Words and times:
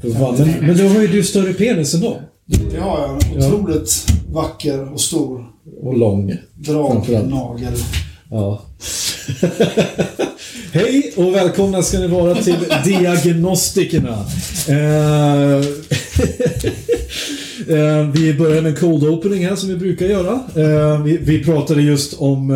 För 0.00 0.10
fan, 0.10 0.34
Men, 0.38 0.66
men 0.66 0.76
då 0.76 0.84
har 0.84 1.00
ju 1.00 1.06
du 1.06 1.22
större 1.22 1.52
penis 1.52 1.94
än 1.94 2.00
dem. 2.00 2.16
Det 2.70 2.76
har 2.80 2.98
jag. 3.00 3.44
Otroligt 3.46 4.06
vacker 4.32 4.92
och 4.92 5.00
stor 5.00 5.46
Och 5.82 5.98
lång. 5.98 6.36
Dragnagel. 6.54 7.72
Ja. 8.30 8.62
Hej 10.72 11.12
och 11.16 11.34
välkomna 11.34 11.82
ska 11.82 11.98
ni 11.98 12.06
vara 12.06 12.34
till 12.34 12.56
Diagnostikerna. 12.84 14.26
Eh, 14.68 15.54
eh, 17.76 18.10
vi 18.14 18.34
börjar 18.34 18.62
med 18.62 18.70
en 18.70 18.76
cold 18.76 19.04
opening 19.04 19.46
här 19.46 19.56
som 19.56 19.68
vi 19.68 19.76
brukar 19.76 20.06
göra. 20.06 20.32
Eh, 20.32 21.02
vi, 21.02 21.16
vi 21.16 21.44
pratade 21.44 21.82
just 21.82 22.14
om 22.20 22.50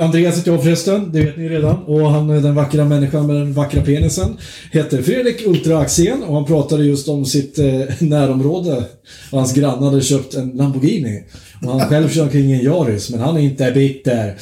Andreas 0.00 0.38
heter 0.38 0.50
jag 0.52 0.62
förresten, 0.62 1.12
det 1.12 1.20
vet 1.20 1.36
ni 1.36 1.48
redan. 1.48 1.76
Och 1.76 2.10
han 2.10 2.28
den 2.28 2.54
vackra 2.54 2.84
människan 2.84 3.26
med 3.26 3.36
den 3.36 3.52
vackra 3.52 3.82
penisen. 3.82 4.36
Heter 4.72 5.02
Fredrik 5.02 5.46
Ultra 5.46 5.78
Axén 5.78 6.22
och 6.22 6.34
han 6.34 6.44
pratade 6.44 6.84
just 6.84 7.08
om 7.08 7.24
sitt 7.24 7.58
närområde. 7.98 8.84
Och 9.30 9.38
hans 9.38 9.54
grannar 9.54 9.90
hade 9.90 10.00
köpt 10.00 10.34
en 10.34 10.50
Lamborghini. 10.50 11.24
Och 11.62 11.70
han 11.70 11.88
själv 11.88 12.08
kör 12.08 12.22
omkring 12.22 12.50
i 12.50 12.54
en 12.54 12.64
Yaris, 12.64 13.10
men 13.10 13.20
han 13.20 13.36
är 13.36 13.40
inte 13.40 13.72
bitter. 13.72 14.36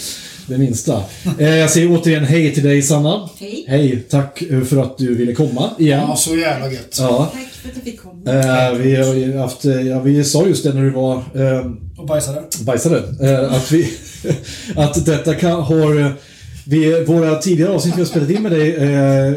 Det 0.48 0.58
minsta. 0.58 1.02
Eh, 1.38 1.56
jag 1.56 1.70
säger 1.70 1.96
återigen 2.00 2.24
hej 2.24 2.54
till 2.54 2.62
dig 2.62 2.82
Sanna. 2.82 3.28
Hej. 3.41 3.64
Hej, 3.68 4.04
tack 4.10 4.42
eh, 4.42 4.60
för 4.62 4.77
att 4.82 4.98
du 4.98 5.14
ville 5.14 5.34
komma 5.34 5.70
igen. 5.78 6.05
Ja, 6.08 6.16
så 6.16 6.36
jävla 6.36 6.72
gött. 6.72 6.96
Ja. 6.98 7.30
Tack 7.32 7.42
för 7.62 7.68
att 7.68 7.74
jag 7.74 7.84
fick 7.84 8.00
komma. 8.00 8.68
Eh, 8.70 8.72
vi 8.78 8.96
har 8.96 9.14
ju 9.14 9.36
haft, 9.36 9.64
ja, 9.64 10.00
vi 10.00 10.24
sa 10.24 10.46
just 10.46 10.64
det 10.64 10.72
när 10.74 10.82
du 10.82 10.90
var 10.90 11.14
eh, 11.16 11.66
Och 11.98 12.06
bajsade. 12.06 12.42
bajsade. 12.60 13.02
Eh, 13.30 13.52
att, 13.55 13.72
vi, 13.72 13.88
att 14.77 15.06
detta 15.06 15.34
kan, 15.34 15.62
har... 15.62 16.12
Vi, 16.70 17.05
våra 17.05 17.36
tidigare 17.36 17.70
avsnitt 17.72 17.94
vi 17.96 18.00
har 18.00 18.06
spelat 18.06 18.30
in 18.30 18.42
med 18.42 18.52
dig 18.52 18.77
eh, 18.77 19.33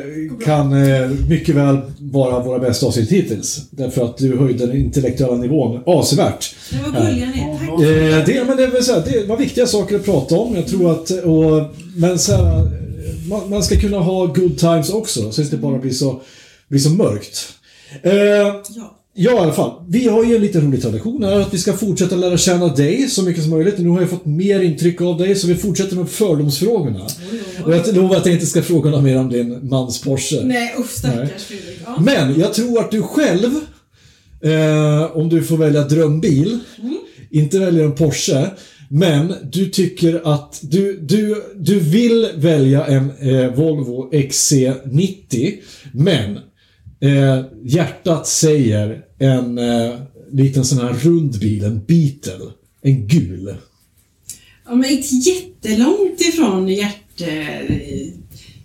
kan 0.46 0.84
eh, 0.84 1.10
mycket 1.30 1.56
väl 1.56 1.78
vara 2.00 2.40
våra 2.44 2.60
bästa 2.60 2.86
avsnitt 2.86 3.12
hittills. 3.12 3.62
Därför 3.72 4.06
att 4.06 4.18
du 4.18 4.38
höjde 4.38 4.66
den 4.66 4.78
intellektuella 4.78 5.36
nivån 5.36 5.84
avsevärt. 5.86 6.56
Det 6.70 6.78
var 6.92 7.02
gulliga 7.08 7.26
ni. 7.26 7.58
Eh, 7.74 8.26
det, 8.26 8.44
men 8.48 8.58
det, 8.58 8.84
så 8.84 8.94
här, 8.94 9.04
det 9.12 9.26
var 9.28 9.38
viktiga 9.38 9.68
saker 9.68 9.96
att 9.96 10.06
prata 10.06 10.36
om. 10.36 10.56
Jag 10.56 10.68
tror 10.68 10.92
att... 10.92 11.12
Och, 11.12 11.76
men 11.96 12.20
så 12.20 12.32
här, 12.36 12.68
man, 13.30 13.50
man 13.50 13.64
ska 13.64 13.80
kunna 13.80 14.00
ha 14.00 14.26
good 14.26 14.58
times 14.58 14.90
också, 14.90 15.22
så 15.22 15.28
att 15.28 15.36
det 15.36 15.42
inte 15.44 15.58
bara 15.58 15.78
blir 15.78 15.92
så, 15.92 16.22
blir 16.68 16.80
så 16.80 16.90
mörkt. 16.90 17.54
Eh, 18.04 18.12
Ja. 18.76 18.98
Ja, 19.14 19.32
i 19.32 19.38
alla 19.38 19.54
fall. 19.54 19.72
Vi 19.88 20.08
har 20.08 20.24
ju 20.24 20.36
en 20.36 20.42
liten 20.42 20.62
rolig 20.62 20.82
tradition 20.82 21.24
här 21.24 21.40
att 21.40 21.54
vi 21.54 21.58
ska 21.58 21.74
fortsätta 21.74 22.16
lära 22.16 22.38
känna 22.38 22.68
dig 22.68 23.08
så 23.10 23.24
mycket 23.24 23.44
som 23.44 23.52
möjligt. 23.52 23.78
Nu 23.78 23.90
har 23.90 24.02
jag 24.02 24.10
fått 24.10 24.26
mer 24.26 24.60
intryck 24.60 25.02
av 25.02 25.18
dig, 25.18 25.36
så 25.36 25.48
vi 25.48 25.56
fortsätter 25.56 25.96
med 25.96 26.10
fördomsfrågorna. 26.10 27.08
Och 27.66 27.74
jag 27.74 27.96
lovar 27.96 28.16
att 28.16 28.26
jag 28.26 28.34
inte 28.34 28.46
ska 28.46 28.62
fråga 28.62 28.90
något 28.90 29.04
mer 29.04 29.18
om 29.18 29.30
din 29.30 29.70
mans 29.70 30.02
Porsche. 30.02 30.42
Nej, 30.44 30.76
usch 30.80 30.90
stackars 30.90 31.44
Fredrik. 31.44 31.80
Ja. 31.86 32.02
Men 32.02 32.40
jag 32.40 32.54
tror 32.54 32.80
att 32.80 32.92
du 32.92 33.02
själv, 33.02 33.52
eh, 34.44 35.18
om 35.18 35.30
du 35.30 35.44
får 35.44 35.58
välja 35.58 35.82
drömbil, 35.82 36.60
inte 37.32 37.60
väljer 37.60 37.84
en 37.84 37.96
Porsche, 37.96 38.50
men 38.90 39.34
du 39.52 39.70
tycker 39.70 40.34
att 40.34 40.60
du, 40.64 41.00
du, 41.02 41.44
du 41.56 41.80
vill 41.80 42.30
välja 42.36 42.86
en 42.86 43.12
eh, 43.20 43.54
Volvo 43.54 44.10
XC90, 44.12 45.54
men 45.94 46.38
eh, 47.02 47.46
hjärtat 47.64 48.28
säger 48.28 49.02
en 49.20 49.58
eh, 49.58 49.94
liten 50.32 50.66
sån 50.66 50.80
här 50.80 50.94
rund 50.94 51.40
bil, 51.40 51.64
en 51.64 51.84
Beetle. 51.86 52.52
En 52.82 53.08
gul. 53.08 53.56
ja, 54.66 54.76
men 54.76 54.90
inte 54.90 55.16
jättelångt 55.16 56.22
ifrån 56.22 56.68
hjärt... 56.68 57.22
eh, 57.22 57.78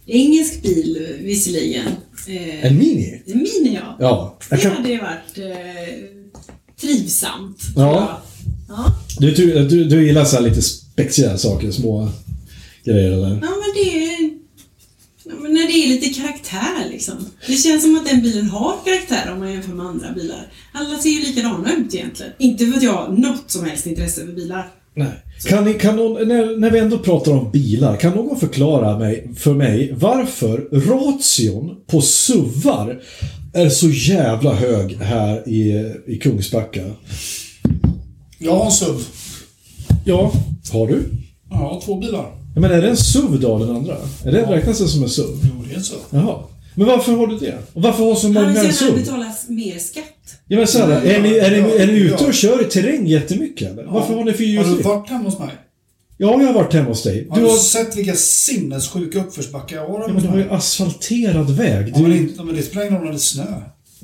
Engelsk 0.09 0.63
bil 0.63 1.07
visserligen. 1.21 1.87
Eh, 2.29 2.67
En 2.67 2.79
Mini? 2.79 3.23
En 3.27 3.39
Mini 3.39 3.75
ja. 3.75 3.97
Ja. 4.01 4.39
Det 4.51 4.55
Jag 4.57 4.63
kan, 4.63 4.73
hade 4.73 4.89
ju 4.89 4.99
varit 4.99 5.39
eh, 5.39 6.05
trivsamt. 6.81 7.59
Ja. 7.77 8.23
Ja. 8.69 8.95
du, 9.19 9.31
du, 9.69 9.85
du, 9.85 10.07
gillar 10.07 10.25
så 10.25 10.41
lite 10.41 10.63
spexiga 10.63 11.39
saker, 11.39 11.71
små 11.71 12.09
grejer 12.85 13.13
eller? 13.13 13.29
ja, 13.29 13.35
men 13.35 13.75
det 13.75 14.05
är... 14.05 14.37
Men 15.43 15.55
när 15.55 15.67
det 15.67 15.73
är 15.73 15.89
lite 15.89 16.21
karaktär 16.21 16.91
liksom. 16.91 17.15
Det 17.47 17.53
känns 17.53 17.83
som 17.83 17.97
att 17.97 18.09
den 18.09 18.23
bilen 18.23 18.51
har 18.51 18.75
karaktär 18.85 19.33
om 19.33 19.39
man 19.39 19.53
jämför 19.53 19.73
med 19.73 19.87
andra 19.87 20.13
bilar. 20.13 20.53
Alla 20.73 20.99
ser 20.99 21.09
ju 21.09 21.21
likadana 21.21 21.73
ut 21.77 21.95
egentligen. 21.95 22.33
Inte 22.39 22.67
för 22.67 22.77
att 22.77 22.83
jag 22.83 22.93
har 22.93 23.09
något 23.09 23.51
som 23.51 23.65
helst 23.65 23.87
intresse 23.87 24.27
för 24.27 24.33
bilar. 24.33 24.73
Nej. 24.95 25.13
Kan, 25.45 25.65
ni, 25.65 25.75
kan 25.75 25.97
någon, 25.97 26.29
när, 26.29 26.57
när 26.57 26.71
vi 26.71 26.79
ändå 26.79 26.99
pratar 26.99 27.33
om 27.33 27.51
bilar, 27.51 27.97
kan 27.97 28.13
någon 28.13 28.41
förklara 28.41 28.99
mig, 28.99 29.31
för 29.37 29.55
mig 29.55 29.95
varför 29.99 30.69
ration 30.73 31.77
på 31.87 32.01
SUVar 32.01 33.01
är 33.55 33.69
så 33.69 33.89
jävla 33.89 34.55
hög 34.55 34.97
här 34.97 35.49
i, 35.49 35.95
i 36.07 36.17
Kungsbacka? 36.17 36.83
Jag 38.39 38.57
har 38.57 38.65
en 38.65 38.71
SUV. 38.73 39.01
Ja, 40.05 40.33
har 40.73 40.87
du? 40.87 41.09
Ja, 41.51 41.81
två 41.85 41.95
bilar. 41.97 42.33
Ja, 42.55 42.61
Men 42.61 42.71
är 42.71 42.83
det 42.83 42.89
en 42.89 42.97
SUV 42.97 43.41
då, 43.41 43.59
den 43.59 43.77
andra? 43.77 43.97
Är 44.25 44.33
det, 44.33 44.43
Räknas 44.43 44.79
det 44.79 44.89
som 44.89 45.03
en 45.03 45.09
SUV? 45.09 45.27
Jo, 45.43 45.65
det 45.69 45.73
är 45.75 45.77
en 45.79 45.85
SUV. 45.85 45.99
Jaha. 46.11 46.39
Men 46.75 46.87
varför 46.87 47.13
har 47.13 47.27
du 47.27 47.39
det? 47.39 47.59
Och 47.73 47.83
varför 47.83 48.05
har 48.05 48.15
så 48.15 48.27
Han 48.27 48.35
många 48.35 48.65
en 48.65 48.73
SUV? 48.73 48.95
betala 48.95 49.33
mer 49.49 49.79
skatt. 49.79 50.05
Ja, 50.49 50.59
men 50.59 50.67
så 50.67 50.79
här, 50.79 50.89
är, 50.91 51.23
ni, 51.23 51.29
är, 51.35 51.51
ni, 51.51 51.71
är 51.83 51.87
ni 51.87 51.93
ute 51.93 52.17
Ja. 52.21 52.27
och 52.29 52.35
kör 52.35 52.63
i 52.63 52.65
terräng 52.65 53.07
jättemycket 53.07 53.71
eller? 53.73 53.85
Varför 53.85 54.15
har 54.15 54.25
ni 54.25 54.57
Har 54.57 54.65
du 54.65 54.83
varit 54.83 55.09
hemma 55.11 55.25
hos 55.25 55.39
mig? 55.39 55.51
Ja, 56.19 56.41
jag 56.41 56.47
har 56.47 56.53
varit 56.55 56.73
hemma 56.73 56.89
hos 56.89 57.03
dig. 57.03 57.27
Har 57.29 57.37
Du 57.37 57.43
du, 57.43 57.49
har, 57.51 57.57
sett 57.57 57.97
vilka 57.97 58.15
sinnessjuka 58.15 59.21
uppförsbackar 59.21 59.77
jag 59.77 59.89
har 59.89 60.01
ja, 60.01 60.13
men 60.13 60.23
du 60.23 60.29
har 60.29 60.37
ju 60.37 60.51
asfalterad 60.51 61.51
väg. 61.51 61.93
Ja, 61.95 62.01
men, 62.03 62.11
Du, 62.11 62.17
inte, 62.19 62.43
men 62.43 62.55
det 62.55 62.63
spelar 62.63 62.87
ingen 62.87 62.95
roll 62.97 63.05
när 63.05 63.13
det 63.13 63.17
är 63.17 63.19
snö. 63.19 63.45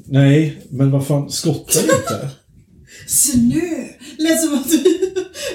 nej, 0.05 0.63
men 0.71 0.91
vad 0.91 1.07
fan, 1.07 1.31
skottar 1.31 1.81
inte? 1.81 2.29
Snö! 3.09 3.85
Lät 4.19 4.41
som 4.41 4.55
att 4.55 4.67
vi... 4.73 4.85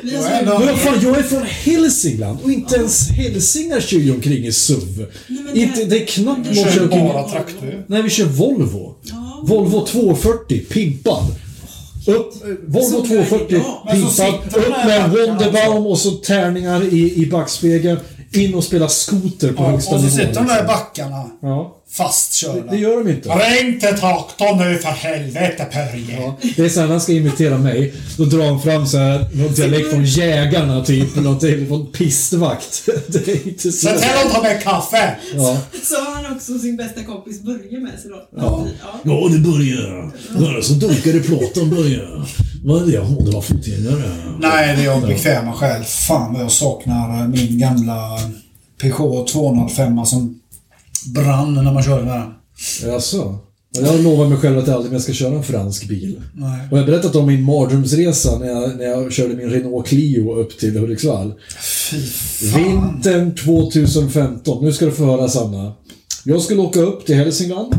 vi 0.04 0.16
har 0.16 0.24
Ja. 0.32 0.60
Men 0.60 0.68
vad 0.68 0.80
fan, 0.80 1.00
jag 1.04 1.18
är 1.20 1.24
från 1.24 1.44
Hälsingland 1.44 2.38
och 2.44 2.52
inte 2.52 2.76
ens 2.76 3.10
hälsingar 3.10 3.80
kör 3.80 3.98
ju 3.98 4.12
omkring 4.12 4.46
i 4.46 4.52
SUV. 4.52 5.06
Nej, 5.28 5.40
det- 5.54 5.60
Inte, 5.60 5.84
det 5.86 6.02
är 6.02 6.06
knappt 6.06 6.48
Jag 6.52 6.74
kör 6.74 6.84
omkring... 6.84 7.08
bara 7.08 7.30
traktor. 7.30 7.86
Nej, 7.88 8.02
vi 8.02 8.10
kör 8.10 8.26
Volvo. 8.26 8.96
Ja. 9.04 9.42
Volvo 9.44 9.86
240, 9.86 10.66
pimpad. 10.70 11.24
Upp, 12.08 12.34
Volvo 12.68 12.82
Så 13.08 13.14
gör 13.16 13.26
240, 13.26 13.46
jag. 13.50 13.96
Men 14.00 14.10
så 14.10 14.24
pimpad. 14.24 14.56
Upp 14.64 14.70
med 14.70 15.02
en 15.02 15.10
Wonderbaum 15.12 15.86
och 15.88 15.98
så 16.00 16.12
tärningar 16.12 16.94
i, 16.94 17.14
i 17.24 17.26
backspegeln. 17.26 18.00
In 18.34 18.54
och 18.56 18.64
spela 18.64 18.88
skoter 18.90 19.48
på 19.54 19.64
Ja, 19.64 19.66
och 19.66 19.72
högsta 19.72 19.92
så 19.92 19.98
nivå. 19.98 20.10
sitter 20.10 20.34
de 20.34 20.34
där 20.34 20.42
i 20.44 20.48
liksom. 20.48 20.68
backarna. 20.68 21.30
Ja. 21.42 21.77
Fastkörda. 21.92 22.72
Det 22.72 22.78
gör 22.78 23.04
de 23.04 23.10
inte. 23.10 23.30
Ring 23.30 23.80
till 23.80 23.98
traktorn 23.98 24.58
nu 24.58 24.78
för 24.78 24.90
helvete 24.90 25.68
Börje. 25.74 26.22
Ja, 26.22 26.38
det 26.56 26.66
är 26.66 26.70
så 26.70 26.80
här, 26.80 26.88
när 26.88 26.94
han 26.94 27.02
ska 27.02 27.12
imitera 27.12 27.58
mig, 27.58 27.94
då 28.18 28.26
drar 28.26 28.46
han 28.46 28.62
fram 28.62 28.88
så 28.88 28.98
här, 28.98 29.26
någon 29.34 29.54
dialekt 29.54 29.90
från 29.90 30.06
jägarna 30.06 30.86
typ, 30.86 31.16
något 31.16 31.68
från 31.68 31.92
pistvakt. 31.92 32.90
Det 33.08 33.28
är 33.28 33.48
inte 33.48 33.72
så. 33.72 33.88
Se 33.88 34.00
till 34.00 34.10
att 34.26 34.34
ta 34.34 34.42
med 34.42 34.64
kaffe! 34.64 35.16
Ja. 35.36 35.58
Så 35.84 35.96
har 35.96 36.24
han 36.24 36.36
också 36.36 36.60
sin 36.60 36.78
bästa 36.78 37.04
kompis 37.04 37.42
Börje 37.42 37.80
med 37.80 38.00
sig 38.00 38.12
då. 38.12 38.28
Ja. 38.36 38.68
ja. 38.82 39.00
Ja, 39.04 39.30
det 39.30 39.40
börjar. 39.40 40.12
Bara 40.40 40.62
så 40.62 40.74
dunkar 40.74 41.16
i 41.16 41.20
plåten 41.20 41.70
börjar. 41.70 42.28
Vad 42.64 42.82
är 42.82 42.86
det? 42.86 42.94
Ja, 42.94 43.04
det 43.26 43.32
var 43.32 43.42
fotgängare. 43.42 44.38
Nej, 44.40 44.76
det 44.76 44.82
är 44.82 44.86
jag 44.86 45.02
bekväma 45.02 45.54
själv. 45.54 45.84
Fan 45.84 46.34
vad 46.34 46.44
jag 46.44 46.52
saknar 46.52 47.28
min 47.28 47.60
gamla 47.60 48.20
Peugeot 48.82 49.28
205 49.28 50.06
som 50.06 50.40
brann 51.06 51.54
när 51.54 51.74
man 51.74 51.84
körde 51.84 52.06
med 52.06 52.14
den. 52.14 52.34
Jaså? 52.92 53.40
Jag 53.72 53.88
har 53.88 53.98
lovat 53.98 54.30
mig 54.30 54.38
själv 54.38 54.58
att 54.58 54.68
jag 54.68 54.76
aldrig 54.76 54.92
mer 54.92 55.00
ska 55.00 55.14
köra 55.14 55.36
en 55.36 55.44
fransk 55.44 55.88
bil. 55.88 56.22
Nej. 56.34 56.68
Och 56.72 56.78
jag 56.78 56.82
har 56.82 56.92
berättat 56.92 57.16
om 57.16 57.28
min 57.28 57.44
mardrömsresa 57.44 58.40
när 58.40 58.48
jag, 58.48 58.78
när 58.78 58.86
jag 58.86 59.14
körde 59.14 59.36
min 59.36 59.50
Renault 59.50 59.88
Clio 59.88 60.36
upp 60.36 60.60
till 60.60 60.78
Hudiksvall. 60.78 61.34
Fy 61.62 62.02
fan. 62.02 62.64
Vintern 62.64 63.36
2015. 63.36 64.66
Nu 64.66 64.74
ska 64.74 64.86
du 64.86 64.92
få 64.92 65.06
höra 65.06 65.28
Sanna. 65.28 65.74
Jag 66.24 66.42
skulle 66.42 66.62
åka 66.62 66.80
upp 66.80 67.06
till 67.06 67.16
Hälsingland. 67.16 67.76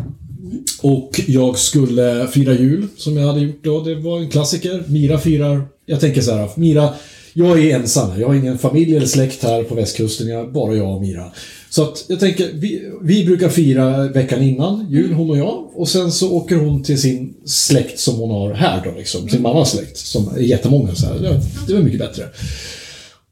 Och 0.83 1.21
jag 1.27 1.59
skulle 1.59 2.29
fira 2.29 2.53
jul, 2.53 2.89
som 2.97 3.17
jag 3.17 3.27
hade 3.27 3.41
gjort 3.41 3.65
då. 3.65 3.85
Det 3.85 3.95
var 3.95 4.19
en 4.19 4.31
klassiker. 4.31 4.85
Mira 4.87 5.19
firar... 5.19 5.69
Jag 5.87 6.01
tänker 6.01 6.21
så 6.21 6.35
här, 6.35 6.49
Mira... 6.55 6.95
Jag 7.33 7.65
är 7.65 7.77
ensam. 7.77 8.21
Jag 8.21 8.29
har 8.29 8.35
ingen 8.35 8.59
familj 8.59 8.97
eller 8.97 9.07
släkt 9.07 9.43
här 9.43 9.63
på 9.63 9.75
västkusten. 9.75 10.29
Jag, 10.29 10.53
bara 10.53 10.75
jag 10.75 10.95
och 10.95 11.01
Mira. 11.01 11.33
Så 11.71 11.83
att 11.83 12.05
jag 12.09 12.21
tänker, 12.21 12.51
vi, 12.55 12.93
vi 13.03 13.25
brukar 13.25 13.49
fira 13.49 14.09
veckan 14.09 14.43
innan 14.43 14.87
jul, 14.91 15.13
hon 15.13 15.31
och 15.31 15.39
jag. 15.39 15.71
Och 15.75 15.89
sen 15.89 16.13
så 16.13 16.33
åker 16.33 16.57
hon 16.57 16.83
till 16.83 17.01
sin 17.01 17.35
släkt 17.45 18.01
som 18.01 18.15
hon 18.15 18.31
har 18.31 18.55
här 18.55 18.85
då 18.85 18.99
liksom. 18.99 19.29
Sin 19.29 19.43
mammas 19.43 19.71
släkt, 19.71 19.97
som 19.97 20.29
är 20.29 20.41
jättemånga 20.41 20.95
så 20.95 21.07
här. 21.07 21.15
Det, 21.15 21.41
det 21.67 21.75
var 21.75 21.81
mycket 21.81 22.01
bättre. 22.01 22.25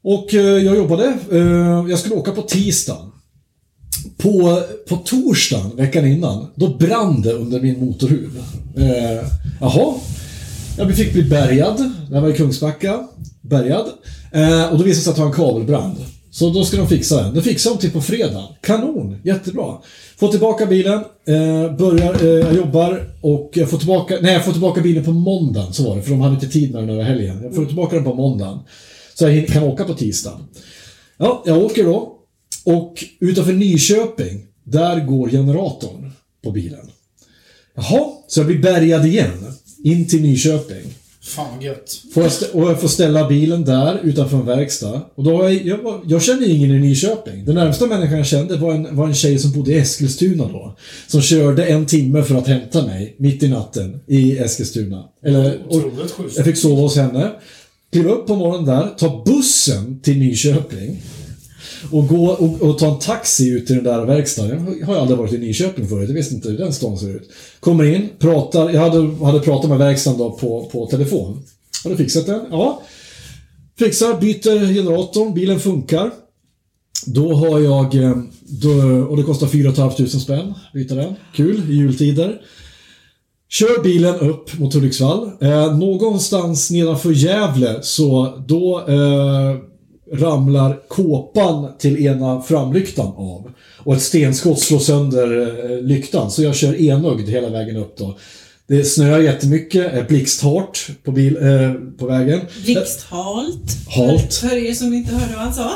Och 0.03 0.33
eh, 0.33 0.41
jag 0.41 0.75
jobbade. 0.75 1.17
Eh, 1.31 1.85
jag 1.89 1.99
skulle 1.99 2.15
åka 2.15 2.31
på 2.31 2.41
tisdagen. 2.41 3.11
På, 4.17 4.63
på 4.89 4.95
torsdagen, 4.95 5.75
veckan 5.75 6.05
innan, 6.05 6.47
då 6.55 6.77
brann 6.77 7.21
det 7.21 7.33
under 7.33 7.61
min 7.61 7.79
motorhuv. 7.79 8.43
Eh, 8.77 9.27
jaha. 9.59 9.93
Jag 10.77 10.95
fick 10.95 11.13
bli 11.13 11.23
bärgad. 11.23 11.91
Det 12.09 12.15
här 12.15 12.21
var 12.21 12.29
i 12.29 12.33
Kungsbacka. 12.33 13.07
Bärgad. 13.41 13.85
Eh, 14.31 14.65
och 14.65 14.77
då 14.77 14.83
visade 14.83 14.89
det 14.89 14.95
sig 14.95 15.09
att 15.09 15.15
det 15.15 15.21
var 15.21 15.29
en 15.29 15.35
kabelbrand. 15.35 15.97
Så 16.37 16.49
då 16.49 16.65
ska 16.65 16.77
de 16.77 16.87
fixa 16.87 17.23
den. 17.23 17.33
Det 17.33 17.41
fixar 17.41 17.71
de 17.71 17.77
till 17.77 17.91
på 17.91 18.01
fredag. 18.01 18.47
Kanon! 18.61 19.17
Jättebra. 19.23 19.77
Får 20.17 20.27
tillbaka 20.27 20.65
bilen. 20.65 21.03
Eh, 21.27 21.75
börjar, 21.77 22.23
eh, 22.23 22.29
jag 22.29 22.55
jobbar 22.55 23.09
och 23.21 23.51
jag 23.53 23.69
får 23.69 23.77
tillbaka... 23.77 24.17
Nej, 24.21 24.33
jag 24.33 24.45
får 24.45 24.51
tillbaka 24.51 24.81
bilen 24.81 25.03
på 25.03 25.11
måndagen. 25.11 25.73
Så 25.73 25.83
var 25.89 25.95
det, 25.95 26.01
för 26.01 26.11
de 26.11 26.21
hade 26.21 26.33
inte 26.33 26.47
tid 26.47 26.73
med 26.73 26.83
den 26.83 26.89
över 26.89 27.03
helgen. 27.03 27.39
Jag 27.43 27.55
får 27.55 27.65
tillbaka 27.65 27.95
den 27.95 28.03
på 28.03 28.13
måndagen. 28.13 28.59
Så 29.13 29.29
jag 29.29 29.47
kan 29.47 29.63
åka 29.63 29.83
på 29.83 29.93
tisdagen. 29.93 30.39
Ja, 31.17 31.43
jag 31.45 31.57
åker 31.57 31.83
då. 31.83 32.15
Och 32.63 33.03
utanför 33.19 33.53
Nyköping, 33.53 34.45
där 34.63 35.05
går 35.05 35.29
generatorn 35.29 36.11
på 36.43 36.51
bilen. 36.51 36.91
Jaha, 37.75 38.09
så 38.27 38.39
jag 38.39 38.47
blir 38.47 38.61
bärgad 38.61 39.05
igen. 39.05 39.53
In 39.83 40.07
till 40.07 40.21
Nyköping. 40.21 40.93
Fan 41.27 41.47
vad 41.55 41.63
gött. 41.63 42.01
Får 42.13 42.23
jag 42.23 42.31
och 42.53 42.69
jag 42.69 42.81
får 42.81 42.87
ställa 42.87 43.27
bilen 43.27 43.65
där 43.65 43.99
utanför 44.03 44.37
en 44.37 44.45
verkstad. 44.45 45.01
Och 45.15 45.23
då 45.23 45.31
jag, 45.31 45.65
jag, 45.65 46.01
jag 46.05 46.23
kände 46.23 46.47
ingen 46.47 46.71
i 46.71 46.79
Nyköping. 46.79 47.45
Den 47.45 47.55
närmsta 47.55 47.87
människan 47.87 48.17
jag 48.17 48.27
kände 48.27 48.57
var 48.57 48.73
en, 48.73 48.95
var 48.95 49.07
en 49.07 49.13
tjej 49.13 49.39
som 49.39 49.51
bodde 49.51 49.71
i 49.71 49.77
Eskilstuna 49.77 50.47
då. 50.47 50.75
Som 51.07 51.21
körde 51.21 51.65
en 51.65 51.85
timme 51.85 52.23
för 52.23 52.35
att 52.35 52.47
hämta 52.47 52.85
mig 52.85 53.15
mitt 53.19 53.43
i 53.43 53.47
natten 53.47 53.99
i 54.07 54.37
Eskilstuna. 54.37 55.03
Eller, 55.25 55.59
och, 55.67 55.81
jag 56.35 56.45
fick 56.45 56.57
sova 56.57 56.81
hos 56.81 56.95
henne. 56.95 57.31
Kliva 57.91 58.11
upp 58.11 58.27
på 58.27 58.35
morgonen 58.35 58.65
där, 58.65 58.89
ta 58.97 59.23
bussen 59.25 59.99
till 59.99 60.17
Nyköping. 60.17 61.01
Och 61.91 62.07
gå 62.07 62.27
och, 62.27 62.61
och 62.61 62.77
ta 62.77 62.93
en 62.93 62.99
taxi 62.99 63.49
ut 63.49 63.67
till 63.67 63.75
den 63.75 63.83
där 63.83 64.05
verkstaden. 64.05 64.77
Jag 64.79 64.87
har 64.87 64.93
ju 64.93 64.99
aldrig 64.99 65.19
varit 65.19 65.33
i 65.33 65.37
Nyköping 65.37 65.87
förut, 65.87 66.09
jag 66.09 66.15
visste 66.15 66.35
inte 66.35 66.49
hur 66.49 66.57
den 66.57 66.73
stan 66.73 66.97
ser 66.97 67.15
ut. 67.15 67.29
Kommer 67.59 67.83
in, 67.83 68.09
pratar, 68.19 68.69
jag 68.69 68.81
hade, 68.81 69.25
hade 69.25 69.39
pratat 69.39 69.69
med 69.69 69.79
verkstaden 69.79 70.19
då 70.19 70.31
på, 70.31 70.69
på 70.71 70.85
telefon. 70.85 71.43
du 71.83 71.97
fixat 71.97 72.25
den, 72.25 72.41
ja. 72.51 72.81
Fixar, 73.79 74.19
byter 74.21 74.73
generatorn, 74.73 75.33
bilen 75.33 75.59
funkar. 75.59 76.11
Då 77.05 77.33
har 77.33 77.59
jag, 77.59 77.95
eh, 77.95 78.17
då, 78.41 78.69
och 79.09 79.17
det 79.17 79.23
kostar 79.23 79.47
4 79.47 79.73
500 79.73 80.07
spänn, 80.07 80.53
byta 80.73 80.95
den. 80.95 81.15
Kul, 81.35 81.71
i 81.71 81.73
jultider. 81.73 82.41
Kör 83.49 83.83
bilen 83.83 84.15
upp 84.15 84.59
mot 84.59 84.73
Hudiksvall. 84.73 85.31
Eh, 85.41 85.77
någonstans 85.77 86.71
nedanför 86.71 87.11
Gävle 87.11 87.79
så 87.81 88.37
då 88.47 88.85
eh, 88.87 89.55
ramlar 90.13 90.79
kåpan 90.87 91.77
till 91.77 92.05
ena 92.05 92.41
framlyktan 92.41 93.07
av. 93.07 93.51
Och 93.77 93.95
ett 93.95 94.01
stenskott 94.01 94.59
slår 94.59 94.79
sönder 94.79 95.39
eh, 95.71 95.81
lyktan. 95.81 96.31
Så 96.31 96.43
jag 96.43 96.55
kör 96.55 96.81
enögd 96.81 97.29
hela 97.29 97.49
vägen 97.49 97.77
upp 97.77 97.97
då. 97.97 98.17
Det 98.67 98.83
snöar 98.83 99.19
jättemycket, 99.19 99.93
är 99.93 100.03
blixthårt 100.03 100.87
på, 101.03 101.11
bil, 101.11 101.37
eh, 101.37 101.73
på 101.99 102.05
vägen. 102.05 102.41
Blixthalt. 102.63 103.77
Halt. 103.87 104.33
För 104.33 104.55
er 104.55 104.73
som 104.73 104.93
inte 104.93 105.13
hörde 105.13 105.33
vad 105.33 105.43
han 105.43 105.53
sa. 105.53 105.71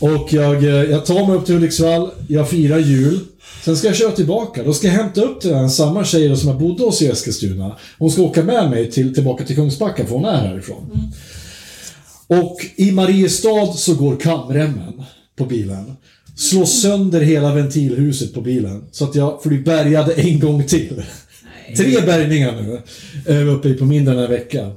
Och 0.00 0.32
jag, 0.32 0.64
eh, 0.64 0.90
jag 0.90 1.06
tar 1.06 1.26
mig 1.26 1.36
upp 1.36 1.46
till 1.46 1.54
Hudiksvall, 1.54 2.10
jag 2.28 2.48
firar 2.48 2.78
jul. 2.78 3.18
Sen 3.64 3.76
ska 3.76 3.86
jag 3.86 3.96
köra 3.96 4.12
tillbaka. 4.12 4.62
Då 4.62 4.72
ska 4.72 4.86
jag 4.86 4.94
hämta 4.94 5.20
upp 5.20 5.40
till 5.40 5.50
den 5.50 5.70
samma 5.70 6.04
tjej 6.04 6.36
som 6.36 6.48
jag 6.48 6.58
bodde 6.58 6.82
hos 6.82 7.02
i 7.02 7.06
Eskilstuna. 7.06 7.76
Hon 7.98 8.10
ska 8.10 8.22
åka 8.22 8.42
med 8.42 8.70
mig 8.70 8.90
till, 8.90 9.14
tillbaka 9.14 9.44
till 9.44 9.56
Kungsbacka 9.56 10.06
för 10.06 10.14
hon 10.14 10.24
är 10.24 10.48
härifrån. 10.48 11.12
Och 12.26 12.56
i 12.76 12.92
Mariestad 12.92 13.72
så 13.72 13.94
går 13.94 14.16
kamremmen 14.16 15.02
på 15.36 15.44
bilen. 15.44 15.96
Slår 16.36 16.64
sönder 16.64 17.20
hela 17.20 17.54
ventilhuset 17.54 18.34
på 18.34 18.40
bilen. 18.40 18.84
Så 18.90 19.04
att 19.04 19.14
jag 19.14 19.42
får 19.42 19.50
bli 19.50 19.58
bärgad 19.58 20.12
en 20.16 20.40
gång 20.40 20.64
till. 20.64 21.02
Tre 21.76 22.00
bärgningar 22.06 22.52
nu. 22.62 22.80
Vi 23.26 23.50
uppe 23.50 23.68
i 23.68 23.74
på 23.74 23.84
mindre 23.84 24.14
än 24.14 24.20
en 24.20 24.30
vecka. 24.30 24.72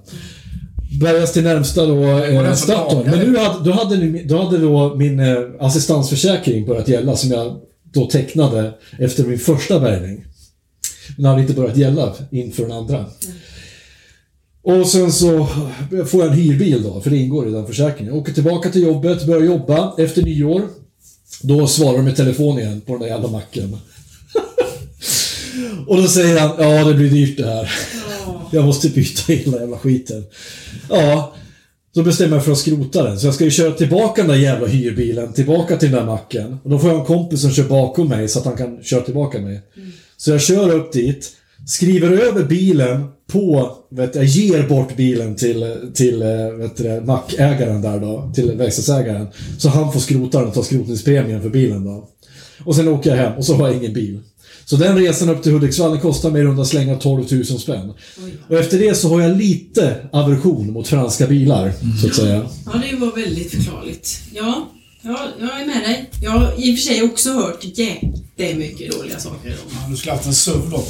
Bärgas 1.01 1.33
till 1.33 1.43
närmsta 1.43 1.85
då, 1.85 2.03
eh, 2.03 2.53
Statoil. 2.53 3.09
Men 3.09 3.19
nu 3.19 3.37
hade, 3.37 3.65
då 3.65 3.71
hade, 3.71 4.23
då 4.23 4.43
hade 4.43 4.57
då 4.57 4.95
min 4.95 5.19
eh, 5.19 5.37
assistansförsäkring 5.59 6.65
börjat 6.65 6.87
gälla 6.87 7.15
som 7.15 7.31
jag 7.31 7.59
då 7.93 8.05
tecknade 8.05 8.73
efter 8.99 9.23
min 9.23 9.39
första 9.39 9.79
bärgning. 9.79 10.25
Den 11.17 11.25
hade 11.25 11.41
inte 11.41 11.53
börjat 11.53 11.77
gälla 11.77 12.13
inför 12.31 12.63
den 12.63 12.71
andra. 12.71 13.05
Och 14.69 14.87
sen 14.87 15.11
så 15.11 15.47
får 16.05 16.23
jag 16.23 16.31
en 16.31 16.39
hyrbil 16.39 16.83
då, 16.83 17.01
för 17.01 17.09
det 17.09 17.17
ingår 17.17 17.47
i 17.47 17.51
den 17.51 17.67
försäkringen. 17.67 18.13
Jag 18.13 18.21
åker 18.21 18.33
tillbaka 18.33 18.69
till 18.69 18.83
jobbet, 18.83 19.25
börjar 19.25 19.43
jobba 19.43 19.93
efter 19.97 20.21
nyår. 20.21 20.61
Då 21.41 21.67
svarar 21.67 21.97
de 21.97 22.07
i 22.07 22.15
telefon 22.15 22.59
igen 22.59 22.81
på 22.81 22.91
den 22.91 23.01
där 23.01 23.07
jävla 23.07 23.27
macken. 23.27 23.77
Och 25.87 25.97
då 25.97 26.07
säger 26.07 26.39
han, 26.39 26.51
ja 26.59 26.83
det 26.83 26.93
blir 26.93 27.09
dyrt 27.09 27.37
det 27.37 27.45
här. 27.45 27.71
Jag 28.51 28.65
måste 28.65 28.89
byta 28.89 29.33
hela 29.33 29.59
jävla 29.59 29.77
skiten. 29.77 30.23
Ja, 30.89 31.33
då 31.95 32.03
bestämmer 32.03 32.35
jag 32.35 32.45
för 32.45 32.51
att 32.51 32.57
skrota 32.57 33.03
den. 33.03 33.19
Så 33.19 33.27
jag 33.27 33.33
ska 33.33 33.43
ju 33.43 33.51
köra 33.51 33.71
tillbaka 33.71 34.21
den 34.21 34.31
där 34.31 34.37
jävla 34.37 34.67
hyrbilen, 34.67 35.33
tillbaka 35.33 35.77
till 35.77 35.91
den 35.91 35.99
där 35.99 36.11
macken. 36.11 36.57
Och 36.63 36.69
då 36.69 36.79
får 36.79 36.89
jag 36.89 36.99
en 36.99 37.05
kompis 37.05 37.41
som 37.41 37.51
kör 37.51 37.63
bakom 37.63 38.07
mig 38.07 38.27
så 38.27 38.39
att 38.39 38.45
han 38.45 38.57
kan 38.57 38.83
köra 38.83 39.01
tillbaka 39.01 39.39
mig. 39.39 39.61
Så 40.17 40.31
jag 40.31 40.41
kör 40.41 40.69
upp 40.75 40.93
dit, 40.93 41.31
skriver 41.65 42.11
över 42.11 42.43
bilen 42.43 43.07
på, 43.31 43.77
vet 43.89 44.15
jag, 44.15 44.25
ger 44.25 44.67
bort 44.67 44.95
bilen 44.95 45.35
till, 45.35 45.75
till 45.93 46.23
vet 46.57 46.77
du, 46.77 47.01
mackägaren 47.05 47.81
där 47.81 47.99
då, 47.99 48.31
till 48.35 48.51
verkstadsägaren. 48.51 49.27
Så 49.57 49.69
han 49.69 49.93
får 49.93 49.99
skrota 49.99 50.39
den 50.39 50.47
och 50.47 50.53
ta 50.53 50.63
skrotningspremien 50.63 51.41
för 51.41 51.49
bilen 51.49 51.85
då. 51.85 52.07
Och 52.63 52.75
sen 52.75 52.87
åker 52.87 53.09
jag 53.09 53.17
hem 53.17 53.37
och 53.37 53.45
så 53.45 53.53
har 53.55 53.67
jag 53.67 53.77
ingen 53.77 53.93
bil. 53.93 54.19
Så 54.65 54.75
den 54.75 54.97
resan 54.97 55.29
upp 55.29 55.43
till 55.43 55.51
Hudiksvall 55.51 55.99
kostar 55.99 56.31
mig 56.31 56.41
i 56.41 56.45
runda 56.45 56.65
slängar 56.65 56.95
12 56.95 57.25
000 57.31 57.45
spänn. 57.45 57.93
Och 58.47 58.55
efter 58.55 58.79
det 58.79 58.95
så 58.95 59.09
har 59.09 59.21
jag 59.21 59.37
lite 59.37 59.95
aversion 60.11 60.73
mot 60.73 60.87
franska 60.87 61.27
bilar, 61.27 61.73
så 62.01 62.07
att 62.07 62.15
säga. 62.15 62.47
Ja, 62.65 62.81
det 62.89 62.95
var 62.97 63.15
väldigt 63.15 63.51
förklarligt. 63.51 64.21
Ja, 64.33 64.69
ja 65.01 65.17
jag 65.39 65.61
är 65.61 65.65
med 65.65 65.83
dig. 65.83 66.09
Jag 66.21 66.31
har 66.31 66.53
i 66.57 66.73
och 66.73 66.77
för 66.79 66.83
sig 66.93 67.03
också 67.03 67.29
hört 67.33 67.63
jättemycket 67.63 68.91
dåliga 68.97 69.19
saker 69.19 69.49
om. 69.49 69.71
Ja, 69.83 69.89
du 69.89 69.97
skulle 69.97 70.11
haft 70.13 70.25
en 70.25 70.33
SUV 70.33 70.69
då. 70.71 70.83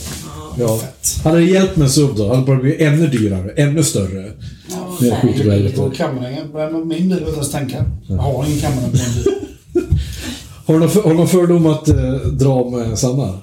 Ja. 0.59 0.77
Fett. 0.79 1.23
Hade 1.23 1.37
det 1.39 1.45
hjälpt 1.45 1.75
med 1.77 1.85
en 1.85 1.91
SUV 1.91 2.15
då, 2.15 2.27
hade 2.27 2.39
det 2.41 2.45
bara 2.45 2.57
blivit 2.59 2.81
ännu 2.81 3.07
dyrare, 3.07 3.51
ännu 3.51 3.83
större. 3.83 4.31
Ja, 4.69 4.97
är 5.07 5.09
fan, 5.09 5.21
skit 5.21 5.35
i 5.35 5.37
det 5.37 5.43
blir 5.43 5.51
helvete. 5.51 5.75
på 5.77 5.89
kammaren. 5.89 6.47
Men 6.53 6.87
Min 6.87 6.89
bil 6.89 6.99
vill 6.99 7.09
jag 7.11 7.19
inte 7.21 7.31
ens 7.31 7.51
tänka. 7.51 7.85
Jag 8.07 8.15
har 8.15 8.45
ingen 8.45 8.59
kammare 8.59 8.85
på 8.91 8.97
min 8.97 9.23
bil. 9.23 9.33
Har 10.65 10.73
du 10.73 10.79
någon, 10.79 10.89
för, 10.89 11.01
har 11.01 11.09
du 11.09 11.15
någon 11.15 11.27
fördom 11.27 11.65
att 11.65 11.87
eh, 11.89 12.13
dra 12.13 12.69
med 12.69 12.99
Sanna? 12.99 13.39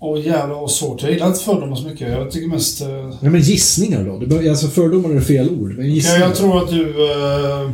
Åh 0.00 0.20
jävlar 0.26 0.54
vad 0.60 0.70
svårt. 0.70 1.02
Jag 1.02 1.12
gillar 1.12 1.26
inte 1.26 1.40
fördomar 1.40 1.76
så 1.76 1.84
mycket. 1.84 2.08
Jag 2.08 2.30
tycker 2.30 2.48
mest... 2.48 2.80
eh, 2.80 2.88
Nej 3.20 3.30
men 3.32 3.40
gissningar 3.40 4.04
då? 4.04 4.18
Det, 4.18 4.26
bör- 4.26 4.50
alltså 4.50 4.68
fördomar 4.68 5.10
är 5.10 5.20
fel 5.20 5.48
ord, 5.50 5.74
men 5.76 5.86
Ja, 5.86 5.92
gissningar. 5.94 6.20
jag 6.20 6.34
tror 6.36 6.62
att 6.64 6.70
du 6.70 6.84
uh, 6.84 7.70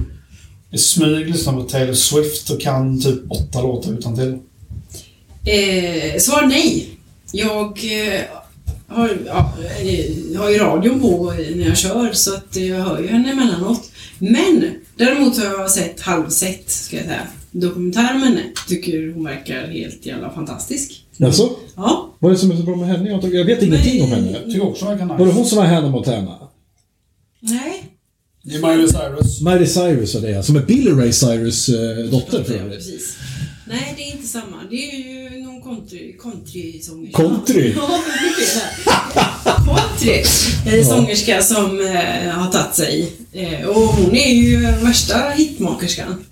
i 0.75 0.79
smyg 0.79 1.31
lyssnar 1.31 1.53
på 1.53 1.63
Taylor 1.63 1.95
Swift 1.95 2.51
och 2.51 2.61
kan 2.61 3.01
typ 3.01 3.31
åtta 3.31 3.63
låtar 3.63 3.93
utan 3.93 4.15
till. 4.17 4.39
Eh, 5.45 6.19
svar 6.19 6.47
nej. 6.47 6.89
Jag 7.33 7.81
eh, 7.85 8.21
har, 8.87 9.19
ja, 9.27 9.53
eh, 9.81 10.39
har 10.39 10.51
ju 10.51 10.59
radion 10.59 11.01
på 11.01 11.35
när 11.57 11.69
jag 11.69 11.77
kör 11.77 12.13
så 12.13 12.35
att 12.35 12.57
jag 12.57 12.77
hör 12.77 13.01
ju 13.01 13.07
henne 13.09 13.31
emellanåt. 13.31 13.91
Men 14.19 14.71
däremot 14.97 15.39
har 15.39 15.45
jag 15.45 15.71
sett 15.71 16.01
halvsett, 16.01 16.71
ska 16.71 16.97
jag 16.97 17.05
säga, 17.05 17.27
dokumentär 17.51 18.15
om 18.15 18.23
henne. 18.23 18.43
Tycker 18.69 19.13
hon 19.15 19.25
verkar 19.25 19.67
helt 19.67 20.07
jävla 20.07 20.31
fantastisk. 20.31 21.05
Jaså? 21.17 21.51
Ja. 21.77 22.11
Vad 22.19 22.31
är 22.31 22.35
det 22.35 22.41
som 22.41 22.51
är 22.51 22.57
så 22.57 22.63
bra 22.63 22.77
med 22.77 22.89
henne? 22.89 23.11
Jag, 23.11 23.45
vet 23.45 23.63
ingenting 23.63 24.03
om 24.03 24.09
henne. 24.11 24.31
Jag 24.31 24.45
tycker 24.45 24.67
också 24.67 24.85
verkar 24.85 25.07
Var 25.07 25.19
det 25.19 25.25
nice. 25.25 25.37
hon 25.37 25.47
som 25.47 25.59
var 25.59 25.65
Hannah 25.65 25.91
Montana? 25.91 26.39
Nej. 27.41 27.94
Det 28.47 28.55
är 28.55 28.61
Miley 28.77 28.89
Cyrus. 28.89 29.41
Miley 29.41 29.67
Cyrus 29.67 30.15
var 30.15 30.21
det, 30.21 30.43
som 30.43 30.57
är 30.57 30.63
Billy 30.63 30.91
Ray 30.91 31.13
Cyrus 31.13 31.69
eh, 31.69 31.97
dotter 32.11 32.45
för 32.45 32.55
övrigt. 32.55 32.79
precis. 32.79 33.17
Nej, 33.69 33.95
det 33.97 34.03
är 34.03 34.13
inte 34.13 34.27
samma. 34.29 34.57
Det 34.71 34.77
är 34.77 34.97
ju 34.97 35.43
någon 35.43 35.63
country, 35.63 36.13
country-sångerska. 36.19 37.23
Country? 37.23 37.73
Ja, 37.77 38.01
det 38.39 38.45
är 38.45 38.61
här. 38.61 39.65
Country. 39.67 40.25
Eh, 40.79 40.87
Sångerska 40.89 41.43
som 41.43 41.81
eh, 41.81 42.31
har 42.31 42.51
tagit 42.53 42.75
sig. 42.75 43.13
Eh, 43.33 43.67
och 43.67 43.81
hon 43.83 44.17
är 44.17 44.35
ju 44.35 44.61
värsta 44.61 45.19
hitmakerskan. 45.37 46.25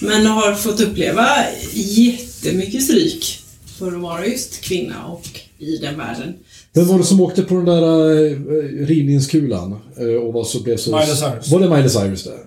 Men 0.00 0.26
har 0.26 0.54
fått 0.54 0.80
uppleva 0.80 1.28
jättemycket 1.72 2.82
stryk 2.84 3.38
för 3.78 3.86
att 3.92 4.00
vara 4.02 4.26
just 4.26 4.60
kvinna 4.60 5.04
och 5.06 5.40
i 5.58 5.76
den 5.76 5.98
världen. 5.98 6.34
Vem 6.76 6.86
var 6.86 6.98
det 6.98 7.04
som 7.04 7.20
åkte 7.20 7.42
på 7.42 7.54
den 7.54 7.64
där 7.64 8.10
uh, 8.10 8.86
rivningskulan 8.86 9.78
eh, 9.98 10.06
och 10.06 10.32
var 10.32 10.44
så, 10.44 10.62
blev 10.62 10.76
så... 10.76 10.90
Miley 10.90 11.16
Cyrus. 11.16 11.48
Var 11.48 11.60
det 11.60 11.68
Miley 11.68 11.88
Cyrus 11.88 12.24
där? 12.24 12.38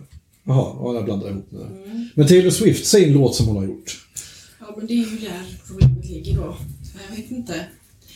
Jaha, 0.48 0.76
ja, 0.80 0.94
jag 0.94 1.06
blandar 1.06 1.30
ihop 1.30 1.48
nu. 1.50 1.60
Men 2.16 2.28
Taylor 2.28 2.50
Swift, 2.50 2.86
säg 2.86 3.04
en 3.04 3.14
låt 3.14 3.36
som 3.36 3.48
hon 3.48 3.58
har 3.58 3.64
gjort. 3.64 3.98
Ja, 4.60 4.74
men 4.78 4.88
det 4.88 4.94
är 4.94 4.98
ju 4.98 5.04
där 5.04 5.44
problemet 5.68 6.10
ligger 6.10 6.36
då. 6.36 6.56
Jag 7.10 7.18
vet 7.18 7.32
inte. 7.32 7.54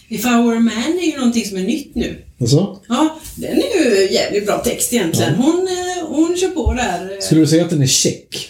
If 0.07 0.25
I 0.25 0.29
were 0.29 0.57
a 0.57 0.59
man 0.59 0.99
är 1.01 1.11
ju 1.11 1.17
någonting 1.17 1.45
som 1.45 1.57
är 1.57 1.63
nytt 1.63 1.95
nu. 1.95 2.23
Alltså? 2.41 2.79
Ja, 2.87 3.19
den 3.35 3.51
är 3.51 3.83
ju 3.83 4.13
jävligt 4.13 4.45
bra 4.45 4.57
text 4.57 4.93
egentligen. 4.93 5.35
Hon, 5.35 5.67
eh, 5.67 6.07
hon 6.07 6.37
kör 6.37 6.49
på 6.49 6.73
där. 6.73 7.21
Skulle 7.21 7.41
du 7.41 7.47
säga 7.47 7.63
att 7.63 7.69
den 7.69 7.81
är 7.81 7.87
check? 7.87 8.49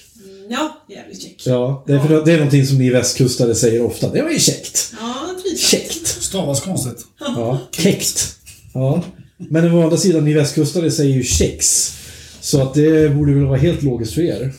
Ja, 0.49 0.85
jävligt 0.89 1.21
check. 1.21 1.41
Ja, 1.45 1.83
det 1.87 1.93
är, 1.93 1.99
för, 1.99 2.25
det 2.25 2.31
är 2.31 2.37
någonting 2.37 2.65
som 2.65 2.77
ni 2.77 2.89
västkustare 2.89 3.55
säger 3.55 3.85
ofta. 3.85 4.09
Det 4.09 4.21
var 4.21 4.29
ju 4.29 4.39
käckt. 4.39 4.93
Ja, 4.99 5.35
trivsamt. 5.43 5.59
Käckt. 5.59 6.02
Stavas 6.33 6.61
konstigt. 6.61 7.05
Ja, 7.19 7.59
käckt. 7.71 8.35
Ja. 8.73 9.03
Men 9.37 9.73
å 9.73 9.83
andra 9.83 9.97
sidan, 9.97 10.25
ni 10.25 10.33
västkustare 10.33 10.91
säger 10.91 11.15
ju 11.15 11.23
kex. 11.23 11.91
Så 12.41 12.61
att 12.61 12.73
det 12.73 13.15
borde 13.15 13.33
väl 13.33 13.45
vara 13.45 13.57
helt 13.57 13.83
logiskt 13.83 14.13
för 14.13 14.21
er. 14.21 14.53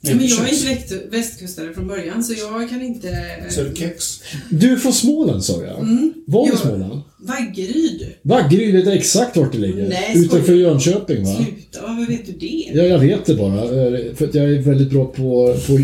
Ja, 0.00 0.14
men 0.14 0.26
jag 0.26 0.48
är 0.48 0.52
inte 0.52 0.66
väst- 0.74 1.02
västkustare 1.10 1.74
från 1.74 1.86
början 1.88 2.24
så 2.24 2.32
jag 2.32 2.68
kan 2.70 2.82
inte... 2.82 3.08
Så 3.50 3.60
är 3.60 3.64
det 3.64 3.76
kex. 3.76 4.04
Du 4.50 4.72
är 4.72 4.76
från 4.76 4.92
Småland 4.92 5.44
sa 5.44 5.62
jag. 5.62 5.86
Var 6.26 6.54
i. 6.54 6.56
Småland? 6.56 7.00
Vaggeryd. 7.18 8.06
Vaggeryd 8.22 8.74
vet 8.74 8.86
jag 8.86 8.94
exakt 8.96 9.36
vart 9.36 9.52
det 9.52 9.58
ligger. 9.58 9.88
Nej, 9.88 10.12
Utanför. 10.16 10.54
Jönköping 10.54 11.24
va? 11.24 11.34
Sluta, 11.36 11.86
varför 11.86 12.12
vet 12.12 12.26
du 12.26 12.32
det? 12.32 12.70
Ja, 12.74 12.82
jag 12.82 12.98
vet 12.98 13.26
det 13.26 13.34
bara. 13.34 13.62
Eh, 13.62 14.14
För 14.14 14.24
att 14.28 14.34
jag 14.34 14.44
är 14.44 14.58
väldigt 14.62 14.90
bra 14.90 15.04
på... 15.04 15.56
på 15.66 15.78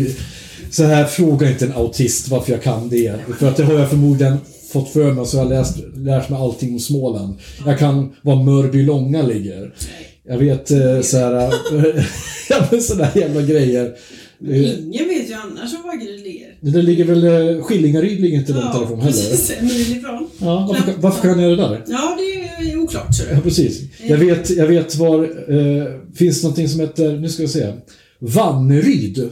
så 0.71 0.83
här, 0.83 1.05
fråga 1.05 1.49
inte 1.51 1.65
en 1.65 1.73
autist 1.73 2.27
varför 2.29 2.51
jag 2.51 2.63
kan 2.63 2.89
det. 2.89 3.15
För 3.39 3.47
att 3.49 3.57
det 3.57 3.63
har 3.63 3.73
jag 3.79 3.89
förmodligen 3.89 4.37
fått 4.81 4.89
för 4.93 5.11
mig, 5.11 5.25
så 5.25 5.37
jag 5.37 5.43
har 5.43 5.49
läst, 5.49 5.77
lärt 5.95 6.29
mig 6.29 6.39
allting 6.39 6.73
om 6.73 6.79
Småland. 6.79 7.35
Jag 7.65 7.79
kan 7.79 8.15
var 8.21 8.43
Mörby 8.43 8.83
Långa 8.83 9.21
ligger. 9.21 9.73
Jag 10.27 10.37
vet 10.37 10.71
eh, 10.71 11.01
så 11.01 11.17
här... 11.17 11.33
ja, 12.49 12.67
men 12.71 12.81
sådana 12.81 13.05
här 13.05 13.21
jävla 13.21 13.41
grejer. 13.41 13.85
Eh, 14.47 14.79
Ingen 14.79 15.07
vet 15.07 15.29
ju 15.29 15.33
annars 15.33 15.73
var 15.73 15.83
Vaggeryd 15.91 16.23
ligger. 16.23 16.55
Det 16.61 16.81
ligger 16.81 17.05
väl... 17.05 17.23
eh, 17.57 17.61
Skillingaryd 17.63 18.19
ligger 18.21 18.37
inte 18.37 18.53
långt 18.53 18.73
därifrån 18.73 18.99
heller. 18.99 19.11
precis. 19.13 19.51
En 19.59 19.65
mil 19.67 19.97
ifrån. 19.97 20.27
Ja, 20.41 20.65
varför, 20.69 20.93
varför 21.01 21.21
kan 21.21 21.39
jag 21.39 21.51
det 21.51 21.55
där? 21.63 21.83
Ja, 21.87 22.17
det 22.59 22.71
är 22.71 22.77
oklart, 22.77 23.07
Ja, 23.31 23.39
precis. 23.43 23.81
Jag 24.07 24.17
vet, 24.17 24.49
jag 24.49 24.67
vet 24.67 24.95
var... 24.95 25.23
Eh, 25.23 25.85
finns 26.15 26.43
någonting 26.43 26.69
som 26.69 26.79
heter... 26.79 27.17
Nu 27.17 27.29
ska 27.29 27.43
vi 27.43 27.49
se. 27.49 27.73
Vanneryd 28.19 29.29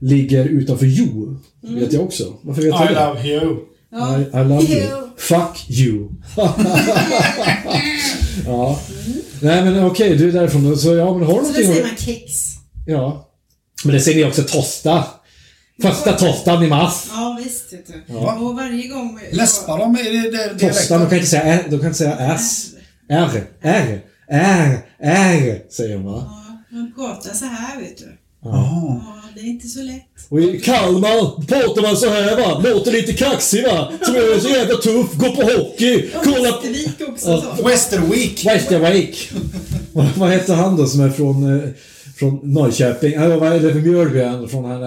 ligger 0.00 0.44
utanför 0.44 0.86
Jo. 0.86 1.36
Vet 1.62 1.92
jag 1.92 2.02
också. 2.02 2.34
Varför 2.42 2.62
vet 2.62 2.70
jag 2.70 2.90
I 2.90 2.94
det? 2.94 3.06
love 3.06 3.28
you. 3.46 3.56
Ja. 3.90 4.18
I, 4.18 4.22
I 4.22 4.44
love 4.44 4.62
you. 4.62 4.80
Ew. 4.88 5.08
Fuck 5.16 5.70
you. 5.70 6.08
ja. 8.46 8.80
Nej 9.42 9.64
men 9.64 9.84
okej, 9.84 10.16
du 10.16 10.28
är 10.28 10.32
därifrån. 10.32 10.76
Så 10.78 10.94
ja, 10.94 11.14
men 11.14 11.26
har 11.26 11.40
du 11.40 11.46
Så 11.46 11.52
det 11.52 11.58
någonting... 11.58 11.66
säger 11.66 11.86
man 11.86 11.96
kex. 11.96 12.32
Ja. 12.86 13.28
Men 13.84 13.94
det 13.94 14.00
säger 14.00 14.24
ni 14.24 14.30
också 14.30 14.42
tosta. 14.42 15.04
Första 15.82 16.12
tostan 16.12 16.62
i 16.64 16.66
mars. 16.66 17.06
Ja, 17.10 17.38
visst. 17.44 17.72
Vet 17.72 17.86
du. 17.86 18.02
Ja. 18.14 18.34
Och 18.38 18.56
varje 18.56 18.88
gång... 18.88 19.20
Läspar 19.32 19.78
de? 19.78 19.94
Är 19.96 20.04
det, 20.04 20.30
det 20.30 20.48
Tostan, 20.48 20.58
dialekten? 20.58 21.00
de 21.00 21.08
kan 21.08 21.18
inte 21.18 21.30
säga 21.30 21.42
Ä, 21.44 21.64
de 21.70 21.78
kan 21.78 21.86
inte 21.86 21.98
säga 21.98 22.34
S. 22.34 22.66
R, 23.08 23.42
R, 23.60 24.00
R, 24.28 24.78
R, 24.98 25.62
säger 25.70 25.94
de 25.94 26.04
va? 26.04 26.24
Ja, 26.70 26.76
man 26.78 26.92
pratar 26.94 27.34
så 27.34 27.44
här, 27.44 27.80
vet 27.80 27.98
du. 27.98 28.18
Ja, 28.44 29.02
det 29.40 29.44
är 29.46 29.50
inte 29.50 29.68
så 29.68 29.82
lätt. 29.82 30.02
Och 30.28 30.40
i 30.40 30.60
Kalmar 30.60 31.46
pratar 31.46 31.82
man 31.82 31.96
så 31.96 32.08
här 32.08 32.36
va, 32.36 32.62
låter 32.64 32.92
lite 32.92 33.12
kaxig 33.12 33.64
va. 33.64 33.92
Som 34.04 34.14
är 34.14 34.40
så 34.40 34.48
jävla 34.48 34.76
tuff, 34.76 35.12
går 35.14 35.30
på 35.30 35.42
hockey, 35.42 36.10
Och 36.16 36.24
kolla 36.24 36.52
på... 36.52 36.60
Västervik 36.68 37.08
också 37.08 37.28
Ja. 37.30 37.54
så. 37.58 37.62
Westerweek. 37.68 38.44
Westerwijk. 38.46 39.30
vad, 39.92 40.06
vad 40.16 40.30
heter 40.30 40.54
han 40.54 40.76
då 40.76 40.86
som 40.86 41.00
är 41.00 41.10
från, 41.10 41.56
eh, 41.64 41.68
från 42.18 42.40
Norrköping? 42.42 43.12
Ja, 43.12 43.36
vad 43.36 43.52
är 43.52 43.60
det 43.60 43.72
för 43.72 43.80
Mjölby 43.80 44.22
han 44.22 44.48
från 44.48 44.64
han? 44.64 44.82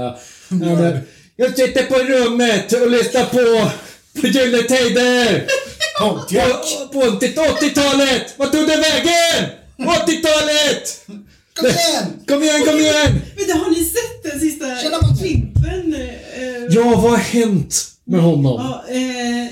Han 0.49 0.61
är, 0.63 1.01
Jag 1.35 1.55
sitter 1.57 1.83
på 1.83 1.95
rummet 1.95 2.73
och 2.73 2.91
lyssnar 2.91 3.25
på, 3.25 3.69
på 4.21 4.27
Gyllene 4.27 4.63
Tider. 4.63 5.45
Pontiac. 6.01 6.77
På, 6.93 7.01
på 7.01 7.07
80-talet! 7.07 8.33
Vart 8.37 8.51
tog 8.51 8.61
det 8.67 8.75
vägen? 8.77 9.49
80-talet! 9.77 11.05
Kom 11.55 11.65
igen! 11.67 12.05
Kom 12.27 12.43
igen, 12.43 12.65
kom 12.65 12.79
igen! 12.79 13.21
Men 13.37 13.47
det, 13.47 13.53
har 13.53 13.70
sista. 14.41 14.65
Klimpen? 15.19 15.93
Eh, 15.93 16.01
Ja, 16.69 16.83
vad 16.83 17.11
har 17.11 17.17
hänt 17.17 17.85
med 18.05 18.21
honom? 18.21 18.61
Ja, 18.61 18.83
eh, 18.89 18.97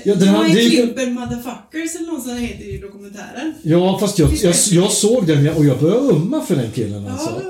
Ja, 0.04 0.14
den 0.14 0.28
här- 0.28 0.54
det 0.54 0.60
är 0.62 0.70
Klimpen 0.70 1.12
Motherfuckers 1.14 1.94
eller 1.96 2.12
något 2.12 2.22
sånt 2.24 2.38
heter 2.40 2.74
i 2.74 2.78
dokumentären. 2.78 3.54
Ja, 3.62 3.98
fast 4.00 4.18
jag, 4.18 4.34
jag, 4.42 4.54
jag 4.70 4.90
såg 4.90 5.26
den 5.26 5.48
och 5.48 5.64
jag 5.64 5.78
började 5.78 6.00
umma 6.00 6.40
för 6.40 6.56
den 6.56 6.70
killen 6.70 7.04
Ja, 7.04 7.12
alltså. 7.12 7.42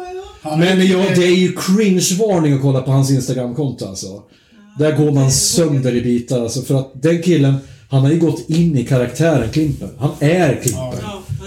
ja, 0.42 0.56
Men 0.56 0.86
ja, 0.86 1.04
det 1.16 1.24
är 1.26 1.34
ju 1.36 1.52
cringe-varning 1.52 2.52
att 2.54 2.62
kolla 2.62 2.80
på 2.82 2.90
hans 2.90 3.10
Instagram-konto 3.10 3.86
alltså. 3.88 4.22
Där 4.78 4.96
går 4.96 5.10
man 5.12 5.30
sönder 5.32 5.94
i 5.96 6.00
bitar 6.02 6.40
alltså. 6.42 6.62
För 6.62 6.74
att 6.74 6.90
den 7.02 7.22
killen, 7.22 7.54
han 7.90 8.00
har 8.00 8.10
ju 8.10 8.18
gått 8.18 8.50
in 8.50 8.78
i 8.78 8.84
karaktären 8.86 9.50
Klimpen. 9.52 9.88
Han 9.98 10.10
är 10.20 10.54
Klimpen. 10.62 11.00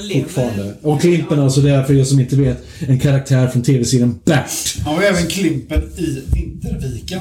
Ja, 0.04 0.08
lever. 0.08 0.24
Fortfarande. 0.24 0.74
Och 0.82 1.02
Klimpen 1.02 1.40
alltså, 1.40 1.62
det 1.62 1.72
är 1.72 1.84
för 1.84 1.94
er 1.94 2.04
som 2.04 2.20
inte 2.20 2.36
vet, 2.36 2.64
en 2.80 3.00
karaktär 3.00 3.48
från 3.48 3.64
tv-serien 3.64 4.20
Bert. 4.26 4.78
Han 4.86 4.96
var 4.96 5.04
även 5.04 5.28
Klimpen 5.28 5.84
i 5.98 6.22
Vinterviken. 6.34 7.20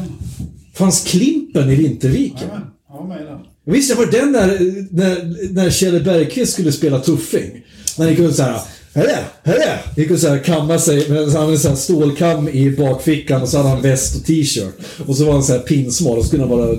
Fanns 0.75 1.05
Klimpen 1.05 1.71
i 1.71 1.75
Vinterviken? 1.75 2.39
Jajamän, 2.41 2.67
han 2.89 2.99
var 2.99 3.07
med 3.09 3.23
i 3.23 3.25
den. 3.25 3.39
Visst, 3.65 3.91
det 3.91 3.95
var 3.95 4.07
den 4.07 4.33
där 4.33 4.47
när, 4.91 5.53
när 5.55 5.71
Kjell 5.71 6.05
Bergqvist 6.05 6.53
skulle 6.53 6.73
spela 6.73 7.01
tuffing. 7.01 7.51
När 7.99 8.05
han 8.05 8.09
gick 8.09 8.19
runt 8.19 8.37
såhär 8.37 8.61
Hörru, 8.95 9.17
hörru! 9.43 9.79
Gick 9.97 10.11
och 10.11 10.19
såhär 10.19 10.39
kamma 10.39 10.79
sig 10.79 11.09
med 11.09 11.19
han 11.19 11.31
hade 11.31 11.53
en 11.53 11.59
här 11.59 11.75
stålkam 11.75 12.49
i 12.49 12.71
bakfickan 12.71 13.43
och 13.43 13.49
så 13.49 13.57
hade 13.57 13.69
han 13.69 13.83
väst 13.83 14.17
och 14.17 14.25
t-shirt. 14.25 14.75
Och 15.07 15.17
så 15.17 15.25
var 15.25 15.33
han 15.33 15.43
såhär 15.43 15.61
pinsmal 15.61 16.19
och 16.19 16.25
så 16.25 16.29
skulle 16.29 16.43
han 16.43 16.51
vara 16.51 16.77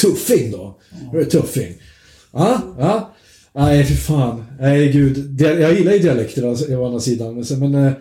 tuffing 0.00 0.50
då. 0.50 0.78
Hörru, 1.12 1.24
tuffing. 1.24 1.74
Ja, 2.32 2.62
ja. 2.78 3.15
Nej, 3.56 3.84
för 3.84 3.94
fan. 3.94 4.44
Nej, 4.60 4.92
gud. 4.92 5.40
Jag 5.40 5.74
gillar 5.74 5.92
ju 5.92 5.98
dialekter 5.98 6.48
alltså, 6.48 6.76
å 6.76 6.86
andra 6.86 7.00
sidan. 7.00 7.44
Men, 7.58 7.74
eh, 7.74 7.92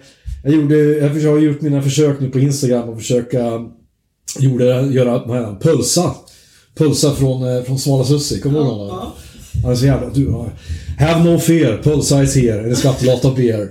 jag, 0.43 0.53
gjorde, 0.53 0.75
jag 1.19 1.31
har 1.31 1.39
gjort 1.39 1.61
mina 1.61 1.81
försök 1.81 2.19
nu 2.19 2.29
på 2.29 2.39
Instagram 2.39 2.89
och 2.89 2.97
försöka 2.97 3.51
gjorde, 4.39 4.65
göra 4.65 5.43
han, 5.45 5.59
pulsa. 5.59 6.15
Pulsa 6.77 7.15
från, 7.15 7.57
eh, 7.57 7.63
från 7.63 7.79
Smala 7.79 8.03
Sussi. 8.03 8.41
Kommer 8.41 8.59
du 8.59 8.65
ihåg 8.65 8.73
honom? 8.73 8.87
Ja. 8.87 9.15
Han 9.63 9.71
är 9.71 9.75
så 9.75 9.85
jävla... 9.85 10.09
Du, 10.09 10.45
have 10.99 11.23
no 11.23 11.39
fear, 11.39 11.83
pulsa 11.83 12.23
is 12.23 12.35
here. 12.35 12.69
Lot 13.01 13.25
of 13.25 13.35
beer. 13.35 13.69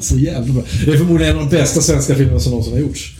så 0.00 0.18
jävla 0.18 0.54
bra. 0.54 0.62
Det 0.84 0.92
är 0.92 0.96
förmodligen 0.96 1.36
en 1.36 1.42
av 1.42 1.50
de 1.50 1.56
bästa 1.56 1.80
svenska 1.80 2.14
filmerna 2.14 2.40
som 2.40 2.50
någonsin 2.50 2.72
har 2.72 2.80
gjorts. 2.80 3.16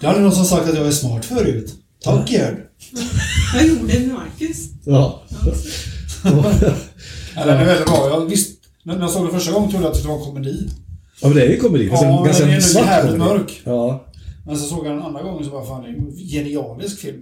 Det 0.00 0.06
hade 0.06 0.20
någon 0.20 0.32
som 0.32 0.44
sagt 0.44 0.68
att 0.68 0.76
jag 0.76 0.86
är 0.86 0.90
smart 0.90 1.24
förut. 1.24 1.74
Tack 2.04 2.30
Gerd. 2.30 2.56
Jag 3.54 3.66
gjorde 3.66 3.92
det 3.92 3.98
med 3.98 4.08
Marcus. 4.08 4.68
Ja. 4.84 5.22
Ja, 7.36 7.46
den 7.46 7.56
är 7.56 7.64
väldigt 7.64 7.86
bra. 7.86 8.08
Jag 8.10 8.26
visst, 8.26 8.50
när 8.82 9.00
jag 9.00 9.10
såg 9.10 9.24
den 9.24 9.32
första 9.32 9.52
gången 9.52 9.70
trodde 9.70 9.84
jag 9.86 9.92
att 9.92 10.02
det 10.02 10.08
var 10.08 10.16
en 10.18 10.24
komedi. 10.24 10.68
ja, 11.20 11.28
men 11.28 11.36
det 11.36 11.42
är 11.44 11.48
ju 11.50 11.56
komedi. 11.60 11.88
Ja, 11.92 12.18
en 12.18 12.24
ganska 12.24 12.44
den 12.44 12.54
är 12.54 12.60
svart 12.60 12.86
jävligt 12.86 13.18
mörk. 13.18 13.60
Ja. 13.64 14.06
Men 14.46 14.58
så 14.58 14.66
såg 14.66 14.86
jag 14.86 14.92
den 14.92 15.02
andra 15.02 15.22
gången 15.22 15.44
så 15.44 15.50
var 15.50 15.66
fan 15.66 15.82
det 15.82 15.88
är 15.88 15.92
en 15.92 16.16
genialisk 16.16 16.98
film. 16.98 17.16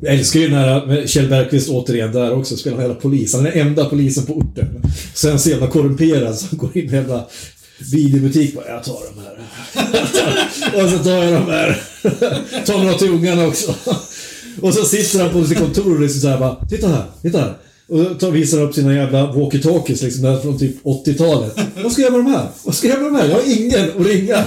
Jag 0.00 0.14
älskar 0.14 0.40
ju 0.40 0.48
den 0.48 0.58
här 0.58 0.86
med 0.86 1.08
Kjell 1.10 1.28
Bergqvist 1.28 1.68
återigen 1.70 2.12
där 2.12 2.32
också. 2.32 2.56
Spelar 2.56 2.76
en 2.76 2.82
jävla 2.82 3.00
polis. 3.00 3.34
Han 3.34 3.46
är 3.46 3.50
den 3.50 3.66
enda 3.66 3.84
polisen 3.84 4.26
på 4.26 4.32
orten. 4.32 4.82
Sen 5.14 5.38
så 5.38 5.50
jävla 5.50 5.66
korrumperad 5.66 6.34
så 6.36 6.46
han 6.50 6.58
går 6.58 6.76
in 6.76 6.84
i 6.84 6.86
en 6.86 6.94
jävla 6.94 7.26
videobutik 7.92 8.54
bara, 8.54 8.68
jag 8.68 8.84
tar 8.84 8.98
de 9.14 9.20
här. 9.20 9.38
och 10.84 10.90
så 10.90 10.98
tar 10.98 11.10
jag 11.10 11.32
de 11.32 11.50
här. 11.50 11.78
tar 12.66 12.78
några 12.78 12.94
till 12.94 13.10
ungarna 13.10 13.46
också. 13.46 13.74
Och 14.60 14.74
så 14.74 14.84
sitter 14.84 15.22
han 15.22 15.32
på 15.32 15.44
sitt 15.44 15.58
kontor 15.58 15.94
och 15.94 16.00
liksom 16.00 16.20
såhär 16.20 16.38
bara 16.38 16.66
Titta 16.68 16.88
här, 16.88 17.04
titta 17.22 17.38
här. 17.38 17.56
Och 17.88 18.20
tar, 18.20 18.30
visar 18.30 18.60
upp 18.62 18.74
sina 18.74 18.94
jävla 18.94 19.32
walkie-talkies 19.32 20.04
liksom 20.04 20.22
där 20.22 20.38
från 20.40 20.58
typ 20.58 20.84
80-talet. 20.84 21.56
Vad 21.82 21.92
ska 21.92 22.02
jag 22.02 22.12
göra 22.12 22.22
med 22.22 22.32
de 22.32 22.38
här? 22.38 22.48
Vad 22.64 22.74
ska 22.74 22.88
jag 22.88 22.98
göra 23.00 23.10
med 23.10 23.20
de 23.20 23.24
här? 23.24 23.28
Jag 23.28 23.36
har 23.36 23.62
ingen 23.62 24.00
att 24.00 24.06
ringa. 24.06 24.44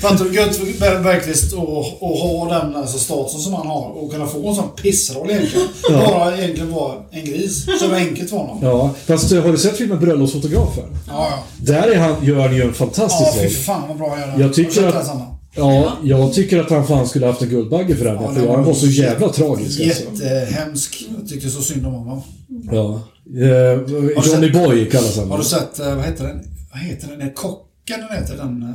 Fattar 0.00 0.24
du 0.24 0.34
gött 0.34 0.56
för 0.56 1.02
Bergqvist 1.02 1.52
att 1.52 1.58
ha 2.00 2.48
den 2.60 2.76
alltså, 2.76 2.98
statusen 2.98 3.40
som 3.40 3.54
han 3.54 3.66
har 3.66 3.88
och 4.02 4.12
kunna 4.12 4.26
få 4.26 4.48
en 4.48 4.54
sån 4.54 4.68
pissroll 4.82 5.30
egentligen. 5.30 5.68
Bara 5.90 6.38
egentligen 6.38 6.72
vara 6.72 6.94
en 7.10 7.24
gris. 7.24 7.64
Så 7.78 7.84
det 7.84 7.90
var 7.90 7.96
enkelt 7.98 8.30
för 8.30 8.36
honom. 8.36 8.58
Ja, 8.62 8.90
fast 9.06 9.32
har 9.32 9.52
du 9.52 9.58
sett 9.58 9.76
filmen 9.76 10.00
Bröllopsfotografen? 10.00 10.84
Ja, 11.08 11.28
ja. 11.30 11.44
Där 11.56 11.88
är 11.90 11.96
han, 11.98 12.24
gör 12.26 12.40
han 12.40 12.54
ju 12.56 12.60
en 12.62 12.66
Ja, 12.68 12.72
fantastisk 12.74 13.34
fy 13.34 13.44
roll. 13.46 13.50
fan 13.50 13.82
vad 13.88 13.96
bra 13.96 14.18
jag 14.20 14.28
gör 14.28 14.40
Jag 14.46 14.54
tycker 14.54 14.70
sett 14.72 14.94
att- 14.94 15.06
den? 15.06 15.20
Ja, 15.56 15.96
jag 16.04 16.32
tycker 16.32 16.60
att 16.60 16.70
han 16.70 16.86
fan 16.86 17.08
skulle 17.08 17.26
haft 17.26 17.42
en 17.42 17.48
Guldbagge 17.48 17.96
för 17.96 18.04
den. 18.04 18.14
Ja, 18.14 18.32
för 18.32 18.40
den 18.40 18.50
han 18.50 18.64
var 18.64 18.74
så 18.74 18.86
jävla 18.86 19.28
tragisk 19.28 19.80
alltså. 19.80 20.02
Jättehemsk. 20.02 21.04
Jag 21.18 21.28
tyckte 21.28 21.50
så 21.50 21.62
synd 21.62 21.86
om 21.86 21.92
honom. 21.92 22.22
Ja. 22.72 23.02
Eh, 23.40 23.80
Johnny 24.26 24.50
Boy 24.50 24.90
kallas 24.90 25.18
han. 25.18 25.30
Har 25.30 25.38
du 25.38 25.44
sett, 25.44 25.78
eh, 25.78 25.94
vad 25.96 26.04
heter 26.04 26.24
den? 26.26 26.40
Vad 26.72 26.80
heter 26.80 27.08
den? 27.08 27.20
Är 27.20 27.34
Kocken 27.34 28.00
den 28.08 28.18
heter? 28.18 28.36
Den... 28.36 28.62
eh, 28.62 28.68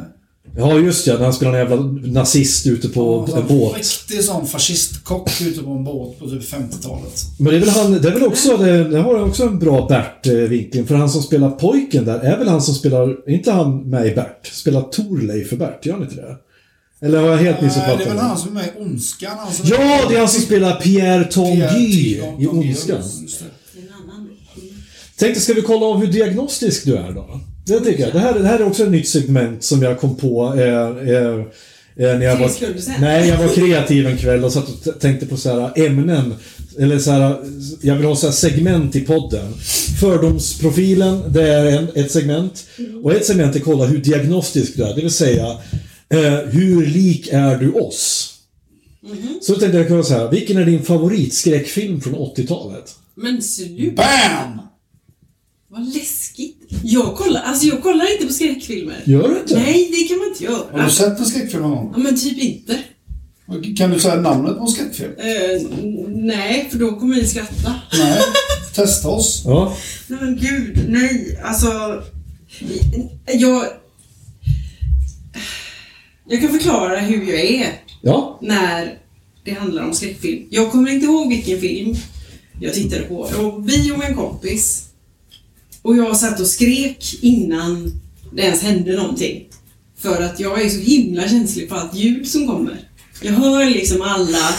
Ja, 0.57 0.79
just 0.79 1.05
det. 1.05 1.13
När 1.13 1.24
han 1.24 1.34
spelar 1.34 1.53
en 1.53 1.60
jävla 1.60 1.86
nazist 2.12 2.67
ute 2.67 2.89
på 2.89 3.25
ja, 3.31 3.38
en 3.38 3.48
båt. 3.48 3.77
Riktig 3.77 4.24
sån 4.24 4.48
fascistkock 4.48 5.41
ute 5.41 5.63
på 5.63 5.69
en 5.72 5.84
båt 5.84 6.19
på 6.19 6.29
typ 6.29 6.41
50-talet. 6.41 7.25
Men 7.39 7.51
det 7.51 7.55
är 7.55 7.60
väl 7.60 7.69
han, 7.69 7.91
det 7.91 8.07
är 8.07 8.13
väl 8.13 8.24
också, 8.24 8.57
det, 8.57 8.84
det 8.84 9.00
har 9.00 9.24
också 9.24 9.43
en 9.43 9.60
bra 9.60 9.88
Bert-vinkling. 9.88 10.86
För 10.86 10.96
han 10.96 11.10
som 11.10 11.22
spelar 11.22 11.50
pojken 11.51 12.05
där 12.05 12.19
är 12.19 12.38
väl 12.38 12.48
han 12.48 12.62
som 12.62 12.74
spelar, 12.74 13.29
inte 13.29 13.51
han 13.51 13.89
med 13.89 14.07
i 14.07 14.15
Bert? 14.15 14.48
Spelar 14.53 14.81
Torleif 14.81 15.50
för 15.50 15.55
Bert, 15.57 15.86
gör 15.86 15.93
han 15.93 16.03
inte 16.03 16.15
det? 16.15 16.38
Eller 17.01 17.19
har 17.19 17.27
jag 17.27 17.37
helt 17.37 17.61
missuppfattat 17.61 17.97
det 17.97 18.03
är 18.03 18.09
väl 18.09 18.17
han 18.17 18.37
som 18.37 18.49
är 18.49 18.61
med 18.61 18.65
i 18.65 18.81
Ondskan. 18.81 19.37
Han 19.37 19.53
som 19.53 19.67
Ja, 19.69 20.05
det 20.09 20.15
är 20.15 20.19
han 20.19 20.29
som 20.29 20.41
spelar 20.41 20.75
Pierre 20.75 21.23
Tanguy 21.23 21.67
Pierre 21.67 22.43
i 22.43 22.47
Ondskan. 22.47 23.01
Tänkte, 25.17 25.41
ska 25.41 25.53
vi 25.53 25.61
kolla 25.61 25.85
av 25.85 25.99
hur 25.99 26.07
diagnostisk 26.07 26.85
du 26.85 26.95
är 26.95 27.11
då? 27.11 27.39
Det 27.65 27.79
tycker 27.79 28.03
jag. 28.03 28.13
Det 28.13 28.19
här, 28.19 28.39
det 28.39 28.47
här 28.47 28.59
är 28.59 28.67
också 28.67 28.83
ett 28.83 28.91
nytt 28.91 29.07
segment 29.07 29.63
som 29.63 29.81
jag 29.81 29.99
kom 29.99 30.15
på 30.15 30.53
eh, 30.57 30.63
eh, 30.63 31.39
eh, 32.09 32.19
när 32.19 32.25
jag 32.25 32.37
var. 32.37 32.51
Nej, 32.99 33.29
jag 33.29 33.37
var 33.37 33.47
kreativ 33.47 34.07
en 34.07 34.17
kväll 34.17 34.43
och 34.43 34.53
satt 34.53 34.87
och 34.87 34.99
tänkte 34.99 35.25
på 35.25 35.37
så 35.37 35.59
här 35.59 35.85
ämnen. 35.85 36.33
Eller 36.79 36.99
så 36.99 37.11
här, 37.11 37.35
jag 37.81 37.95
vill 37.95 38.05
ha 38.05 38.15
så 38.15 38.27
här 38.27 38.33
segment 38.33 38.95
i 38.95 39.01
podden. 39.01 39.53
Fördomsprofilen, 39.99 41.33
det 41.33 41.49
är 41.49 41.65
en, 41.65 41.87
ett 41.95 42.11
segment. 42.11 42.65
Och 43.03 43.13
ett 43.13 43.25
segment 43.25 43.55
är 43.55 43.59
kolla 43.59 43.85
hur 43.85 43.97
diagnostisk 43.97 44.77
du 44.77 44.83
är. 44.83 44.95
Det 44.95 45.01
vill 45.01 45.11
säga, 45.11 45.57
eh, 46.09 46.49
hur 46.49 46.85
lik 46.85 47.27
är 47.31 47.57
du 47.57 47.71
oss? 47.71 48.33
Så 49.41 49.53
då 49.53 49.59
tänkte 49.59 49.77
jag 49.77 49.87
kunna 49.87 50.03
säga, 50.03 50.29
vilken 50.29 50.57
är 50.57 50.65
din 50.65 50.83
favoritskräckfilm 50.83 52.01
från 52.01 52.13
80-talet? 52.15 52.95
Men 53.15 53.41
sluta. 53.41 53.95
BAM! 53.95 54.59
Vad 55.69 55.93
läskigt. 55.93 56.57
Jag 56.83 57.15
kollar, 57.15 57.41
alltså 57.41 57.67
jag 57.67 57.83
kollar 57.83 58.13
inte 58.13 58.27
på 58.27 58.33
skräckfilmer. 58.33 59.01
Gör 59.05 59.29
du 59.29 59.39
inte? 59.39 59.55
Nej, 59.59 59.89
det 59.91 60.07
kan 60.07 60.17
man 60.17 60.27
inte 60.27 60.45
Har 60.47 60.77
göra. 60.77 60.85
du 60.85 60.91
sett 60.91 61.19
en 61.19 61.25
skräckfilm 61.25 61.61
någon 61.63 61.71
gång? 61.71 61.93
Ja, 61.95 62.03
men 62.03 62.15
typ 62.19 62.37
inte. 62.37 62.79
Kan 63.77 63.89
du 63.91 63.99
säga 63.99 64.15
namnet 64.21 64.55
på 64.57 64.61
en 64.61 64.67
skräckfilm? 64.67 65.11
Eh, 65.17 65.61
nej, 66.07 66.67
för 66.71 66.77
då 66.79 66.95
kommer 66.99 67.15
ni 67.15 67.27
skratta. 67.27 67.75
Nej. 67.99 68.21
Testa 68.75 69.07
oss. 69.09 69.41
Ja. 69.45 69.77
Nej 70.07 70.19
men 70.21 70.35
gud, 70.37 70.85
nej. 70.87 71.39
Alltså, 71.43 72.03
jag... 73.33 73.65
Jag 76.27 76.41
kan 76.41 76.50
förklara 76.51 77.00
hur 77.00 77.24
jag 77.31 77.39
är 77.41 77.74
Ja. 78.01 78.39
när 78.41 78.98
det 79.43 79.51
handlar 79.51 79.84
om 79.84 79.93
skräckfilm. 79.93 80.48
Jag 80.50 80.72
kommer 80.72 80.91
inte 80.91 81.05
ihåg 81.05 81.29
vilken 81.29 81.60
film 81.62 81.96
jag 82.62 82.74
tittade 82.74 83.01
på. 83.01 83.29
Jag 83.31 83.43
var 83.43 83.60
bio 83.60 83.98
med 83.98 84.10
en 84.10 84.15
kompis. 84.15 84.84
Och 85.81 85.98
jag 85.98 86.17
satt 86.17 86.39
och 86.39 86.48
skrek 86.48 87.05
innan 87.22 87.91
det 88.34 88.41
ens 88.41 88.62
hände 88.62 88.96
någonting. 88.96 89.43
För 89.98 90.22
att 90.24 90.39
jag 90.39 90.62
är 90.62 90.69
så 90.69 90.79
himla 90.79 91.27
känslig 91.29 91.69
för 91.69 91.75
allt 91.75 91.96
ljud 91.96 92.27
som 92.27 92.48
kommer. 92.48 92.77
Jag 93.22 93.34
hör 93.34 93.65
liksom 93.69 94.01
alla, 94.01 94.50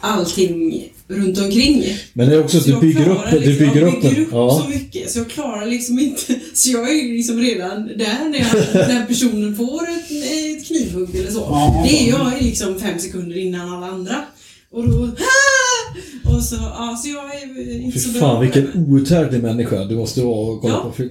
allting 0.00 0.88
runt 1.08 1.38
omkring. 1.38 1.84
Men 2.12 2.28
det 2.28 2.34
är 2.34 2.40
också 2.44 2.58
att 2.58 2.64
du 2.64 2.80
bygger 2.80 3.00
upp, 3.08 3.16
klarar 3.16 3.30
du 3.30 3.38
liksom, 3.40 3.66
bygger 3.66 3.86
upp 3.86 4.02
bygger 4.02 4.20
upp 4.22 4.28
Ja. 4.32 4.62
så 4.64 4.70
mycket 4.78 5.10
så 5.10 5.18
jag 5.18 5.28
klarar 5.30 5.66
liksom 5.66 5.98
inte... 5.98 6.22
Så 6.54 6.70
jag 6.70 6.90
är 6.90 7.12
liksom 7.16 7.38
redan 7.40 7.86
där 7.86 8.28
när, 8.30 8.38
jag, 8.38 8.88
när 8.88 9.06
personen 9.06 9.56
får 9.56 9.82
ett, 9.82 10.10
ett 10.60 10.66
knivhugg 10.66 11.14
eller 11.16 11.30
så. 11.30 11.38
Ja. 11.38 11.86
Det 11.88 12.02
är 12.02 12.08
jag 12.10 12.32
liksom 12.42 12.80
fem 12.80 12.98
sekunder 12.98 13.36
innan 13.36 13.74
alla 13.74 13.86
andra. 13.86 14.14
Och 14.70 14.88
då... 14.88 15.04
"Ah!" 15.04 15.08
Och 16.36 16.42
så, 16.42 16.54
ja, 16.56 17.00
så 17.02 17.08
jag 17.08 17.34
är 17.42 17.80
inte 17.80 17.98
Fy 17.98 18.04
så 18.04 18.10
bra 18.12 18.20
fan 18.20 18.36
på 18.36 18.40
vilken 18.42 18.84
outhärdlig 18.88 19.42
människa 19.42 19.84
du 19.84 19.94
måste 19.96 20.20
vara 20.22 20.50
och 20.52 20.60
kolla 20.60 20.74
Ja, 20.74 20.82
på 20.82 20.92
film. 20.92 21.10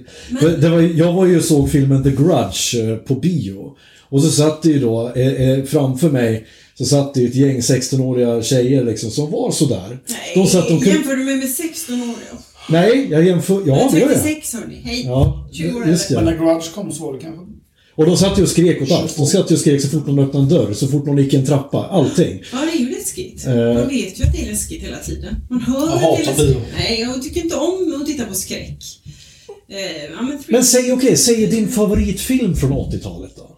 men- 0.60 0.70
var, 0.72 0.80
jag 0.80 1.12
var 1.12 1.26
ju 1.26 1.36
och 1.38 1.44
såg 1.44 1.70
filmen 1.70 2.02
The 2.02 2.10
Grudge 2.10 2.74
eh, 2.74 2.96
på 2.96 3.14
bio. 3.14 3.76
Och 4.10 4.22
så 4.22 4.30
satt 4.30 4.62
det 4.62 4.68
ju 4.68 4.78
då, 4.78 5.12
eh, 5.16 5.26
eh, 5.50 5.64
framför 5.64 6.10
mig, 6.10 6.46
så 6.78 6.84
satt 6.84 7.14
det 7.14 7.20
ju 7.20 7.28
ett 7.28 7.34
gäng 7.34 7.58
16-åriga 7.60 8.42
tjejer 8.42 8.84
liksom 8.84 9.10
som 9.10 9.30
var 9.30 9.50
sådär. 9.50 9.88
Nej, 10.08 10.18
De 10.34 10.46
satt, 10.46 10.68
de 10.68 10.80
kunde, 10.80 10.90
jämför 10.96 11.16
du 11.16 11.24
mig 11.24 11.36
med 11.36 11.48
16 11.50 12.00
år? 12.02 12.14
Ja. 12.32 12.38
nej, 12.68 13.08
jag 13.10 13.26
jämför, 13.26 13.62
ja 13.66 13.78
jag 13.82 13.92
det 13.92 13.98
gör 14.00 14.10
jag. 14.10 14.22
36 14.22 14.54
hörni, 14.54 14.80
hej. 14.84 15.04
Ja, 15.06 15.48
20 15.52 15.76
år 15.78 15.86
just 15.86 16.10
Men 16.10 16.24
när 16.24 16.36
Grudge 16.36 16.74
kom 16.74 16.92
så 16.92 17.04
var 17.04 17.12
det 17.12 17.18
kanske... 17.20 17.44
Och 17.94 18.06
de 18.06 18.16
satt 18.16 18.38
ju 18.38 18.42
och 18.42 18.48
skrek 18.48 18.82
åt 18.82 18.90
allt. 18.90 19.16
De 19.16 19.26
satt 19.26 19.50
ju 19.50 19.54
och 19.54 19.60
skrek 19.60 19.82
så 19.82 19.88
fort 19.88 20.06
någon 20.06 20.18
öppnade 20.18 20.44
en 20.44 20.48
dörr, 20.48 20.72
så 20.72 20.88
fort 20.88 21.06
någon 21.06 21.18
gick 21.18 21.34
en 21.34 21.46
trappa, 21.46 21.86
allting. 21.86 22.42
Ja, 22.52 22.58
det 22.72 22.78
är 22.78 22.80
ju 22.80 22.90
läskigt. 22.90 23.46
Eh. 23.46 23.54
Man 23.54 23.88
vet 23.88 24.20
ju 24.20 24.24
att 24.24 24.32
det 24.32 24.42
är 24.42 24.50
läskigt 24.50 24.82
hela 24.82 24.98
tiden. 24.98 25.34
Man 25.50 25.60
hör 25.60 25.86
Jag 25.86 25.94
att 25.94 26.00
det 26.00 26.22
är 26.22 26.26
läskigt. 26.26 26.46
bio. 26.46 26.60
Nej, 26.78 27.00
jag 27.00 27.22
tycker 27.22 27.40
inte 27.40 27.56
om 27.56 27.98
att 28.00 28.06
titta 28.06 28.24
på 28.24 28.34
skräck. 28.34 28.78
Eh, 29.70 30.04
ja, 30.16 30.22
men, 30.22 30.42
Men 30.48 30.64
säg, 30.64 30.92
okej, 30.92 31.16
säg 31.16 31.46
din 31.46 31.68
favoritfilm 31.68 32.56
från 32.56 32.72
80-talet 32.72 33.36
då. 33.36 33.50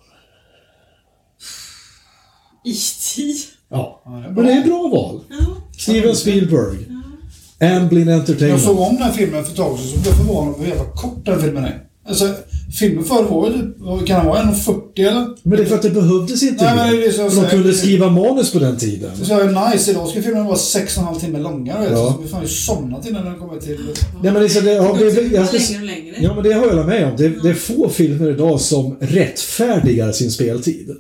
E.T. 2.65 3.00
Ja. 3.71 4.03
Ja, 4.05 4.11
det 4.11 4.17
är 4.19 4.23
Men 4.23 4.35
bra. 4.35 4.45
det 4.45 4.53
är 4.53 4.65
bra 4.65 4.89
val. 4.93 5.21
Ja. 5.31 5.37
Steven 5.79 6.17
Spielberg. 6.17 6.77
Amblin 7.63 8.09
Jag 8.09 8.19
Entertainment. 8.19 8.63
såg 8.63 8.79
om 8.81 8.95
den 8.95 9.03
här 9.03 9.13
filmen 9.13 9.45
för 9.45 9.51
ett 9.51 9.57
tag 9.57 9.79
sedan 9.79 9.89
så 9.89 9.99
blev 9.99 10.07
jag 10.07 10.17
förvånad 10.17 10.55
över 10.55 10.65
hur 10.65 10.71
jävla 10.73 10.91
kort 10.93 11.25
den 11.27 11.41
filmen 11.43 11.65
är. 11.65 11.83
Alltså, 12.09 12.35
filmen 12.79 13.05
förr 13.05 13.23
var 13.25 13.47
ju 13.47 13.53
typ, 13.53 14.07
kan 14.09 14.19
den 14.19 14.27
vara, 14.27 14.43
1,40 14.43 14.81
eller? 14.97 15.27
Men 15.43 15.57
det 15.59 15.63
är 15.63 15.67
för 15.67 15.75
att 15.75 15.83
det 15.83 15.91
behövdes 15.91 16.43
inte 16.43 16.65
Nej, 16.65 16.77
men 16.77 16.91
det 16.91 16.97
är 16.97 17.01
det 17.01 17.05
jag 17.07 17.15
För 17.15 17.23
de 17.25 17.31
säger. 17.31 17.49
kunde 17.51 17.73
skriva 17.73 18.11
manus 18.11 18.53
på 18.53 18.59
den 18.59 18.77
tiden. 18.77 19.11
Så 19.23 19.33
jag 19.33 19.41
är 19.41 19.71
nice, 19.73 19.91
idag 19.91 20.09
ska 20.09 20.23
filmen 20.23 20.45
vara 20.47 20.57
6,5 20.57 21.21
timmar 21.21 21.41
långa. 21.41 21.77
Ja. 21.91 21.97
Så 21.97 22.15
vi 22.23 22.29
fan 22.29 22.43
ju 22.43 22.49
somnat 22.49 23.07
innan 23.09 23.25
den 23.25 23.35
kommer 23.35 23.61
till... 23.61 23.79
Nej, 24.23 24.33
men 24.33 24.35
det, 24.35 24.45
är 24.45 24.49
så- 24.49 24.61
det, 24.61 24.73
ja, 24.73 24.97
Det 24.99 25.05
det, 25.05 25.11
det, 25.11 25.21
jag 25.37 25.49
längre 25.53 25.81
och 25.81 25.87
längre. 25.87 26.17
ja, 26.21 26.35
men 26.35 26.45
det 26.45 26.53
har 26.53 26.67
jag 26.67 26.87
med 26.87 27.05
om. 27.11 27.17
Det, 27.17 27.29
det 27.29 27.49
är 27.51 27.55
få 27.55 27.89
filmer 27.89 28.31
idag 28.31 28.61
som 28.61 28.97
rättfärdigar 29.01 30.13
sin 30.13 30.31
speltid. 30.31 30.91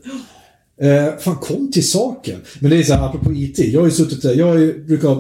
Eh, 0.80 1.18
fan, 1.18 1.36
kom 1.36 1.70
till 1.72 1.88
saken. 1.88 2.40
Men 2.60 2.70
det 2.70 2.76
är 2.76 2.82
så 2.82 2.94
här, 2.94 3.06
apropå 3.06 3.32
IT. 3.32 3.58
Jag 3.58 3.80
har 3.80 3.86
ju 3.86 3.92
suttit 3.92 4.22
där, 4.22 4.34
jag 4.34 4.60
ju, 4.60 4.84
brukar... 4.84 5.18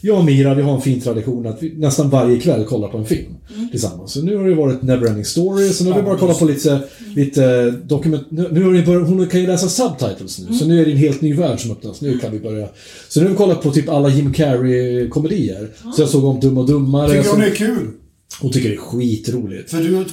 Jag 0.00 0.18
och 0.18 0.24
Mira, 0.24 0.54
vi 0.54 0.62
har 0.62 0.74
en 0.74 0.80
fin 0.80 1.00
tradition 1.00 1.46
att 1.46 1.62
vi 1.62 1.74
nästan 1.76 2.10
varje 2.10 2.40
kväll 2.40 2.64
kollar 2.64 2.88
på 2.88 2.98
en 2.98 3.04
film 3.04 3.34
tillsammans. 3.70 4.12
Så 4.12 4.22
nu 4.22 4.36
har 4.36 4.48
det 4.48 4.54
varit 4.54 4.82
Neverending 4.82 5.24
Story, 5.24 5.68
så 5.68 5.84
nu 5.84 5.90
har 5.90 5.98
vi 5.98 6.04
bara 6.04 6.18
kollat 6.18 6.38
på 6.38 6.44
lite, 6.44 6.80
lite 7.16 7.70
dokument... 7.70 8.26
Nu 8.30 8.48
nu 8.52 8.64
har 8.64 8.86
börjat, 8.86 9.08
hon 9.08 9.26
kan 9.26 9.40
ju 9.40 9.46
läsa 9.46 9.68
subtitles 9.68 10.38
nu, 10.38 10.56
så 10.56 10.66
nu 10.66 10.80
är 10.80 10.86
det 10.86 10.92
en 10.92 10.96
helt 10.96 11.20
ny 11.20 11.34
värld 11.34 11.60
som 11.60 11.70
öppnas. 11.70 12.00
Nu 12.00 12.18
kan 12.18 12.32
vi 12.32 12.38
börja... 12.38 12.68
Så 13.08 13.20
nu 13.20 13.26
har 13.26 13.30
vi 13.30 13.36
kollat 13.36 13.62
på 13.62 13.70
typ 13.70 13.88
alla 13.88 14.08
Jim 14.08 14.32
Carrey-komedier. 14.32 15.68
Så 15.96 16.02
jag 16.02 16.08
såg 16.08 16.24
om 16.24 16.40
Dum 16.40 16.58
och 16.58 16.66
Dummare. 16.66 17.12
Tycker 17.12 17.30
hon 17.30 17.42
är 17.42 17.50
kul? 17.50 17.90
Hon 18.40 18.52
tycker 18.52 18.68
det 18.68 18.74
är 18.74 18.78
skitroligt. 18.78 19.70
För 19.70 19.78
du, 19.78 20.04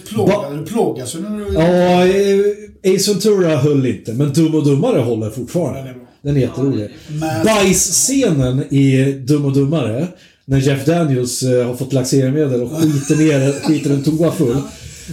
plågas 0.65 1.15
ju 1.15 1.19
när 1.19 1.37
du... 1.37 1.53
Ja, 1.53 2.05
eh, 2.07 2.95
Ace 2.95 3.11
Ventura 3.11 3.57
höll 3.57 3.85
inte, 3.85 4.13
men 4.13 4.33
Dum 4.33 4.55
och 4.55 4.65
Dummare 4.65 4.99
håller 4.99 5.29
fortfarande. 5.29 5.93
Den 6.21 6.37
är 6.37 6.41
jätterolig. 6.41 6.89
Men- 7.07 7.45
Bajsscenen 7.45 8.73
i 8.73 9.11
Dum 9.27 9.45
och 9.45 9.53
Dummare, 9.53 10.07
när 10.45 10.59
Jeff 10.59 10.85
Daniels 10.85 11.43
eh, 11.43 11.67
har 11.67 11.75
fått 11.75 11.93
laxeringsmedel 11.93 12.61
och 12.61 12.71
skiter 12.71 13.15
ner 13.15 13.51
skiter 13.67 13.89
en 13.89 14.03
toa 14.03 14.31
full. 14.31 14.57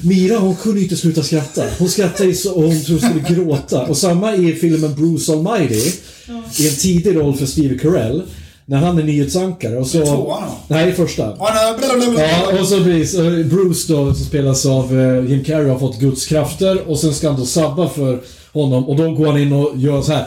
Mira 0.02 0.38
hon 0.38 0.56
kunde 0.56 0.80
inte 0.80 0.96
sluta 0.96 1.22
skratta. 1.22 1.64
Hon 1.78 1.88
skrattade 1.88 2.34
så 2.34 2.54
och 2.54 2.62
hon 2.62 2.80
tror 2.82 2.98
hon 3.00 3.10
skulle 3.10 3.34
gråta. 3.44 3.82
Och 3.86 3.96
samma 3.96 4.36
i 4.36 4.52
filmen 4.54 4.94
Bruce 4.94 5.32
Almighty, 5.32 5.90
i 6.58 6.68
en 6.68 6.74
tidig 6.74 7.16
roll 7.16 7.36
för 7.36 7.46
Steve 7.46 7.78
Carell, 7.78 8.22
när 8.70 8.76
han 8.78 8.98
är 8.98 9.02
nyhetsankare 9.02 9.76
och 9.76 9.86
så... 9.86 10.04
Tvåan, 10.06 10.26
va? 10.26 10.44
Nej, 10.68 10.92
första. 10.92 11.36
Ja, 12.52 12.60
och 12.60 12.66
så 12.68 12.84
precis. 12.84 13.16
Bruce 13.50 13.92
då, 13.92 14.14
som 14.14 14.24
spelas 14.24 14.66
av 14.66 15.00
eh, 15.00 15.30
Jim 15.30 15.44
Carrey, 15.44 15.68
har 15.68 15.78
fått 15.78 16.00
Guds 16.00 16.26
krafter 16.26 16.88
och 16.88 16.98
sen 16.98 17.14
ska 17.14 17.28
han 17.30 17.40
då 17.40 17.46
sabba 17.46 17.88
för 17.88 18.20
honom 18.52 18.88
och 18.88 18.96
då 18.96 19.10
går 19.10 19.26
han 19.26 19.38
in 19.40 19.52
och 19.52 19.72
gör 19.76 20.02
så 20.02 20.12
här. 20.12 20.26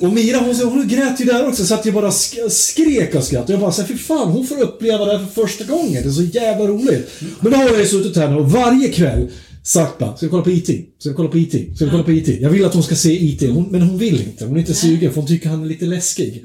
Och 0.00 0.12
Mira 0.12 0.38
hon, 0.38 0.54
hon 0.54 0.88
grät 0.88 1.20
ju 1.20 1.24
där 1.24 1.48
också, 1.48 1.64
så 1.64 1.74
att 1.74 1.84
jag 1.86 1.94
bara 1.94 2.10
sk- 2.10 2.48
skrek 2.48 3.14
av 3.14 3.20
skratt. 3.20 3.44
Och 3.44 3.50
jag 3.50 3.60
bara 3.60 3.72
såhär, 3.72 3.88
fy 3.88 3.98
fan, 3.98 4.28
hon 4.32 4.46
får 4.46 4.60
uppleva 4.62 5.04
det 5.04 5.18
här 5.18 5.26
för 5.26 5.42
första 5.46 5.64
gången. 5.64 6.02
Det 6.02 6.08
är 6.08 6.12
så 6.12 6.22
jävla 6.22 6.66
roligt. 6.66 7.10
Men 7.40 7.52
då 7.52 7.58
har 7.58 7.64
jag 7.64 7.78
ju 7.78 7.86
suttit 7.86 8.16
här 8.16 8.28
nu 8.28 8.36
och 8.36 8.50
varje 8.50 8.88
kväll 8.88 9.28
sagt 9.64 9.98
bara, 9.98 10.16
ska 10.16 10.26
vi 10.26 10.30
kolla 10.30 10.42
på 10.42 10.50
IT? 10.50 10.94
Ska 10.98 11.08
vi 11.08 11.14
kolla 11.14 11.28
på 11.28 11.38
IT? 11.38 11.76
Ska 11.76 11.84
vi 11.84 11.90
kolla 11.90 12.02
på 12.02 12.12
IT? 12.12 12.28
Jag 12.40 12.50
vill 12.50 12.64
att 12.64 12.74
hon 12.74 12.82
ska 12.82 12.94
se 12.94 13.24
IT, 13.24 13.42
hon, 13.50 13.66
men 13.70 13.82
hon 13.82 13.98
vill 13.98 14.20
inte. 14.20 14.44
Hon 14.44 14.56
är 14.56 14.60
inte 14.60 14.74
sugen 14.74 15.12
för 15.12 15.20
hon 15.20 15.28
tycker 15.28 15.48
han 15.48 15.62
är 15.62 15.66
lite 15.66 15.84
läskig. 15.84 16.44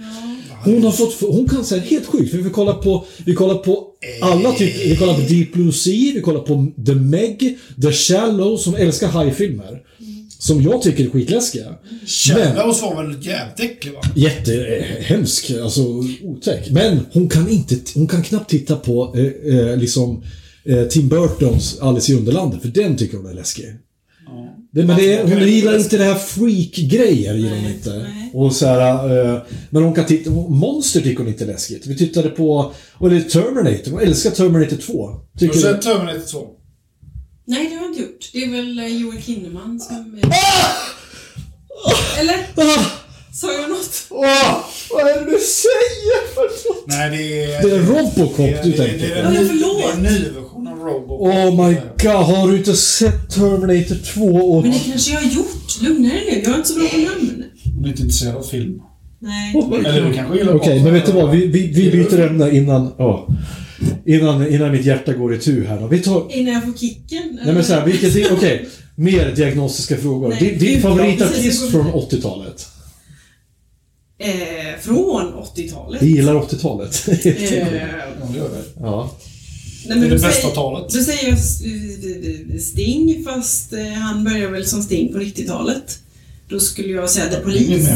Hon 0.64 0.84
har 0.84 0.92
fått, 0.92 1.22
hon 1.22 1.50
kan 1.50 1.66
säga 1.66 1.82
helt 1.82 2.06
sjukt, 2.06 2.32
för 2.32 2.38
vi 2.38 2.50
kollar 2.50 2.74
på, 2.74 3.06
vi 3.26 3.34
kollar 3.34 3.56
på 3.56 3.88
alla 4.22 4.52
typer, 4.52 4.90
vi 4.90 4.96
kollar 4.96 5.14
på 5.14 5.22
Deep 5.22 5.54
Blue 5.54 5.72
Sea, 5.72 6.14
vi 6.14 6.22
kollar 6.22 6.40
på 6.40 6.72
The 6.86 6.96
Meg, 6.96 7.58
The 7.82 7.92
Shallow, 7.92 8.58
som 8.58 8.76
älskar 8.76 9.08
hajfilmer. 9.08 9.82
Som 10.40 10.62
jag 10.62 10.82
tycker 10.82 11.06
är 11.06 11.10
skitläskiga. 11.10 11.66
Men, 11.66 12.08
Shallows 12.08 12.82
var 12.82 13.04
väl 13.04 13.26
jävligt 13.26 13.60
äcklig 13.60 13.94
va? 13.94 14.02
jättehemsk, 14.16 15.52
alltså 15.64 15.82
otäck. 16.24 16.70
Men 16.72 17.00
hon 17.12 17.30
kan 17.30 17.50
inte, 17.50 17.76
hon 17.96 18.08
kan 18.08 18.24
knappt 18.24 18.50
titta 18.50 18.76
på 18.76 19.16
eh, 19.18 19.56
eh, 19.56 19.78
liksom 19.78 20.24
eh, 20.70 20.84
Tim 20.88 21.10
Burtons 21.10 21.80
Alice 21.80 22.12
i 22.12 22.16
Underlandet, 22.16 22.62
för 22.62 22.68
den 22.70 22.98
tycker 22.98 23.18
hon 23.18 23.26
är 23.26 23.34
läskig. 23.34 23.66
Det, 24.72 24.86
men 24.86 24.98
det, 24.98 25.14
är- 25.14 25.28
hon 25.28 25.48
gillar 25.48 25.78
inte 25.80 25.98
det 25.98 26.04
här 26.04 26.16
freak-grejer, 26.16 27.34
gillar 27.36 27.56
hon 27.56 27.66
inte. 27.72 27.98
nej. 27.98 28.32
Och 28.34 28.56
så 28.56 28.66
här, 28.66 29.26
eh, 29.36 29.42
men 29.70 29.84
hon 29.84 29.94
kan 29.94 30.06
titta, 30.06 30.30
Monster 30.32 31.02
tycker 31.02 31.18
hon 31.20 31.28
inte 31.28 31.44
är 31.44 31.48
läskigt. 31.48 31.88
Vi 31.88 31.98
tittade 31.98 32.30
på, 32.30 32.74
och 32.94 33.10
det 33.10 33.16
är 33.16 33.22
Terminator, 33.22 33.92
hon 33.92 34.00
älskar 34.02 34.32
Terminator 34.32 34.78
2. 34.78 35.06
Har 35.08 35.20
du 35.34 35.40
Tycker 35.40 35.60
sett 35.60 35.82
Terminator 35.82 36.20
2? 36.32 36.48
Nej, 37.46 37.70
det 37.70 37.76
har 37.76 37.82
jag 37.84 37.92
inte 37.92 38.02
gjort. 38.02 38.30
Det 38.34 38.44
är 38.44 38.52
väl 38.52 38.80
eh, 38.80 38.88
Joel 39.02 39.22
Kinnaman 39.22 39.80
som... 39.80 40.20
eh, 40.24 40.30
Eller? 42.20 42.36
Ah! 42.56 42.86
Sa 43.42 43.48
jag 43.54 43.70
något? 43.70 44.06
Åh, 44.10 44.58
vad 44.92 45.02
är 45.02 45.20
det 45.20 45.26
du 45.32 45.38
säger 45.66 46.34
för 46.36 46.42
något? 46.70 46.84
Nej, 46.88 47.10
det 47.18 47.44
är... 47.44 47.62
Det 47.64 47.76
är 47.76 47.80
Robocop 47.80 48.38
det 48.38 48.60
du 48.64 48.72
det 48.72 48.78
tänker 48.78 49.08
det 49.08 49.14
på. 49.14 49.20
är 49.20 49.24
en 49.24 49.34
Ja, 49.34 49.42
ny- 49.42 49.48
förlåt. 49.48 49.82
Det 49.84 49.90
är 49.90 49.94
en 49.98 50.04
ny 50.04 50.30
version 50.30 50.68
av 50.68 50.80
Robocop. 50.80 51.22
Oh 51.22 51.68
my 51.68 51.74
god, 52.04 52.12
har 52.12 52.48
du 52.52 52.58
inte 52.58 52.74
sett 52.76 53.30
Terminator 53.30 53.96
2? 54.14 54.22
Och... 54.26 54.62
Men 54.64 54.72
det 54.72 54.80
kanske 54.92 55.12
jag 55.14 55.20
har 55.22 55.30
gjort. 55.32 55.82
Lugna 55.82 56.10
dig 56.10 56.24
nu. 56.32 56.42
Jag 56.44 56.54
är 56.54 56.58
inte 56.58 56.70
så 56.70 56.76
bra 56.80 56.88
på 56.90 56.98
namn. 56.98 57.44
Hon 57.76 57.86
är 57.86 57.90
inte 57.90 58.02
intresserad 58.02 58.36
av 58.36 58.44
film. 58.44 58.82
Nej. 59.20 59.56
Eller 59.86 60.02
du 60.10 60.14
kanske 60.14 60.38
gillar 60.38 60.56
Okej, 60.56 60.70
Robocop. 60.70 60.84
men 60.84 60.94
vet 60.94 61.06
du 61.06 61.12
vad? 61.12 61.32
Vi, 61.32 61.48
vi, 61.48 61.68
vi 61.68 61.92
byter 61.92 62.20
ämne 62.28 62.58
innan, 62.58 62.92
ja. 62.98 63.28
innan, 64.06 64.48
innan 64.54 64.72
mitt 64.72 64.86
hjärta 64.86 65.14
går 65.14 65.36
i 65.36 65.40
tur 65.40 65.66
här 65.66 65.80
då. 65.80 65.88
Vi 65.88 66.00
tar... 66.00 66.26
Innan 66.30 66.54
jag 66.54 66.64
får 66.64 66.74
kicken. 66.74 67.40
Nej 67.46 67.54
men 67.54 67.64
såhär, 67.64 67.86
vilket... 67.86 68.32
Okej. 68.32 68.70
Mer 68.96 69.32
diagnostiska 69.36 69.98
frågor. 69.98 70.30
Nej, 70.30 70.40
Din, 70.40 70.60
din 70.60 70.82
favoritartist 70.82 71.72
från 71.72 71.92
går- 71.92 72.02
80-talet? 72.10 72.68
Eh, 74.22 74.80
från 74.82 75.34
80-talet. 75.56 76.02
Vi 76.02 76.08
gillar 76.08 76.34
80-talet. 76.36 77.08
Eh, 77.08 77.16
Ja, 77.28 78.28
det 78.32 78.38
gör 78.38 78.50
det. 78.50 78.64
ja. 78.80 79.12
nej, 79.88 80.00
Det 80.00 80.06
är 80.06 80.10
det 80.10 80.16
bästa 80.16 80.32
säger- 80.32 80.56
talet. 80.56 80.94
Då 80.94 81.00
säger 81.00 81.24
jag 81.30 81.34
eh, 82.54 82.60
Sting, 82.60 83.24
fast 83.28 83.74
eh, 83.74 83.80
han 83.86 84.24
började 84.24 84.48
väl 84.52 84.66
som 84.66 84.82
Sting 84.82 85.14
på 85.14 85.20
90-talet. 85.20 86.00
Då 86.50 86.60
skulle 86.60 86.94
jag 86.94 87.10
säga 87.10 87.26
The 87.30 87.36
Police. 87.40 87.90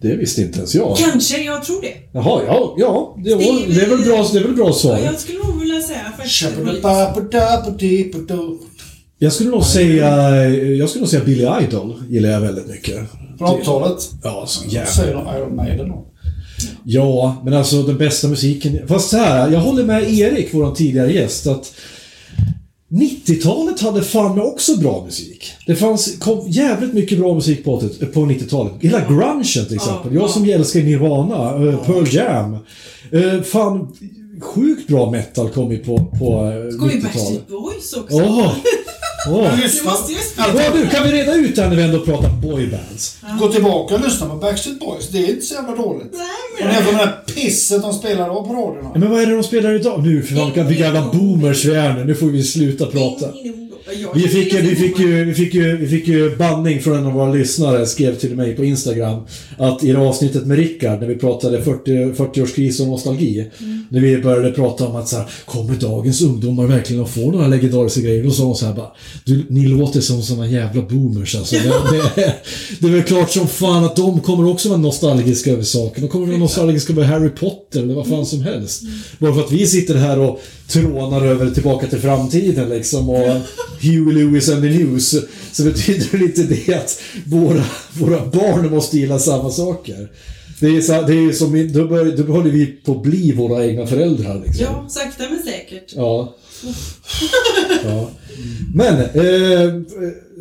Det 0.00 0.16
visste 0.16 0.42
inte 0.42 0.58
ens 0.58 0.74
jag. 0.74 0.96
Kanske, 0.98 1.42
jag 1.44 1.64
tror 1.64 1.82
det. 1.82 1.94
Jaha, 2.12 2.42
ja, 2.46 2.74
ja. 2.78 3.16
Det, 3.24 3.34
var, 3.34 3.42
Sting- 3.42 3.74
det 3.74 3.82
är 3.82 3.88
väl 3.88 3.98
bra, 3.98 4.28
det 4.32 4.38
är 4.38 4.42
väl 4.42 4.54
bra 4.54 4.66
Ja, 4.66 4.72
svar. 4.72 4.98
jag 4.98 5.20
skulle 5.20 5.38
nog 5.38 5.60
vilja 5.60 5.80
säga 5.82 6.12
faktiskt. 6.16 6.42
Jag 9.18 9.32
skulle 9.32 9.50
nog 9.50 9.64
säga... 9.64 10.44
Jag 10.50 10.88
skulle 10.88 11.00
nog 11.00 11.08
säga 11.10 11.24
Billy 11.24 11.46
Idol 11.68 12.02
gillar 12.08 12.28
jag 12.30 12.40
väldigt 12.40 12.66
mycket. 12.66 13.00
På 13.38 13.44
80-talet. 13.44 14.10
Ja, 14.22 14.44
så 14.46 14.68
jävla 14.68 14.90
säger 14.90 15.14
de 15.14 15.36
Iron 15.36 15.56
Maiden 15.56 15.88
då. 15.88 16.04
Ja, 16.84 17.36
men 17.44 17.54
alltså 17.54 17.82
den 17.82 17.98
bästa 17.98 18.28
musiken... 18.28 18.88
Fast 18.88 19.10
så 19.10 19.16
här, 19.16 19.50
jag 19.50 19.60
håller 19.60 19.84
med 19.84 20.14
Erik, 20.14 20.48
vår 20.54 20.74
tidigare 20.74 21.12
gäst, 21.12 21.46
att 21.46 21.72
90-talet 22.90 23.80
hade 23.80 24.02
fan 24.02 24.34
med 24.34 24.44
också 24.44 24.76
bra 24.76 25.04
musik. 25.04 25.52
Det 25.66 25.76
fanns, 25.76 26.18
kom 26.18 26.48
jävligt 26.48 26.94
mycket 26.94 27.18
bra 27.18 27.34
musik 27.34 27.64
på, 27.64 27.74
80 27.74 28.06
på 28.06 28.20
90-talet. 28.20 28.72
Hela 28.80 29.00
grungen 29.00 29.44
till 29.44 29.74
exempel. 29.74 30.14
Jag 30.14 30.30
som 30.30 30.44
älskar 30.44 30.80
Nirvana, 30.80 31.68
eh, 31.68 31.84
Pearl 31.84 32.14
Jam. 32.14 32.56
Eh, 33.12 33.42
fan, 33.42 33.96
sjukt 34.40 34.88
bra 34.88 35.10
metal 35.10 35.48
kom 35.48 35.72
ju 35.72 35.78
på, 35.78 35.98
på 35.98 36.24
eh, 36.24 36.78
Kommer 36.78 36.92
ju 36.92 37.00
90-talet. 37.00 37.02
Backstreet 37.02 37.48
Boys 37.48 37.92
också. 37.92 38.16
Åh! 38.16 38.52
Åh! 39.26 39.50
Du 39.56 39.84
måste 39.84 40.12
ju 40.12 40.18
spela. 40.18 40.62
Ja, 40.64 40.70
du, 40.74 40.86
kan 40.86 41.02
vi 41.02 41.12
reda 41.12 41.34
ut 41.34 41.56
det 41.56 41.62
här 41.62 41.68
när 41.68 41.76
vi 41.76 41.82
ändå 41.82 42.00
pratar 42.00 42.30
boybands? 42.30 43.18
Gå 43.40 43.48
tillbaka 43.48 43.94
och 43.94 44.00
lyssna 44.00 44.28
på 44.28 44.36
Backstreet 44.36 44.80
Boys. 44.80 45.08
Det 45.08 45.18
är 45.18 45.28
inte 45.30 45.46
så 45.46 45.54
jävla 45.54 45.76
dåligt. 45.76 46.12
Nej, 46.12 46.68
Och 46.78 46.84
men... 46.84 46.94
det 46.94 46.98
här 46.98 47.12
pisset 47.34 47.82
de 47.82 47.92
spelar 47.92 48.28
av 48.28 48.46
på 48.46 48.54
radiorna. 48.54 48.90
Men 48.94 49.10
vad 49.10 49.22
är 49.22 49.26
det 49.26 49.34
de 49.34 49.42
spelar 49.42 49.74
idag? 49.74 50.02
Nu, 50.06 50.22
för 50.22 50.64
vilka 50.64 50.84
jävla 50.84 51.10
boomers 51.12 51.64
vi 51.64 51.74
är 51.74 51.94
nu. 51.94 52.04
Nu 52.04 52.14
får 52.14 52.26
vi 52.26 52.42
sluta 52.42 52.86
prata. 52.86 53.26
Vi 54.14 54.28
fick, 54.28 54.54
vi, 54.54 54.76
fick 54.76 54.98
ju, 54.98 55.24
vi, 55.24 55.34
fick 55.34 55.54
ju, 55.54 55.76
vi 55.76 55.86
fick 55.88 56.08
ju 56.08 56.36
banning 56.36 56.80
från 56.80 56.96
en 56.96 57.06
av 57.06 57.12
våra 57.12 57.32
lyssnare, 57.32 57.86
skrev 57.86 58.16
till 58.16 58.36
mig 58.36 58.56
på 58.56 58.64
Instagram, 58.64 59.22
att 59.56 59.84
i 59.84 59.92
det 59.92 59.98
avsnittet 59.98 60.46
med 60.46 60.56
Rickard, 60.56 61.00
när 61.00 61.06
vi 61.06 61.14
pratade 61.14 61.62
40, 61.62 61.90
40-årskris 61.90 62.80
och 62.82 62.88
nostalgi, 62.88 63.46
när 63.88 64.00
vi 64.00 64.18
började 64.18 64.50
prata 64.50 64.86
om 64.86 64.96
att 64.96 65.08
så 65.08 65.16
här, 65.16 65.26
kommer 65.44 65.74
dagens 65.74 66.22
ungdomar 66.22 66.66
verkligen 66.66 67.02
att 67.02 67.10
få 67.10 67.30
några 67.30 67.46
legendariska 67.46 68.00
grejer? 68.00 68.24
Då 68.24 68.30
sa 68.30 68.44
hon 68.44 68.56
så 68.56 68.66
här 68.66 68.74
bara, 68.74 68.92
du, 69.24 69.44
ni 69.48 69.66
låter 69.66 70.00
som 70.00 70.22
såna 70.22 70.46
jävla 70.46 70.82
boomers 70.82 71.34
alltså. 71.34 71.56
Det, 71.68 72.22
det, 72.22 72.34
det 72.80 72.86
är 72.86 72.90
väl 72.90 73.02
klart 73.02 73.30
som 73.30 73.48
fan 73.48 73.84
att 73.84 73.96
de 73.96 74.20
kommer 74.20 74.50
också 74.50 74.68
vara 74.68 74.78
nostalgiska 74.78 75.52
över 75.52 75.62
saker. 75.62 76.00
De 76.00 76.08
kommer 76.08 76.26
vara 76.26 76.36
nostalgiska 76.36 76.92
över 76.92 77.04
Harry 77.04 77.28
Potter 77.30 77.82
eller 77.82 77.94
vad 77.94 78.06
fan 78.06 78.26
som 78.26 78.42
helst. 78.42 78.82
Bara 79.18 79.34
för 79.34 79.40
att 79.40 79.52
vi 79.52 79.66
sitter 79.66 79.94
här 79.94 80.18
och 80.18 80.40
trånar 80.68 81.26
över 81.26 81.50
Tillbaka 81.50 81.86
till 81.86 81.98
framtiden 81.98 82.68
liksom 82.68 83.10
och 83.10 83.36
Huey 83.80 84.14
Lewis 84.14 84.48
and 84.48 84.62
the 84.62 84.68
News. 84.68 85.16
Så 85.52 85.64
betyder 85.64 86.12
väl 86.12 86.22
inte 86.22 86.42
det 86.42 86.74
att 86.74 87.00
våra, 87.26 87.64
våra 87.98 88.26
barn 88.26 88.70
måste 88.70 88.98
gilla 88.98 89.18
samma 89.18 89.50
saker. 89.50 90.08
Det 90.60 90.66
är, 90.66 90.80
så, 90.80 90.92
det 90.92 91.14
är 91.14 91.32
som, 91.32 91.72
då, 91.72 91.88
bör, 91.88 92.16
då 92.16 92.32
håller 92.32 92.50
vi 92.50 92.66
på 92.66 92.92
att 92.92 93.02
bli 93.02 93.32
våra 93.32 93.64
egna 93.64 93.86
föräldrar 93.86 94.42
liksom. 94.46 94.64
Ja, 94.64 94.86
sakta 94.88 95.24
men 95.30 95.42
säkert. 95.42 95.92
Ja. 95.96 96.34
ja. 97.84 98.10
Men, 98.74 98.94
eh, 99.00 99.82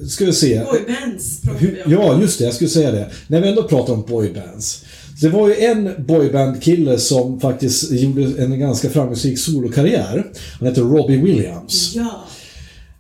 ska 0.09 0.25
vi 0.25 0.33
se. 0.33 0.61
Boybands 0.63 1.41
pratar 1.41 1.59
vi 1.59 1.83
om. 1.83 1.91
ja, 1.91 2.21
just 2.21 2.39
det. 2.39 2.45
Jag 2.45 2.53
skulle 2.53 2.69
säga 2.69 2.91
det. 2.91 3.09
När 3.27 3.41
vi 3.41 3.47
ändå 3.47 3.63
pratar 3.63 3.93
om 3.93 4.01
boybands. 4.07 4.83
Det 5.21 5.29
var 5.29 5.47
ju 5.47 5.55
en 5.55 5.89
boyband-kille 5.97 6.97
som 6.97 7.39
faktiskt 7.39 7.91
gjorde 7.91 8.43
en 8.43 8.59
ganska 8.59 8.89
framgångsrik 8.89 9.39
solokarriär. 9.39 10.25
Han 10.59 10.67
heter 10.67 10.81
Robbie 10.81 11.17
Williams. 11.17 11.93
Ja. 11.95 12.25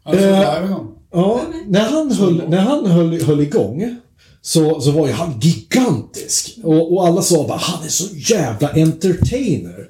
Alltså, 0.07 0.25
Eh. 0.27 0.77
Ja, 1.13 1.41
när 1.67 1.81
han 1.89 2.11
höll, 2.11 2.49
när 2.49 2.57
han 2.57 2.85
höll, 2.85 3.21
höll 3.23 3.39
igång 3.41 3.95
så, 4.41 4.81
så 4.81 4.91
var 4.91 5.07
ju 5.07 5.13
han 5.13 5.39
gigantisk. 5.39 6.57
Och, 6.63 6.93
och 6.93 7.07
alla 7.07 7.21
sa 7.21 7.47
bara 7.47 7.57
han 7.57 7.85
är 7.85 7.89
så 7.89 8.15
jävla 8.15 8.69
entertainer. 8.69 9.87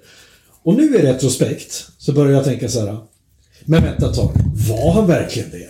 Och 0.64 0.74
nu 0.74 0.96
i 0.96 1.02
retrospekt 1.02 1.86
så 1.98 2.12
börjar 2.14 2.32
jag 2.34 2.44
tänka 2.44 2.70
så 2.70 2.80
här. 2.80 2.98
Men 3.66 3.84
vänta 3.84 4.10
ett 4.10 4.16
tag, 4.16 4.32
var 4.70 4.94
han 4.94 5.08
verkligen 5.08 5.50
det? 5.52 5.70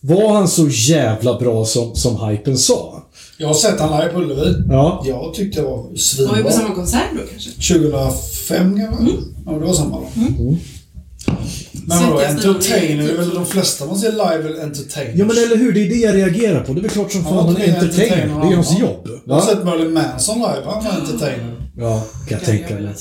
Var 0.00 0.34
han 0.34 0.48
så 0.48 0.68
jävla 0.68 1.38
bra 1.38 1.64
som, 1.64 1.94
som 1.96 2.28
hypen 2.28 2.58
sa? 2.58 3.02
Jag 3.38 3.46
har 3.48 3.54
sett 3.54 3.80
han 3.80 4.00
live 4.00 4.12
på 4.12 4.20
Ullevi. 4.20 4.54
Ja. 4.68 5.02
Jag 5.06 5.34
tyckte 5.34 5.60
det 5.60 5.66
var 5.66 5.76
Var 5.76 5.84
vi 5.86 5.92
på 5.92 5.98
svinbra. 5.98 6.50
samma 6.52 6.74
konsert 6.74 7.02
då 7.14 7.20
kanske? 7.30 7.50
2005 7.50 8.80
kanske? 8.80 9.14
Ja, 9.46 9.52
det 9.52 9.58
var 9.66 9.72
samma 9.74 9.96
då. 10.00 10.06
Men 11.72 12.10
vadå, 12.10 12.20
entertainer 12.20 13.08
är 13.08 13.16
väl 13.16 13.34
de 13.34 13.46
flesta 13.46 13.86
man 13.86 13.98
ser 13.98 14.12
live 14.12 14.58
är 14.58 14.62
entertainers? 14.62 15.14
Ja 15.16 15.24
men 15.24 15.36
eller 15.36 15.56
hur, 15.56 15.72
det 15.72 15.80
är 15.80 15.88
det 15.88 15.96
jag 15.96 16.14
reagerar 16.14 16.60
på. 16.64 16.72
Det 16.72 16.80
är 16.80 16.82
väl 16.82 16.90
klart 16.90 17.12
som 17.12 17.24
fan 17.24 17.46
han 17.46 17.56
är 17.56 17.60
är 17.60 17.74
entertainer. 17.74 18.40
Det 18.40 18.46
är 18.46 18.50
ju 18.50 18.54
hans 18.54 18.78
jobb. 18.78 19.08
Jag 19.24 19.34
har 19.34 19.42
sett 19.42 19.64
Merlin 19.64 19.92
Manson 19.92 20.38
live. 20.38 20.62
Han 20.64 20.84
var 20.84 20.90
entertainer. 20.92 21.54
Ja, 21.76 22.02
kan 22.28 22.38
jag 22.38 22.46
tänka 22.46 22.74
mig. 22.74 22.94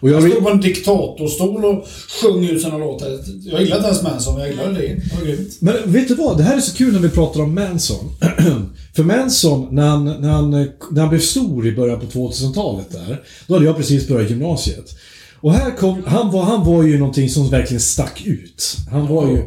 Och 0.00 0.10
jag 0.10 0.30
stod 0.30 0.42
på 0.42 0.50
en 0.50 0.60
diktatorstol 0.60 1.64
och 1.64 1.88
sjöng 2.22 2.44
ut 2.44 2.62
sina 2.62 2.78
låtar. 2.78 3.08
Jag 3.42 3.62
gillade 3.62 3.76
inte 3.76 3.88
ens 3.88 4.02
Manson, 4.02 4.40
jag 4.40 4.48
gillade 4.48 4.72
det. 4.72 4.86
Det. 5.24 5.60
Men 5.60 5.92
vet 5.92 6.08
du 6.08 6.14
vad? 6.14 6.38
Det 6.38 6.42
här 6.42 6.56
är 6.56 6.60
så 6.60 6.76
kul 6.76 6.92
när 6.92 7.00
vi 7.00 7.08
pratar 7.08 7.40
om 7.40 7.54
Manson. 7.54 8.14
För 8.96 9.02
Manson, 9.02 9.68
när 9.70 9.88
han, 9.88 10.04
när, 10.04 10.28
han, 10.28 10.50
när 10.50 11.00
han 11.00 11.08
blev 11.08 11.20
stor 11.20 11.66
i 11.66 11.72
början 11.72 12.00
på 12.00 12.06
2000-talet 12.06 12.90
där, 12.90 13.22
då 13.46 13.54
hade 13.54 13.66
jag 13.66 13.76
precis 13.76 14.08
börjat 14.08 14.30
gymnasiet. 14.30 14.94
Och 15.42 15.52
här 15.52 15.76
kom, 15.76 16.02
han 16.06 16.30
var, 16.30 16.42
han 16.42 16.64
var 16.66 16.82
ju 16.82 16.98
någonting 16.98 17.28
som 17.28 17.50
verkligen 17.50 17.80
stack 17.80 18.22
ut. 18.26 18.76
Han 18.90 19.06
var 19.06 19.26
ju... 19.28 19.42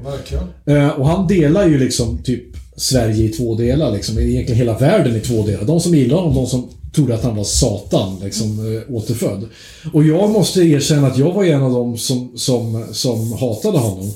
Eh, 0.66 0.88
och 0.88 1.08
han 1.08 1.28
delar 1.28 1.68
ju 1.68 1.78
liksom 1.80 2.18
typ 2.24 2.44
Sverige 2.78 3.24
i 3.24 3.30
två 3.30 3.56
delar, 3.56 3.92
liksom. 3.92 4.20
Egentligen 4.20 4.58
hela 4.58 4.78
världen 4.78 5.16
i 5.16 5.20
två 5.20 5.46
delar. 5.46 5.66
De 5.66 5.80
som 5.80 5.96
gillade 5.96 6.22
honom, 6.22 6.36
de 6.36 6.48
som 6.48 6.70
trodde 6.96 7.16
att 7.16 7.24
han 7.24 7.36
var 7.36 7.44
Satan, 7.44 8.20
liksom 8.24 8.76
eh, 8.76 8.96
återfödd. 8.96 9.46
Och 9.94 10.06
jag 10.06 10.30
måste 10.30 10.62
erkänna 10.62 11.08
att 11.08 11.18
jag 11.18 11.34
var 11.34 11.44
en 11.44 11.62
av 11.62 11.72
dem 11.72 11.98
som, 11.98 12.32
som, 12.36 12.86
som 12.92 13.34
hatade 13.34 13.78
honom. 13.78 14.12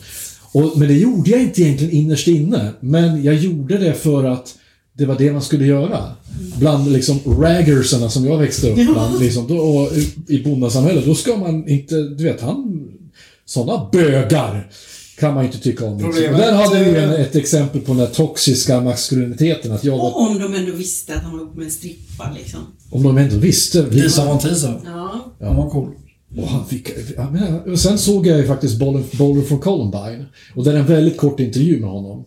Och, 0.52 0.78
men 0.78 0.88
det 0.88 0.94
gjorde 0.94 1.30
jag 1.30 1.42
inte 1.42 1.62
egentligen 1.62 1.94
innerst 1.94 2.28
inne. 2.28 2.72
Men 2.80 3.24
jag 3.24 3.36
gjorde 3.36 3.78
det 3.78 3.94
för 3.94 4.24
att 4.24 4.56
det 4.99 5.05
var 5.05 5.17
det 5.17 5.31
man 5.31 5.41
skulle 5.41 5.65
göra. 5.65 6.03
Bland 6.59 6.91
liksom 6.93 7.19
raggersarna 7.25 8.09
som 8.09 8.25
jag 8.25 8.38
växte 8.38 8.69
upp 8.69 8.75
bland, 8.75 9.19
liksom, 9.19 9.47
då, 9.47 9.57
och 9.57 9.91
i- 10.27 10.43
bondesamhället, 10.43 11.05
då 11.05 11.15
ska 11.15 11.35
man 11.38 11.67
inte, 11.69 11.95
du 11.95 12.23
vet, 12.23 12.41
han... 12.41 12.88
Sådana 13.45 13.89
bögar 13.91 14.71
kan 15.19 15.33
man 15.33 15.43
ju 15.43 15.49
inte 15.51 15.63
tycka 15.63 15.85
om. 15.85 15.97
Liksom. 15.97 16.13
Där 16.23 16.51
hade 16.53 16.83
vi 16.83 16.99
en, 16.99 17.09
ett 17.13 17.35
exempel 17.35 17.81
på 17.81 17.91
den 17.91 17.99
här 17.99 18.07
toxiska 18.07 18.81
maskuliniteten. 18.81 19.71
Att 19.71 19.83
jag 19.83 19.97
var, 19.97 20.05
Och 20.05 20.21
om 20.21 20.39
de 20.39 20.53
ändå 20.53 20.71
visste 20.71 21.15
att 21.15 21.23
han 21.23 21.31
var 21.31 21.39
ihop 21.39 21.55
med 21.55 21.65
en 21.65 21.71
strippa 21.71 22.35
liksom. 22.38 22.59
om 22.91 23.03
de 23.03 23.17
ändå 23.17 23.35
visste. 23.38 23.85
Lisa 23.91 24.25
von 24.25 24.39
Teese. 24.39 24.73
Ja. 24.85 25.25
Han 25.41 25.55
var 25.55 25.69
cool. 25.69 25.89
Och, 26.38 26.47
han 26.47 26.65
fick, 26.67 26.89
jag 27.15 27.33
menar, 27.33 27.71
och 27.71 27.79
sen 27.79 27.97
såg 27.97 28.27
jag 28.27 28.38
ju 28.38 28.47
faktiskt 28.47 28.79
Boulder 28.79 29.41
for 29.47 29.57
Columbine. 29.57 30.25
Och 30.55 30.63
det 30.63 30.71
är 30.71 30.75
en 30.75 30.85
väldigt 30.85 31.17
kort 31.17 31.39
intervju 31.39 31.79
med 31.79 31.89
honom. 31.89 32.25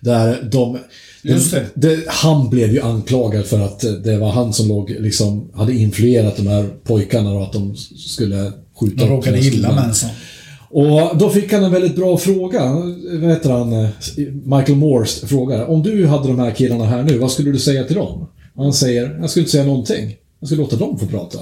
Där 0.00 0.48
de... 0.52 0.78
Just 1.24 1.50
det. 1.50 1.66
det. 1.74 2.04
Han 2.06 2.48
blev 2.50 2.72
ju 2.72 2.80
anklagad 2.80 3.46
för 3.46 3.60
att 3.60 3.84
det 4.04 4.18
var 4.18 4.30
han 4.30 4.52
som 4.52 4.68
låg, 4.68 4.90
liksom, 4.90 5.50
hade 5.54 5.74
influerat 5.74 6.36
de 6.36 6.46
här 6.46 6.68
pojkarna 6.84 7.32
och 7.32 7.42
att 7.42 7.52
de 7.52 7.76
skulle 7.96 8.52
skjuta 8.80 9.04
De 9.04 9.10
råkade 9.10 9.38
illa 9.38 9.68
skolan. 9.68 9.74
Manson. 9.74 10.10
Och 10.70 11.18
då 11.18 11.30
fick 11.30 11.52
han 11.52 11.64
en 11.64 11.72
väldigt 11.72 11.96
bra 11.96 12.18
fråga. 12.18 12.72
Vad 13.20 13.30
heter 13.30 13.50
han? 13.50 13.88
Michael 14.44 14.78
Morse 14.78 15.26
frågar. 15.26 15.64
Om 15.64 15.82
du 15.82 16.06
hade 16.06 16.28
de 16.28 16.38
här 16.38 16.50
killarna 16.50 16.84
här 16.84 17.02
nu, 17.02 17.18
vad 17.18 17.30
skulle 17.30 17.52
du 17.52 17.58
säga 17.58 17.84
till 17.84 17.96
dem? 17.96 18.26
Han 18.56 18.72
säger, 18.72 19.18
jag 19.20 19.30
skulle 19.30 19.42
inte 19.42 19.52
säga 19.52 19.64
någonting. 19.64 20.16
Jag 20.44 20.48
skulle 20.48 20.62
låta 20.62 20.76
dem 20.76 20.98
få 20.98 21.06
prata. 21.06 21.38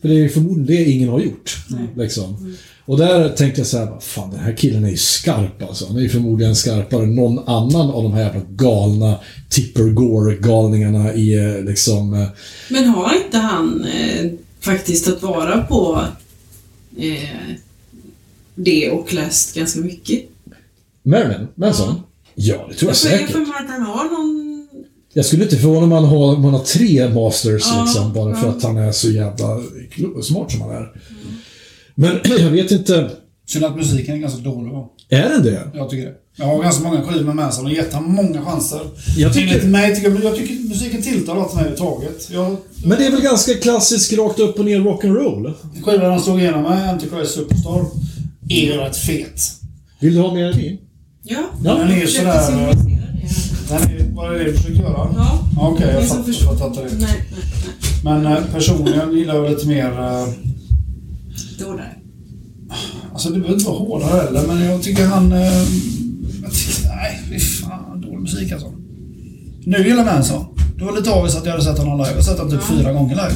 För 0.00 0.08
det 0.08 0.24
är 0.24 0.28
förmodligen 0.28 0.84
det 0.84 0.90
ingen 0.90 1.08
har 1.08 1.20
gjort. 1.20 1.58
Liksom. 1.96 2.56
Och 2.84 2.98
där 2.98 3.28
tänkte 3.28 3.60
jag 3.60 3.66
så 3.66 3.78
här, 3.78 3.86
"Vad 3.90 4.02
fan 4.02 4.30
den 4.30 4.40
här 4.40 4.56
killen 4.56 4.84
är 4.84 4.90
ju 4.90 4.96
skarp 4.96 5.62
alltså. 5.62 5.86
Han 5.86 5.96
är 5.96 6.00
ju 6.00 6.08
förmodligen 6.08 6.56
skarpare 6.56 7.02
än 7.02 7.14
någon 7.14 7.38
annan 7.48 7.90
av 7.90 8.02
de 8.02 8.12
här 8.12 8.22
jävla 8.22 8.40
galna 8.50 9.18
Tipper 9.48 9.82
Gore-galningarna 9.82 11.14
i 11.14 11.34
eh, 11.58 11.64
liksom... 11.64 12.14
eh, 12.14 12.26
Men 12.70 12.84
har 12.84 13.14
inte 13.24 13.38
han 13.38 13.84
eh, 13.84 14.30
faktiskt 14.60 15.04
tagit 15.04 15.22
vara 15.22 15.62
på 15.62 16.04
eh, 16.96 17.28
det 18.54 18.90
och 18.90 19.14
läst 19.14 19.54
ganska 19.54 19.80
mycket? 19.80 20.22
Marilyn 21.02 21.48
Manson? 21.54 21.94
Ja, 22.34 22.66
det 22.68 22.74
tror 22.74 22.90
jag 22.90 22.96
Jag 22.96 22.96
får- 22.98 23.10
jag 23.10 23.18
säkert. 23.20 23.30
får 23.32 23.38
mig 23.38 23.48
att 23.64 23.70
han 23.70 23.82
har 23.82 24.04
någon... 24.04 24.39
Jag 25.12 25.24
skulle 25.24 25.42
inte 25.42 25.56
förvåna 25.56 25.86
mig 25.86 25.98
om 25.98 26.02
man 26.02 26.10
har, 26.10 26.34
om 26.36 26.44
har 26.44 26.64
tre 26.64 27.08
masters 27.08 27.62
Ja, 27.66 27.84
liksom, 27.84 28.12
bara 28.12 28.34
för 28.34 28.46
ja. 28.46 28.52
att 28.52 28.62
han 28.62 28.76
är 28.76 28.92
så 28.92 29.10
jävla 29.10 29.60
smart 30.22 30.50
som 30.52 30.60
han 30.60 30.70
är. 30.70 30.88
Men 31.94 32.16
jag 32.38 32.50
vet 32.50 32.70
inte, 32.70 33.10
Synd 33.46 33.64
att 33.64 33.76
musiken 33.76 34.14
är 34.14 34.18
ganska 34.18 34.40
dålig 34.40 34.72
va? 34.72 34.88
är 35.08 35.28
den 35.28 35.42
det? 35.42 35.70
Jag 35.74 35.90
tycker 35.90 36.06
det. 36.06 36.14
Jag 36.36 36.46
har 36.46 36.62
ganska 36.62 36.84
många 36.84 37.02
skivor 37.02 37.24
med 37.24 37.36
Manson 37.36 37.66
och 37.66 37.72
gett 37.72 37.92
honom 37.92 38.14
många 38.14 38.44
chanser. 38.44 38.80
Jag 39.16 39.32
tycker- 39.34 39.48
Enligt 39.48 39.64
mig 39.70 39.94
tycker 39.94 40.10
jag, 40.10 40.24
jag 40.24 40.36
tycker 40.36 40.68
musiken 40.68 41.02
tilltalar 41.02 41.40
mig 41.40 41.50
överhuvudtaget. 41.52 42.28
Jag, 42.32 42.56
Men 42.84 42.98
det 42.98 43.06
är 43.06 43.10
väl 43.10 43.20
ganska 43.20 43.54
klassisk 43.54 44.12
rakt 44.12 44.38
upp 44.40 44.58
och 44.58 44.64
ner 44.64 44.78
rock'n'roll? 44.80 45.54
skivan 45.84 46.10
han 46.10 46.20
slog 46.20 46.40
igenom 46.40 46.62
med, 46.62 46.90
Antichrist 46.90 47.34
Superstar, 47.34 47.84
är 48.48 48.60
ju 48.60 48.72
rätt 48.72 48.96
fet. 48.96 49.42
Vill 50.00 50.14
du 50.14 50.20
ha 50.20 50.34
mer 50.34 50.52
vin? 50.52 50.78
Ja, 51.22 51.38
Ja. 51.64 51.74
Den 51.74 51.90
är 51.90 52.06
sådär... 52.06 52.89
det. 53.78 53.98
Den 53.98 54.14
vad 54.14 54.34
är 54.34 54.38
det 54.38 54.44
du 54.44 54.52
försöker 54.56 54.74
göra? 54.82 55.08
Ja. 55.16 55.38
Okej, 55.60 55.86
jag 55.86 56.02
Ingen 56.04 56.34
som 56.34 56.58
fattar, 56.58 56.82
det. 56.84 56.88
Nej, 56.90 56.98
nej, 57.00 57.20
nej. 57.32 57.44
Men 58.22 58.26
eh, 58.26 58.38
personligen 58.52 59.12
gillar 59.12 59.34
jag 59.34 59.50
lite 59.50 59.66
mer... 59.66 59.90
eh, 60.00 60.28
Då 61.58 61.72
där. 61.72 61.96
Alltså 63.12 63.28
det 63.28 63.34
behöver 63.40 63.54
inte 63.54 63.66
vara 63.70 63.78
hårdare 63.78 64.20
heller, 64.22 64.42
men 64.46 64.64
jag 64.64 64.82
tycker 64.82 65.06
han... 65.06 65.32
Eh, 65.32 65.38
jag 66.42 66.52
tycker, 66.52 66.88
nej, 66.88 67.20
fy 67.30 67.38
fan. 67.38 68.00
Dålig 68.00 68.18
musik 68.20 68.52
alltså. 68.52 68.72
Nu 69.64 69.86
gillar 69.88 70.04
Manson. 70.04 70.44
Det 70.78 70.84
var 70.84 70.96
lite 70.96 71.10
avis 71.10 71.36
att 71.36 71.44
jag 71.44 71.52
hade 71.52 71.64
sett 71.64 71.78
honom 71.78 71.98
live. 71.98 72.08
Jag 72.10 72.16
har 72.16 72.22
sett 72.22 72.38
honom 72.38 72.50
typ 72.52 72.60
Ja. 72.70 72.76
fyra 72.76 72.92
gånger 72.92 73.14
live. 73.16 73.34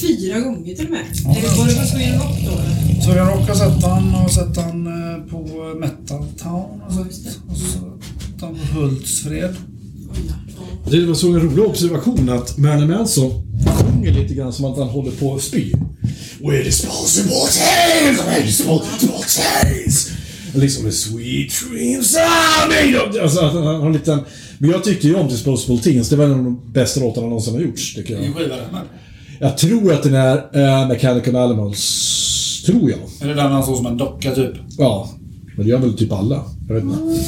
Fyra 0.00 0.40
gånger 0.40 0.74
till 0.74 0.84
och 0.86 0.90
med. 0.90 1.00
Ja. 1.24 1.36
Det 1.42 1.58
var 1.58 1.66
det 1.68 1.80
på 1.80 1.86
Sweden 1.86 2.18
Rock 2.20 2.38
då 2.46 2.52
eller? 2.52 3.00
Så 3.00 3.10
jag 3.10 3.24
har 3.24 3.54
sett 3.54 3.84
han 3.84 4.14
och 4.24 4.30
sett 4.30 4.56
han 4.56 4.86
eh, 4.86 5.18
på 5.30 5.38
Metal 5.80 6.24
Town. 6.42 6.82
Och 6.88 7.06
det. 7.06 7.56
så 7.56 7.78
på 8.48 8.80
Hultsfred. 8.80 9.54
Det 10.90 11.06
var 11.06 11.14
så 11.14 11.28
en 11.28 11.40
rolig 11.40 11.64
observation 11.64 12.28
att 12.28 12.58
Marilyn 12.58 12.90
Manson 12.90 13.30
sjunger 13.66 14.12
lite 14.12 14.34
grann 14.34 14.52
som 14.52 14.64
att 14.64 14.78
han 14.78 14.88
håller 14.88 15.10
på 15.10 15.34
att 15.34 15.42
spy. 15.42 15.72
We're 16.40 16.64
disposable 16.64 17.32
tales, 17.32 18.20
we're 18.20 18.46
disposable 18.46 19.24
tales. 19.28 20.12
Liksom 20.54 20.84
the 20.84 20.92
sweet 20.92 21.52
dreams 21.70 22.16
are 22.16 22.68
made 22.68 23.00
of... 23.00 23.22
Alltså, 23.22 23.40
han 23.40 23.66
har 23.66 23.86
en 23.86 23.92
liten... 23.92 24.20
Men 24.58 24.70
jag 24.70 24.84
tyckte 24.84 25.08
ju 25.08 25.14
om 25.14 25.28
Disposable 25.28 25.78
Teens. 25.78 26.08
Det 26.08 26.16
var 26.16 26.24
en 26.24 26.32
av 26.32 26.44
de 26.44 26.72
bästa 26.72 27.00
låtarna 27.00 27.26
någonsin 27.26 27.54
har 27.54 27.60
gjorts, 27.60 27.94
tycker 27.94 28.14
jag. 28.14 28.22
med? 28.72 28.82
Jag 29.40 29.58
tror 29.58 29.92
att 29.92 30.02
den 30.02 30.14
är 30.14 30.36
uh, 30.36 30.88
Mechanical 30.88 31.36
Animals. 31.36 32.62
Tror 32.66 32.90
jag. 32.90 32.98
Är 33.20 33.28
det 33.28 33.42
den 33.42 33.52
han 33.52 33.64
såg 33.64 33.76
som 33.76 33.86
en 33.86 33.96
docka 33.96 34.34
typ? 34.34 34.52
Ja. 34.78 35.10
Men 35.56 35.66
det 35.66 35.70
gör 35.70 35.78
väl 35.78 35.96
typ 35.96 36.12
alla. 36.12 36.44
Jag 36.68 36.74
vet 36.74 36.84
inte. 36.84 37.24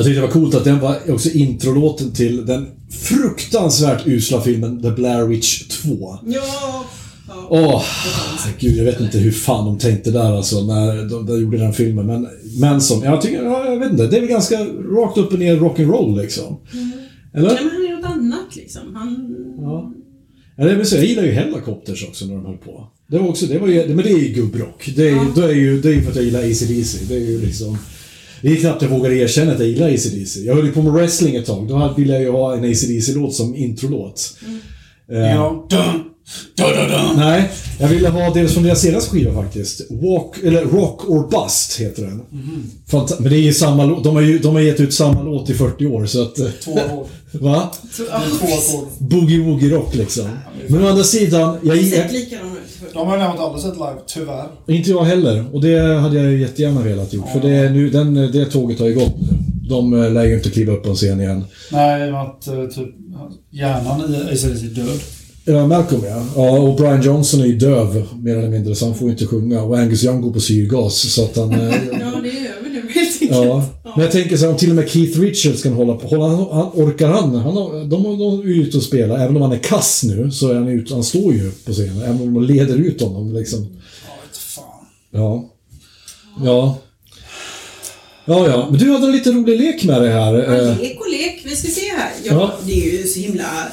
Jag 0.00 0.06
tyckte 0.06 0.20
det 0.20 0.26
var 0.26 0.32
coolt 0.32 0.54
att 0.54 0.64
den 0.64 0.80
var 0.80 0.96
också 1.08 1.30
introlåten 1.30 2.12
till 2.12 2.46
den 2.46 2.66
fruktansvärt 2.90 4.06
usla 4.06 4.40
filmen 4.40 4.82
The 4.82 4.90
Blair 4.90 5.26
Witch 5.26 5.68
2. 5.68 6.18
Ja. 6.26 6.40
ja. 7.28 7.46
Åh, 7.50 7.84
gud 8.58 8.76
jag 8.76 8.84
vet 8.84 9.00
inte 9.00 9.18
hur 9.18 9.30
fan 9.30 9.64
de 9.66 9.78
tänkte 9.78 10.10
där 10.10 10.36
alltså 10.36 10.60
när 10.64 11.10
de, 11.10 11.26
de 11.26 11.40
gjorde 11.40 11.58
den 11.58 11.72
filmen. 11.72 12.06
Men 12.06 12.28
Manson, 12.60 13.02
jag 13.02 13.22
tycker, 13.22 13.44
ja, 13.44 13.64
jag 13.64 13.78
vet 13.78 13.90
inte. 13.90 14.06
Det 14.06 14.16
är 14.16 14.20
väl 14.20 14.30
ganska 14.30 14.56
rakt 14.96 15.18
upp 15.18 15.32
och 15.32 15.38
ner 15.38 15.56
rock'n'roll 15.56 16.22
liksom. 16.22 16.60
Eller? 17.34 17.48
Nej, 17.48 17.58
men 17.64 17.70
han 17.72 17.86
är 17.86 17.96
något 17.96 18.10
annat 18.10 18.56
liksom. 18.56 18.82
Han... 18.94 19.36
Ja. 19.58 19.92
Ja, 20.56 20.64
det 20.64 20.74
vill 20.74 20.86
säga, 20.86 21.02
jag 21.02 21.08
gillar 21.08 21.22
ju 21.22 21.32
Hellacopters 21.32 22.04
också 22.08 22.26
när 22.26 22.34
de 22.34 22.46
höll 22.46 22.56
på. 22.58 22.88
Det 23.06 23.18
var 23.18 23.28
också, 23.28 23.46
det 23.46 23.58
var 23.58 23.68
ju, 23.68 23.88
men 23.88 24.04
det 24.04 24.12
är 24.12 24.18
ju 24.18 24.28
gubbrock. 24.28 24.92
Det 24.96 25.08
är, 25.08 25.16
Ja. 25.36 25.50
ju, 25.50 25.80
det 25.80 25.88
är 25.88 25.92
ju 25.92 26.02
för 26.02 26.10
att 26.10 26.16
jag 26.16 26.24
gillar 26.24 26.40
AC/DC. 26.40 26.98
Det 27.08 27.14
är 27.14 27.30
ju 27.30 27.40
liksom... 27.40 27.78
Det 28.42 28.48
är 28.52 28.56
knappt 28.56 28.82
jag 28.82 28.88
vågar 28.88 29.10
erkänna 29.10 29.52
att 29.52 29.58
jag 29.60 29.68
gillar 29.68 29.88
AC/DC. 29.94 30.40
Jag 30.40 30.54
höll 30.54 30.66
ju 30.66 30.72
på 30.72 30.82
med 30.82 30.92
wrestling 30.92 31.36
ett 31.36 31.46
tag. 31.46 31.68
Då 31.68 31.94
ville 31.96 32.12
jag 32.12 32.22
ju 32.22 32.30
ha 32.30 32.54
en 32.56 32.70
AC/DC-låt 32.70 33.34
som 33.34 33.56
introlåt. 33.56 34.36
Eh, 35.12 35.18
Ja. 35.18 35.66
Dun, 35.70 35.80
dun, 36.56 36.76
dun, 36.76 36.88
dun. 36.90 37.16
Nej, 37.16 37.50
jag 37.80 37.88
ville 37.88 38.08
ha 38.08 38.34
dels 38.34 38.52
från 38.54 38.62
deras 38.62 38.80
senaste 38.80 39.10
skiva 39.10 39.42
faktiskt. 39.42 39.80
Walk, 39.90 40.36
eller 40.44 40.64
Rock 40.64 41.08
or 41.08 41.28
Bust 41.30 41.80
heter 41.80 42.02
den. 42.02 42.22
Fant- 42.90 43.16
men 43.18 43.30
det 43.32 43.36
är 43.38 43.42
ju 43.42 43.52
samma 43.52 43.84
låt. 43.84 44.04
De 44.04 44.14
har 44.14 44.22
ju 44.22 44.38
de 44.38 44.54
har 44.54 44.60
gett 44.62 44.80
ut 44.80 44.94
samma 44.94 45.22
låt 45.22 45.50
i 45.50 45.54
40 45.54 45.86
år 45.86 46.06
så 46.06 46.22
att... 46.22 46.34
Två 46.64 46.78
ackord. 46.78 47.06
Va? 47.32 47.70
Boogie-woogie-rock 48.98 49.94
liksom. 49.94 50.24
Men 50.68 50.84
å 50.84 50.88
andra 50.88 51.04
sidan, 51.04 51.58
jag, 51.62 51.76
Det 51.76 51.82
jag, 51.82 51.90
sett 51.90 52.12
likadan 52.12 52.46
ut. 52.46 52.92
De 52.92 53.06
har 53.06 53.16
jag 53.16 53.20
däremot 53.20 53.40
aldrig 53.40 53.62
sett 53.62 53.74
live, 53.74 53.96
tyvärr. 54.06 54.46
Inte 54.66 54.90
jag 54.90 55.04
heller. 55.04 55.44
Och 55.52 55.60
det 55.62 56.00
hade 56.00 56.16
jag 56.16 56.32
ju 56.32 56.40
jättegärna 56.40 56.80
velat 56.80 57.12
gjort. 57.12 57.28
För 57.32 57.40
det, 57.40 57.70
nu, 57.70 57.90
den, 57.90 58.14
det 58.14 58.44
tåget 58.44 58.78
har 58.80 58.86
ju 58.86 58.94
gått 58.94 59.20
nu. 59.20 59.28
De 59.68 60.02
eh, 60.04 60.12
lär 60.12 60.24
ju 60.24 60.34
inte 60.34 60.50
kliva 60.50 60.72
upp 60.72 60.82
på 60.82 60.88
en 60.90 60.96
scen 60.96 61.20
igen. 61.20 61.44
Nej, 61.72 62.10
att 62.10 62.46
eh, 62.46 62.64
typ 62.66 62.94
hjärnan 63.50 64.14
i 64.14 64.16
ACDC 64.32 64.66
är 64.66 64.74
död. 64.74 65.00
Ja, 65.44 65.66
Malcolm 65.66 66.02
ja. 66.08 66.22
ja. 66.36 66.58
Och 66.58 66.76
Brian 66.76 67.02
Johnson 67.02 67.40
är 67.40 67.44
ju 67.46 67.56
döv, 67.58 68.06
mer 68.22 68.36
eller 68.36 68.48
mindre, 68.48 68.74
så 68.74 68.84
han 68.86 68.94
får 68.94 69.06
ju 69.06 69.12
inte 69.12 69.26
sjunga. 69.26 69.62
Och 69.62 69.78
Angus 69.78 70.04
Young 70.04 70.20
går 70.20 70.32
på 70.32 70.40
syrgas, 70.40 70.94
så 70.94 71.24
att 71.24 71.36
han... 71.36 71.50
eh, 71.52 71.58
Ja, 71.58 71.72
det 72.22 72.28
är 72.28 72.32
enkelt. 72.32 72.49
Ja. 73.30 73.64
Men 73.82 74.04
jag 74.04 74.12
tänker 74.12 74.36
så 74.36 74.44
här, 74.44 74.52
om 74.52 74.58
till 74.58 74.70
och 74.70 74.76
med 74.76 74.90
Keith 74.90 75.20
Richards 75.20 75.62
kan 75.62 75.72
hålla 75.72 75.96
på. 75.96 76.06
Hålla, 76.06 76.26
han, 76.28 76.46
han, 76.52 76.70
orkar 76.74 77.08
han? 77.08 77.34
han 77.34 77.56
har, 77.56 77.84
de, 77.84 78.02
de 78.18 78.40
är 78.40 78.60
ute 78.60 78.76
och 78.76 78.82
spelar. 78.82 79.18
Även 79.18 79.36
om 79.36 79.42
han 79.42 79.52
är 79.52 79.58
kass 79.58 80.02
nu, 80.04 80.30
så 80.30 80.48
är 80.48 80.54
han 80.54 80.68
ute. 80.68 80.94
Han 80.94 81.04
står 81.04 81.34
ju 81.34 81.50
på 81.50 81.72
scenen. 81.72 82.02
Även 82.02 82.20
om 82.20 82.34
de 82.34 82.44
leder 82.44 82.76
ut 82.76 83.00
honom 83.00 83.34
liksom. 83.34 83.78
Ja, 84.06 84.12
vet 84.26 84.36
fan. 84.36 84.64
Ja. 85.10 85.50
Ja. 86.44 86.78
Ja, 88.24 88.48
ja. 88.48 88.66
Men 88.70 88.80
du 88.80 88.92
hade 88.92 89.06
en 89.06 89.12
lite 89.12 89.32
rolig 89.32 89.60
lek 89.60 89.84
med 89.84 90.02
det 90.02 90.08
här. 90.08 90.34
Ja, 90.34 90.56
eh. 90.56 90.78
lek 90.80 91.00
och 91.00 91.10
lek. 91.10 91.42
Vi 91.44 91.56
ska 91.56 91.68
se 91.68 91.90
här. 91.96 92.10
Ja, 92.24 92.32
Ja. 92.32 92.54
Det 92.66 92.72
är 92.72 92.98
ju 92.98 93.06
så 93.06 93.20
himla... 93.20 93.68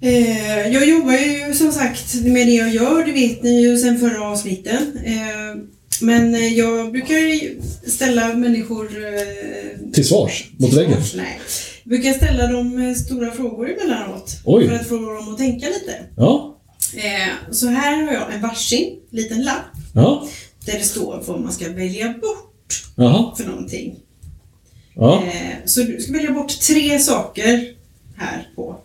Eh, 0.00 0.68
jag 0.72 0.88
jobbar 0.88 1.12
ju 1.12 1.54
som 1.54 1.72
sagt 1.72 2.14
med 2.14 2.46
det 2.46 2.54
jag 2.54 2.74
gör, 2.74 3.04
det 3.04 3.12
vet 3.12 3.42
ni 3.42 3.62
ju 3.62 3.78
sen 3.78 3.98
förra 4.00 4.30
avsnitten. 4.30 4.98
Eh, 5.04 5.62
men 6.00 6.34
eh, 6.34 6.54
jag 6.54 6.92
brukar 6.92 7.40
ställa 7.90 8.34
människor 8.34 9.04
eh, 9.04 9.90
Till 9.92 10.08
svars 10.08 10.50
mot 10.58 10.72
väggen. 10.72 10.98
Nej. 11.16 11.40
Jag 11.84 11.88
brukar 11.90 12.12
ställa 12.12 12.46
dem 12.46 12.78
eh, 12.88 12.94
stora 12.94 13.30
frågor 13.32 13.70
emellanåt. 13.70 14.40
Oj. 14.44 14.68
För 14.68 14.74
att 14.74 14.88
få 14.88 14.96
dem 14.96 15.28
att 15.32 15.38
tänka 15.38 15.66
lite. 15.66 15.94
Ja. 16.16 16.52
Så 17.50 17.66
här 17.66 18.02
har 18.02 18.12
jag 18.12 18.34
en 18.34 18.40
varsin 18.42 18.96
liten 19.10 19.44
lapp 19.44 19.64
Ja. 19.94 20.28
där 20.66 20.72
det 20.72 20.84
står 20.84 21.22
vad 21.26 21.40
man 21.40 21.52
ska 21.52 21.68
välja 21.72 22.08
bort 22.08 22.84
Jaha. 22.96 23.36
för 23.36 23.44
någonting. 23.44 23.96
Ja. 24.94 25.22
Så 25.64 25.80
du 25.82 26.00
ska 26.00 26.12
välja 26.12 26.30
bort 26.30 26.60
tre 26.60 26.98
saker 26.98 27.72
här 28.16 28.48
på. 28.56 28.76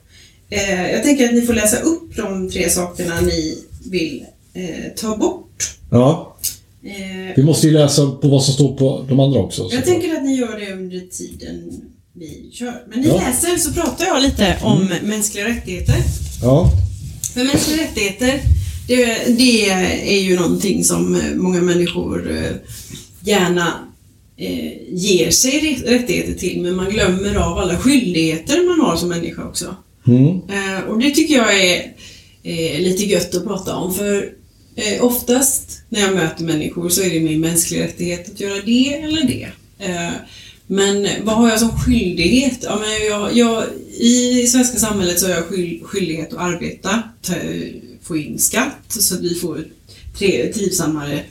Jag 0.91 1.03
tänker 1.03 1.25
att 1.25 1.33
ni 1.33 1.41
får 1.41 1.53
läsa 1.53 1.79
upp 1.79 2.15
de 2.15 2.49
tre 2.49 2.69
sakerna 2.69 3.21
ni 3.21 3.57
vill 3.91 4.25
ta 4.95 5.17
bort. 5.17 5.77
Ja. 5.91 6.37
Eh, 6.83 7.33
Vi 7.35 7.43
måste 7.43 7.67
ju 7.67 7.73
läsa 7.73 8.11
på 8.11 8.27
vad 8.27 8.43
som 8.43 8.53
står 8.53 8.75
på 8.77 9.05
de 9.09 9.19
andra 9.19 9.39
också. 9.39 9.69
så. 9.69 9.75
jag 9.75 9.85
tänker 9.85 10.15
att 10.15 10.23
ni 10.23 10.35
gör 10.35 10.59
det 10.59 10.73
under 10.73 10.99
tiden 10.99 11.71
vi 12.13 12.49
kör. 12.53 12.83
Men 12.89 13.01
ni 13.01 13.07
Ja. 13.07 13.15
läser 13.15 13.57
så 13.57 13.73
pratar 13.73 14.05
jag 14.05 14.21
lite 14.23 14.57
om 14.61 14.89
mänskliga 15.03 15.47
rättigheter. 15.47 15.95
Ja. 16.43 16.71
För 17.33 17.43
mänskliga 17.43 17.83
rättigheter, 17.83 18.39
Det, 18.87 19.37
det 19.37 19.69
är 20.15 20.21
ju 20.21 20.35
någonting 20.35 20.83
som 20.83 21.21
många 21.35 21.61
människor 21.61 22.31
eh, 22.31 22.51
gärna 23.23 23.73
eh, 24.37 24.71
ger 24.89 25.31
sig 25.31 25.83
rättigheter 25.85 26.33
till, 26.33 26.61
men 26.61 26.75
man 26.75 26.89
glömmer 26.89 27.35
av 27.35 27.57
alla 27.57 27.77
skyldigheter 27.77 28.67
man 28.77 28.85
har 28.89 28.95
som 28.97 29.09
människa 29.09 29.47
också. 29.47 29.75
Mm. 30.07 30.25
Eh, 30.27 30.83
och 30.89 30.99
det 30.99 31.11
tycker 31.11 31.35
jag 31.35 31.59
är 31.61 31.75
eh, 32.43 32.79
lite 32.79 33.03
gött 33.05 33.35
att 33.35 33.43
prata 33.47 33.75
om, 33.75 33.93
för 33.93 34.29
eh, 34.75 35.05
oftast 35.05 35.81
när 35.89 36.01
jag 36.01 36.15
möter 36.15 36.43
människor 36.43 36.89
så 36.89 37.01
är 37.01 37.09
det 37.09 37.19
min 37.19 37.39
mänskliga 37.39 37.83
rättighet 37.83 38.31
att 38.31 38.39
göra 38.39 38.61
det 38.65 38.93
eller 38.93 39.23
det. 39.23 39.47
Eh, 39.79 40.11
men 40.67 41.07
vad 41.23 41.35
har 41.35 41.49
jag 41.49 41.59
som 41.59 41.79
skyldighet? 41.79 42.59
Ja, 42.61 42.79
men 42.79 43.07
jag, 43.07 43.37
jag, 43.37 43.63
I 43.97 44.47
svenska 44.47 44.79
samhället 44.79 45.19
så 45.19 45.27
har 45.27 45.33
jag 45.33 45.45
skyld, 45.45 45.83
skyldighet 45.83 46.33
att 46.33 46.39
arbeta, 46.39 47.03
ta, 47.21 47.33
få 48.03 48.17
in 48.17 48.39
skatt 48.39 48.85
så 48.87 49.15
att 49.15 49.21
vi 49.21 49.35
får 49.35 49.59
ett 50.19 50.53
trivsammare 50.53 51.23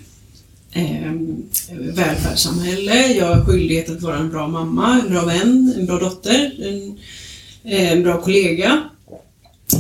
eh, 0.72 1.12
välfärdssamhälle. 1.70 3.12
Jag 3.12 3.26
har 3.26 3.44
skyldighet 3.44 3.90
att 3.90 4.03
vara 4.03 4.18
en 4.18 4.31
bra 4.31 4.48
mamma, 4.48 5.00
en 5.00 5.12
bra 5.12 5.24
vän, 5.24 5.74
en 5.79 5.87
bra 5.87 5.98
dotter, 5.98 6.53
en, 6.62 6.98
eh, 7.72 7.92
en 7.92 8.03
bra 8.03 8.22
kollega. 8.22 8.89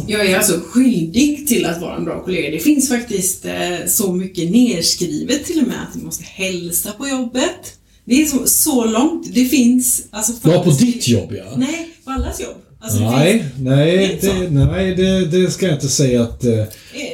Jag 0.06 0.26
är 0.26 0.36
alltså 0.36 0.60
skyldig 0.68 1.48
till 1.48 1.66
att 1.66 1.80
vara 1.80 1.96
en 1.96 2.04
bra 2.04 2.24
kollega. 2.24 2.50
Det 2.50 2.58
finns 2.58 2.88
faktiskt 2.88 3.44
eh, 3.44 3.86
så 3.86 4.12
mycket 4.12 4.50
nerskrivet 4.50 5.44
till 5.44 5.60
och 5.60 5.68
med 5.68 5.76
att 5.90 5.96
vi 5.96 6.04
måste 6.04 6.24
hälsa 6.24 6.92
på 6.92 7.08
jobbet. 7.08 7.74
Det 8.04 8.22
är 8.22 8.26
så, 8.26 8.46
så 8.46 8.84
långt. 8.84 9.34
Det 9.34 9.44
finns... 9.44 10.02
Alltså, 10.10 10.48
ja, 10.48 10.62
på 10.64 10.70
ditt 10.70 11.08
jobb 11.08 11.32
ja. 11.32 11.56
Nej, 11.56 11.88
på 12.04 12.10
allas 12.10 12.40
jobb. 12.40 12.56
Alltså, 12.82 13.00
nej, 13.00 13.38
finns, 13.38 13.52
nej, 13.58 14.18
det, 14.20 14.50
nej 14.50 14.94
det, 14.94 15.26
det, 15.26 15.50
ska 15.50 15.66
jag 15.66 15.74
inte 15.74 15.88
säga 15.88 16.22
att 16.22 16.44
eh, 16.44 16.64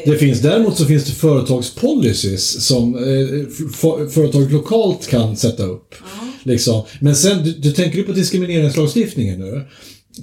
det 0.04 0.18
finns. 0.18 0.40
Däremot 0.40 0.78
så 0.78 0.84
finns 0.84 1.04
det 1.04 1.12
företagspolicies 1.12 2.66
som 2.66 2.94
eh, 2.94 3.46
för, 3.74 4.08
företag 4.08 4.52
lokalt 4.52 5.06
kan 5.06 5.36
sätta 5.36 5.62
upp. 5.62 5.94
Liksom. 6.42 6.82
Men 7.00 7.16
sen, 7.16 7.44
du, 7.44 7.52
du 7.52 7.72
tänker 7.72 7.98
ju 7.98 8.04
på 8.04 8.12
diskrimineringslagstiftningen 8.12 9.40
nu. 9.40 9.64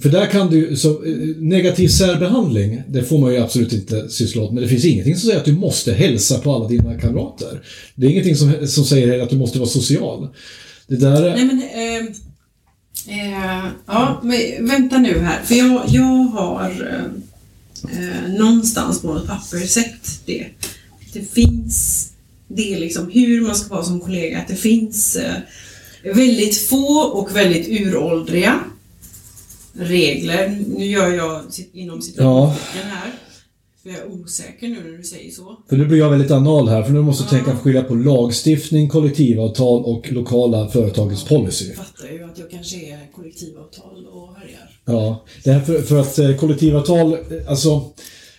För 0.01 0.10
där 0.10 0.25
kan 0.25 0.49
du, 0.49 0.75
så, 0.75 0.89
eh, 0.89 1.15
negativ 1.38 1.88
särbehandling, 1.88 2.82
det 2.88 3.03
får 3.03 3.19
man 3.19 3.34
ju 3.34 3.39
absolut 3.39 3.73
inte 3.73 4.10
syssla 4.10 4.41
åt, 4.41 4.53
men 4.53 4.63
det 4.63 4.69
finns 4.69 4.86
ingenting 4.86 5.15
som 5.15 5.27
säger 5.27 5.39
att 5.39 5.45
du 5.45 5.53
måste 5.53 5.93
hälsa 5.93 6.39
på 6.39 6.56
alla 6.56 6.67
dina 6.67 6.99
kamrater. 6.99 7.63
Det 7.95 8.06
är 8.06 8.10
ingenting 8.10 8.36
som, 8.36 8.67
som 8.67 8.86
säger 8.86 9.19
att 9.19 9.29
du 9.29 9.38
måste 9.38 9.60
vara 9.60 9.69
social. 9.69 10.27
Det 10.88 10.95
där 10.95 11.23
är... 11.23 11.36
Nej 11.36 11.45
men, 11.45 11.62
eh, 11.62 12.08
eh, 13.17 13.65
ja, 13.86 14.21
men 14.23 14.67
vänta 14.67 14.97
nu 14.97 15.19
här, 15.19 15.43
för 15.43 15.56
jag, 15.56 15.84
jag 15.88 16.23
har 16.23 16.89
eh, 16.91 17.97
eh 17.99 18.34
någonstans 18.39 19.01
på 19.01 19.17
ett 19.17 19.27
papper 19.27 19.58
sett 19.58 20.25
det. 20.25 20.45
Det 21.13 21.34
finns 21.34 22.10
det 22.47 22.79
liksom 22.79 23.12
hur 23.12 23.41
man 23.41 23.56
ska 23.56 23.75
vara 23.75 23.84
som 23.84 23.99
kollega, 23.99 24.39
att 24.39 24.47
det 24.47 24.56
finns 24.56 25.15
eh, 25.15 25.36
väldigt 26.15 26.58
få 26.58 26.97
och 26.97 27.36
väldigt 27.36 27.67
uråldriga 27.67 28.60
regler. 29.73 30.63
Nu 30.77 30.86
gör 30.86 31.12
jag 31.12 31.41
inom 31.73 32.01
situationen 32.01 32.55
här. 32.73 33.12
För 33.83 33.89
jag 33.89 33.99
är 33.99 34.12
osäker 34.12 34.67
nu 34.67 34.77
när 34.91 34.97
du 34.97 35.03
säger 35.03 35.31
så. 35.31 35.57
För 35.69 35.77
nu 35.77 35.86
blir 35.86 35.97
jag 35.97 36.09
väldigt 36.09 36.31
anal 36.31 36.67
här, 36.67 36.83
för 36.83 36.91
nu 36.91 37.01
måste 37.01 37.23
du 37.23 37.38
ja. 37.38 37.43
tänka 37.43 37.59
skilja 37.59 37.83
på 37.83 37.95
lagstiftning, 37.95 38.89
kollektivavtal 38.89 39.83
och 39.86 40.12
lokala 40.12 40.69
företagets 40.69 41.23
policy. 41.23 41.67
Jag 41.67 41.75
fattar 41.75 42.07
ju 42.13 42.23
att 42.23 42.39
jag 42.39 42.51
kanske 42.51 42.75
är 42.75 43.12
kollektivavtal 43.15 44.07
och 44.12 44.36
härjar. 44.36 44.79
Ja, 44.86 45.25
det 45.43 45.51
här 45.51 45.62
för, 45.62 45.81
för 45.81 45.99
att 45.99 46.19
eh, 46.19 46.36
kollektivavtal, 46.36 47.13
eh, 47.13 47.19
alltså 47.47 47.93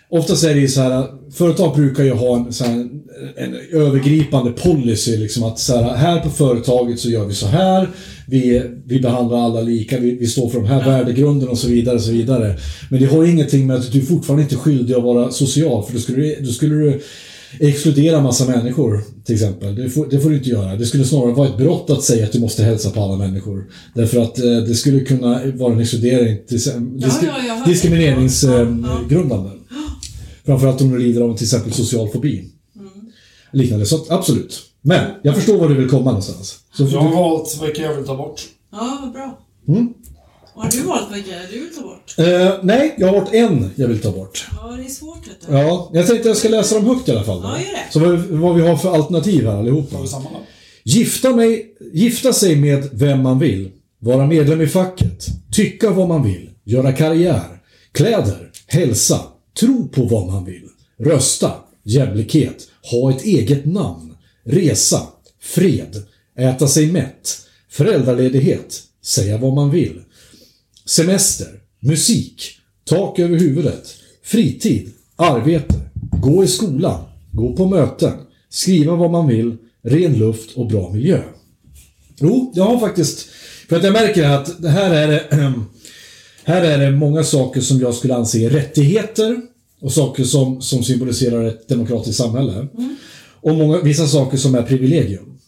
Oftast 0.09 0.45
är 0.45 0.55
det 0.55 0.61
ju 0.61 0.69
så 0.69 0.81
här, 0.81 1.07
företag 1.33 1.77
brukar 1.77 2.05
ju 2.05 2.13
ha 2.13 2.37
en, 2.37 2.53
så 2.53 2.65
här, 2.65 2.89
en 3.37 3.55
övergripande 3.73 4.53
policy 4.53 5.17
liksom 5.17 5.43
att 5.45 5.59
så 5.59 5.77
här, 5.77 5.97
här 5.97 6.21
på 6.21 6.31
företaget 6.31 7.01
så 7.01 7.11
gör 7.11 7.25
vi 7.25 7.35
så 7.35 7.47
här. 7.47 7.89
Vi, 8.27 8.63
vi 8.87 9.01
behandlar 9.01 9.39
alla 9.39 9.61
lika, 9.61 10.01
vi, 10.01 10.11
vi 10.11 10.27
står 10.27 10.49
för 10.49 10.61
de 10.61 10.67
här 10.67 10.81
ja. 10.81 10.87
värdegrunderna 10.91 11.51
och 11.51 11.59
så 11.59 11.69
vidare. 11.69 11.95
Och 11.95 12.03
så 12.03 12.13
vidare. 12.13 12.57
Men 12.91 13.01
det 13.01 13.07
har 13.07 13.25
ingenting 13.25 13.67
med 13.67 13.77
att 13.77 13.93
du 13.93 14.03
fortfarande 14.03 14.43
inte 14.43 14.55
är 14.55 14.59
skyldig 14.59 14.95
att 14.95 15.03
vara 15.03 15.31
social 15.31 15.85
för 15.85 15.93
då 15.93 15.99
skulle, 15.99 16.41
då 16.41 16.53
skulle 16.53 16.75
du 16.75 17.01
exkludera 17.61 18.21
massa 18.21 18.47
människor 18.47 19.01
till 19.25 19.35
exempel. 19.35 19.75
Det 19.75 19.91
får, 19.91 20.07
det 20.11 20.21
får, 20.21 20.31
du 20.31 20.37
inte 20.37 20.51
göra. 20.51 20.77
Det 20.77 20.87
skulle 20.87 21.05
snarare 21.05 21.33
vara 21.33 21.49
ett 21.49 21.57
brott 21.57 21.91
att 21.91 22.03
säga 22.03 22.25
att 22.25 22.33
du 22.33 22.41
måste 22.41 22.63
hälsa 22.63 22.91
på 22.91 23.01
alla 23.01 23.17
människor. 23.17 23.67
Därför 23.95 24.21
att 24.21 24.39
eh, 24.39 24.45
det 24.45 24.75
skulle 24.75 25.01
kunna 25.01 25.41
vara 25.55 25.73
en 25.73 25.81
exkludering, 25.81 26.39
dis, 26.49 26.65
disk, 26.75 27.17
ja, 27.23 27.37
ja, 27.47 27.65
diskrimineringsgrundande. 27.67 29.49
Eh, 29.49 29.55
Framförallt 30.47 30.81
om 30.81 30.91
du 30.91 30.99
lider 30.99 31.21
av 31.21 31.37
till 31.37 31.45
exempel 31.45 31.73
social 31.73 32.09
fobi. 32.09 32.45
Mm. 32.77 32.89
Liknande, 33.53 33.87
så 33.87 34.07
absolut. 34.09 34.63
Men 34.87 35.11
jag 35.23 35.35
förstår 35.35 35.59
var 35.59 35.69
du 35.69 35.75
vill 35.75 35.91
komma 35.91 36.05
någonstans. 36.05 36.59
Så 36.73 36.83
jag 36.83 37.01
har 37.01 37.09
du... 37.09 37.17
valt 37.17 37.63
vilka 37.63 37.83
jag 37.83 37.95
vill 37.95 38.07
ta 38.07 38.17
bort. 38.17 38.43
Ja, 38.73 38.99
vad 39.03 39.13
bra. 39.13 39.39
Mm. 39.69 39.95
Har 40.55 40.71
du 40.71 40.83
valt 40.83 41.17
vilka 41.17 41.31
du 41.53 41.61
vill 41.61 41.75
ta 41.75 41.83
bort? 41.83 42.15
Uh, 42.19 42.65
nej, 42.65 42.95
jag 42.99 43.07
har 43.07 43.21
valt 43.21 43.35
en 43.35 43.71
jag 43.75 43.89
vill 43.89 44.01
ta 44.01 44.11
bort. 44.11 44.47
Ja, 44.63 44.77
det 44.77 44.85
är 44.85 44.89
svårt 44.89 45.29
vet 45.29 45.47
du. 45.47 45.57
Ja, 45.57 45.91
jag 45.93 46.07
tänkte 46.07 46.29
jag 46.29 46.37
ska 46.37 46.49
läsa 46.49 46.75
dem 46.75 46.87
högt 46.87 47.09
i 47.09 47.13
alla 47.13 47.25
fall. 47.25 47.43
Då. 47.43 47.49
Ja, 47.49 47.59
gör 47.59 47.73
det. 47.73 47.93
Så 47.93 47.99
vad, 48.01 48.19
vad, 48.19 48.57
vi 48.57 48.69
har 48.69 48.77
för 48.77 48.95
alternativ 48.95 49.47
här 49.47 49.57
allihopa. 49.57 49.97
Gifta, 50.85 51.37
mig, 51.37 51.77
gifta 51.93 52.33
sig 52.33 52.57
med 52.57 52.89
vem 52.93 53.23
man 53.23 53.39
vill. 53.39 53.71
Vara 53.99 54.27
medlem 54.27 54.61
i 54.61 54.67
facket. 54.67 55.27
Tycka 55.53 55.91
vad 55.91 56.09
man 56.09 56.23
vill. 56.23 56.51
Göra 56.65 56.93
karriär. 56.93 57.61
Kläder. 57.93 58.51
Hälsa. 58.67 59.21
Tro 59.61 59.89
på 59.89 60.03
vad 60.05 60.27
man 60.27 60.45
vill. 60.45 60.69
Rösta. 60.99 61.53
Jämlikhet. 61.83 62.69
Ha 62.91 63.11
ett 63.11 63.25
eget 63.25 63.67
namn. 63.67 64.14
Resa. 64.45 65.03
Fred. 65.41 66.03
Äta 66.39 66.69
sig 66.69 66.93
mätt. 66.93 67.41
Föräldraledighet. 67.71 68.83
Säga 69.05 69.39
vad 69.39 69.55
man 69.55 69.71
vill. 69.71 70.03
Semester. 70.87 71.47
Musik. 71.81 72.43
Tak 72.85 73.19
över 73.19 73.39
huvudet. 73.39 73.95
Fritid. 74.23 74.91
Arbete. 75.17 75.75
Gå 76.23 76.45
i 76.45 76.47
skolan. 76.47 77.05
Gå 77.33 77.57
på 77.57 77.67
möten. 77.67 78.13
Skriva 78.49 78.97
vad 78.97 79.11
man 79.11 79.29
vill. 79.29 79.57
Ren 79.83 80.19
luft 80.19 80.57
och 80.57 80.67
bra 80.67 80.91
miljö. 80.91 81.23
Jo, 82.21 82.53
jag 82.55 82.65
har 82.65 82.79
faktiskt... 82.79 83.29
För 83.69 83.77
att 83.77 83.85
jag 83.85 83.93
märker 83.93 84.25
att 84.25 84.63
det 84.63 84.69
här 84.69 84.95
är 84.95 85.09
det... 85.09 85.25
Här 86.47 86.63
är 86.63 86.79
det 86.79 86.91
många 86.91 87.25
saker 87.25 87.61
som 87.61 87.81
jag 87.81 87.95
skulle 87.95 88.15
anse 88.15 88.39
är 88.39 88.51
rättigheter 88.51 89.41
och 89.81 89.93
saker 89.93 90.25
som, 90.25 90.63
som 90.63 90.85
symboliserar 90.85 91.45
ett 91.45 91.69
demokratiskt 91.69 92.19
samhälle. 92.19 92.53
Mm. 92.53 92.97
Och 93.45 93.55
många, 93.55 93.81
vissa 93.81 94.07
saker 94.07 94.37
som 94.37 94.55
är 94.55 94.63
privilegium. 94.63 95.39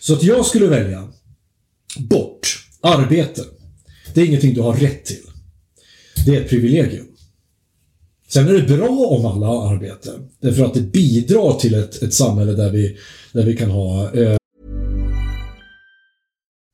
Så 0.00 0.12
att 0.14 0.22
jag 0.22 0.46
skulle 0.46 0.66
välja 0.66 1.08
bort 1.98 2.66
arbete. 2.80 3.44
Det 4.14 4.20
är 4.20 4.26
ingenting 4.26 4.54
du 4.54 4.60
har 4.60 4.74
rätt 4.74 5.04
till. 5.04 5.22
Det 6.26 6.36
är 6.36 6.40
ett 6.40 6.48
privilegium. 6.48 7.06
Sen 8.28 8.48
är 8.48 8.52
det 8.52 8.76
bra 8.76 8.88
om 8.88 9.26
alla 9.26 9.46
har 9.46 9.74
arbete. 9.74 10.10
Därför 10.40 10.64
att 10.64 10.74
det 10.74 10.80
bidrar 10.80 11.58
till 11.58 11.74
ett, 11.74 12.02
ett 12.02 12.14
samhälle 12.14 12.52
där 12.52 12.70
vi, 12.70 12.98
där 13.32 13.44
vi 13.44 13.56
kan 13.56 13.70
ha... 13.70 14.12
Eh... 14.12 14.36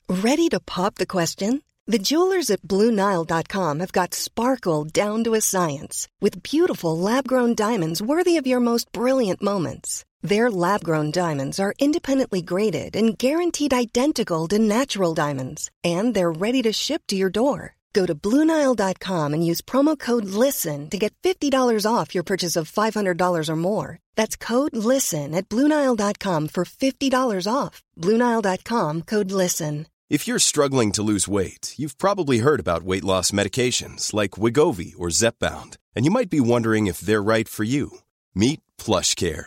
Ready 0.09 0.49
to 0.51 0.61
pop 0.77 0.95
the 0.95 1.07
question? 1.07 1.61
The 1.93 1.99
jewelers 1.99 2.51
at 2.51 2.63
BlueNile.com 2.63 3.81
have 3.81 3.93
got 3.93 4.15
sparkle 4.15 4.85
down 4.85 5.25
to 5.25 5.35
a 5.35 5.41
science 5.41 6.09
with 6.21 6.43
beautiful 6.43 6.99
lab-grown 6.99 7.55
diamonds 7.55 8.03
worthy 8.03 8.41
of 8.41 8.47
your 8.47 8.61
most 8.61 8.93
brilliant 8.93 9.43
moments. 9.43 10.05
Their 10.23 10.51
lab-grown 10.51 11.11
diamonds 11.11 11.59
are 11.59 11.75
independently 11.79 12.43
graded 12.43 12.95
and 12.95 13.19
guaranteed 13.19 13.75
identical 13.75 14.47
to 14.49 14.59
natural 14.59 15.15
diamonds, 15.15 15.71
and 15.85 16.15
they're 16.15 16.31
ready 16.33 16.63
to 16.63 16.73
ship 16.73 17.03
to 17.09 17.17
your 17.17 17.31
door. 17.31 17.75
Go 17.93 18.07
to 18.07 18.15
BlueNile.com 18.15 19.35
and 19.35 19.47
use 19.47 19.61
promo 19.61 19.99
code 19.99 20.25
LISTEN 20.25 20.89
to 20.91 20.99
get 20.99 21.13
$50 21.23 21.85
off 21.87 22.15
your 22.15 22.25
purchase 22.25 22.57
of 22.57 22.71
$500 22.71 23.49
or 23.49 23.57
more. 23.57 23.99
That's 24.17 24.37
code 24.37 24.75
LISTEN 24.75 25.35
at 25.35 25.49
BlueNile.com 25.49 26.49
for 26.49 26.65
$50 26.65 27.53
off. 27.53 27.83
BlueNile.com 27.99 29.03
code 29.03 29.31
LISTEN. 29.31 29.87
If 30.11 30.29
you're 30.29 30.39
struggling 30.39 30.93
to 30.93 31.03
lose 31.03 31.27
weight, 31.27 31.75
you've 31.79 31.97
probably 31.97 32.39
heard 32.39 32.61
about 32.61 32.83
weight 32.83 33.03
loss 33.05 33.31
medications 33.31 34.13
like 34.13 34.33
Wigovi 34.33 34.93
or 34.99 35.09
Zepbound, 35.09 35.79
and 35.97 36.05
you 36.05 36.11
might 36.11 36.29
be 36.29 36.41
wondering 36.41 36.87
if 36.87 37.01
they're 37.01 37.23
right 37.23 37.49
for 37.49 37.65
you. 37.65 37.99
Meet 38.35 38.61
PlushCare, 38.77 39.47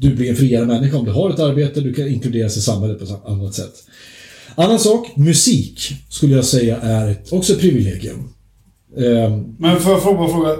du 0.00 0.14
blir 0.14 0.30
en 0.30 0.36
friare 0.36 0.66
människa 0.66 0.98
om 0.98 1.04
du 1.04 1.10
har 1.10 1.30
ett 1.30 1.38
arbete, 1.38 1.80
du 1.80 1.94
kan 1.94 2.08
inkluderas 2.08 2.56
i 2.56 2.60
samhället 2.60 2.98
på 2.98 3.04
ett 3.04 3.24
annat 3.24 3.54
sätt. 3.54 3.74
Annan 4.54 4.78
sak, 4.78 5.16
musik 5.16 5.92
skulle 6.08 6.36
jag 6.36 6.44
säga 6.44 6.76
är 6.76 7.08
ett, 7.10 7.32
också 7.32 7.52
ett 7.52 7.60
privilegium. 7.60 8.28
Ehm, 8.96 9.56
Men 9.58 9.80
får 9.80 9.92
jag 9.92 10.02
fråga, 10.02 10.28
fråga 10.32 10.56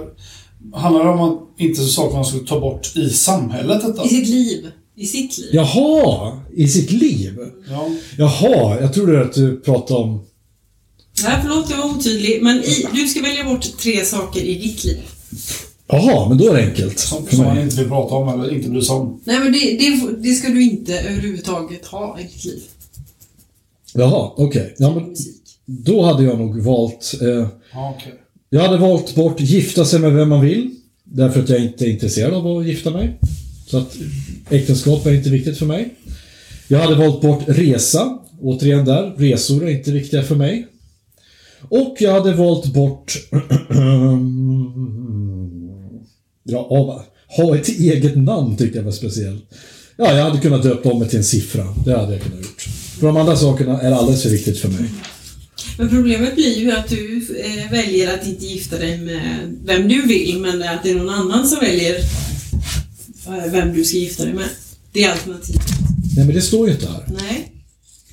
handlar 0.73 1.03
det 1.03 1.09
om 1.09 1.21
att 1.21 1.39
inte 1.57 1.81
saker 1.81 2.15
man 2.15 2.25
skulle 2.25 2.47
ta 2.47 2.59
bort 2.59 2.95
i 2.95 3.09
samhället 3.09 3.81
detta? 3.81 4.05
I 4.05 4.09
sitt 4.09 4.27
liv. 4.27 4.67
I 4.95 5.05
sitt 5.05 5.37
liv. 5.37 5.49
jaha, 5.53 6.39
i 6.55 6.67
sitt 6.67 6.91
liv? 6.91 7.37
Ja. 7.69 7.89
Jaha, 8.17 8.81
jag 8.81 8.93
trodde 8.93 9.21
att 9.21 9.33
du 9.33 9.59
pratade 9.59 9.99
om... 9.99 10.21
Nej, 11.23 11.37
förlåt, 11.41 11.69
jag 11.69 11.77
var 11.77 11.85
otydlig. 11.85 12.39
Men 12.43 12.63
i, 12.63 12.87
du 12.93 13.07
ska 13.07 13.21
välja 13.21 13.43
bort 13.43 13.77
tre 13.77 14.05
saker 14.05 14.41
i 14.41 14.53
ditt 14.59 14.83
liv. 14.83 14.99
Jaha, 15.91 16.29
men 16.29 16.37
då 16.37 16.49
är 16.49 16.53
det 16.57 16.63
enkelt. 16.69 16.99
Som, 16.99 17.25
som 17.27 17.45
man 17.45 17.59
inte 17.61 17.75
vill 17.75 17.87
prata 17.87 18.15
om 18.15 18.29
eller 18.41 18.53
inte 18.53 18.69
bry 18.69 18.81
sig 18.81 18.95
om. 18.95 19.21
Nej, 19.23 19.39
men 19.39 19.51
det, 19.51 19.59
det, 19.59 20.15
det 20.29 20.33
ska 20.33 20.47
du 20.49 20.63
inte 20.63 20.99
överhuvudtaget 20.99 21.85
ha 21.85 22.19
i 22.19 22.23
ditt 22.23 22.45
liv. 22.45 22.61
Jaha, 23.93 24.31
okej. 24.37 24.75
Ja, 24.77 24.95
men 24.95 25.03
Musik. 25.09 25.41
då 25.65 26.01
hade 26.05 26.23
jag 26.23 26.39
nog 26.39 26.61
valt... 26.61 27.13
Eh, 27.21 27.47
Ja, 27.73 27.95
okej. 27.99 28.13
jag 28.49 28.61
hade 28.61 28.77
valt 28.77 29.15
bort 29.15 29.39
gifta 29.41 29.85
sig 29.85 29.99
med 29.99 30.13
vem 30.13 30.29
man 30.29 30.41
vill. 30.41 30.75
Därför 31.03 31.39
att 31.43 31.49
jag 31.49 31.59
inte 31.63 31.85
är 31.85 31.89
intresserad 31.89 32.33
av 32.33 32.47
att 32.57 32.67
gifta 32.67 32.91
mig. 32.91 33.19
Så 33.67 33.77
att 33.77 33.95
äktenskap 34.49 35.05
är 35.05 35.13
inte 35.13 35.29
viktigt 35.29 35.57
för 35.57 35.65
mig. 35.65 35.95
Jag 36.67 36.79
hade 36.79 36.95
valt 36.95 37.21
bort 37.21 37.43
resa. 37.47 38.17
Återigen 38.41 38.85
där, 38.85 39.13
resor 39.17 39.67
är 39.67 39.71
inte 39.71 39.91
viktiga 39.91 40.23
för 40.23 40.35
mig. 40.35 40.67
Och 41.69 41.95
jag 41.99 42.11
hade 42.13 42.33
valt 42.33 42.73
bort... 42.73 43.13
ja, 46.43 46.59
av, 46.59 47.01
ha 47.37 47.55
ett 47.55 47.67
eget 47.67 48.17
namn 48.17 48.57
tyckte 48.57 48.77
jag 48.77 48.85
var 48.85 48.91
speciellt. 48.91 49.43
Ja, 49.97 50.17
jag 50.17 50.23
hade 50.23 50.41
kunnat 50.41 50.63
döpa 50.63 50.89
om 50.89 50.99
mig 50.99 51.09
till 51.09 51.17
en 51.17 51.23
siffra. 51.23 51.67
Det 51.85 51.97
hade 51.97 52.13
jag 52.13 52.21
kunnat 52.21 52.39
gjort. 52.39 52.61
För 52.99 53.07
de 53.07 53.17
andra 53.17 53.37
sakerna 53.37 53.81
är 53.81 53.91
alldeles 53.91 54.23
för 54.23 54.29
viktigt 54.29 54.59
för 54.59 54.69
mig. 54.69 54.89
Men 55.77 55.89
problemet 55.89 56.35
blir 56.35 56.59
ju 56.59 56.71
att 56.71 56.89
du 56.89 57.27
eh, 57.45 57.71
väljer 57.71 58.13
att 58.13 58.27
inte 58.27 58.45
gifta 58.45 58.77
dig 58.77 58.97
med 58.97 59.57
vem 59.65 59.87
du 59.87 60.01
vill, 60.01 60.39
men 60.39 60.63
att 60.63 60.83
det 60.83 60.89
är 60.89 60.95
någon 60.95 61.09
annan 61.09 61.47
som 61.47 61.59
väljer 61.59 61.95
eh, 63.27 63.51
vem 63.51 63.73
du 63.73 63.83
ska 63.83 63.97
gifta 63.97 64.23
dig 64.25 64.33
med. 64.33 64.47
Det 64.91 65.03
är 65.03 65.11
alternativet. 65.11 65.61
Nej, 66.15 66.25
men 66.25 66.35
det 66.35 66.41
står 66.41 66.67
ju 66.67 66.73
inte 66.73 66.87
här. 66.87 67.03
Nej. 67.07 67.51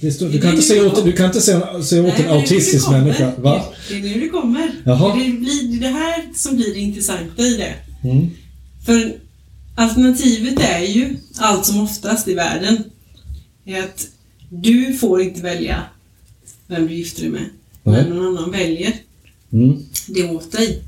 Det 0.00 0.12
står, 0.12 0.26
Det 0.26 0.32
du, 0.32 0.40
kan 0.40 0.50
det 0.50 0.54
inte 0.54 0.68
säga 0.68 0.86
åt, 0.86 1.04
du 1.04 1.12
kan 1.12 1.26
inte 1.26 1.40
säga, 1.40 1.82
säga 1.82 2.02
åt 2.02 2.18
Nej, 2.18 2.26
en 2.26 2.32
autistisk 2.32 2.88
det 2.88 2.94
det 2.94 3.00
människa. 3.00 3.32
Va? 3.38 3.64
Det 3.88 3.96
är 3.96 4.00
nu 4.00 4.20
det 4.20 4.28
kommer. 4.28 4.70
Jaha. 4.84 5.18
Det, 5.18 5.30
blir, 5.30 5.72
det 5.72 5.78
det 5.78 5.88
här 5.88 6.28
som 6.34 6.56
blir 6.56 6.74
det 6.74 6.80
intressanta 6.80 7.42
i 7.42 7.56
det. 7.56 7.74
Mm. 8.04 8.30
För 8.86 9.16
alternativet 9.74 10.60
är 10.60 10.80
ju, 10.80 11.16
allt 11.38 11.66
som 11.66 11.80
oftast 11.80 12.28
i 12.28 12.34
världen, 12.34 12.84
är 13.64 13.82
att 13.82 14.06
du 14.50 14.94
får 14.94 15.22
inte 15.22 15.40
välja 15.40 15.82
vem 16.66 16.86
du 16.86 16.94
gifter 16.94 17.22
dig 17.22 17.30
med. 17.30 17.44
Nej. 17.82 18.04
Men 18.08 18.16
någon 18.18 18.38
annan 18.38 18.50
väljer 18.50 18.92
Mm. 19.52 19.82
det 20.08 20.24
åt 20.30 20.52
dig. 20.52 20.82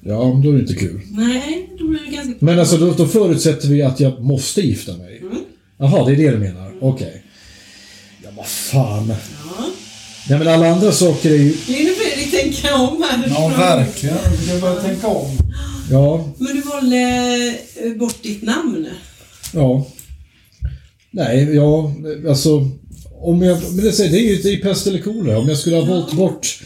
Ja, 0.00 0.32
men 0.32 0.42
då 0.42 0.48
är 0.48 0.52
det 0.54 0.60
inte 0.60 0.74
kul. 0.74 1.00
Nej, 1.10 1.70
då 1.78 1.88
blir 1.88 2.00
det 2.00 2.16
ganska... 2.16 2.34
Men 2.38 2.58
alltså, 2.58 2.76
då, 2.76 2.92
då 2.92 3.06
förutsätter 3.08 3.68
vi 3.68 3.82
att 3.82 4.00
jag 4.00 4.22
måste 4.24 4.60
gifta 4.60 4.96
mig. 4.96 5.18
Mm. 5.18 5.36
Jaha, 5.78 6.06
det 6.06 6.12
är 6.12 6.16
det 6.16 6.30
du 6.30 6.38
menar? 6.38 6.74
Okej. 6.80 7.22
Ja, 8.24 8.28
vad 8.36 8.46
fan. 8.46 9.08
Ja. 9.08 9.66
Nej, 10.28 10.38
men 10.38 10.48
alla 10.48 10.68
andra 10.72 10.92
saker 10.92 11.30
är 11.30 11.36
ju... 11.36 11.56
Nu 11.68 11.74
är 11.74 11.89
tänka 12.52 12.74
om 12.76 13.02
här. 13.10 13.28
Ja, 13.28 13.48
verkligen. 13.58 14.16
Vi 14.40 14.46
kan 14.50 14.60
börja 14.60 14.74
tänka 14.74 15.06
om. 15.06 15.26
Ja, 15.90 16.24
Men 16.38 16.56
du 16.56 16.60
valde 16.62 16.96
eh, 17.84 17.92
bort 17.98 18.22
ditt 18.22 18.42
namn. 18.42 18.86
ja. 19.54 19.86
Nej, 21.10 21.54
ja, 21.54 21.92
alltså... 22.28 22.68
Om 23.22 23.42
jag... 23.42 23.58
Men 23.74 23.84
det, 23.84 23.92
säger- 23.92 24.10
det 24.10 24.18
är 24.18 24.44
ju 24.44 24.50
ju 24.50 24.56
pest 24.56 24.86
eller 24.86 24.98
kolera. 24.98 25.38
Om 25.38 25.48
jag 25.48 25.58
skulle 25.58 25.76
ha 25.76 25.84
valt 25.84 26.12
bort 26.12 26.58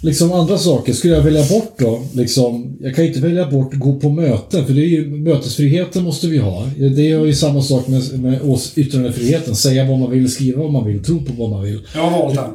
liksom 0.00 0.32
andra 0.32 0.58
saker, 0.58 0.92
skulle 0.92 1.14
jag 1.14 1.22
välja 1.22 1.44
bort 1.48 1.74
då? 1.78 2.02
Liksom, 2.12 2.76
jag 2.80 2.94
kan 2.94 3.04
ju 3.04 3.08
inte 3.10 3.20
välja 3.22 3.50
bort 3.50 3.74
gå 3.74 4.00
på 4.00 4.08
möten, 4.10 4.66
för 4.66 4.72
det 4.74 4.80
är 4.80 4.88
ju, 4.88 5.06
mötesfriheten 5.10 6.02
måste 6.04 6.26
vi 6.26 6.38
ha. 6.38 6.66
Det 6.76 7.10
är 7.12 7.24
ju 7.24 7.34
samma 7.34 7.62
sak 7.62 7.88
med, 7.88 8.20
med 8.20 8.40
yttrandefriheten. 8.76 9.56
Säga 9.56 9.84
vad 9.84 9.98
man 9.98 10.10
vill, 10.10 10.32
skriva 10.32 10.62
vad 10.62 10.72
man 10.72 10.86
vill, 10.86 11.04
tro 11.04 11.24
på 11.24 11.32
vad 11.32 11.50
man 11.50 11.62
vill. 11.62 11.86
Jag 11.94 12.02
har 12.02 12.10
valt 12.22 12.34
den. 12.34 12.50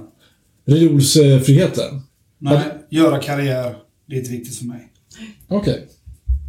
Religionsfriheten. 0.66 2.02
Nej, 2.40 2.60
göra 2.90 3.20
karriär. 3.20 3.76
Det 4.06 4.16
är 4.16 4.20
inte 4.20 4.32
viktigt 4.32 4.56
för 4.58 4.66
mig. 4.66 4.88
Okej. 5.48 5.88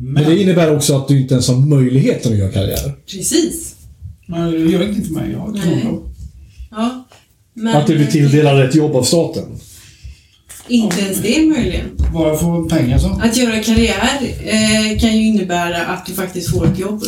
Men, 0.00 0.12
Men 0.12 0.24
det 0.24 0.42
innebär 0.42 0.76
också 0.76 0.96
att 0.96 1.08
du 1.08 1.20
inte 1.20 1.34
ens 1.34 1.48
har 1.48 1.56
möjligheten 1.56 2.32
att 2.32 2.38
göra 2.38 2.52
karriär. 2.52 2.94
Precis. 3.06 3.74
men 4.26 4.50
det 4.50 4.58
gör 4.58 4.82
ingenting 4.82 5.04
för 5.04 5.14
mig. 5.14 5.32
Jag 5.32 5.38
har 5.38 5.48
ett 5.48 5.54
Nej. 5.54 5.80
kronjobb. 5.80 6.14
Ja. 6.70 7.04
Men 7.54 7.76
Att 7.76 7.86
du 7.86 7.96
blir 7.96 8.06
tilldelad 8.06 8.60
ett 8.64 8.74
jobb 8.74 8.96
av 8.96 9.02
staten. 9.02 9.44
Inte 10.68 11.00
ens 11.00 11.18
det 11.22 11.46
möjligen. 11.46 11.86
Bara 12.12 12.36
få 12.36 12.68
pengar 12.68 12.98
så. 12.98 13.08
Att 13.22 13.36
göra 13.36 13.62
karriär 13.62 14.20
eh, 14.44 14.98
kan 15.00 15.16
ju 15.16 15.26
innebära 15.26 15.86
att 15.86 16.06
du 16.06 16.12
faktiskt 16.12 16.50
får 16.50 16.66
ett 16.66 16.78
jobb. 16.78 17.02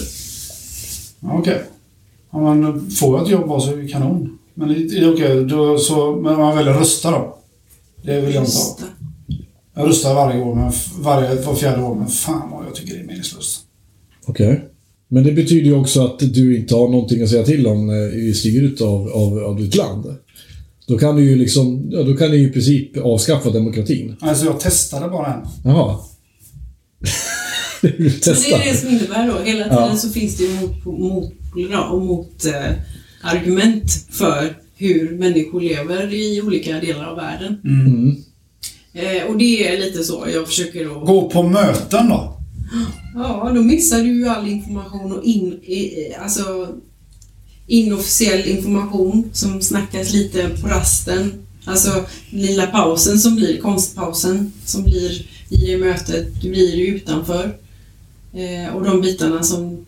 Ja, 1.20 1.39
Okej. 1.39 1.62
Ja, 2.33 2.55
men 2.55 2.91
får 2.91 3.18
jag 3.18 3.26
ett 3.26 3.33
jobb 3.33 3.62
så 3.62 3.72
är 3.72 3.76
det 3.76 3.89
kanon. 3.89 4.39
Men 4.55 4.70
okej, 5.12 5.45
då 5.45 5.78
så... 5.78 6.16
Men 6.16 6.37
man 6.37 6.57
väljer 6.57 6.72
rösta 6.72 7.11
då? 7.11 7.39
Det 8.05 8.20
vill 8.20 8.34
jag 8.34 8.44
inte 8.44 8.57
ha. 8.57 8.78
Jag 9.74 9.88
röstar 9.88 10.14
varje 10.14 10.40
år, 10.40 10.55
men 10.55 10.72
varje, 10.98 11.40
var 11.42 11.55
fjärde 11.55 11.82
år, 11.82 11.94
men 11.94 12.09
fan 12.09 12.50
vad 12.50 12.66
jag 12.66 12.74
tycker 12.74 12.94
det 12.94 13.00
är 13.00 13.05
meningslöst. 13.05 13.61
Okej. 14.26 14.68
Men 15.09 15.24
det 15.24 15.32
betyder 15.32 15.66
ju 15.66 15.74
också 15.74 16.05
att 16.05 16.18
du 16.18 16.57
inte 16.57 16.74
har 16.74 16.88
någonting 16.88 17.22
att 17.22 17.28
säga 17.28 17.44
till 17.44 17.66
om 17.66 17.90
eh, 17.90 18.18
i 18.28 18.34
styret 18.34 18.80
av, 18.80 19.09
av, 19.09 19.38
av 19.38 19.57
ditt 19.57 19.74
land. 19.74 20.16
Då 20.86 20.98
kan 20.98 21.16
du 21.16 21.24
ju 21.24 21.36
liksom, 21.36 21.88
ja, 21.90 22.03
då 22.03 22.16
kan 22.16 22.30
du 22.30 22.36
ju 22.36 22.48
i 22.48 22.53
princip 22.53 22.96
avskaffa 22.96 23.50
demokratin. 23.50 24.16
Alltså 24.20 24.44
jag 24.44 24.61
testade 24.61 25.09
bara 25.09 25.34
en. 25.34 25.40
Jaha. 25.64 25.98
du 27.82 27.88
det 27.88 28.26
är 28.26 28.72
det 28.72 28.76
som 28.76 28.88
innebär 28.88 29.26
då. 29.26 29.38
Hela 29.44 29.64
tiden 29.64 29.78
Ja. 29.90 29.96
så 29.96 30.09
finns 30.09 30.36
det 30.36 30.44
ju 30.44 30.61
mot, 30.61 30.84
då, 30.84 31.78
och 31.78 32.03
mot 32.03 32.44
eh, 32.44 32.72
argument 33.22 34.07
för 34.11 34.57
hur 34.83 35.18
människor 35.18 35.61
lever 35.61 36.14
i 36.14 36.43
olika 36.43 36.80
delar 36.80 37.05
av 37.05 37.16
världen. 37.16 37.61
Mm. 37.64 38.16
Eh, 38.93 39.24
och 39.30 39.39
det 39.39 39.68
är 39.68 39.78
lite 39.78 40.05
så 40.05 40.26
jag 40.35 40.47
försöker 40.47 40.85
då... 40.85 41.01
Gå 41.01 41.30
på 41.30 41.43
möten 41.43 42.09
då? 42.09 42.39
Ja, 43.14 43.53
då 43.55 43.62
missar 43.62 43.99
du 43.99 44.18
ju 44.18 44.28
all 44.28 44.49
information 44.49 45.12
och 45.12 45.24
in, 45.24 45.53
i, 45.53 46.14
alltså 46.20 46.68
inofficiell 47.66 48.49
information 48.49 49.30
som 49.33 49.62
snackas 49.62 50.12
lite 50.12 50.49
på 50.62 50.68
rasten. 50.68 51.33
Alltså 51.64 52.05
lilla 52.30 52.66
pausen 52.66 53.18
som 53.18 53.37
blir, 53.37 53.61
konstpausen 53.61 54.53
som 54.64 54.85
blir 54.85 55.26
i 55.49 55.57
det 55.57 55.78
mötet, 55.78 56.43
du 56.43 56.51
blir 56.51 56.76
ju 56.76 56.87
utanför. 56.87 57.57
Eh, 58.35 58.74
och 58.74 58.85
de 58.85 59.01
bitarna 59.01 59.43
som 59.43 59.87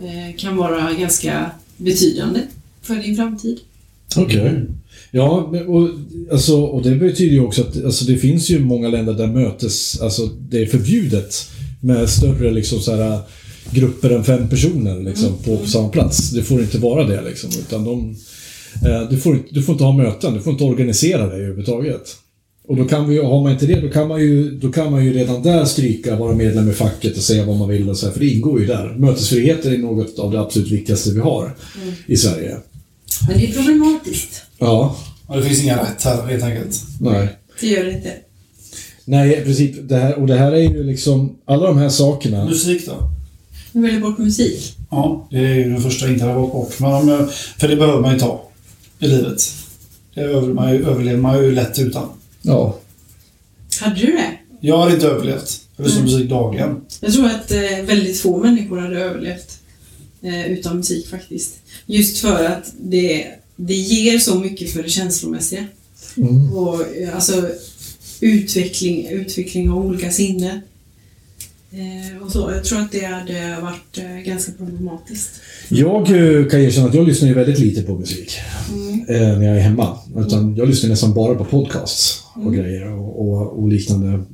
eh, 0.00 0.36
kan 0.36 0.56
vara 0.56 0.92
ganska 0.92 1.50
betydande 1.76 2.40
för 2.82 2.94
din 2.94 3.16
framtid. 3.16 3.60
Okej. 4.16 4.64
Ja, 5.10 5.48
men, 5.52 5.66
och, 5.66 5.88
alltså, 6.32 6.60
och 6.62 6.82
det 6.82 6.94
betyder 6.94 7.32
ju 7.32 7.40
också 7.40 7.62
att 7.62 7.84
alltså, 7.84 8.04
det 8.04 8.16
finns 8.16 8.50
ju 8.50 8.58
många 8.64 8.88
länder 8.88 9.12
där 9.14 9.26
mötes, 9.26 10.00
alltså 10.00 10.26
det 10.26 10.62
är 10.62 10.66
förbjudet 10.66 11.46
med 11.80 12.08
större 12.08 12.50
liksom 12.50 12.80
så 12.80 12.96
här 12.96 13.18
grupper 13.70 14.10
än 14.10 14.24
fem 14.24 14.48
personer 14.48 15.00
liksom, 15.00 15.32
på, 15.44 15.56
på 15.56 15.66
samma 15.66 15.88
plats. 15.88 16.30
Det 16.30 16.42
får 16.42 16.60
inte 16.60 16.78
vara 16.78 17.04
det 17.06 17.22
liksom, 17.22 17.50
utan 17.60 17.84
de, 17.84 18.16
eh, 18.88 19.08
du, 19.10 19.16
får, 19.16 19.34
inte- 19.34 19.48
du 19.54 19.62
får 19.62 19.72
inte 19.72 19.84
ha 19.84 19.92
möten, 19.96 20.34
du 20.34 20.40
får 20.40 20.52
inte 20.52 20.64
organisera 20.64 21.26
dig 21.26 21.36
överhuvudtaget. 21.36 22.16
Och 22.68 22.76
då 22.76 22.84
kan 22.84 23.08
vi, 23.08 23.18
har 23.18 23.42
man 23.42 23.52
inte 23.52 23.66
det, 23.66 23.80
då 23.80 23.88
kan 23.88 24.08
man 24.08 24.20
ju, 24.20 24.50
då 24.58 24.72
kan 24.72 24.90
man 24.92 25.04
ju 25.04 25.12
redan 25.12 25.42
där 25.42 25.64
stryka, 25.64 26.16
vara 26.16 26.34
medlem 26.34 26.70
i 26.70 26.72
facket 26.72 27.16
och 27.16 27.22
säga 27.22 27.44
vad 27.46 27.56
man 27.56 27.68
vill 27.68 27.88
och 27.90 27.96
så 27.96 28.06
här, 28.06 28.12
för 28.12 28.20
det 28.20 28.28
ingår 28.30 28.60
ju 28.60 28.66
där. 28.66 28.94
Mötesfrihet 28.98 29.64
är 29.64 29.78
något 29.78 30.18
av 30.18 30.32
det 30.32 30.40
absolut 30.40 30.70
viktigaste 30.70 31.10
vi 31.10 31.20
har 31.20 31.54
i 32.06 32.16
Sverige. 32.16 32.56
Men 33.28 33.38
det 33.38 33.46
är 33.48 33.52
problematiskt. 33.52 34.42
Ja, 34.58 34.96
Ja, 35.28 35.36
det 35.36 35.42
finns 35.42 35.62
inga 35.62 35.82
rätt 35.82 36.02
här 36.02 36.26
helt 36.26 36.44
enkelt. 36.44 36.82
nej. 37.00 37.28
Det 37.60 37.66
gör 37.66 37.84
det 37.84 37.92
inte. 37.92 38.12
Nej, 39.04 39.38
i 39.40 39.44
princip. 39.44 39.88
Det 39.88 39.96
här, 39.96 40.14
och 40.18 40.26
det 40.26 40.36
här 40.36 40.52
är 40.52 40.60
ju 40.62 40.84
liksom, 40.84 41.36
alla 41.44 41.66
de 41.66 41.78
här 41.78 41.88
sakerna. 41.88 42.44
Musik 42.44 42.86
då? 42.86 43.10
Du 43.72 43.80
väljer 43.82 44.00
bort 44.00 44.18
musik. 44.18 44.76
Ja, 44.90 45.28
det 45.30 45.38
är 45.38 45.54
ju 45.54 45.74
det 45.74 45.80
första 45.80 46.08
inte 46.08 46.26
valt 46.26 46.52
bort. 46.52 46.80
Men 46.80 46.92
om 46.94 47.08
jag, 47.08 47.32
för 47.32 47.68
det 47.68 47.76
behöver 47.76 48.00
man 48.00 48.12
ju 48.12 48.18
ta 48.18 48.48
i 48.98 49.06
livet. 49.06 49.42
Det 50.14 50.20
över- 50.20 50.52
man 50.54 50.72
ju- 50.72 50.84
överlever 50.86 51.18
man 51.20 51.38
ju 51.44 51.50
lätt 51.54 51.78
utan. 51.78 52.08
Ja. 52.42 52.78
Hade 53.80 53.94
du 54.00 54.06
det? 54.12 54.30
Jag 54.60 54.78
har 54.78 54.90
inte 54.90 55.06
överlevt. 55.08 55.60
Jag 55.76 55.84
lyssnar 55.86 56.02
på 56.02 56.10
musik 56.10 56.30
dagligen. 56.30 56.80
Jag 57.00 57.12
tror 57.12 57.26
att 57.26 57.50
eh, 57.50 57.60
väldigt 57.84 58.20
få 58.20 58.38
människor 58.38 58.78
hade 58.78 59.00
överlevt 59.00 59.58
eh, 60.22 60.46
utan 60.52 60.76
musik 60.76 61.08
faktiskt. 61.08 61.54
Just 61.86 62.18
för 62.18 62.44
att 62.44 62.72
det, 62.80 63.26
det 63.56 63.74
ger 63.74 64.18
så 64.18 64.38
mycket 64.38 64.72
för 64.72 64.82
det 64.82 64.88
känslomässiga. 64.88 65.66
Mm. 66.16 66.52
Och 66.52 66.84
alltså 67.14 67.48
utveckling, 68.20 69.08
utveckling 69.08 69.70
av 69.70 69.86
olika 69.86 70.10
sinnen. 70.10 70.60
Eh, 71.72 72.22
och 72.22 72.32
så. 72.32 72.50
Jag 72.54 72.64
tror 72.64 72.80
att 72.80 72.92
det 72.92 73.04
hade 73.04 73.60
varit 73.62 73.98
eh, 73.98 74.32
ganska 74.32 74.52
problematiskt. 74.52 75.30
Jag 75.68 76.00
eh, 76.00 76.46
kan 76.46 76.60
erkänna 76.60 76.88
att 76.88 76.94
jag 76.94 77.06
lyssnar 77.06 77.28
ju 77.28 77.34
väldigt 77.34 77.58
lite 77.58 77.82
på 77.82 77.98
musik 77.98 78.38
eh, 79.08 79.38
när 79.38 79.46
jag 79.46 79.56
är 79.56 79.60
hemma. 79.60 79.98
Utan 80.16 80.56
jag 80.56 80.68
lyssnar 80.68 80.90
nästan 80.90 81.14
bara 81.14 81.34
på 81.34 81.44
podcasts 81.44 82.22
och 82.34 82.54
grejer 82.54 82.92
och, 82.92 83.28
och, 83.28 83.62
och 83.62 83.68
liknande. 83.68 84.24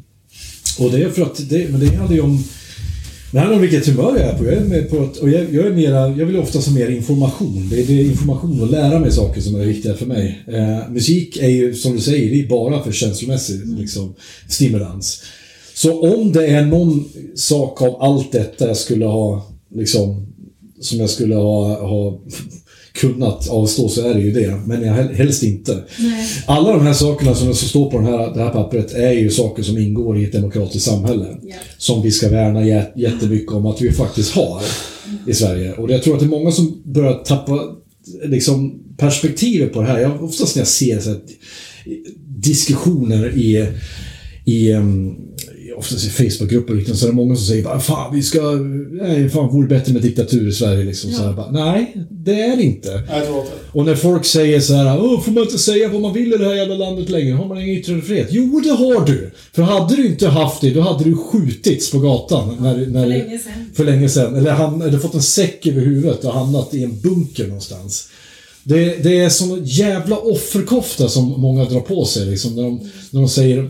Och 0.78 0.90
det 0.90 1.02
är 1.02 1.10
för 1.10 1.22
att 1.22 1.48
det, 1.48 1.70
men 1.70 1.80
det 1.80 1.86
handlar 1.86 2.16
ju 2.16 2.22
om 2.22 2.44
det 3.32 3.38
handlar 3.38 3.56
om 3.56 3.62
vilket 3.62 3.86
humör 3.86 4.16
jag 4.18 4.28
är 4.28 4.38
på. 4.38 4.44
Jag 4.44 4.54
är 4.54 4.60
med 4.60 4.90
på 4.90 5.02
att, 5.02 5.16
och 5.16 5.30
jag, 5.30 5.54
jag, 5.54 5.66
är 5.66 5.72
mera, 5.72 6.08
jag 6.08 6.26
vill 6.26 6.36
oftast 6.36 6.68
ha 6.68 6.74
mer 6.74 6.90
information. 6.90 7.68
Det 7.70 7.80
är, 7.80 7.86
det 7.86 8.00
är 8.00 8.04
information 8.04 8.60
och 8.60 8.70
lära 8.70 8.98
mig 8.98 9.12
saker 9.12 9.40
som 9.40 9.54
är 9.54 9.64
viktiga 9.64 9.94
för 9.94 10.06
mig. 10.06 10.44
Eh, 10.46 10.90
musik 10.90 11.36
är 11.36 11.48
ju, 11.48 11.74
som 11.74 11.92
du 11.92 12.00
säger, 12.00 12.30
det 12.30 12.40
är 12.40 12.48
bara 12.48 12.82
för 12.82 12.92
känslomässig 12.92 13.78
liksom, 13.78 14.14
stimulans. 14.48 15.22
Så 15.74 16.14
om 16.14 16.32
det 16.32 16.46
är 16.46 16.66
någon 16.66 17.08
sak 17.34 17.82
av 17.82 18.02
allt 18.02 18.32
detta 18.32 18.66
jag 18.66 18.76
skulle 18.76 19.04
ha, 19.04 19.46
liksom, 19.74 20.26
som 20.80 20.98
jag 20.98 21.10
skulle 21.10 21.34
ha, 21.34 21.86
ha 21.88 22.20
kunnat 23.00 23.48
avstå 23.48 23.88
så 23.88 24.08
är 24.08 24.14
det 24.14 24.20
ju 24.20 24.32
det. 24.32 24.60
Men 24.66 24.82
jag 24.82 24.94
hel- 24.94 25.14
helst 25.14 25.42
inte. 25.42 25.84
Nej. 25.98 26.26
Alla 26.46 26.72
de 26.72 26.86
här 26.86 26.92
sakerna 26.92 27.34
som 27.34 27.54
står 27.54 27.90
på 27.90 27.96
den 27.98 28.06
här, 28.06 28.34
det 28.34 28.40
här 28.42 28.50
pappret 28.50 28.94
är 28.94 29.12
ju 29.12 29.30
saker 29.30 29.62
som 29.62 29.78
ingår 29.78 30.18
i 30.18 30.24
ett 30.24 30.32
demokratiskt 30.32 30.84
samhälle. 30.86 31.26
Ja. 31.42 31.54
Som 31.78 32.02
vi 32.02 32.10
ska 32.10 32.28
värna 32.28 32.60
jä- 32.62 32.86
jättemycket 32.96 33.52
om 33.52 33.66
att 33.66 33.80
vi 33.82 33.92
faktiskt 33.92 34.32
har 34.34 34.62
i 35.26 35.34
Sverige. 35.34 35.72
Och 35.72 35.90
jag 35.90 36.02
tror 36.02 36.14
att 36.14 36.20
det 36.20 36.26
är 36.26 36.30
många 36.30 36.50
som 36.50 36.82
börjar 36.84 37.14
tappa 37.24 37.60
liksom, 38.24 38.82
perspektivet 38.96 39.72
på 39.72 39.80
det 39.80 39.86
här. 39.86 40.00
Jag, 40.00 40.24
oftast 40.24 40.56
när 40.56 40.60
jag 40.60 40.68
ser 40.68 41.00
så 41.00 41.10
här, 41.10 41.18
diskussioner 42.26 43.36
i, 43.38 43.66
i 44.44 44.72
um, 44.72 45.16
oftast 45.80 46.06
i 46.06 46.10
Facebookgrupper 46.10 46.72
och 46.72 46.78
liknande, 46.78 46.98
så 46.98 47.06
är 47.06 47.10
det 47.10 47.16
många 47.16 47.36
som 47.36 47.44
säger 47.46 47.64
bara, 47.64 47.80
fan 47.80 48.14
vi 48.14 48.22
ska, 48.22 48.40
nej, 48.90 49.28
fan 49.28 49.48
vore 49.48 49.68
bättre 49.68 49.92
med 49.92 50.02
diktatur 50.02 50.48
i 50.48 50.52
Sverige 50.52 50.84
liksom. 50.84 51.10
Så 51.12 51.22
här, 51.22 51.32
bara, 51.32 51.50
nej, 51.50 51.96
det 52.10 52.40
är 52.42 52.56
det 52.56 52.62
inte. 52.62 53.02
Nej. 53.10 53.28
Och 53.72 53.84
när 53.84 53.94
folk 53.94 54.24
säger 54.24 54.60
så 54.60 54.74
här, 54.74 55.02
Åh, 55.02 55.20
får 55.20 55.32
man 55.32 55.42
inte 55.42 55.58
säga 55.58 55.88
vad 55.88 56.00
man 56.00 56.12
vill 56.12 56.32
i 56.32 56.36
det 56.36 56.44
här 56.44 56.54
jävla 56.54 56.74
landet 56.74 57.08
längre? 57.10 57.34
Har 57.34 57.46
man 57.46 57.60
ingen 57.60 57.76
yttrandefrihet? 57.76 58.28
Jo, 58.30 58.60
det 58.64 58.70
har 58.70 59.06
du! 59.06 59.30
För 59.52 59.62
hade 59.62 59.96
du 59.96 60.06
inte 60.06 60.28
haft 60.28 60.60
det, 60.60 60.70
då 60.70 60.80
hade 60.80 61.04
du 61.04 61.16
skjutits 61.16 61.90
på 61.90 61.98
gatan. 61.98 62.56
När, 62.60 62.86
när, 62.86 63.02
För 63.02 63.08
länge 63.08 63.38
sedan. 63.38 63.52
För 63.74 63.84
länge 63.84 64.08
sedan. 64.08 64.34
Eller, 64.34 64.52
ham- 64.52 64.88
eller 64.88 64.98
fått 64.98 65.14
en 65.14 65.22
säck 65.22 65.66
över 65.66 65.80
huvudet 65.80 66.24
och 66.24 66.32
hamnat 66.32 66.74
i 66.74 66.84
en 66.84 67.00
bunker 67.00 67.46
någonstans. 67.46 68.08
Det, 68.70 69.02
det 69.02 69.18
är 69.18 69.28
sån 69.28 69.64
jävla 69.64 70.18
offerkofta 70.18 71.08
som 71.08 71.24
många 71.40 71.64
drar 71.64 71.80
på 71.80 72.04
sig 72.04 72.26
liksom, 72.26 72.56
när, 72.56 72.62
de, 72.62 72.90
när 73.10 73.20
de 73.20 73.28
säger 73.28 73.68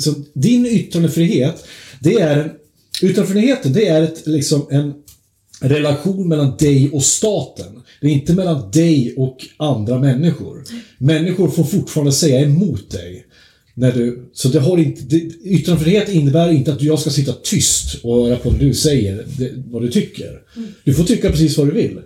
så 0.00 0.14
din 0.32 0.66
yttrandefrihet, 0.66 1.64
det 2.00 2.14
är 2.14 2.38
en, 2.38 2.50
yttrandefriheten, 3.02 3.72
det 3.72 3.88
är 3.88 4.02
ett, 4.02 4.26
liksom 4.26 4.66
en 4.70 4.94
relation 5.60 6.28
mellan 6.28 6.56
dig 6.56 6.90
och 6.90 7.02
staten. 7.02 7.82
Det 8.00 8.06
är 8.06 8.10
inte 8.10 8.34
mellan 8.34 8.70
dig 8.70 9.14
och 9.16 9.46
andra 9.56 9.98
människor. 9.98 10.64
Människor 10.98 11.48
får 11.48 11.64
fortfarande 11.64 12.12
säga 12.12 12.40
emot 12.40 12.90
dig. 12.90 13.26
När 13.74 13.92
du, 13.92 14.30
så 14.32 14.48
det 14.48 14.60
har 14.60 14.78
inte, 14.78 15.02
det, 15.02 15.16
yttrandefrihet 15.44 16.08
innebär 16.08 16.52
inte 16.52 16.72
att 16.72 16.82
jag 16.82 16.98
ska 16.98 17.10
sitta 17.10 17.32
tyst 17.32 18.04
och 18.04 18.26
höra 18.26 18.36
på 18.36 18.50
vad 18.50 18.60
du 18.60 18.74
säger, 18.74 19.26
det, 19.38 19.50
vad 19.70 19.82
du 19.82 19.90
tycker. 19.90 20.40
Du 20.84 20.94
får 20.94 21.04
tycka 21.04 21.30
precis 21.30 21.58
vad 21.58 21.66
du 21.66 21.72
vill. 21.72 21.98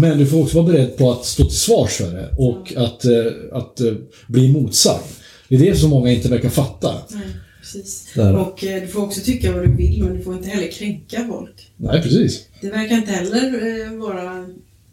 Men 0.00 0.18
du 0.18 0.26
får 0.26 0.42
också 0.42 0.62
vara 0.62 0.72
beredd 0.72 0.96
på 0.96 1.12
att 1.12 1.24
stå 1.24 1.44
till 1.44 1.58
svars 1.58 1.90
för 1.90 2.12
det 2.12 2.34
och 2.36 2.72
att, 2.76 3.04
eh, 3.04 3.32
att 3.52 3.80
eh, 3.80 3.92
bli 4.26 4.52
motsagd. 4.52 5.04
Det 5.48 5.54
är 5.54 5.58
det 5.58 5.76
som 5.76 5.90
många 5.90 6.12
inte 6.12 6.28
verkar 6.28 6.48
fatta. 6.48 6.94
Nej, 7.10 7.22
precis. 7.60 8.08
Där. 8.14 8.36
Och 8.36 8.64
eh, 8.64 8.82
du 8.82 8.88
får 8.88 9.02
också 9.02 9.20
tycka 9.20 9.52
vad 9.52 9.62
du 9.62 9.76
vill, 9.76 10.04
men 10.04 10.16
du 10.16 10.22
får 10.22 10.34
inte 10.34 10.48
heller 10.48 10.70
kränka 10.70 11.26
folk. 11.28 11.70
Nej, 11.76 12.02
precis. 12.02 12.44
Det 12.60 12.70
verkar 12.70 12.96
inte 12.96 13.12
heller 13.12 13.46
eh, 13.84 13.92
vara 13.98 14.38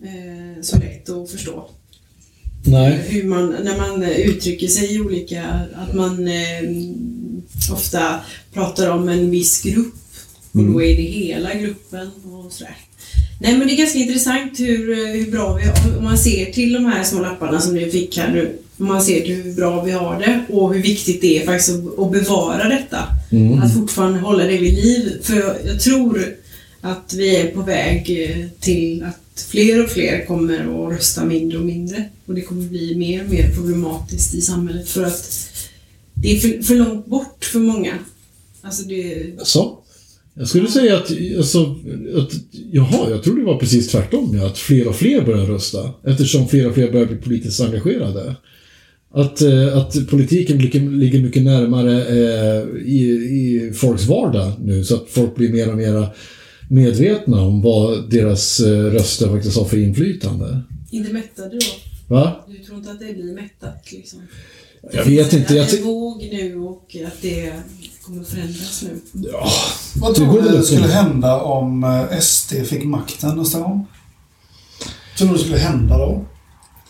eh, 0.03 0.61
så 0.61 0.79
lätt 0.79 1.09
att 1.09 1.31
förstå. 1.31 1.69
Nej. 2.65 2.99
Hur 3.07 3.23
man, 3.23 3.55
när 3.63 3.77
man 3.77 4.03
uttrycker 4.03 4.67
sig 4.67 4.95
i 4.95 4.99
olika, 4.99 5.45
att 5.75 5.93
man 5.93 6.27
eh, 6.27 6.63
ofta 7.73 8.19
pratar 8.53 8.89
om 8.89 9.09
en 9.09 9.29
viss 9.29 9.61
grupp 9.61 9.93
och 10.51 10.63
då 10.63 10.81
är 10.81 10.95
det 10.95 11.03
hela 11.03 11.53
gruppen 11.53 12.11
och 12.25 12.51
sådär. 12.51 12.77
Nej 13.39 13.57
men 13.57 13.67
det 13.67 13.73
är 13.73 13.77
ganska 13.77 13.99
intressant 13.99 14.59
hur, 14.59 14.91
eh, 14.91 15.13
hur 15.13 15.31
bra 15.31 15.53
vi 15.53 15.63
har, 15.63 15.97
om 15.97 16.03
man 16.03 16.17
ser 16.17 16.45
till 16.45 16.73
de 16.73 16.85
här 16.85 17.03
små 17.03 17.21
lapparna 17.21 17.61
som 17.61 17.75
ni 17.75 17.91
fick 17.91 18.17
här 18.17 18.31
nu, 18.33 18.57
om 18.77 18.85
man 18.87 19.01
ser 19.01 19.21
till 19.21 19.35
hur 19.35 19.53
bra 19.53 19.83
vi 19.83 19.91
har 19.91 20.19
det 20.19 20.55
och 20.55 20.73
hur 20.73 20.81
viktigt 20.81 21.21
det 21.21 21.41
är 21.41 21.45
faktiskt 21.45 21.69
att, 21.69 21.99
att 21.99 22.11
bevara 22.11 22.69
detta. 22.69 23.07
Att 23.63 23.73
fortfarande 23.73 24.19
hålla 24.19 24.43
det 24.43 24.57
vid 24.57 24.73
liv. 24.73 25.11
För 25.21 25.35
jag, 25.35 25.55
jag 25.65 25.79
tror 25.79 26.35
att 26.81 27.13
vi 27.13 27.35
är 27.35 27.47
på 27.47 27.61
väg 27.61 28.29
eh, 28.29 28.47
till 28.59 29.03
att 29.03 29.45
fler 29.49 29.83
och 29.83 29.89
fler 29.89 30.25
kommer 30.25 30.59
att 30.59 30.93
rösta 30.93 31.25
mindre 31.25 31.57
och 31.57 31.65
mindre. 31.65 32.03
Och 32.25 32.33
det 32.33 32.41
kommer 32.41 32.63
bli 32.63 32.95
mer 32.95 33.23
och 33.23 33.29
mer 33.29 33.51
problematiskt 33.51 34.35
i 34.35 34.41
samhället 34.41 34.89
för 34.89 35.03
att 35.03 35.49
det 36.13 36.35
är 36.35 36.39
för, 36.39 36.63
för 36.63 36.75
långt 36.75 37.05
bort 37.05 37.45
för 37.45 37.59
många. 37.59 37.93
Alltså 38.61 38.83
det... 38.83 39.33
Så. 39.43 39.79
Jag 40.37 40.47
skulle 40.47 40.67
säga 40.67 40.97
att, 40.97 41.11
alltså, 41.37 41.75
att 42.15 42.31
jaha, 42.71 43.09
jag 43.09 43.23
tror 43.23 43.37
det 43.37 43.45
var 43.45 43.59
precis 43.59 43.87
tvärtom. 43.87 44.41
Att 44.45 44.57
fler 44.57 44.87
och 44.87 44.95
fler 44.95 45.21
börjar 45.21 45.45
rösta. 45.45 45.89
Eftersom 46.03 46.47
fler 46.47 46.67
och 46.67 46.73
fler 46.73 46.91
börjar 46.91 47.05
bli 47.05 47.15
politiskt 47.15 47.61
engagerade. 47.61 48.35
Att, 49.11 49.41
eh, 49.41 49.77
att 49.77 50.07
politiken 50.09 50.57
ligger, 50.57 51.19
mycket 51.21 51.43
närmare 51.43 52.05
eh, 52.05 52.63
i, 52.85 53.01
i 53.11 53.73
folks 53.75 54.05
vardag 54.05 54.51
nu. 54.59 54.83
Så 54.83 54.95
att 54.95 55.09
folk 55.09 55.35
blir 55.35 55.49
mer 55.49 55.71
och 55.71 55.77
mer 55.77 56.07
medvetna 56.69 57.41
om 57.41 57.61
vad 57.61 58.09
deras 58.09 58.59
eh, 58.59 58.83
röster 58.83 59.27
faktiskt 59.27 59.57
har 59.57 59.65
för 59.65 59.77
inflytande. 59.77 60.61
Inte 60.91 61.13
mättade 61.13 61.49
då? 61.49 61.65
Va? 62.15 62.45
Du 62.47 62.57
tror 62.57 62.77
inte 62.77 62.91
att 62.91 62.99
det 62.99 63.13
blir 63.13 63.33
mättat 63.33 63.91
liksom? 63.91 64.19
Jag 64.93 65.05
vet 65.05 65.33
inte. 65.33 65.53
Jag 65.53 65.63
Att 65.63 65.71
det 65.71 65.77
är 65.77 65.81
en 65.81 65.87
våg 65.87 66.29
nu 66.31 66.55
och 66.59 66.95
att 67.07 67.21
det 67.21 67.53
kommer 68.07 68.21
att 68.21 68.27
förändras 68.27 68.83
nu. 68.83 68.99
ja, 69.31 69.47
Vad 69.95 70.11
Det 70.11 70.15
tror 70.15 70.41
du 70.41 70.63
skulle 70.63 70.87
hända 70.87 71.41
om 71.41 71.83
eh, 71.83 72.19
SD 72.19 72.53
fick 72.65 72.83
makten 72.83 73.37
nästa 73.37 73.59
gång? 73.59 73.85
Tror 75.17 75.27
du 75.27 75.33
det 75.33 75.39
skulle 75.39 75.57
hända 75.57 75.97
då? 75.97 76.25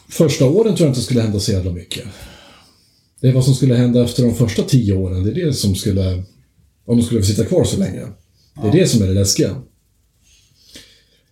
Första 0.09 0.45
åren 0.45 0.75
tror 0.75 0.87
jag 0.87 0.91
inte 0.91 1.01
skulle 1.01 1.21
hända 1.21 1.39
så 1.39 1.51
jävla 1.51 1.71
mycket. 1.71 2.03
Det 3.21 3.27
är 3.27 3.33
vad 3.33 3.45
som 3.45 3.55
skulle 3.55 3.75
hända 3.75 4.03
efter 4.03 4.23
de 4.23 4.35
första 4.35 4.63
tio 4.63 4.93
åren. 4.93 5.23
Det 5.23 5.31
är 5.31 5.45
det 5.45 5.53
som 5.53 5.75
skulle... 5.75 6.23
Om 6.85 6.97
de 6.97 7.03
skulle 7.03 7.21
få 7.21 7.27
sitta 7.27 7.45
kvar 7.45 7.63
så 7.63 7.77
länge. 7.79 8.01
Det 8.61 8.67
är 8.67 8.71
det 8.71 8.87
som 8.87 9.01
är 9.01 9.07
det 9.07 9.13
läskiga. 9.13 9.55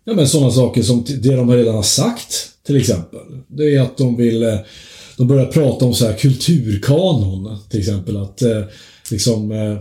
Ja, 0.03 0.13
men 0.13 0.27
sådana 0.27 0.51
saker 0.51 0.83
som 0.83 1.05
det 1.07 1.35
de 1.35 1.51
redan 1.51 1.75
har 1.75 1.83
sagt, 1.83 2.49
till 2.65 2.75
exempel. 2.75 3.19
Det 3.47 3.75
är 3.75 3.81
att 3.81 3.97
de 3.97 4.15
vill... 4.15 4.43
eh, 4.43 4.57
De 5.17 5.27
börjar 5.27 5.45
prata 5.45 5.85
om 5.85 5.93
så 5.93 6.05
här 6.05 6.13
kulturkanon, 6.17 7.57
till 7.69 7.79
exempel. 7.79 8.17
Att 8.17 8.41
eh, 8.41 8.61
liksom... 9.11 9.51
eh, 9.51 9.77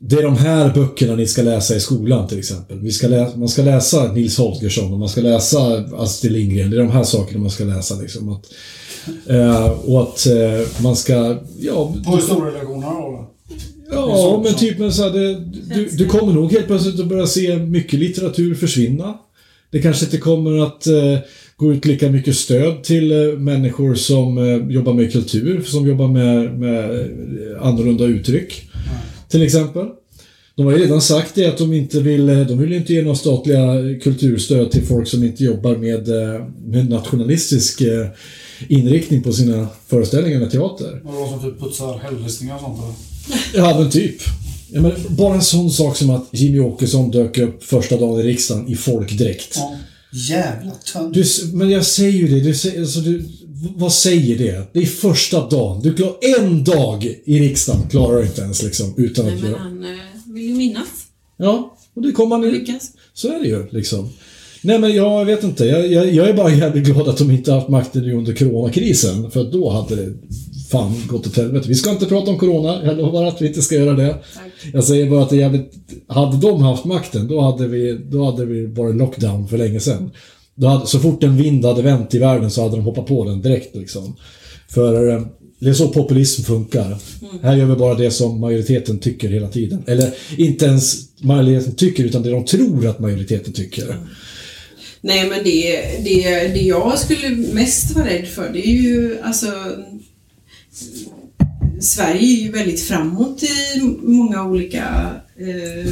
Det 0.00 0.16
är 0.16 0.22
de 0.22 0.36
här 0.36 0.74
böckerna 0.74 1.14
ni 1.14 1.26
ska 1.26 1.42
läsa 1.42 1.76
i 1.76 1.80
skolan 1.80 2.28
till 2.28 2.38
exempel. 2.38 2.78
Vi 2.80 2.90
ska 2.90 3.08
lä- 3.08 3.32
man 3.36 3.48
ska 3.48 3.62
läsa 3.62 4.12
Nils 4.12 4.38
Holgersson 4.38 4.92
och 4.92 4.98
man 4.98 5.08
ska 5.08 5.20
läsa 5.20 5.84
Astrid 5.96 6.32
Lindgren. 6.32 6.70
Det 6.70 6.76
är 6.76 6.80
de 6.80 6.90
här 6.90 7.04
sakerna 7.04 7.40
man 7.40 7.50
ska 7.50 7.64
läsa. 7.64 7.94
Liksom. 7.94 8.28
Att, 8.28 8.44
eh, 9.26 9.66
och 9.70 10.02
att 10.02 10.26
eh, 10.26 10.82
man 10.82 10.96
ska... 10.96 11.38
Ja, 11.60 11.94
På 12.06 12.16
historielektionerna 12.16 12.92
då? 12.92 13.30
ja 13.90 14.40
men 14.44 14.54
typ 14.54 14.78
men 14.78 14.92
så 14.92 15.02
här, 15.02 15.10
det, 15.10 15.34
du, 15.74 15.88
du 15.92 16.06
kommer 16.06 16.32
nog 16.32 16.52
helt 16.52 16.66
plötsligt 16.66 17.00
att 17.00 17.06
börja 17.06 17.26
se 17.26 17.56
mycket 17.56 17.98
litteratur 18.00 18.54
försvinna. 18.54 19.18
Det 19.70 19.82
kanske 19.82 20.04
inte 20.04 20.18
kommer 20.18 20.62
att 20.66 20.86
eh, 20.86 21.18
gå 21.56 21.72
ut 21.72 21.84
lika 21.84 22.10
mycket 22.10 22.36
stöd 22.36 22.84
till 22.84 23.12
eh, 23.12 23.38
människor 23.38 23.94
som 23.94 24.38
eh, 24.38 24.74
jobbar 24.74 24.94
med 24.94 25.12
kultur, 25.12 25.62
som 25.62 25.86
jobbar 25.86 26.08
med, 26.08 26.58
med 26.58 26.90
eh, 26.90 27.66
annorlunda 27.66 28.04
uttryck. 28.04 28.70
Till 29.28 29.42
exempel. 29.42 29.86
De 30.54 30.66
har 30.66 30.72
ju 30.72 30.78
redan 30.78 31.00
sagt 31.00 31.34
det 31.34 31.46
att 31.46 31.58
de 31.58 31.72
inte 31.72 32.00
vill, 32.00 32.26
de 32.26 32.58
vill 32.58 32.72
inte 32.72 32.92
ge 32.92 33.02
några 33.02 33.16
statliga 33.16 33.60
kulturstöd 34.02 34.70
till 34.70 34.86
folk 34.86 35.08
som 35.08 35.24
inte 35.24 35.44
jobbar 35.44 35.76
med, 35.76 36.08
med 36.66 36.90
nationalistisk 36.90 37.82
inriktning 38.68 39.22
på 39.22 39.32
sina 39.32 39.68
föreställningar 39.86 40.40
med 40.40 40.50
teater. 40.50 41.00
De 41.04 41.28
som 41.28 41.50
typ 41.50 41.60
putsar 41.60 41.98
hällristningar 41.98 42.54
och 42.54 42.60
sånt 42.60 42.78
eller? 42.78 43.64
Ja, 43.64 43.78
men 43.80 43.90
typ. 43.90 44.16
Ja, 44.72 44.80
men 44.80 44.92
bara 45.08 45.34
en 45.34 45.42
sån 45.42 45.70
sak 45.70 45.96
som 45.96 46.10
att 46.10 46.28
Jimmy 46.30 46.60
Åkesson 46.60 47.10
dök 47.10 47.38
upp 47.38 47.64
första 47.64 47.96
dagen 47.96 48.20
i 48.20 48.22
riksdagen 48.22 48.68
i 48.68 48.76
folkdräkt. 48.76 49.52
Ja. 49.56 49.76
Jävla 50.28 50.72
tönt. 50.92 51.16
Men 51.52 51.70
jag 51.70 51.86
säger 51.86 52.18
ju 52.18 52.28
det. 52.28 52.40
Du, 52.40 52.54
säger- 52.54 52.80
alltså, 52.80 53.00
du, 53.00 53.24
vad 53.76 53.92
säger 53.92 54.38
det? 54.38 54.62
Det 54.72 54.78
är 54.78 54.86
första 54.86 55.48
dagen. 55.48 55.82
Du 55.82 55.94
klarar 55.94 56.16
en 56.40 56.64
dag 56.64 57.04
i 57.24 57.40
riksdagen 57.40 57.88
klarar 57.90 58.18
du 58.18 58.26
inte 58.26 58.40
ens 58.40 58.62
liksom 58.62 58.94
utan 58.96 59.24
Nej, 59.24 59.34
att 59.34 59.40
men 59.40 59.50
göra... 59.50 59.60
han 59.60 59.84
eh, 59.84 59.90
vill 60.34 60.44
ju 60.44 60.54
minnas 60.54 60.86
Ja, 61.36 61.76
och 61.94 62.02
det 62.02 62.12
kommer 62.12 62.38
man 62.38 62.50
lyckas. 62.50 62.90
Så 63.14 63.28
är 63.28 63.38
det 63.40 63.48
ju 63.48 63.66
liksom. 63.70 64.08
Nej 64.62 64.78
men 64.78 64.94
jag 64.94 65.24
vet 65.24 65.44
inte. 65.44 65.64
Jag, 65.64 65.92
jag, 65.92 66.12
jag 66.14 66.28
är 66.28 66.34
bara 66.34 66.50
jävligt 66.54 66.84
glad 66.84 67.08
att 67.08 67.18
de 67.18 67.30
inte 67.30 67.52
haft 67.52 67.68
makten 67.68 68.10
under 68.10 68.34
coronakrisen. 68.34 69.30
För 69.30 69.40
att 69.40 69.52
då 69.52 69.70
hade 69.70 69.96
det 69.96 70.12
fan 70.70 71.06
gått 71.06 71.26
åt 71.26 71.36
helvete. 71.36 71.68
Vi 71.68 71.74
ska 71.74 71.90
inte 71.90 72.06
prata 72.06 72.30
om 72.30 72.38
Corona, 72.38 72.84
jag 72.84 72.96
lovar 72.96 73.24
att 73.24 73.42
vi 73.42 73.46
inte 73.46 73.62
ska 73.62 73.74
göra 73.74 73.92
det. 73.92 74.12
Tack. 74.12 74.72
Jag 74.72 74.84
säger 74.84 75.10
bara 75.10 75.22
att 75.22 75.30
det 75.30 75.36
är 75.36 75.40
jävligt... 75.40 75.72
Hade 76.06 76.36
de 76.36 76.62
haft 76.62 76.84
makten, 76.84 77.28
då 77.28 77.40
hade 77.40 77.68
vi, 77.68 77.98
då 78.10 78.24
hade 78.24 78.44
vi 78.44 78.66
varit 78.66 78.96
lockdown 78.96 79.48
för 79.48 79.58
länge 79.58 79.80
sedan. 79.80 80.10
Då 80.54 80.66
hade, 80.66 80.86
så 80.86 80.98
fort 80.98 81.22
en 81.22 81.36
vind 81.36 81.64
hade 81.64 81.82
vänt 81.82 82.14
i 82.14 82.18
världen 82.18 82.50
så 82.50 82.62
hade 82.62 82.76
de 82.76 82.84
hoppat 82.84 83.06
på 83.06 83.24
den 83.24 83.42
direkt 83.42 83.76
liksom. 83.76 84.16
För 84.68 85.08
eh, 85.08 85.22
det 85.58 85.68
är 85.68 85.74
så 85.74 85.88
populism 85.88 86.42
funkar. 86.42 86.96
Här 87.42 87.56
gör 87.56 87.66
vi 87.66 87.74
bara 87.74 87.94
det 87.94 88.10
som 88.10 88.40
majoriteten 88.40 88.98
tycker 88.98 89.28
hela 89.28 89.48
tiden. 89.48 89.82
Eller 89.86 90.14
inte 90.36 90.64
ens 90.64 90.96
majoriteten 91.20 91.74
tycker, 91.74 92.04
utan 92.04 92.22
det 92.22 92.30
de 92.30 92.44
tror 92.44 92.86
att 92.86 92.98
majoriteten 92.98 93.52
tycker. 93.52 93.96
Nej 95.00 95.28
men 95.28 95.44
det, 95.44 95.82
det, 96.04 96.48
det 96.48 96.60
jag 96.60 96.98
skulle 96.98 97.28
mest 97.36 97.96
vara 97.96 98.06
rädd 98.06 98.26
för 98.26 98.50
det 98.52 98.68
är 98.68 98.72
ju 98.72 99.18
alltså 99.22 99.46
Sverige 101.80 102.20
är 102.20 102.42
ju 102.42 102.52
väldigt 102.52 102.80
framåt 102.80 103.42
i 103.42 103.80
många 104.02 104.44
olika 104.44 105.10
eh, 105.36 105.88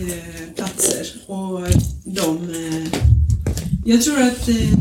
eh, 0.00 0.54
platser 0.56 1.06
och 1.26 1.60
de 2.04 2.54
eh, 2.54 3.00
Jag 3.84 4.02
tror 4.02 4.22
att 4.22 4.48
eh, 4.48 4.78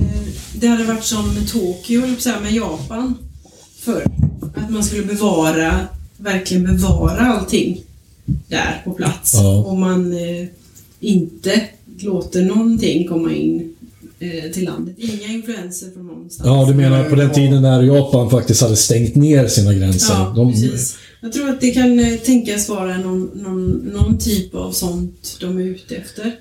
det 0.59 0.67
hade 0.67 0.83
varit 0.83 1.03
som 1.03 1.35
Tokyo, 1.51 2.01
med 2.41 2.51
Japan 2.51 3.17
förr. 3.79 4.05
Att 4.55 4.69
man 4.69 4.83
skulle 4.83 5.03
bevara, 5.03 5.87
verkligen 6.17 6.63
bevara 6.63 7.19
allting 7.19 7.81
där 8.47 8.81
på 8.85 8.93
plats. 8.93 9.33
Ja. 9.33 9.63
Och 9.65 9.77
man 9.77 10.13
eh, 10.13 10.47
inte 10.99 11.61
låter 11.99 12.45
någonting 12.45 13.07
komma 13.07 13.33
in 13.33 13.74
eh, 14.20 14.51
till 14.51 14.63
landet. 14.66 14.95
Inga 14.97 15.34
influenser 15.34 15.91
från 15.91 16.07
någonstans. 16.07 16.47
Ja, 16.47 16.66
du 16.70 16.74
menar 16.74 17.09
på 17.09 17.16
den 17.16 17.34
tiden 17.34 17.61
när 17.61 17.84
Japan 17.84 18.30
faktiskt 18.30 18.61
hade 18.61 18.76
stängt 18.76 19.16
ner 19.16 19.47
sina 19.47 19.74
gränser. 19.74 20.13
Ja, 20.13 20.34
De- 20.36 20.51
precis. 20.51 20.97
Jag 21.22 21.34
tror 21.34 21.49
att 21.49 21.61
det 21.61 21.72
kan 21.72 21.99
eh, 21.99 22.13
tänkas 22.16 22.70
vara 22.70 22.97
någon, 22.97 23.32
någon, 23.36 23.72
någon 23.72 24.18
typ 24.18 24.55
av 24.55 24.72
sånt 24.72 25.38
de 25.41 25.57
är 25.57 25.63
ute 25.63 25.95
efter. 25.95 26.32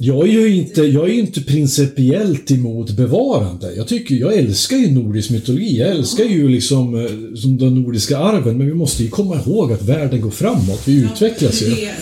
Jag 0.00 0.28
är 0.28 0.32
ju 0.32 0.54
inte, 0.54 0.82
jag 0.82 1.08
är 1.08 1.12
inte 1.12 1.40
principiellt 1.40 2.50
emot 2.50 2.90
bevarande. 2.90 3.74
Jag 3.74 3.88
tycker, 3.88 4.14
jag 4.14 4.34
älskar 4.34 4.76
ju 4.76 4.90
nordisk 4.90 5.30
mytologi. 5.30 5.78
Jag 5.78 5.88
älskar 5.90 6.24
ju 6.24 6.48
liksom 6.48 6.94
eh, 6.94 7.34
som 7.34 7.58
den 7.58 7.74
nordiska 7.74 8.18
arven. 8.18 8.58
Men 8.58 8.66
vi 8.66 8.74
måste 8.74 9.02
ju 9.02 9.08
komma 9.10 9.40
ihåg 9.46 9.72
att 9.72 9.82
världen 9.82 10.20
går 10.20 10.30
framåt. 10.30 10.82
Vi 10.84 11.02
utvecklas 11.02 11.60
det, 11.60 11.66
ju. 11.66 11.74
det, 11.74 11.94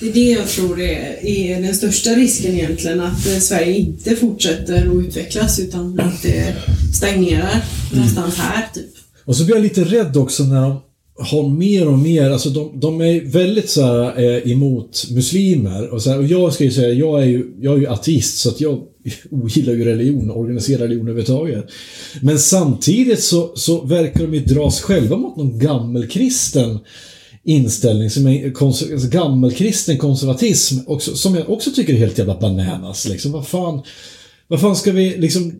det 0.00 0.08
är 0.08 0.12
det 0.12 0.30
jag 0.30 0.48
tror 0.48 0.80
är, 0.80 1.26
är 1.26 1.62
den 1.62 1.74
största 1.74 2.10
risken 2.10 2.54
egentligen. 2.54 3.00
Att 3.00 3.26
eh, 3.26 3.38
Sverige 3.38 3.76
inte 3.78 4.16
fortsätter 4.16 4.86
att 4.88 5.06
utvecklas 5.06 5.58
utan 5.58 6.00
att 6.00 6.22
det 6.22 6.54
stagnerar 6.94 7.50
Mm. 7.92 7.98
någonstans 8.02 8.36
här 8.36 8.68
typ. 8.74 8.90
Och 9.24 9.36
så 9.36 9.44
blir 9.44 9.54
jag 9.54 9.62
lite 9.62 9.84
rädd 9.84 10.16
också 10.16 10.42
när 10.44 10.60
de 10.62 10.80
har 11.18 11.48
mer 11.48 11.88
och 11.88 11.98
mer, 11.98 12.30
alltså 12.30 12.50
de, 12.50 12.80
de 12.80 13.00
är 13.00 13.20
väldigt 13.24 13.70
så 13.70 13.82
här, 13.82 14.18
eh, 14.22 14.52
emot 14.52 15.06
muslimer. 15.10 15.88
Och, 15.88 16.02
så 16.02 16.10
här, 16.10 16.18
och 16.18 16.24
jag 16.26 16.52
ska 16.52 16.64
ju 16.64 16.70
säga, 16.70 16.92
jag 16.92 17.22
är 17.22 17.26
ju, 17.26 17.46
jag 17.60 17.74
är 17.74 17.78
ju 17.78 17.86
ateist 17.86 18.38
så 18.38 18.48
att 18.48 18.60
jag 18.60 18.82
ogillar 19.30 19.72
ju 19.72 19.84
religion, 19.84 20.30
organiserad 20.30 20.80
religion 20.80 21.08
överhuvudtaget. 21.08 21.64
Men 22.22 22.38
samtidigt 22.38 23.22
så, 23.22 23.52
så 23.54 23.80
verkar 23.84 24.20
de 24.20 24.34
ju 24.34 24.40
dras 24.40 24.80
själva 24.80 25.16
mot 25.16 25.36
någon 25.36 25.58
gammelkristen 25.58 26.78
inställning 27.44 28.10
som 28.10 28.26
är 28.26 28.50
konser- 28.50 28.92
alltså 28.92 29.08
gammelkristen 29.08 29.98
konservatism 29.98 30.78
också, 30.86 31.16
som 31.16 31.34
jag 31.34 31.50
också 31.50 31.70
tycker 31.70 31.94
är 31.94 31.98
helt 31.98 32.18
jävla 32.18 32.38
bananas. 32.40 33.08
Liksom. 33.08 33.32
Vad 33.32 33.48
fan, 33.48 33.82
vad 34.48 34.60
fan 34.60 34.76
ska 34.76 34.92
vi 34.92 35.16
liksom... 35.18 35.52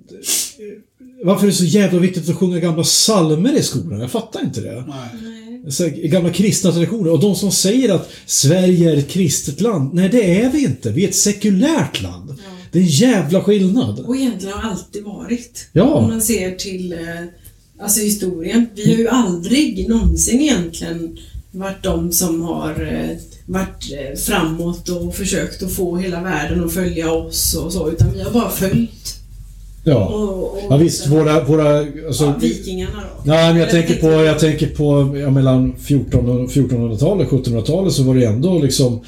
Varför 1.25 1.43
är 1.47 1.51
det 1.51 1.57
så 1.57 1.65
jävla 1.65 1.99
viktigt 1.99 2.29
att 2.29 2.37
sjunga 2.37 2.59
gamla 2.59 2.83
psalmer 2.83 3.59
i 3.59 3.63
skolan? 3.63 4.01
Jag 4.01 4.11
fattar 4.11 4.41
inte 4.41 4.61
det. 4.61 4.85
Nej. 4.89 5.73
Så 5.73 5.89
gamla 5.95 6.31
kristna 6.31 6.73
traditioner. 6.73 7.11
Och 7.11 7.21
de 7.21 7.35
som 7.35 7.51
säger 7.51 7.95
att 7.95 8.11
Sverige 8.27 8.93
är 8.93 8.97
ett 8.97 9.09
kristet 9.09 9.61
land. 9.61 9.95
Nej, 9.95 10.09
det 10.09 10.41
är 10.41 10.51
vi 10.51 10.65
inte. 10.65 10.91
Vi 10.91 11.05
är 11.05 11.09
ett 11.09 11.15
sekulärt 11.15 12.03
land. 12.03 12.39
Det 12.73 12.79
är 12.79 12.83
en 12.83 12.89
jävla 12.89 13.43
skillnad. 13.43 14.01
Och 14.01 14.17
egentligen 14.17 14.55
har 14.59 14.71
alltid 14.71 15.05
varit. 15.05 15.69
Ja. 15.73 15.85
Om 15.95 16.09
man 16.11 16.21
ser 16.21 16.51
till 16.51 16.93
eh, 16.93 16.99
alltså 17.81 18.01
historien. 18.01 18.67
Vi 18.75 18.91
har 18.91 18.99
ju 18.99 19.09
aldrig 19.09 19.89
någonsin 19.89 20.41
egentligen 20.41 21.19
varit 21.53 21.83
de 21.83 22.13
som 22.13 22.43
har 22.43 22.71
eh, 22.71 23.17
varit 23.47 23.93
eh, 23.93 24.19
framåt 24.19 24.89
och 24.89 25.15
försökt 25.15 25.63
att 25.63 25.73
få 25.73 25.97
hela 25.97 26.23
världen 26.23 26.65
att 26.65 26.73
följa 26.73 27.13
oss 27.13 27.55
och 27.55 27.73
så. 27.73 27.91
Utan 27.91 28.13
vi 28.13 28.23
har 28.23 28.31
bara 28.31 28.51
följt. 28.51 29.17
Ja. 29.85 30.07
Och, 30.07 30.53
och, 30.53 30.63
Ja 30.71 30.77
visst, 30.77 31.07
våra... 31.07 31.45
våra 31.45 31.79
alltså, 32.07 32.25
ja, 32.25 32.35
vikingarna 32.41 32.93
då. 32.97 33.23
Nej, 33.25 33.53
men 33.53 33.61
jag 33.61 33.71
tänker 33.71 33.95
på, 33.95 34.07
jag 34.07 34.39
tänker 34.39 34.67
på 34.67 35.17
ja, 35.19 35.31
mellan 35.31 35.77
14 35.77 36.29
och 36.29 36.51
1400-talet 36.51 37.33
och 37.33 37.47
1700-talet 37.47 37.93
så 37.93 38.03
var 38.03 38.15
det 38.15 38.25
ändå 38.25 38.59
liksom 38.59 39.01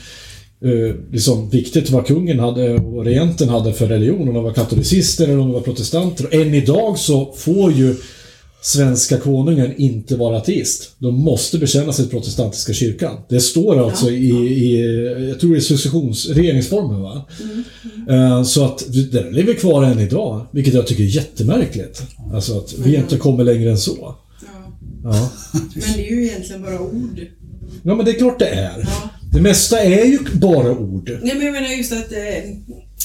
eh, 0.65 0.97
liksom 1.11 1.51
viktigt 1.51 1.91
vad 1.91 2.07
kungen 2.07 2.39
hade 2.39 2.75
och 2.75 3.05
regenten 3.05 3.49
hade 3.49 3.73
för 3.73 3.87
religion. 3.87 4.29
Om 4.29 4.35
de 4.35 4.45
var 4.45 4.53
katolicister 4.53 5.25
eller 5.25 5.39
om 5.39 5.47
de 5.47 5.53
var 5.53 5.61
protestanter. 5.61 6.27
Och 6.27 6.35
än 6.35 6.55
idag 6.55 6.99
så 6.99 7.33
får 7.37 7.73
ju 7.73 7.97
svenska 8.63 9.19
konungen 9.19 9.73
inte 9.77 10.17
vara 10.17 10.37
ateist. 10.37 10.95
De 10.99 11.15
måste 11.15 11.59
bekänna 11.59 11.93
sig 11.93 12.05
till 12.05 12.11
protestantiska 12.13 12.73
kyrkan. 12.73 13.17
Det 13.29 13.41
står 13.41 13.85
alltså 13.89 14.11
i, 14.11 14.29
i, 14.31 15.29
jag 15.29 15.41
tror 15.41 15.51
det 15.53 15.59
är 15.59 15.61
successions, 15.61 16.29
regeringsformen 16.29 17.03
va? 17.03 17.29
Eh, 18.11 18.43
Så 18.43 18.65
att 18.65 18.85
den 19.13 19.33
lever 19.33 19.55
kvar 19.55 19.85
än 19.85 19.99
idag, 20.01 20.47
vilket 20.53 20.75
jag 20.75 20.87
tycker 20.87 21.03
är 21.03 21.07
jättemärkligt. 21.07 22.03
Alltså 22.35 22.59
att 22.59 22.75
vi 22.79 22.97
inte 22.97 23.17
kommer 23.17 23.45
längre 23.45 23.71
än 23.71 23.79
så. 23.79 23.97
Ja. 24.01 24.19
Ja. 25.05 25.31
Men 25.75 25.83
det 25.97 26.09
är 26.09 26.11
ju 26.11 26.27
egentligen 26.27 26.63
bara 26.63 26.81
ord. 26.81 27.21
ja, 27.83 27.95
men 27.95 28.05
det 28.05 28.11
är 28.11 28.19
klart 28.19 28.39
det 28.39 28.47
är. 28.49 28.79
Ja. 28.81 29.09
Det 29.33 29.41
mesta 29.41 29.81
är 29.81 30.05
ju 30.05 30.19
bara 30.35 30.71
ord. 30.79 31.19
Nej, 31.23 31.35
men 31.35 31.45
jag 31.47 31.53
menar 31.53 31.69
just 31.69 31.93
att, 31.93 32.13
eh, 32.13 32.19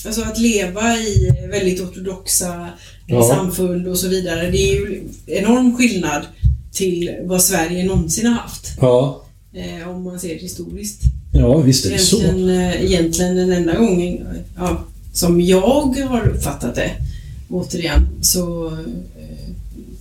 alltså 0.05 0.21
att 0.21 0.39
leva 0.39 0.97
i 0.97 1.31
väldigt 1.51 1.81
ortodoxa 1.81 2.69
Ja. 3.09 3.23
samfund 3.35 3.87
och 3.87 3.97
så 3.97 4.07
vidare. 4.07 4.51
Det 4.51 4.57
är 4.57 4.73
ju 4.73 5.01
enorm 5.27 5.77
skillnad 5.77 6.21
till 6.71 7.11
vad 7.23 7.41
Sverige 7.43 7.85
någonsin 7.85 8.25
har 8.25 8.33
haft. 8.33 8.71
Ja. 8.81 9.23
Eh, 9.53 9.89
om 9.89 10.03
man 10.03 10.19
ser 10.19 10.35
historiskt. 10.35 11.01
Ja, 11.33 11.57
visst 11.57 11.85
är 11.85 11.89
det 11.89 11.97
så. 11.99 12.17
Egentligen, 12.21 12.49
eh, 12.49 12.85
egentligen 12.85 13.35
den 13.35 13.51
enda 13.51 13.75
gången 13.77 14.27
ja, 14.57 14.83
som 15.13 15.41
jag 15.41 15.61
har 16.07 16.27
uppfattat 16.29 16.75
det, 16.75 16.91
återigen, 17.49 18.07
så 18.21 18.67
eh, 18.67 19.53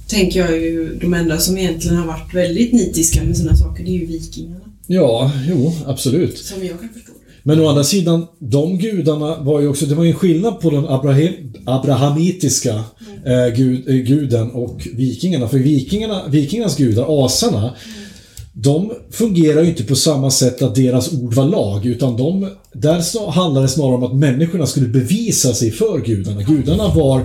tänker 0.07 0.41
jag 0.41 0.59
ju 0.63 0.99
de 1.01 1.15
enda 1.15 1.39
som 1.39 1.59
egentligen 1.59 1.97
har 1.97 2.07
varit 2.07 2.35
väldigt 2.35 2.73
nitiska 2.73 3.25
med 3.25 3.37
sina 3.37 3.57
saker, 3.57 3.85
det 3.85 3.91
är 3.91 3.99
ju 3.99 4.07
vikingarna. 4.07 4.61
Ja, 4.87 5.33
jo, 5.49 5.73
absolut. 5.87 6.39
Som 6.39 6.67
jag 6.67 6.81
kan 6.81 6.89
förstå 6.89 7.13
det. 7.13 7.16
Men 7.47 7.61
å 7.61 7.69
andra 7.69 7.85
sidan, 7.85 8.27
de 8.39 8.79
gudarna 8.79 9.37
var 9.41 9.61
ju 9.61 9.69
också, 9.69 9.87
det 9.87 9.95
var 9.95 10.05
ju 10.05 10.11
en 10.11 10.17
skillnad 10.17 10.61
på 10.61 10.71
den 10.71 10.87
abraham, 10.89 11.35
abrahamitiska 11.67 12.75
eh, 13.27 13.55
gud, 13.57 13.89
eh, 13.89 13.95
guden 13.95 14.51
och 14.51 14.89
vikingarna. 14.95 15.49
För 15.49 15.59
vikingarna, 15.59 16.23
vikingarnas 16.29 16.77
gudar, 16.77 17.25
asarna, 17.25 17.75
de 18.53 18.93
fungerar 19.11 19.63
ju 19.63 19.69
inte 19.69 19.85
på 19.85 19.97
samma 19.97 20.31
sätt 20.31 20.63
att 20.63 20.75
deras 20.75 21.13
ord 21.13 21.35
var 21.35 21.45
lag, 21.45 21.87
utan 21.87 22.17
de, 22.17 22.51
där 22.73 23.31
handlade 23.31 23.67
det 23.67 23.71
snarare 23.71 23.95
om 23.95 24.05
att 24.05 24.17
människorna 24.17 24.67
skulle 24.67 24.89
bevisa 24.89 25.55
sig 25.55 25.71
för 25.71 26.01
gudarna. 26.01 26.43
Gudarna 26.43 26.95
var, 26.95 27.23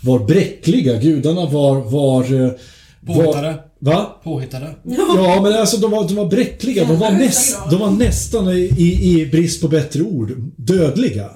var 0.00 0.18
bräckliga, 0.18 1.00
gudarna 1.00 1.46
var... 1.46 1.80
var 1.80 2.34
eh, 2.34 2.40
var 2.40 2.73
Påhittade. 3.06 3.54
va? 3.78 4.20
Påhittade. 4.24 4.74
Ja, 5.16 5.40
men 5.42 5.52
alltså 5.52 5.76
de 5.76 5.90
var, 5.90 6.08
de 6.08 6.14
var 6.14 6.26
bräckliga. 6.26 6.84
De 6.84 6.98
var, 6.98 7.10
näst, 7.10 7.58
de 7.70 7.80
var 7.80 7.90
nästan 7.90 8.48
i, 8.48 8.60
i, 8.78 9.20
i 9.20 9.26
brist 9.26 9.60
på 9.60 9.68
bättre 9.68 10.02
ord, 10.02 10.32
dödliga. 10.56 11.30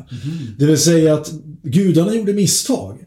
Det 0.59 0.66
vill 0.66 0.79
säga 0.79 1.14
att 1.14 1.31
gudarna 1.62 2.14
gjorde 2.14 2.33
misstag. 2.33 2.99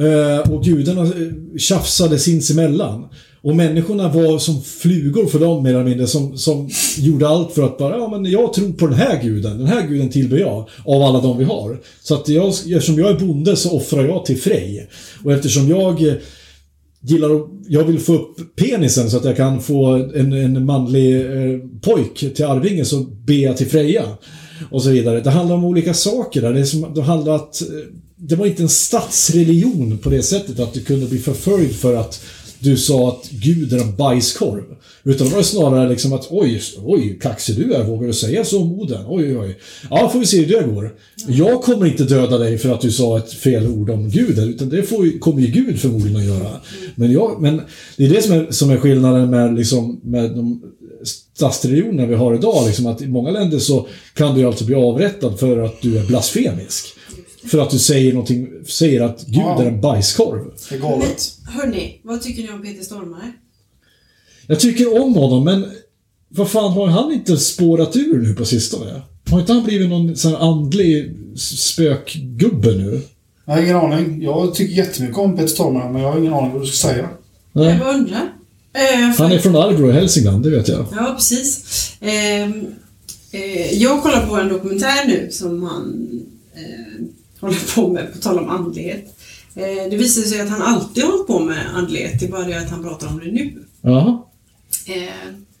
Eh, 0.00 0.52
och 0.52 0.64
gudarna 0.64 1.02
eh, 1.02 1.10
tjafsade 1.58 2.18
sinsemellan. 2.18 3.04
Och 3.42 3.56
människorna 3.56 4.08
var 4.08 4.38
som 4.38 4.62
flugor 4.62 5.26
för 5.26 5.38
dem 5.38 5.62
mer 5.62 5.74
eller 5.74 5.84
mindre 5.84 6.06
som, 6.06 6.38
som 6.38 6.70
gjorde 6.98 7.28
allt 7.28 7.52
för 7.52 7.62
att 7.62 7.78
bara, 7.78 7.96
ja 7.96 8.08
men 8.08 8.30
jag 8.30 8.52
tror 8.52 8.72
på 8.72 8.86
den 8.86 8.98
här 8.98 9.22
guden, 9.22 9.58
den 9.58 9.66
här 9.66 9.86
guden 9.86 10.08
tillber 10.10 10.38
jag 10.38 10.68
av 10.84 11.02
alla 11.02 11.20
de 11.20 11.38
vi 11.38 11.44
har. 11.44 11.80
Så 12.02 12.14
att 12.14 12.28
jag, 12.28 12.48
eftersom 12.48 12.98
jag 12.98 13.10
är 13.10 13.26
bonde 13.26 13.56
så 13.56 13.76
offrar 13.76 14.04
jag 14.04 14.24
till 14.24 14.40
Frej. 14.40 14.88
Och 15.24 15.32
eftersom 15.32 15.68
jag 15.68 16.08
eh, 16.08 16.14
gillar 17.00 17.36
att, 17.36 17.46
jag 17.68 17.84
vill 17.84 18.00
få 18.00 18.14
upp 18.14 18.56
penisen 18.56 19.10
så 19.10 19.16
att 19.16 19.24
jag 19.24 19.36
kan 19.36 19.62
få 19.62 19.86
en, 20.14 20.32
en 20.32 20.64
manlig 20.64 21.20
eh, 21.20 21.58
pojk 21.82 22.34
till 22.34 22.44
Arvinge 22.44 22.84
så 22.84 23.00
ber 23.00 23.34
jag 23.34 23.56
till 23.56 23.66
Freja. 23.66 24.04
Och 24.70 24.82
så 24.82 24.90
vidare. 24.90 25.20
Det 25.20 25.30
handlar 25.30 25.56
om 25.56 25.64
olika 25.64 25.94
saker 25.94 26.42
där. 26.42 26.52
Det, 26.52 26.60
är 26.60 26.64
som, 26.64 26.94
det 26.94 27.02
handlar 27.02 27.34
att 27.34 27.60
eh, 27.60 27.66
det 28.16 28.36
var 28.36 28.46
inte 28.46 28.62
en 28.62 28.68
statsreligion 28.68 29.98
på 29.98 30.10
det 30.10 30.22
sättet 30.22 30.60
att 30.60 30.74
du 30.74 30.80
kunde 30.80 31.06
bli 31.06 31.18
förföljd 31.18 31.76
för 31.76 31.96
att 31.96 32.20
du 32.60 32.76
sa 32.76 33.08
att 33.08 33.30
Gud 33.30 33.72
är 33.72 33.78
en 33.78 33.96
bajskorv. 33.96 34.64
Utan 35.04 35.28
det 35.28 35.34
var 35.34 35.42
snarare 35.42 35.88
liksom 35.88 36.12
att 36.12 36.26
oj, 36.30 36.62
oj, 36.84 37.18
kaxig 37.22 37.56
du 37.56 37.74
är, 37.74 37.84
vågar 37.84 38.06
du 38.06 38.12
säga 38.12 38.44
så 38.44 38.62
om 38.62 38.72
Oden? 38.72 39.04
Oj, 39.08 39.24
oj, 39.24 39.38
oj. 39.38 39.58
Ja, 39.90 40.08
får 40.08 40.18
vi 40.18 40.26
se 40.26 40.44
hur 40.44 40.46
det 40.46 40.74
går. 40.74 40.94
Jag 41.28 41.62
kommer 41.62 41.86
inte 41.86 42.04
döda 42.04 42.38
dig 42.38 42.58
för 42.58 42.70
att 42.70 42.80
du 42.80 42.92
sa 42.92 43.18
ett 43.18 43.32
fel 43.32 43.66
ord 43.66 43.90
om 43.90 44.10
Gud, 44.10 44.38
utan 44.38 44.68
det 44.68 44.82
får, 44.82 45.18
kommer 45.20 45.42
ju 45.42 45.46
Gud 45.46 45.80
förmodligen 45.80 46.16
att 46.16 46.24
göra. 46.24 46.50
Men, 46.94 47.12
jag, 47.12 47.42
men 47.42 47.60
det 47.96 48.04
är 48.04 48.08
det 48.08 48.22
som 48.22 48.32
är, 48.32 48.46
som 48.50 48.70
är 48.70 48.76
skillnaden 48.76 49.30
med, 49.30 49.54
liksom, 49.54 50.00
med 50.02 50.30
de 50.30 50.62
statsreligionerna 51.34 52.08
vi 52.08 52.14
har 52.14 52.34
idag. 52.34 52.66
Liksom, 52.66 52.86
att 52.86 53.02
I 53.02 53.06
många 53.06 53.30
länder 53.30 53.58
så 53.58 53.86
kan 54.14 54.34
du 54.34 54.44
alltså 54.44 54.64
bli 54.64 54.74
avrättad 54.74 55.38
för 55.38 55.58
att 55.58 55.82
du 55.82 55.98
är 55.98 56.06
blasfemisk. 56.06 56.94
För 57.50 57.58
att 57.58 57.70
du 57.70 57.78
säger 57.78 58.12
någonting, 58.12 58.48
säger 58.66 59.00
att 59.00 59.24
Gud 59.26 59.36
Ja. 59.36 59.62
är 59.62 59.66
en 59.66 59.80
bajskorv. 59.80 60.44
Det 60.68 60.74
är 60.74 60.78
galet. 60.80 61.32
Hörni, 61.46 62.00
vad 62.02 62.22
tycker 62.22 62.42
ni 62.42 62.50
om 62.50 62.62
Peter 62.62 62.82
Stormare? 62.84 63.32
Jag 64.46 64.60
tycker 64.60 65.02
om 65.02 65.14
honom, 65.14 65.44
men 65.44 65.66
vad 66.28 66.50
fan 66.50 66.72
har 66.72 66.86
han 66.86 67.12
inte 67.12 67.36
spårat 67.36 67.96
ur 67.96 68.18
nu 68.18 68.34
på 68.34 68.44
sistone? 68.44 69.02
Har 69.30 69.40
inte 69.40 69.52
han 69.52 69.64
blivit 69.64 69.88
någon 69.88 70.16
sån 70.16 70.34
andlig 70.36 71.14
spökgubbe 71.36 72.68
nu? 72.74 73.00
Jag 73.44 73.54
har 73.54 73.62
ingen 73.62 73.76
aning. 73.76 74.22
Jag 74.22 74.54
tycker 74.54 74.74
jättemycket 74.74 75.18
om 75.18 75.36
Peter 75.36 75.48
Stormare, 75.48 75.92
men 75.92 76.02
jag 76.02 76.12
har 76.12 76.18
ingen 76.18 76.32
aning 76.34 76.52
vad 76.52 76.62
du 76.62 76.66
ska 76.66 76.88
säga. 76.88 77.08
Jag 77.52 77.64
Nej. 77.64 77.78
bara 77.78 77.94
undrar. 77.94 78.32
Eh, 78.74 79.12
för- 79.12 79.22
Han 79.24 79.32
är 79.32 79.38
från 79.38 79.56
Arbro 79.56 79.90
i 79.90 79.92
Hälsingland, 79.92 80.42
det 80.42 80.50
vet 80.50 80.68
jag. 80.68 80.86
Ja, 80.96 81.14
precis. 81.16 81.64
Ehm, 82.00 82.66
eh, 83.30 83.74
jag 83.82 84.02
kollar 84.02 84.26
på 84.26 84.36
en 84.36 84.48
dokumentär 84.48 85.06
nu 85.06 85.28
som 85.30 85.62
han 85.62 86.08
eh, 86.54 87.04
håller 87.40 87.74
på 87.74 87.88
med, 87.92 88.12
på 88.12 88.18
tal 88.18 88.38
om 88.38 88.48
andlighet. 88.48 89.16
Eh, 89.54 89.90
det 89.90 89.96
visar 89.96 90.22
sig 90.22 90.40
att 90.40 90.48
han 90.48 90.62
alltid 90.62 91.04
har 91.04 91.10
hållit 91.10 91.26
på 91.26 91.38
med 91.38 91.76
andlighet, 91.76 92.20
det 92.20 92.26
är 92.26 92.30
bara 92.30 92.44
det 92.44 92.58
att 92.58 92.70
han 92.70 92.82
pratar 92.82 93.06
om 93.08 93.18
det 93.18 93.32
nu. 93.32 93.64
Jaha. 93.82 94.18
Eh, 94.86 95.02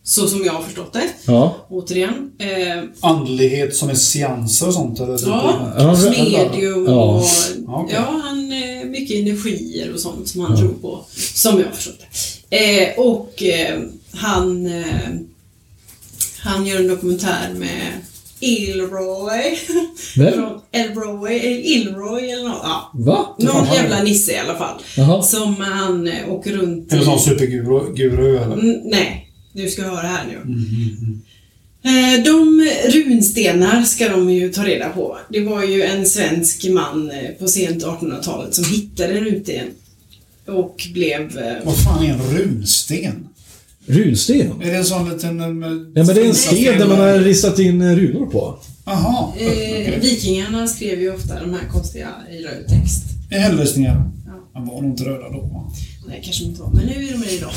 så 0.02 0.28
som 0.28 0.44
jag 0.44 0.52
har 0.52 0.62
förstått 0.62 0.92
det. 0.92 1.08
Ja. 1.26 1.56
Återigen. 1.68 2.30
Eh, 2.38 2.84
Andlighet 3.00 3.76
som 3.76 3.88
är 3.88 3.94
seanser 3.94 4.66
och 4.66 4.74
sånt? 4.74 5.00
Eller 5.00 5.18
ja, 5.26 5.72
Ja, 5.78 5.96
medium 6.10 6.86
Ja. 6.86 6.92
och 6.92 7.24
Ja, 7.66 7.82
okej. 7.82 7.96
ja, 7.96 8.20
han, 8.24 8.52
eh, 8.52 8.84
mycket 8.84 9.16
energier 9.16 9.92
och 9.94 10.00
sånt 10.00 10.28
som 10.28 10.40
han 10.40 10.56
tror 10.56 10.74
på. 10.82 11.04
Som 11.34 11.58
jag 11.58 11.66
har 11.66 11.72
förstått 11.72 11.98
det. 12.48 12.88
Eh, 12.88 12.98
och 12.98 13.42
eh, 13.42 13.80
han, 14.12 14.66
eh, 14.66 14.84
han 16.40 16.66
gör 16.66 16.80
en 16.80 16.88
dokumentär 16.88 17.54
med 17.58 17.92
Ilroy. 18.40 19.58
Vem? 20.16 20.44
Elroy, 20.72 21.38
eller 21.38 21.66
Ilroy 21.76 22.30
eller 22.30 22.48
något. 22.48 22.60
Ja. 22.62 22.90
Va? 22.94 23.36
Någon 23.38 23.66
jävla 23.74 24.02
nisse 24.02 24.32
i 24.32 24.38
alla 24.38 24.58
fall. 24.58 24.80
Jaha. 24.96 25.22
Som 25.22 25.54
han 25.56 26.06
eh, 26.08 26.28
åker 26.32 26.52
runt 26.52 26.92
Eller 26.92 27.02
i. 27.02 27.04
sån 27.04 27.20
superguru, 27.20 27.94
guru, 27.94 28.36
eller? 28.36 28.52
Mm, 28.54 28.76
nej, 28.84 29.30
du 29.52 29.68
ska 29.70 29.82
höra 29.82 30.06
här 30.06 30.24
nu. 30.26 30.34
Eh, 31.84 32.24
De 32.24 32.60
runstenar 32.92 33.82
ska 33.82 34.08
de 34.08 34.30
ju 34.30 34.52
ta 34.52 34.64
reda 34.64 34.88
på. 34.88 35.18
Det 35.28 35.40
var 35.40 35.64
ju 35.64 35.82
en 35.82 36.06
svensk 36.06 36.64
man 36.70 37.10
eh, 37.10 37.30
på 37.38 37.48
sent 37.48 37.84
1800-talet 37.84 38.54
som 38.54 38.64
hittade 38.64 39.18
en 39.18 39.24
runsten. 39.24 39.66
Och 40.46 40.86
blev... 40.94 41.38
eh, 41.38 41.52
Vad 41.64 41.76
fan 41.84 42.04
är 42.04 42.12
en 42.12 42.20
runsten? 42.38 43.28
Runsten? 43.88 44.52
Är 44.62 44.70
det 44.70 44.76
en 44.76 44.84
sån 44.84 45.10
liten... 45.10 45.40
eh, 45.40 45.46
Ja, 45.94 46.04
men 46.04 46.06
det 46.06 46.20
är 46.22 46.28
en 46.28 46.34
sten 46.34 46.78
där 46.78 46.86
man 46.88 46.98
har 46.98 47.18
ristat 47.18 47.58
in 47.58 47.80
eh, 47.82 47.96
runor 47.96 48.26
på. 48.26 48.58
Jaha. 48.84 49.32
Eh, 49.38 50.00
vikingarna 50.00 50.66
skrev 50.68 51.00
ju 51.00 51.14
ofta 51.14 51.40
de 51.40 51.50
här 51.54 51.68
konstiga 51.72 52.08
i 52.32 52.42
röd 52.42 52.66
text. 52.68 53.02
I 53.30 53.34
hällristningar? 53.34 54.10
Ja. 54.26 54.32
Han 54.54 54.66
var 54.66 54.82
nog 54.82 54.90
inte 54.90 55.04
röda 55.04 55.28
då? 55.28 55.70
Nej, 56.08 56.20
kanske 56.24 56.42
de 56.44 56.48
inte 56.48 56.60
var, 56.62 56.70
men 56.70 56.86
nu 56.86 57.08
är 57.08 57.12
de 57.12 57.20
det 57.20 57.32
idag. 57.32 57.52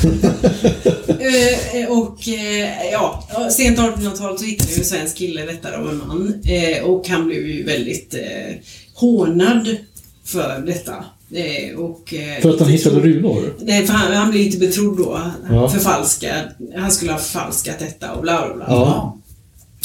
eh, 1.82 1.98
och 1.98 2.28
eh, 2.28 2.90
ja, 2.92 3.28
sent 3.50 3.78
1800-talet 3.78 4.40
så 4.40 4.46
hittade 4.46 4.72
ju 4.72 4.78
en 4.78 4.84
svensk 4.84 5.16
kille 5.16 5.44
detta 5.46 5.78
av 5.78 5.88
en 5.90 5.98
man. 5.98 6.42
Eh, 6.44 6.84
och 6.84 7.08
han 7.08 7.26
blev 7.26 7.46
ju 7.48 7.64
väldigt 7.64 8.14
eh, 8.14 8.54
hånad 8.94 9.76
för 10.24 10.62
detta. 10.66 11.04
Eh, 11.34 11.78
och, 11.78 12.14
eh, 12.14 12.40
För 12.42 12.50
att 12.50 12.60
han 12.60 12.68
hittade 12.68 13.00
runor? 13.00 13.54
Nej, 13.60 13.86
för 13.86 13.92
han, 13.94 14.12
han 14.12 14.30
blev 14.30 14.42
inte 14.42 14.58
betrodd 14.58 14.96
då. 14.96 15.20
Ja. 15.50 15.68
Förfalskad. 15.68 16.44
Han 16.76 16.90
skulle 16.90 17.12
ha 17.12 17.18
förfalskat 17.18 17.78
detta 17.78 18.12
och 18.12 18.22
bla 18.22 18.46
bla 18.46 18.54
bla. 18.56 18.64
Ja. 18.68 19.18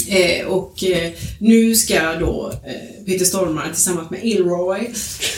Eh, 0.10 0.48
och 0.48 0.84
eh, 0.84 1.12
nu 1.40 1.76
ska 1.76 2.14
då 2.20 2.52
eh, 2.66 3.06
Peter 3.06 3.26
Stormare 3.26 3.74
tillsammans 3.74 4.10
med 4.10 4.20
Ilroy 4.26 4.90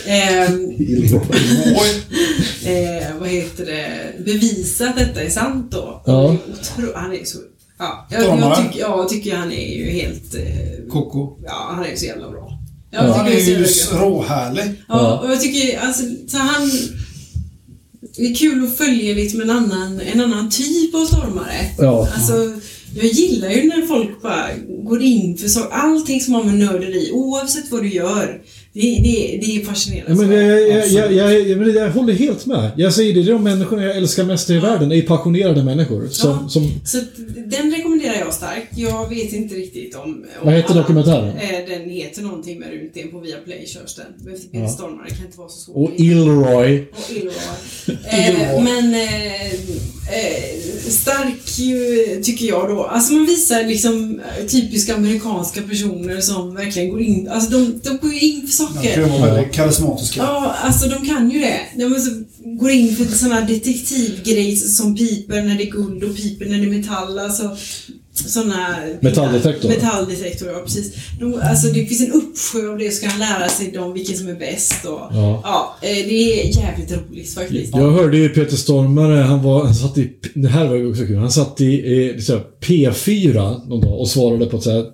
ehm, 0.06 0.72
eh, 2.66 3.18
vad 3.20 3.30
heter 3.30 3.66
det, 3.66 4.14
bevisa 4.26 4.90
att 4.90 4.98
detta 4.98 5.22
är 5.22 5.30
sant 5.30 5.72
då. 5.72 6.02
Ja. 6.06 6.36
Otro- 6.62 6.96
han 6.96 7.14
är 7.14 7.24
så... 7.26 7.38
Ja, 7.80 8.08
jag, 8.12 8.24
jag, 8.24 8.58
tycker, 8.58 8.80
ja, 8.80 8.98
jag 8.98 9.10
tycker 9.10 9.36
han 9.36 9.52
är 9.52 9.76
ju 9.78 9.90
helt... 9.90 10.36
Eh, 10.36 10.90
Koko. 10.90 11.38
ja, 11.46 11.72
han 11.76 11.86
är 11.86 11.96
så 11.96 12.06
jävla 12.06 12.30
bra. 12.30 12.49
Jag 12.92 13.02
Han 13.02 13.28
är 13.28 13.32
det 13.32 13.42
är 13.42 13.60
ju 13.60 13.66
råhärlig. 13.92 14.64
Ja, 14.88 15.20
och 15.20 15.32
jag 15.32 15.42
tycker 15.42 15.80
alltså, 15.80 16.04
så 16.28 16.38
han... 16.38 16.72
Det 18.16 18.26
är 18.26 18.36
kul 18.36 18.64
att 18.64 18.78
följa 18.78 19.16
liksom 19.16 19.42
en 19.42 19.50
annan, 19.50 20.02
en 20.02 20.22
annan 20.22 20.50
typ 20.50 20.96
av 20.96 21.06
stormare. 21.06 21.72
Ja. 21.78 22.10
Alltså, 22.16 22.34
jag 22.96 23.06
gillar 23.06 23.50
ju 23.50 23.68
när 23.68 23.88
folk 23.88 24.22
bara 24.22 24.48
går 24.84 25.02
in 25.02 25.38
för 25.38 25.48
så, 25.48 25.64
allting 25.64 26.22
som 26.22 26.34
har 26.34 26.44
med 26.44 26.54
nörderi, 26.54 27.12
oavsett 27.12 27.72
vad 27.72 27.84
du 27.84 27.94
gör. 27.94 28.42
Det, 28.82 29.00
det, 29.04 29.38
det 29.46 29.56
är 29.62 29.66
fascinerande. 29.66 30.12
Ja, 30.24 30.28
men 30.30 30.32
jag, 30.32 30.88
jag, 30.90 31.14
jag, 31.14 31.34
jag, 31.50 31.76
jag, 31.76 31.92
håller 31.92 32.14
helt 32.14 32.46
med. 32.46 32.72
Jag 32.78 32.94
säger 32.94 33.14
det, 33.14 33.22
det 33.24 33.30
är 33.30 33.34
de 33.34 33.44
människorna 33.44 33.84
jag 33.86 33.98
älskar 33.98 34.24
mest 34.24 34.50
i 34.50 34.58
världen. 34.58 34.90
Det 34.90 34.96
är 34.98 35.02
passionerade 35.02 35.64
människor. 35.64 36.08
Som, 36.08 36.30
Ja. 36.30 36.50
som, 36.50 36.72
Så 36.86 36.98
den 37.46 37.72
rekommenderar 37.72 38.16
jag 38.20 38.34
starkt. 38.34 38.78
Jag 38.78 39.10
vet 39.10 39.34
inte 39.34 39.56
riktigt 39.56 39.96
om... 39.96 40.02
om 40.04 40.26
Vad 40.44 40.54
heter 40.54 40.70
alla- 40.72 40.82
dokumentären? 40.82 41.38
Eh, 41.38 41.70
Den 41.70 41.90
heter 41.90 42.22
någonting 42.22 42.60
med 42.60 42.70
Runsten 42.70 43.12
på 43.12 43.20
Viaplay 43.20 43.68
körs 43.68 43.96
den. 43.96 44.06
Med 44.32 44.42
Peter 44.52 44.60
Ja. 44.64 44.68
Stormare, 44.70 45.06
det 45.10 45.16
kan 45.16 45.26
inte 45.26 45.38
vara 45.38 45.50
så 45.50 45.60
svårt. 45.60 45.90
och 45.90 46.00
Ilroy. 46.00 46.84
Och 46.92 47.12
Ilroy. 47.12 47.34
eh, 47.88 48.64
men 48.64 48.94
eh, 48.94 49.52
eh, 50.12 50.90
stark 50.92 51.46
tycker 52.24 52.46
jag 52.46 52.70
då. 52.70 52.84
Alltså 52.84 53.14
man 53.14 53.26
visar 53.26 53.64
liksom 53.64 54.20
eh, 54.20 54.46
typiska 54.46 54.96
amerikanska 54.96 55.62
personer 55.62 56.22
som 56.22 56.56
verkligen 56.56 56.90
går 56.90 57.02
in, 57.02 57.30
alltså 57.30 57.52
de, 57.52 57.80
de 57.84 57.98
går 57.98 58.14
ju 58.14 58.20
in 58.20 58.42
för 58.42 58.48
De 58.48 58.52
saker. 58.74 58.98
ju 58.98 59.06
vara 59.06 59.34
väldigt 59.34 59.54
karismatiska. 59.54 60.20
Ja, 60.22 60.56
alltså 60.62 60.90
de 60.90 61.08
kan 61.08 61.32
ju 61.32 61.40
det. 61.40 61.60
De 61.76 61.84
alltså, 61.84 62.12
går 62.44 62.72
in 62.72 62.96
för 62.96 63.06
sådana 63.06 63.42
detektivgrejer 63.42 64.56
som 64.56 64.96
piper 64.96 65.42
när 65.42 65.56
det 65.56 65.64
är 65.64 65.72
guld 65.72 66.04
och 66.04 66.16
piper 66.16 66.46
när 66.46 66.58
det 66.58 66.66
är 66.66 66.78
metall. 66.78 67.20
Alltså, 67.20 67.58
såna 68.28 68.78
Metalldetektor. 69.02 69.70
Metalldetektor, 69.70 70.50
ja 70.50 70.60
precis. 70.66 70.94
De, 71.20 71.42
alltså 71.44 71.68
det 71.68 71.86
finns 71.86 72.02
en 72.02 72.12
uppsjö 72.12 72.72
av 72.72 72.78
det, 72.78 72.92
ska 72.92 73.08
han 73.08 73.20
lära 73.20 73.50
sig 73.50 73.80
om 73.80 73.94
vilken 73.94 74.18
som 74.18 74.28
är 74.28 74.36
bäst 74.36 74.86
och... 74.86 75.00
Ja. 75.12 75.42
Ja, 75.44 75.78
eh, 75.82 76.08
det 76.08 76.42
är 76.42 76.58
jävligt 76.58 76.92
roligt 76.92 77.34
faktiskt. 77.34 77.76
Jag 77.76 77.92
hörde 77.92 78.18
ju 78.18 78.30
Peter 78.30 78.56
Stormare, 78.56 79.22
han, 79.22 79.44
var, 79.44 79.66
han 79.66 79.76
satt 79.76 79.98
i... 79.98 80.12
Det 80.34 80.48
här 80.48 80.68
var 80.68 80.76
ju 80.76 80.90
också 80.90 81.06
kul. 81.06 81.18
Han 81.18 81.32
satt 81.32 81.62
i 81.62 82.08
eh, 82.10 82.20
så 82.22 82.34
här, 82.34 82.44
P4 82.62 83.68
någon 83.68 83.82
dag 83.82 84.00
och 84.00 84.10
svarade 84.10 84.46
på 84.46 84.62
så 84.62 84.72
här, 84.72 84.86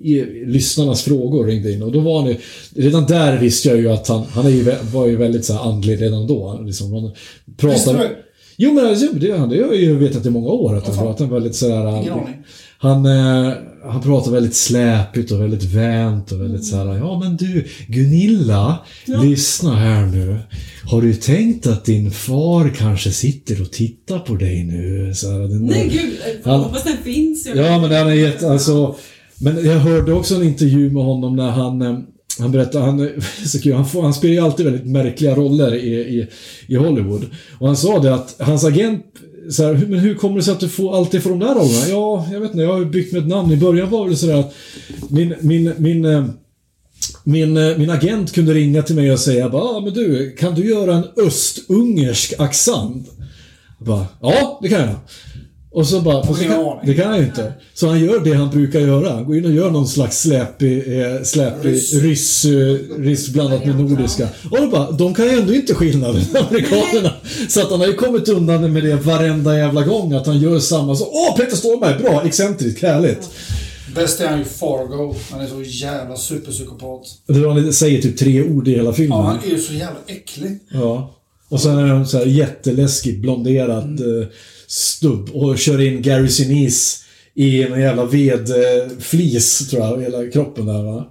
i, 0.00 0.24
lyssnarnas 0.46 1.02
frågor 1.02 1.46
ringde 1.46 1.72
in. 1.72 1.82
Och 1.82 1.92
då 1.92 2.00
var 2.00 2.20
han 2.20 2.30
ju... 2.30 2.36
Redan 2.74 3.06
där 3.06 3.38
visste 3.38 3.68
jag 3.68 3.78
ju 3.78 3.88
att 3.92 4.08
han, 4.08 4.24
han 4.30 4.46
är 4.46 4.50
ju, 4.50 4.74
var 4.92 5.06
ju 5.06 5.16
väldigt 5.16 5.44
så 5.44 5.52
här, 5.52 5.60
andlig 5.60 6.02
redan 6.02 6.26
då. 6.26 6.48
Han, 6.48 6.66
liksom, 6.66 6.92
han 6.92 7.10
pratade... 7.56 8.10
Jo 8.60 8.72
men 8.72 8.86
alltså, 8.86 9.06
det, 9.12 9.28
det 9.28 9.38
har 9.38 9.54
jag 9.54 9.76
ju 9.76 9.98
vetat 9.98 10.26
i 10.26 10.30
många 10.30 10.48
år 10.48 10.76
att 10.76 10.86
han 10.86 10.96
Vad 10.96 11.04
fan? 11.04 11.16
pratar 11.16 11.34
väldigt 11.34 11.54
sådär... 11.54 12.04
Han, 12.80 13.06
eh, 13.06 13.52
han 13.84 14.02
pratar 14.02 14.30
väldigt 14.30 14.56
släpigt 14.56 15.32
och 15.32 15.40
väldigt 15.40 15.64
vänt 15.64 16.32
och 16.32 16.40
väldigt 16.40 16.64
såhär, 16.64 16.96
ja 16.96 17.18
men 17.18 17.36
du 17.36 17.66
Gunilla, 17.86 18.78
lyssna 19.04 19.76
här 19.76 20.06
nu. 20.06 20.38
Har 20.84 21.02
du 21.02 21.14
tänkt 21.14 21.66
att 21.66 21.84
din 21.84 22.10
far 22.10 22.74
kanske 22.76 23.10
sitter 23.10 23.62
och 23.62 23.72
tittar 23.72 24.18
på 24.18 24.34
dig 24.34 24.64
nu? 24.64 25.14
Så 25.14 25.30
här, 25.32 25.38
den 25.38 25.66
Nej 25.66 25.88
gud, 25.88 26.12
jag 26.44 26.58
hoppas 26.58 26.84
den 26.84 26.96
finns. 26.96 27.46
Jag 27.46 27.56
Ja, 27.56 27.80
men 27.80 27.90
den 27.90 28.08
är 28.08 28.12
jätte, 28.12 28.50
alltså, 28.50 28.96
Men 29.40 29.64
jag 29.64 29.78
hörde 29.78 30.12
också 30.12 30.34
en 30.34 30.42
intervju 30.42 30.90
med 30.90 31.04
honom 31.04 31.36
när 31.36 31.50
han 31.50 31.82
eh, 31.82 31.98
han 32.38 32.52
berättade, 32.52 32.84
han, 32.84 33.10
så 33.46 33.60
kul, 33.60 33.72
han, 33.72 33.88
får, 33.88 34.02
han 34.02 34.14
spelar 34.14 34.34
ju 34.34 34.40
alltid 34.40 34.66
väldigt 34.66 34.86
märkliga 34.86 35.34
roller 35.34 35.74
i, 35.74 35.94
i, 35.94 36.26
i 36.66 36.74
Hollywood. 36.74 37.26
Och 37.58 37.66
han 37.66 37.76
sa 37.76 37.98
det 37.98 38.14
att 38.14 38.36
hans 38.38 38.64
agent 38.64 39.04
så 39.50 39.64
här, 39.64 39.74
"Hur- 39.74 39.86
men 39.86 39.98
hur 39.98 40.14
kommer 40.14 40.36
det 40.36 40.42
sig 40.42 40.52
att 40.52 40.60
du 40.60 40.68
får, 40.68 40.96
alltid 40.96 41.22
får 41.22 41.30
de 41.30 41.38
där 41.38 41.54
rollerna? 41.54 41.88
Ja, 41.88 42.28
jag 42.32 42.40
vet 42.40 42.50
inte, 42.50 42.62
jag 42.62 42.72
har 42.72 42.78
ju 42.78 42.84
byggt 42.84 43.12
mitt 43.12 43.22
ett 43.22 43.28
namn. 43.28 43.52
I 43.52 43.56
början 43.56 43.90
var 43.90 44.08
det 44.08 44.16
sådär 44.16 44.34
att 44.36 44.54
min, 45.08 45.34
min, 45.40 45.72
min, 45.78 46.04
eh, 46.04 46.24
min, 47.24 47.56
eh, 47.56 47.76
min 47.78 47.90
agent 47.90 48.32
kunde 48.32 48.54
ringa 48.54 48.82
till 48.82 48.94
mig 48.96 49.12
och 49.12 49.20
säga 49.20 49.48
bara, 49.48 49.62
ah, 49.62 49.80
men 49.80 49.94
du, 49.94 50.36
kan 50.38 50.54
du 50.54 50.68
göra 50.70 50.94
en 50.94 51.26
östungersk 51.26 52.34
accent? 52.38 53.08
Jag 53.78 53.86
bara, 53.88 54.06
ja, 54.20 54.58
det 54.62 54.68
kan 54.68 54.80
jag. 54.80 54.94
Och 55.70 55.86
så 55.86 56.00
bara, 56.00 56.22
det, 56.22 56.44
ingen 56.44 56.64
kan, 56.64 56.76
det 56.86 56.94
kan 56.94 57.06
han 57.08 57.18
ju 57.18 57.24
inte. 57.24 57.52
Så 57.74 57.88
han 57.88 58.00
gör 58.00 58.20
det 58.24 58.32
han 58.32 58.50
brukar 58.50 58.80
göra. 58.80 59.12
Han 59.12 59.24
går 59.24 59.36
in 59.36 59.44
och 59.44 59.52
gör 59.52 59.70
någon 59.70 59.88
slags 59.88 60.20
släpig, 60.22 61.00
eh, 61.00 61.22
släpig 61.22 61.68
Ryss. 61.72 61.94
ryss, 61.94 62.44
eh, 62.44 62.76
ryss 62.98 63.28
blandat 63.28 63.66
med 63.66 63.80
nordiska. 63.80 64.28
Och 64.50 64.56
då 64.60 64.68
bara, 64.68 64.90
de 64.90 65.14
kan 65.14 65.24
ju 65.26 65.32
ändå 65.32 65.54
inte 65.54 65.74
skillnaden, 65.74 66.22
amerikanerna. 66.50 67.12
Så 67.48 67.60
att 67.60 67.70
han 67.70 67.80
har 67.80 67.86
ju 67.86 67.92
kommit 67.94 68.28
undan 68.28 68.72
med 68.72 68.84
det 68.84 68.94
varenda 68.94 69.58
jävla 69.58 69.82
gång, 69.82 70.12
att 70.12 70.26
han 70.26 70.40
gör 70.40 70.58
samma 70.58 70.96
sak. 70.96 71.08
Åh, 71.12 71.36
Peter 71.36 71.56
Stormare, 71.56 71.98
bra, 71.98 72.22
excentriskt, 72.24 72.82
härligt. 72.82 73.30
Bäst 73.94 74.20
är 74.20 74.28
han 74.28 74.38
ju 74.38 74.44
Fargo. 74.44 75.14
Han 75.30 75.40
är 75.40 75.46
så 75.46 75.62
jävla 75.62 76.16
superpsykopat. 76.16 77.00
Det 77.26 77.48
han 77.48 77.72
säger 77.72 78.02
typ 78.02 78.18
tre 78.18 78.42
ord 78.42 78.68
i 78.68 78.74
hela 78.74 78.92
filmen. 78.92 79.18
Ja, 79.18 79.24
han 79.24 79.38
är 79.46 79.50
ju 79.50 79.58
så 79.58 79.72
jävla 79.72 79.98
äcklig. 80.06 80.58
Ja. 80.72 81.14
Och 81.48 81.60
sen 81.60 81.78
är 81.78 81.86
han 81.86 82.06
så 82.06 82.18
här 82.18 82.26
jätteläskigt 82.26 83.20
blonderad 83.20 84.00
Mm. 84.00 84.26
Stubb 84.68 85.30
och 85.30 85.58
kör 85.58 85.80
in 85.80 86.02
Gary 86.02 86.28
Sinise 86.28 86.98
i 87.34 87.62
en 87.62 87.80
jävla 87.80 88.04
vedflis, 88.04 89.68
tror 89.70 89.82
jag, 89.82 90.02
hela 90.02 90.30
kroppen 90.30 90.66
där 90.66 90.82
va. 90.82 91.06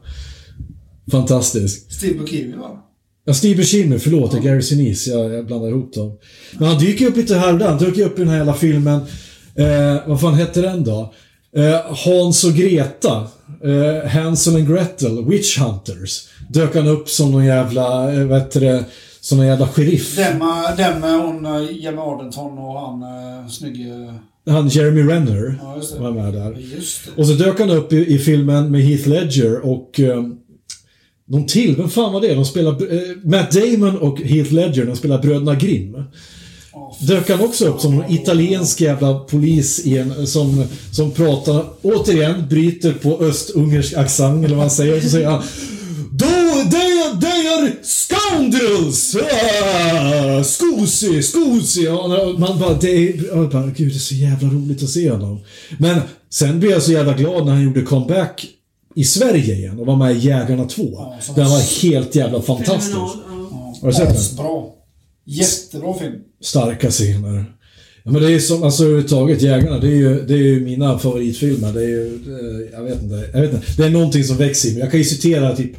Fantastisk. 1.11 1.91
Steve 1.93 2.19
Buscemi 2.19 2.53
va? 2.53 2.83
Ja, 3.25 3.33
Steve 3.33 3.55
Buscemi, 3.55 3.99
förlåt, 3.99 4.33
är 4.33 4.39
Gary 4.39 4.61
Sinise. 4.61 5.09
Jag, 5.09 5.33
jag 5.33 5.45
blandar 5.45 5.69
ihop 5.69 5.93
dem. 5.93 6.17
Men 6.53 6.67
han 6.67 6.79
dyker 6.79 7.07
upp 7.07 7.17
lite 7.17 7.35
här 7.35 7.53
och 7.53 7.59
där. 7.59 7.67
Han 7.67 7.77
dyker 7.77 8.05
upp 8.05 8.19
i 8.19 8.21
den 8.21 8.29
här 8.29 8.37
jävla 8.37 8.53
filmen. 8.53 9.01
Eh, 9.55 10.07
vad 10.07 10.21
fan 10.21 10.33
hette 10.33 10.61
den 10.61 10.83
då? 10.83 11.13
Eh, 11.55 11.95
Hans 12.05 12.43
och 12.43 12.53
Greta. 12.53 13.27
Eh, 13.63 14.09
Hansel 14.09 14.55
and 14.55 14.67
Gretel, 14.69 15.25
Witch 15.25 15.59
Hunters. 15.59 16.27
Dök 16.49 16.75
han 16.75 16.87
upp 16.87 17.09
som 17.09 17.31
någon 17.31 17.45
jävla, 17.45 18.13
eh, 18.13 18.27
vad 18.27 18.39
heter 18.39 18.61
det, 18.61 18.85
som 19.27 19.37
någon 19.37 19.47
jävla 19.47 19.67
sheriff. 19.67 20.15
Den 20.15 20.37
med, 20.37 20.77
den 20.77 20.99
med 20.99 21.19
hon, 21.19 21.45
eh, 21.45 21.83
Gemma 21.83 22.01
Ardenton 22.01 22.57
och 22.57 22.79
han 22.79 23.03
uh, 23.03 23.49
snygge... 23.49 24.13
Han 24.49 24.67
Jeremy 24.67 25.01
Renner 25.01 25.59
Ja, 25.61 25.75
just 25.75 25.93
det. 25.93 25.99
var 25.99 26.11
med 26.11 26.33
där. 26.33 26.51
Det. 26.51 27.21
Och 27.21 27.27
så 27.27 27.33
dök 27.33 27.59
han 27.59 27.69
upp 27.69 27.93
i, 27.93 28.13
i 28.13 28.19
filmen 28.19 28.71
med 28.71 28.81
Heath 28.81 29.07
Ledger 29.07 29.65
och 29.65 29.99
um, 29.99 30.37
någon 31.25 31.45
till, 31.45 31.75
vem 31.75 31.89
fan 31.89 32.13
var 32.13 32.21
det? 32.21 32.33
De 32.33 32.45
spelar, 32.45 32.71
eh, 32.71 33.01
Matt 33.23 33.51
Damon 33.51 33.97
och 33.97 34.21
Heath 34.21 34.53
Ledger, 34.53 34.85
de 34.85 34.95
spelar 34.95 35.21
Bröderna 35.21 35.55
Grimm. 35.55 36.03
Dök 36.99 37.29
han 37.29 37.41
också 37.41 37.65
upp 37.65 37.81
som 37.81 37.95
någon 37.95 38.11
italiensk 38.11 38.81
jävla 38.81 39.19
polis 39.19 39.85
i 39.85 39.97
en, 39.97 40.27
som, 40.27 40.65
som 40.91 41.11
pratar, 41.11 41.65
återigen, 41.81 42.47
bryter 42.49 42.93
på 42.93 43.19
östungersk 43.21 43.93
accent 43.93 44.45
eller 44.45 44.55
vad 44.55 44.63
han 44.63 44.71
säger. 44.71 45.01
Så 45.01 45.09
säger 45.09 45.29
han 45.29 45.43
då, 46.11 46.25
they 46.71 47.01
are, 47.01 47.21
are 47.63 47.71
scoundrels! 47.83 49.15
Ah! 49.15 50.43
Ja, 51.75 52.35
Man 52.37 52.59
bara, 52.59 52.73
det 52.73 52.89
är, 52.89 53.51
bara, 53.51 53.67
gud 53.67 53.91
det 53.91 53.95
är 53.95 53.99
så 53.99 54.15
jävla 54.15 54.49
roligt 54.49 54.83
att 54.83 54.89
se 54.89 55.11
honom. 55.11 55.39
Men 55.79 56.01
sen 56.29 56.59
blev 56.59 56.71
jag 56.71 56.83
så 56.83 56.91
jävla 56.91 57.13
glad 57.13 57.45
när 57.45 57.53
han 57.53 57.63
gjorde 57.63 57.81
comeback 57.81 58.47
i 58.95 59.03
Sverige 59.03 59.55
igen 59.55 59.79
och 59.79 59.85
var 59.85 59.95
med 59.95 60.15
i 60.15 60.19
Jägarna 60.19 60.65
2. 60.65 61.13
så 61.21 61.33
Den 61.33 61.49
var 61.49 61.81
helt 61.81 62.15
jävla 62.15 62.41
fantastisk. 62.41 62.97
Ja. 62.97 63.15
Har 63.81 63.87
du 63.87 63.93
sett 63.93 64.07
den? 64.07 64.17
Asbra. 64.17 64.63
Jättebra 65.25 65.93
film. 65.99 66.13
starka 66.41 66.91
scener. 66.91 67.45
Ja, 68.03 68.11
men 68.11 68.21
det 68.21 68.33
är 68.33 68.39
som, 68.39 68.63
alltså 68.63 68.83
överhuvudtaget, 68.83 69.41
Jägarna, 69.41 69.79
det 69.79 69.87
är 69.87 69.95
ju, 69.95 70.25
det 70.25 70.33
är 70.33 70.37
ju 70.37 70.61
mina 70.65 70.99
favoritfilmer. 70.99 71.73
Det 71.73 71.83
är 71.83 71.87
ju, 71.87 72.05
eh, 72.05 72.73
jag 72.73 72.83
vet 72.83 73.01
inte, 73.03 73.29
jag 73.33 73.41
vet 73.41 73.53
inte. 73.53 73.65
Det 73.77 73.83
är 73.83 73.89
någonting 73.89 74.23
som 74.23 74.37
växer 74.37 74.69
i 74.69 74.71
mig. 74.71 74.81
Jag 74.81 74.91
kan 74.91 74.99
ju 74.99 75.03
citera 75.03 75.55
typ 75.55 75.71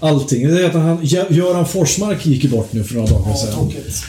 allting. 0.00 0.48
Det 0.48 0.62
är 0.62 0.66
att 0.66 0.72
han, 0.74 1.00
Gö- 1.02 1.32
Göran 1.32 1.66
Forsmark 1.66 2.26
gick 2.26 2.44
ju 2.44 2.50
bort 2.50 2.72
nu 2.72 2.84
för 2.84 2.94
några 2.94 3.06
dagar 3.10 3.24
Ja, 3.30 3.36
sedan. 3.36 3.54
tråkigt. 3.54 4.02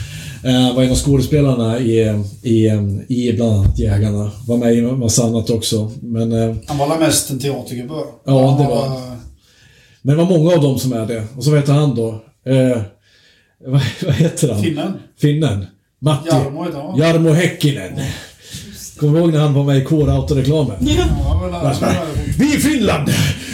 Eh, 0.44 0.74
var 0.76 0.82
en 0.82 0.90
av 0.90 0.96
skådespelarna 0.96 1.78
i, 1.78 2.22
i, 2.42 2.66
i 3.08 3.32
bland 3.32 3.52
annat 3.52 3.78
Jägarna. 3.78 4.30
Var 4.46 4.56
med 4.56 4.74
i 4.74 4.78
en 4.78 4.98
massa 4.98 5.24
annat 5.24 5.50
också. 5.50 5.90
Men, 6.02 6.32
eh, 6.32 6.56
Han 6.66 6.78
var 6.78 6.88
väl 6.88 6.98
mest 6.98 7.30
en 7.30 7.38
teatergubbe. 7.38 7.94
Ja, 8.26 8.56
det 8.60 8.68
var- 8.68 9.14
men 10.02 10.16
det 10.16 10.24
var 10.24 10.38
många 10.38 10.54
av 10.54 10.62
dem 10.62 10.78
som 10.78 10.92
är 10.92 11.06
det. 11.06 11.24
Och 11.36 11.44
så 11.44 11.50
vet 11.50 11.68
han 11.68 11.94
då. 11.94 12.08
Eh, 12.46 12.82
vad, 13.66 13.80
vad 14.04 14.14
heter 14.14 14.52
han? 14.52 14.62
Finnen. 14.62 14.92
Finnen. 15.20 15.66
Matti. 16.00 16.28
Jarmo 16.28 16.66
han. 16.74 16.98
Jarmo 16.98 17.30
Häkkinen. 17.32 17.92
Kommer 18.98 19.12
du 19.14 19.18
ihåg 19.24 19.32
när 19.32 19.40
han 19.40 19.54
var 19.54 19.64
med 19.64 19.78
i 19.78 19.84
K-Auto-reklamen? 19.84 20.76
Ja, 20.80 21.74
Vi 22.38 22.54
i 22.54 22.58
Finland, 22.58 23.10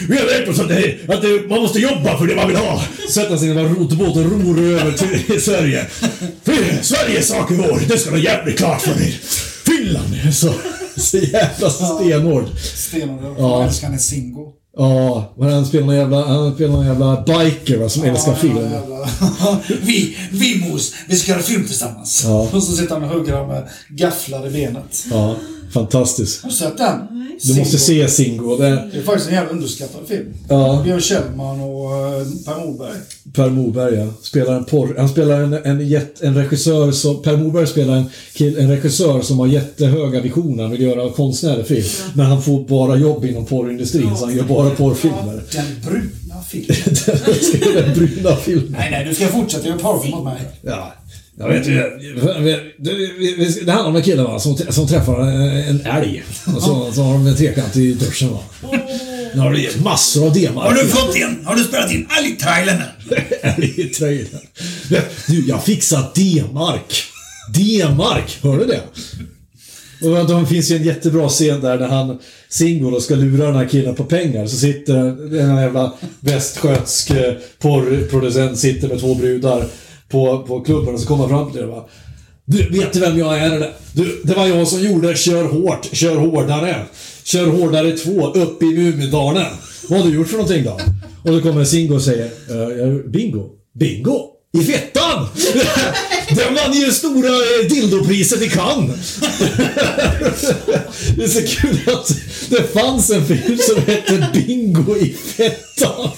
vi 0.08 0.18
har 0.18 0.26
lärt 0.26 0.48
oss 0.48 0.60
att, 0.60 0.68
det, 0.68 0.96
att 1.08 1.22
det, 1.22 1.48
man 1.48 1.62
måste 1.62 1.78
jobba 1.78 2.18
för 2.18 2.26
det 2.26 2.34
man 2.36 2.48
vill 2.48 2.56
ha. 2.56 2.84
Sätta 3.10 3.38
sig 3.38 3.48
i 3.48 3.50
en 3.50 3.74
rotbåt 3.74 4.16
och 4.16 4.24
ror 4.24 4.60
över 4.60 4.92
till 4.92 5.40
Sverige. 5.42 5.86
För 6.44 6.82
Sveriges 6.82 7.28
sak 7.28 7.50
är 7.50 7.54
vår, 7.54 7.80
det 7.88 7.98
ska 7.98 8.10
vara 8.10 8.20
jävligt 8.20 8.58
klart 8.58 8.82
för 8.82 8.90
er. 8.90 9.14
Finland 9.66 10.14
är 10.26 10.30
så, 10.30 10.52
så 10.96 11.16
jävla 11.16 11.70
stenhård. 11.70 12.44
Stenhård. 12.74 13.34
Ja. 13.38 13.60
Ja. 13.60 13.64
älskar 13.64 13.88
han 13.88 13.98
Singo. 13.98 14.52
Ja, 14.76 15.34
men 15.38 15.52
han 15.52 15.66
spelar 15.66 15.86
någon 15.86 15.96
jävla, 15.96 16.26
han 16.26 16.54
spelar 16.54 16.72
någon 16.72 16.86
jävla 16.86 17.24
biker 17.26 17.78
va, 17.78 17.88
som 17.88 18.04
älskar 18.04 18.34
film. 18.34 18.58
Ja, 19.40 19.60
vi, 19.82 20.16
vi 20.30 20.56
mos, 20.68 20.94
vi 21.08 21.16
ska 21.16 21.32
göra 21.32 21.42
film 21.42 21.66
tillsammans. 21.66 22.22
Ja. 22.24 22.48
Och 22.52 22.62
så 22.62 22.72
sitter 22.72 22.94
han 22.94 23.04
och 23.04 23.10
hugger 23.10 23.46
med 23.46 23.68
gafflar 23.88 24.46
i 24.46 24.50
benet. 24.50 25.06
Ja, 25.10 25.36
fantastiskt. 25.72 26.42
Har 26.42 26.50
du 26.50 26.56
sett 26.56 26.78
den? 26.78 26.98
Du 27.42 27.54
måste 27.58 27.78
se 27.78 28.08
Singo. 28.08 28.56
Det, 28.56 28.88
Det 28.92 28.98
är 28.98 29.02
faktiskt 29.02 29.28
en 29.28 29.34
jävla 29.34 29.50
underskattad 29.50 30.00
film. 30.08 30.34
Ja. 30.48 30.80
Björn 30.84 31.00
Kjellman 31.00 31.60
och 31.60 31.92
eh, 31.96 32.26
Per 32.46 32.66
Morberg. 32.66 32.98
Per 33.32 33.50
Morberg, 33.50 33.94
ja. 33.94 34.06
Spelar 34.22 34.54
en 34.56 34.64
porr... 34.64 34.94
Han 34.98 35.08
spelar 35.08 35.40
en, 35.40 35.52
en, 35.52 35.88
jätt, 35.88 36.22
en 36.22 36.34
regissör 36.34 36.92
som... 36.92 37.22
Per 37.22 37.36
Morberg 37.36 37.66
spelar 37.66 37.96
en, 37.96 38.04
kill, 38.32 38.58
en 38.58 38.70
regissör 38.70 39.20
som 39.22 39.38
har 39.38 39.46
jättehöga 39.46 40.20
visioner. 40.20 40.62
Han 40.62 40.72
vill 40.72 40.80
göra 40.82 41.12
konstnärlig 41.12 41.66
film. 41.66 41.84
Men 42.14 42.26
han 42.26 42.42
får 42.42 42.64
bara 42.68 42.96
jobb 42.96 43.24
inom 43.24 43.46
porrindustrin, 43.46 44.16
så 44.16 44.24
han 44.24 44.36
gör 44.36 44.44
bara 44.44 44.70
porrfilmer. 44.70 45.42
Den 45.52 45.66
bruna 45.86 46.42
filmen. 46.48 46.76
Den 47.74 47.94
bruna 47.94 48.36
filmen. 48.36 48.76
nej, 48.78 48.90
nej, 48.90 49.04
du 49.04 49.14
ska 49.14 49.26
fortsätta 49.26 49.68
göra 49.68 49.78
porrfilm 49.78 50.16
mot 50.16 50.24
mig. 50.24 50.40
Ja. 50.62 50.92
Jag 51.40 51.48
vet 51.48 51.66
ju. 51.66 51.74
Det, 53.64 53.72
handlar 53.72 53.88
om 53.88 53.96
en 53.96 54.02
kille 54.02 54.22
va, 54.22 54.38
som, 54.38 54.56
som 54.56 54.88
träffar 54.88 55.20
en, 55.20 55.80
älg. 55.86 56.22
Och 56.56 56.62
så, 56.62 56.92
så 56.92 57.02
har 57.02 57.12
de 57.12 57.26
en 57.26 57.36
trekant 57.36 57.76
i 57.76 57.92
duschen 57.92 58.32
va. 58.32 58.40
Nu 59.34 59.40
har 59.40 59.52
det 59.52 59.84
massor 59.84 60.26
av 60.26 60.32
D-mark. 60.32 60.66
Har 60.66 60.82
du 60.82 60.88
fått 60.88 61.16
in? 61.16 61.42
Har 61.44 61.56
du 61.56 61.64
spelat 61.64 61.92
in 61.92 62.06
älgtrailern? 62.18 62.82
Älgtrailern. 63.42 64.40
Du, 65.26 65.48
jag 65.48 65.64
fixar 65.64 66.10
D-mark. 66.14 67.02
D-mark, 67.54 68.38
hör 68.42 68.58
du 68.58 68.64
det? 68.64 68.80
Och 70.08 70.40
det 70.40 70.46
finns 70.46 70.70
ju 70.70 70.76
en 70.76 70.82
jättebra 70.82 71.28
scen 71.28 71.60
där 71.60 71.78
när 71.78 71.88
han, 71.88 72.18
Singo, 72.48 72.90
då 72.90 73.00
ska 73.00 73.14
lura 73.14 73.46
den 73.46 73.56
här 73.56 73.68
killen 73.68 73.94
på 73.94 74.04
pengar. 74.04 74.46
Så 74.46 74.56
sitter 74.56 74.94
den 75.30 75.50
här 75.50 75.62
jävla 75.62 75.92
västgötsk 76.20 77.10
eh, 77.10 77.34
porrproducent 77.58 78.58
sitter 78.58 78.88
med 78.88 79.00
två 79.00 79.14
brudar 79.14 79.66
på, 80.10 80.42
på 80.42 80.60
klubben 80.60 80.94
och 80.94 81.00
så 81.00 81.06
kommer 81.06 81.26
han 81.26 81.30
fram 81.30 81.52
till 81.52 81.60
det 81.60 81.66
va. 81.66 81.88
Du, 82.44 82.70
vet 82.70 82.92
du 82.92 83.00
vem 83.00 83.18
jag 83.18 83.38
är 83.38 83.50
eller? 83.50 83.72
Du, 83.92 84.22
det 84.24 84.34
var 84.34 84.46
jag 84.46 84.68
som 84.68 84.80
gjorde 84.80 85.16
Kör 85.16 85.44
hårt, 85.44 85.88
kör 85.92 86.16
hårdare. 86.16 86.84
Kör 87.24 87.46
hårdare 87.46 87.92
2, 87.92 88.28
upp 88.28 88.62
i 88.62 88.66
Mumindalen. 88.66 89.46
Vad 89.88 90.00
har 90.00 90.08
du 90.08 90.14
gjort 90.14 90.28
för 90.28 90.36
någonting 90.36 90.64
då? 90.64 90.80
Och 91.22 91.32
då 91.32 91.40
kommer 91.40 91.64
Singo 91.64 91.94
och 91.94 92.02
säger, 92.02 92.24
eh, 92.24 93.10
bingo. 93.10 93.48
Bingo? 93.78 94.26
I 94.52 94.64
fettan! 94.64 95.26
Den 96.36 96.54
vann 96.54 96.72
ju 96.72 96.92
stora 96.92 97.28
eh, 97.28 97.68
dildopriset 97.68 98.42
i 98.42 98.48
Cannes. 98.48 99.20
Det 101.16 101.24
är 101.24 101.28
så 101.28 101.60
kul 101.60 101.78
att 101.86 102.12
det 102.48 102.72
fanns 102.72 103.10
en 103.10 103.26
film 103.26 103.58
som 103.58 103.76
hette 103.76 104.28
Bingo 104.32 104.96
i 104.96 105.12
fettan. 105.12 106.10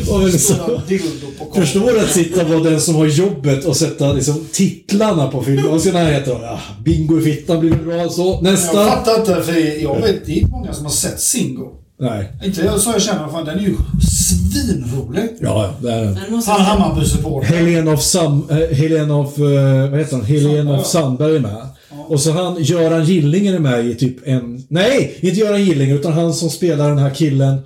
Och 0.10 0.40
så, 0.40 0.54
på 0.54 0.60
kameran. 0.60 1.52
förstår 1.54 1.98
att 1.98 2.10
sitta 2.10 2.44
på 2.44 2.54
den 2.58 2.80
som 2.80 2.94
har 2.94 3.06
jobbet 3.06 3.64
och 3.64 3.76
sätta 3.76 4.12
liksom, 4.12 4.46
titlarna 4.52 5.26
på 5.28 5.42
filmen. 5.42 5.80
Ska 5.80 5.92
den 5.92 6.06
här 6.06 6.12
heta 6.12 6.30
då? 6.30 6.40
Ja, 6.42 6.60
Bingo 6.84 7.20
i 7.20 7.22
fittan 7.22 7.60
blir 7.60 7.70
väl 7.70 7.78
bra. 7.78 8.08
Så, 8.08 8.22
Jag 8.22 8.42
nästa. 8.52 8.86
fattar 8.86 9.20
inte, 9.20 9.42
för 9.42 9.82
jag 9.82 10.00
vet 10.00 10.26
det 10.26 10.32
är 10.32 10.36
inte 10.36 10.50
många 10.50 10.72
som 10.72 10.84
har 10.84 10.92
sett 10.92 11.20
Singo. 11.20 11.70
Nej. 12.00 12.32
Inte 12.44 12.60
jag 12.60 12.80
så 12.80 12.90
jag 12.90 13.02
känner, 13.02 13.28
fan 13.28 13.44
den 13.44 13.58
är 13.58 13.62
ju 13.62 13.76
svinrolig. 14.10 15.28
Ja, 15.40 15.64
ja, 15.64 15.74
det 15.88 15.92
är 15.92 16.04
den. 16.04 16.42
Han 16.46 16.60
Hammarby-supporter. 16.60 17.46
Helen 17.54 17.88
of, 17.88 18.02
Sam, 18.02 18.46
eh, 18.50 18.76
Helen 18.76 19.10
of, 19.10 19.38
eh, 19.38 19.90
vad 19.90 19.98
heter 19.98 20.16
han? 20.16 20.24
Helen 20.24 20.68
of 20.68 20.86
Sandberg 20.86 21.36
är 21.36 21.40
med. 21.40 21.66
Och 22.08 22.20
så 22.20 22.32
han, 22.32 22.56
Göran 22.62 23.04
Gillinger 23.04 23.54
är 23.54 23.58
med 23.58 23.86
i 23.86 23.94
typ 23.94 24.16
en... 24.28 24.64
Nej, 24.68 25.18
inte 25.20 25.40
Göran 25.40 25.64
Gillinger, 25.64 25.94
utan 25.94 26.12
han 26.12 26.34
som 26.34 26.50
spelar 26.50 26.88
den 26.88 26.98
här 26.98 27.10
killen 27.10 27.54
eh, 27.54 27.60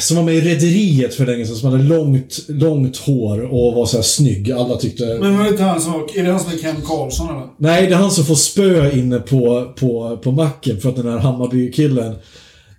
som 0.00 0.16
var 0.16 0.24
med 0.24 0.34
i 0.34 0.40
Rederiet 0.40 1.14
för 1.14 1.26
länge 1.26 1.46
sedan, 1.46 1.56
som 1.56 1.70
hade 1.72 1.82
långt, 1.82 2.38
långt 2.48 2.96
hår 2.96 3.40
och 3.40 3.74
var 3.74 3.86
så 3.86 3.96
här 3.96 4.02
snygg. 4.02 4.52
Alla 4.52 4.76
tyckte... 4.76 5.04
Men 5.20 5.38
var 5.38 5.44
det 5.44 5.50
inte 5.50 5.62
han 5.62 5.80
som. 5.80 6.08
Är 6.14 6.22
det 6.22 6.30
han 6.30 6.40
som 6.40 6.52
är 6.52 6.58
Ken 6.58 6.76
Karlsson 6.86 7.28
eller? 7.28 7.46
Nej, 7.58 7.86
det 7.86 7.92
är 7.92 7.98
han 7.98 8.10
som 8.10 8.24
får 8.24 8.34
spö 8.34 8.92
inne 8.92 9.18
på, 9.18 9.72
på, 9.78 10.16
på 10.22 10.32
macken 10.32 10.80
för 10.80 10.88
att 10.88 10.96
den 10.96 11.08
här 11.08 11.18
Hammarby-killen 11.18 12.14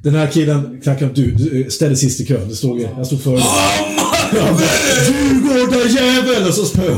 den 0.03 0.15
här 0.15 0.27
killen 0.27 0.81
knackade 0.83 1.11
du, 1.13 1.31
du 1.31 1.69
ställde 1.69 1.95
sist 1.95 2.21
i 2.21 2.25
kön. 2.25 2.49
Det 2.49 2.55
stod, 2.55 2.81
jag 2.97 3.07
stod 3.07 3.21
före. 3.21 3.41
Djurgårdarjävel! 5.07 6.47
Och 6.47 6.53
så 6.53 6.65
spöar 6.65 6.97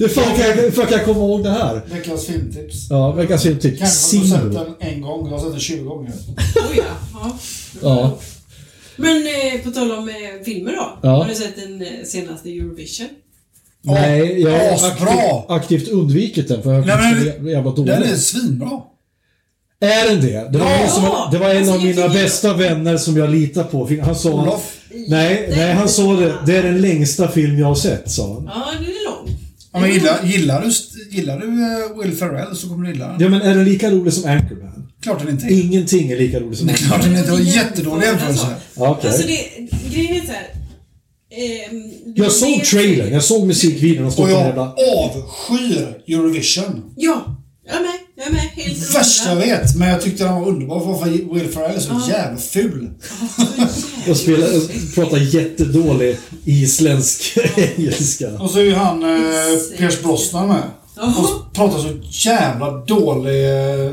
han. 0.00 0.08
Hur 0.08 0.14
fan 0.14 0.36
kan 0.36 0.46
jag, 0.48 0.54
hur 0.54 0.70
fan 0.70 0.86
kan 0.86 0.96
jag 0.98 1.04
komma 1.06 1.18
ihåg 1.18 1.42
det 1.42 1.50
här? 1.50 1.82
Veckans 1.92 2.26
filmtips. 2.26 2.90
Ja, 2.90 3.12
veckans 3.12 3.42
filmtips. 3.42 3.78
Kanske 3.78 4.16
har 4.16 4.24
du 4.24 4.52
sett 4.54 4.78
den 4.80 4.88
en 4.94 5.00
gång. 5.00 5.26
Jag 5.30 5.36
har 5.36 5.42
sett 5.44 5.50
den 5.50 5.60
20 5.60 5.84
gånger. 5.84 6.12
Oh, 6.12 6.76
ja. 6.76 6.84
ja. 7.14 7.36
Ja. 7.82 8.18
Men 8.96 9.16
eh, 9.26 9.60
på 9.64 9.70
tal 9.70 9.92
om 9.92 10.08
eh, 10.08 10.44
filmer 10.44 10.72
då. 10.72 10.98
Ja. 11.02 11.08
Har 11.10 11.28
du 11.28 11.34
sett 11.34 11.56
den 11.56 11.82
eh, 11.82 11.88
senaste 12.04 12.50
Eurovision? 12.50 13.08
Nej, 13.82 14.40
jag 14.40 14.50
har 14.50 14.88
aktivt, 14.88 15.44
aktivt 15.48 15.88
undvikit 15.88 16.48
den 16.48 16.62
för 16.62 16.72
jag 16.72 16.86
Nej, 16.86 17.34
men 17.40 17.46
jävla 17.52 17.70
dålig. 17.70 17.86
Den 17.86 18.02
är 18.02 18.16
svinbra. 18.16 18.80
Är 19.80 20.08
den 20.08 20.20
det? 20.20 20.52
Det 20.52 20.58
var, 20.58 20.66
Ja! 20.66 20.76
en 20.82 20.90
som, 20.90 21.04
det 21.32 21.38
var 21.38 21.50
en 21.50 21.56
Alltså, 21.56 21.72
av 21.74 21.84
mina 21.84 22.08
bästa 22.08 22.54
vänner 22.54 22.96
som 22.96 23.16
jag 23.16 23.30
litar 23.30 23.64
på. 23.64 23.88
Han 24.02 24.14
sa... 24.14 24.30
Olof. 24.32 24.76
Nej, 25.08 25.48
nej, 25.56 25.72
han 25.72 25.88
sa 25.88 26.12
det. 26.12 26.34
Det 26.46 26.56
är 26.56 26.62
den 26.62 26.80
längsta 26.80 27.28
film 27.28 27.58
jag 27.58 27.66
har 27.66 27.74
sett, 27.74 28.10
sa 28.10 28.34
han. 28.34 28.44
Ja, 28.54 28.72
den 28.72 28.84
är 29.72 29.80
lång. 29.80 29.80
Ja, 29.80 29.80
men 29.80 29.90
gillar, 29.92 30.24
gillar 30.24 30.62
du, 30.62 30.70
gillar 31.16 31.38
du 31.40 31.46
eh, 31.46 32.02
Will 32.02 32.16
Ferrell 32.16 32.56
så 32.56 32.68
kommer 32.68 32.86
du 32.86 32.92
gilla 32.92 33.08
den. 33.08 33.16
Ja, 33.20 33.28
men 33.28 33.42
är 33.42 33.54
den 33.54 33.64
lika 33.64 33.90
rolig 33.90 34.12
som 34.12 34.30
Anchorman? 34.30 34.86
Klart 35.02 35.18
den 35.18 35.28
inte 35.28 35.46
är. 35.46 35.64
Ingenting 35.64 36.10
är 36.10 36.16
lika 36.18 36.40
roligt 36.40 36.58
som 36.58 36.66
Det 36.66 36.72
är 36.72 36.76
klart 36.76 36.92
Anchorman. 36.92 37.10
den 37.14 37.20
inte 37.20 37.32
var 37.32 37.38
en 37.38 37.46
jättedålig 37.46 38.06
jämförelse. 38.06 38.46
Ja, 38.76 38.90
okej. 38.90 39.10
Alltså 39.10 39.26
det, 39.26 39.44
grejen 39.94 40.16
är 40.16 40.26
så 40.26 40.32
här. 40.32 40.46
ehm, 41.30 41.90
du 42.14 42.22
Jag 42.22 42.32
såg 42.32 42.58
vet- 42.58 42.64
trailern, 42.68 43.12
jag 43.12 43.24
såg 43.24 43.46
musikvideon 43.46 44.06
och 44.06 44.12
stod 44.12 44.24
Och 44.24 44.30
på 44.30 44.36
den 44.36 44.56
jag 44.56 44.74
avskyr 45.04 46.02
Eurovision. 46.08 46.82
Ja, 46.96 47.36
jag 47.66 47.76
är 47.76 47.80
med. 47.80 47.90
Jag 48.24 48.32
med. 48.32 48.40
Helt 48.40 48.94
Värsta 48.94 49.28
jag 49.28 49.36
vet. 49.36 49.76
Men 49.76 49.88
jag 49.88 50.00
tyckte 50.02 50.24
den 50.24 50.34
var 50.34 50.48
underbar 50.48 50.80
för 50.80 51.02
att 51.06 51.12
Will 51.12 51.48
Ferrell 51.52 51.76
är 51.76 51.80
så 51.80 52.10
jävla 52.10 52.38
ful. 52.38 52.90
Spelar, 54.14 54.46
jag 54.46 54.94
pratar 54.94 55.34
jättedålig 55.34 56.16
isländsk 56.44 57.38
engelska. 57.56 58.28
Och 58.38 58.50
så 58.50 58.58
är 58.58 58.64
ju 58.64 58.74
han 58.74 59.02
eh, 59.02 59.78
Pierce 59.78 60.02
Brosnan 60.02 60.48
med. 60.48 60.62
Och 60.96 61.54
pratar 61.54 61.78
så 61.78 61.98
jävla 62.28 62.70
dålig... 62.70 63.44
Eh, 63.44 63.92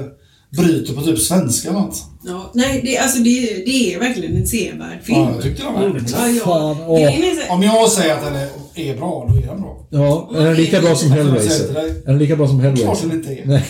bryter 0.49 0.93
på 0.93 1.01
typ 1.01 1.19
svenska 1.19 1.69
eller 1.69 1.79
något. 1.79 2.03
Ja, 2.25 2.51
nej, 2.53 2.81
det, 2.85 2.97
alltså 2.97 3.19
det, 3.19 3.39
det 3.65 3.93
är 3.93 3.99
verkligen 3.99 4.35
en 4.35 4.47
sevärd 4.47 5.03
film. 5.03 5.19
Ja, 5.19 5.31
jag 5.33 5.43
tyckte 5.43 5.63
den 5.63 5.73
var 5.73 5.81
roligt. 5.81 6.15
Ja, 6.17 6.27
ja. 6.27 7.09
Här, 7.09 7.51
Om 7.51 7.63
jag 7.63 7.89
säger 7.89 8.13
att 8.13 8.23
den 8.23 8.35
är, 8.35 8.49
är 8.75 8.97
bra, 8.97 9.27
då 9.29 9.37
är 9.37 9.47
den 9.47 9.61
bra. 9.61 9.66
Ja, 9.89 10.31
är 10.35 10.45
den 10.45 10.55
lika 10.55 10.81
bra 10.81 10.95
som 10.95 11.11
Hellraiser? 11.11 11.73
dig. 11.73 11.89
Är 12.05 12.09
den 12.11 12.17
lika 12.17 12.35
bra 12.35 12.47
som 12.47 12.59
Klart 12.61 12.77
Hellraiser? 12.77 13.07
den 13.07 13.17
inte 13.17 13.29
är. 13.33 13.45
Nej. 13.45 13.65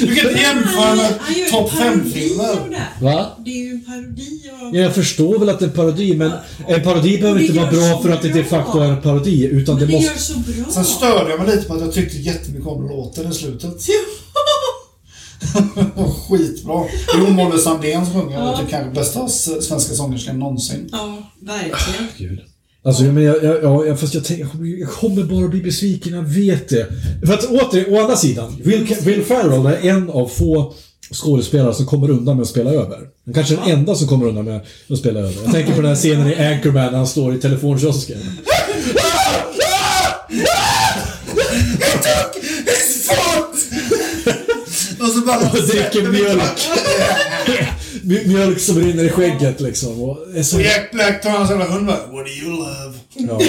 Du 0.00 0.14
kan 0.16 0.28
inte 0.30 0.42
jämföra 0.42 0.94
med 0.96 1.50
topp 1.50 1.70
parodi 1.70 2.00
5-filmer. 2.10 2.50
av 2.50 2.70
det 2.70 2.76
här. 2.76 3.00
Va? 3.02 3.26
Det 3.44 3.50
är 3.50 3.64
ju 3.64 3.70
en 3.70 3.84
parodi 3.84 4.50
av... 4.62 4.74
Ja, 4.76 4.80
Jag 4.82 4.94
förstår 4.94 5.38
väl 5.38 5.48
att 5.48 5.58
det 5.58 5.64
är 5.64 5.68
en 5.68 5.74
parodi, 5.74 6.16
men 6.16 6.32
en 6.68 6.82
parodi 6.82 7.18
behöver 7.18 7.40
inte 7.40 7.52
vara 7.52 7.70
bra 7.70 8.02
för 8.02 8.10
att 8.10 8.22
det 8.22 8.28
de 8.28 8.44
facto 8.44 8.78
är 8.78 8.88
en 8.90 9.00
parodi, 9.02 9.44
utan 9.44 9.74
Men 9.74 9.80
det 9.80 9.86
det 9.86 9.92
måste... 9.92 10.12
gör 10.12 10.18
så 10.18 10.38
bra. 10.38 10.72
Sen 10.72 10.84
störde 10.84 11.30
jag 11.30 11.40
mig 11.40 11.56
lite 11.56 11.68
på 11.68 11.74
att 11.74 11.80
jag 11.80 11.92
tyckte 11.92 12.16
jättemycket 12.18 12.66
om 12.68 12.88
låten 12.88 13.30
i 13.30 13.34
slutet. 13.34 13.72
Skitbra. 16.28 16.84
Det 17.14 17.26
är 17.26 17.30
Molly 17.30 17.58
Sandén 17.58 18.06
som 18.06 18.14
sjunger. 18.22 18.38
Ja. 18.38 18.58
Typ 18.58 18.70
kanske 18.70 18.90
bästa 19.00 19.28
svenska 19.28 19.94
sångerskan 19.94 20.38
någonsin. 20.38 20.88
Ja, 20.92 21.18
verkligen. 21.40 22.06
Gud. 22.18 22.40
Alltså, 22.84 23.02
men 23.02 23.22
jag, 23.22 23.44
jag, 23.44 23.62
ja, 23.62 23.84
jag- 23.86 24.00
fast 24.00 24.14
jag, 24.14 24.24
tänker, 24.24 24.46
jag 24.80 24.88
kommer- 24.90 25.22
bara 25.22 25.48
bli 25.48 25.60
besviken, 25.62 26.14
jag 26.14 26.22
vet 26.22 26.68
det. 26.68 26.86
För 27.26 27.34
att 27.34 27.44
åter, 27.44 27.84
å 27.94 28.00
andra 28.00 28.16
sidan, 28.16 28.56
Will, 28.64 28.94
Will 29.04 29.22
Ferrell 29.24 29.66
är 29.66 29.88
en 29.88 30.10
av 30.10 30.28
få 30.28 30.74
skådespelare 31.12 31.74
som 31.74 31.86
kommer 31.86 32.10
undan 32.10 32.36
med 32.36 32.42
att 32.42 32.48
spela 32.48 32.70
över. 32.70 32.98
Han 33.24 33.34
kanske 33.34 33.54
är 33.54 33.58
den 33.58 33.68
enda 33.78 33.94
som 33.94 34.08
kommer 34.08 34.26
undan 34.28 34.44
med 34.44 34.60
att 34.90 34.98
spela 34.98 35.20
över. 35.20 35.34
Jag 35.44 35.52
tänker 35.52 35.72
på 35.74 35.80
den 35.80 35.88
här 35.90 35.96
scenen 35.96 36.28
i 36.32 36.34
Anchorman 36.46 36.90
när 36.90 36.98
han 36.98 37.06
står 37.06 37.34
i 37.34 37.38
telefonkiosken. 37.38 38.18
Och 45.00 45.06
så 45.08 45.20
bara... 45.20 45.36
Och 45.50 45.66
dricker 45.68 46.08
mjölk. 46.10 46.60
Mj- 48.02 48.26
mjölk 48.28 48.60
som 48.60 48.78
rinner 48.78 49.04
i 49.04 49.08
skägget 49.08 49.60
liksom. 49.60 50.02
Och 50.02 50.18
är 50.36 50.42
så 50.42 50.60
Jack 50.60 50.92
Black 50.92 51.22
tar 51.22 51.30
hans 51.30 51.50
jävla 51.50 51.64
hund 51.66 51.86
bara, 51.86 51.96
What 52.06 52.26
do 52.26 52.32
you 52.32 52.50
love? 52.50 52.94
Ja. 53.14 53.40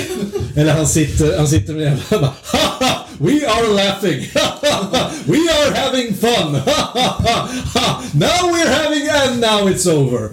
Eller 0.61 0.73
han 0.73 0.87
sitter, 0.87 1.37
han 1.37 1.47
sitter 1.47 1.73
med 1.73 1.87
en 1.87 1.99
"Haha, 2.09 3.05
We 3.17 3.47
are 3.47 3.67
laughing! 3.67 4.19
We 5.25 5.37
are 5.37 5.75
having 5.75 6.13
fun! 6.13 6.51
now 8.13 8.51
we're 8.53 8.69
having 8.83 9.09
and 9.09 9.41
now 9.41 9.69
it's 9.69 9.87
over! 9.87 10.29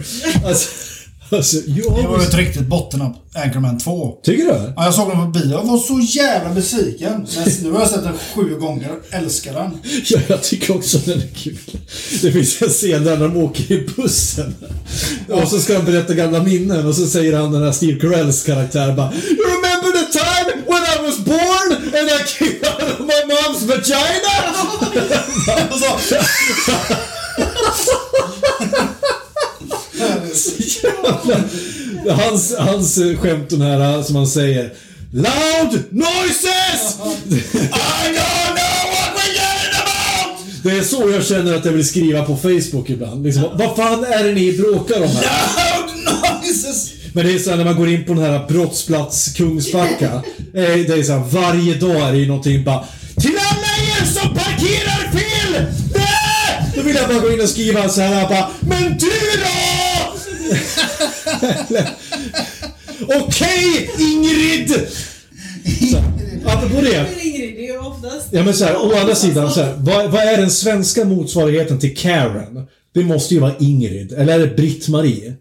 Alltså, 0.46 0.68
alltså 1.30 1.56
you 1.56 2.02
Det 2.02 2.08
var 2.08 2.18
ju 2.18 2.24
ett 2.24 2.34
riktigt 2.34 2.66
bottennapp, 2.66 3.16
Anchorman 3.34 3.78
2. 3.78 4.18
Tycker 4.22 4.44
du? 4.44 4.72
Ja, 4.76 4.84
jag 4.84 4.94
såg 4.94 5.08
den 5.08 5.24
på 5.24 5.26
bio. 5.38 5.50
Jag 5.50 5.64
var 5.64 5.78
så 5.78 6.00
jävla 6.00 6.54
besviken. 6.54 7.26
Men 7.36 7.48
nu 7.62 7.70
har 7.72 7.80
jag 7.80 7.88
sett 7.88 8.04
den 8.04 8.18
sju 8.34 8.58
gånger. 8.58 8.90
Älskar 9.10 9.54
den. 9.54 9.78
Ja, 10.08 10.18
jag 10.28 10.42
tycker 10.42 10.76
också 10.76 10.98
den 10.98 11.18
är 11.18 11.28
kul. 11.34 11.58
Det 12.22 12.32
finns 12.32 12.62
en 12.62 12.68
scen 12.68 13.04
där 13.04 13.16
de 13.16 13.36
åker 13.36 13.72
i 13.72 13.88
bussen. 13.96 14.54
Och 15.28 15.48
så 15.48 15.60
ska 15.60 15.76
han 15.76 15.84
berätta 15.84 16.14
gamla 16.14 16.42
minnen 16.42 16.86
och 16.86 16.94
så 16.94 17.06
säger 17.06 17.36
han 17.36 17.52
den 17.52 17.62
här 17.62 17.72
Steve 17.72 18.00
Carells 18.00 18.42
karaktär 18.42 18.92
bara 18.92 19.12
You 19.12 19.36
remember 19.36 19.90
the 20.00 20.18
time 20.18 20.62
when 20.66 20.82
I 20.82 20.98
was 21.06 21.18
born 21.18 21.72
and 21.72 22.08
I 22.10 22.18
came 22.38 22.58
out 22.70 22.82
of 22.82 23.06
my 23.06 23.34
mom's 23.34 23.66
vagina? 23.66 24.34
Så, 30.38 32.12
Hans, 32.12 32.54
hans 32.58 32.98
eh, 32.98 33.16
skämt 33.18 33.50
den 33.50 33.60
här 33.60 34.02
som 34.02 34.16
han 34.16 34.26
säger 34.26 34.72
Loud 35.12 35.84
noises! 35.90 36.96
I 37.30 38.08
don't 38.08 38.54
know 38.54 38.84
what 38.92 39.10
we're 39.16 39.34
getting 39.34 39.74
about! 39.80 40.62
Det 40.64 40.70
är 40.70 40.82
så 40.82 41.10
jag 41.10 41.24
känner 41.24 41.54
att 41.54 41.64
jag 41.64 41.72
vill 41.72 41.88
skriva 41.88 42.24
på 42.24 42.36
Facebook 42.36 42.90
ibland. 42.90 43.24
Liksom, 43.24 43.44
vad 43.54 43.76
fan 43.76 44.04
är 44.04 44.24
det 44.24 44.32
ni 44.32 44.52
bråkar 44.52 45.00
om 45.02 45.08
här? 45.08 45.22
Loud 45.56 46.04
noises! 46.04 46.90
Men 47.12 47.26
det 47.26 47.32
är 47.32 47.38
så 47.38 47.50
här, 47.50 47.56
när 47.56 47.64
man 47.64 47.76
går 47.76 47.88
in 47.88 48.04
på 48.04 48.14
den 48.14 48.22
här 48.24 48.46
brottsplats 48.48 49.28
Kungsbacka. 49.28 50.12
eh, 50.14 50.22
Det 50.52 50.88
är 50.98 51.02
så 51.02 51.12
här, 51.12 51.24
varje 51.30 51.74
dag 51.74 51.96
är 52.08 52.12
det 52.12 52.18
ju 52.18 52.26
någonting 52.28 52.64
bara 52.64 52.84
Till 53.20 53.38
alla 53.38 54.00
er 54.00 54.06
som 54.06 54.34
parkerar 54.34 55.12
fel! 55.12 55.66
Då 56.76 56.82
vill 56.82 56.96
jag 56.96 57.08
bara 57.08 57.18
gå 57.18 57.32
in 57.32 57.40
och 57.40 57.48
skriva 57.48 57.88
så 57.88 58.00
här 58.00 58.28
bara 58.28 58.48
Men 58.60 58.82
du 58.98 59.10
då! 59.44 59.67
Okej 63.02 63.90
Ingrid! 63.98 64.88
Så, 65.90 65.98
apropå 66.44 66.80
det. 66.80 67.06
Ingrid, 67.22 67.54
det 67.56 67.68
är 67.68 67.72
ju 67.72 67.78
oftast... 67.78 68.28
Ja 68.30 68.42
men 68.42 68.54
så 68.54 68.64
här, 68.64 68.76
å 68.76 68.96
andra 69.00 69.14
sidan, 69.14 69.50
så 69.50 69.62
här, 69.62 69.74
vad, 69.78 70.10
vad 70.10 70.22
är 70.22 70.36
den 70.36 70.50
svenska 70.50 71.04
motsvarigheten 71.04 71.78
till 71.78 71.96
Karen? 71.96 72.66
Det 72.94 73.04
måste 73.04 73.34
ju 73.34 73.40
vara 73.40 73.54
Ingrid, 73.58 74.12
eller 74.12 74.34
är 74.34 74.46
det 74.46 74.56
Britt-Marie? 74.56 75.34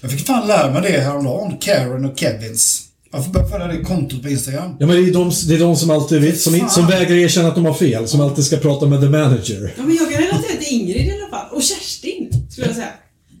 Jag 0.00 0.10
fick 0.10 0.26
fan 0.26 0.46
lära 0.46 0.72
mig 0.72 0.92
det 0.92 1.00
häromdagen. 1.00 1.58
Karen 1.60 2.04
och 2.04 2.18
Kevins. 2.18 2.82
Jag 3.12 3.24
får 3.24 3.32
börja 3.32 3.48
följa 3.48 3.66
det 3.66 3.80
kontot 3.80 4.22
på 4.22 4.28
Instagram. 4.28 4.76
Ja 4.80 4.86
men 4.86 4.96
det 4.96 5.10
är 5.10 5.12
de, 5.12 5.32
det 5.48 5.54
är 5.54 5.58
de 5.58 5.76
som 5.76 5.90
alltid 5.90 6.20
vet, 6.20 6.40
som, 6.40 6.68
som 6.68 6.86
vägrar 6.86 7.16
erkänna 7.16 7.48
att 7.48 7.54
de 7.54 7.64
har 7.64 7.74
fel, 7.74 8.08
som 8.08 8.20
alltid 8.20 8.44
ska 8.44 8.56
prata 8.56 8.86
med 8.86 9.00
the 9.00 9.08
manager. 9.08 9.74
Ja, 9.76 9.82
men 9.82 9.96
jag 9.96 10.12
kan 10.12 10.22
relatera 10.22 10.56
till 10.60 10.74
Ingrid 10.74 11.06
i 11.06 11.10
alla 11.10 11.30
fall. 11.30 11.56
Och 11.56 11.62
Kerstin, 11.62 12.46
skulle 12.50 12.66
jag 12.66 12.76
säga. 12.76 12.88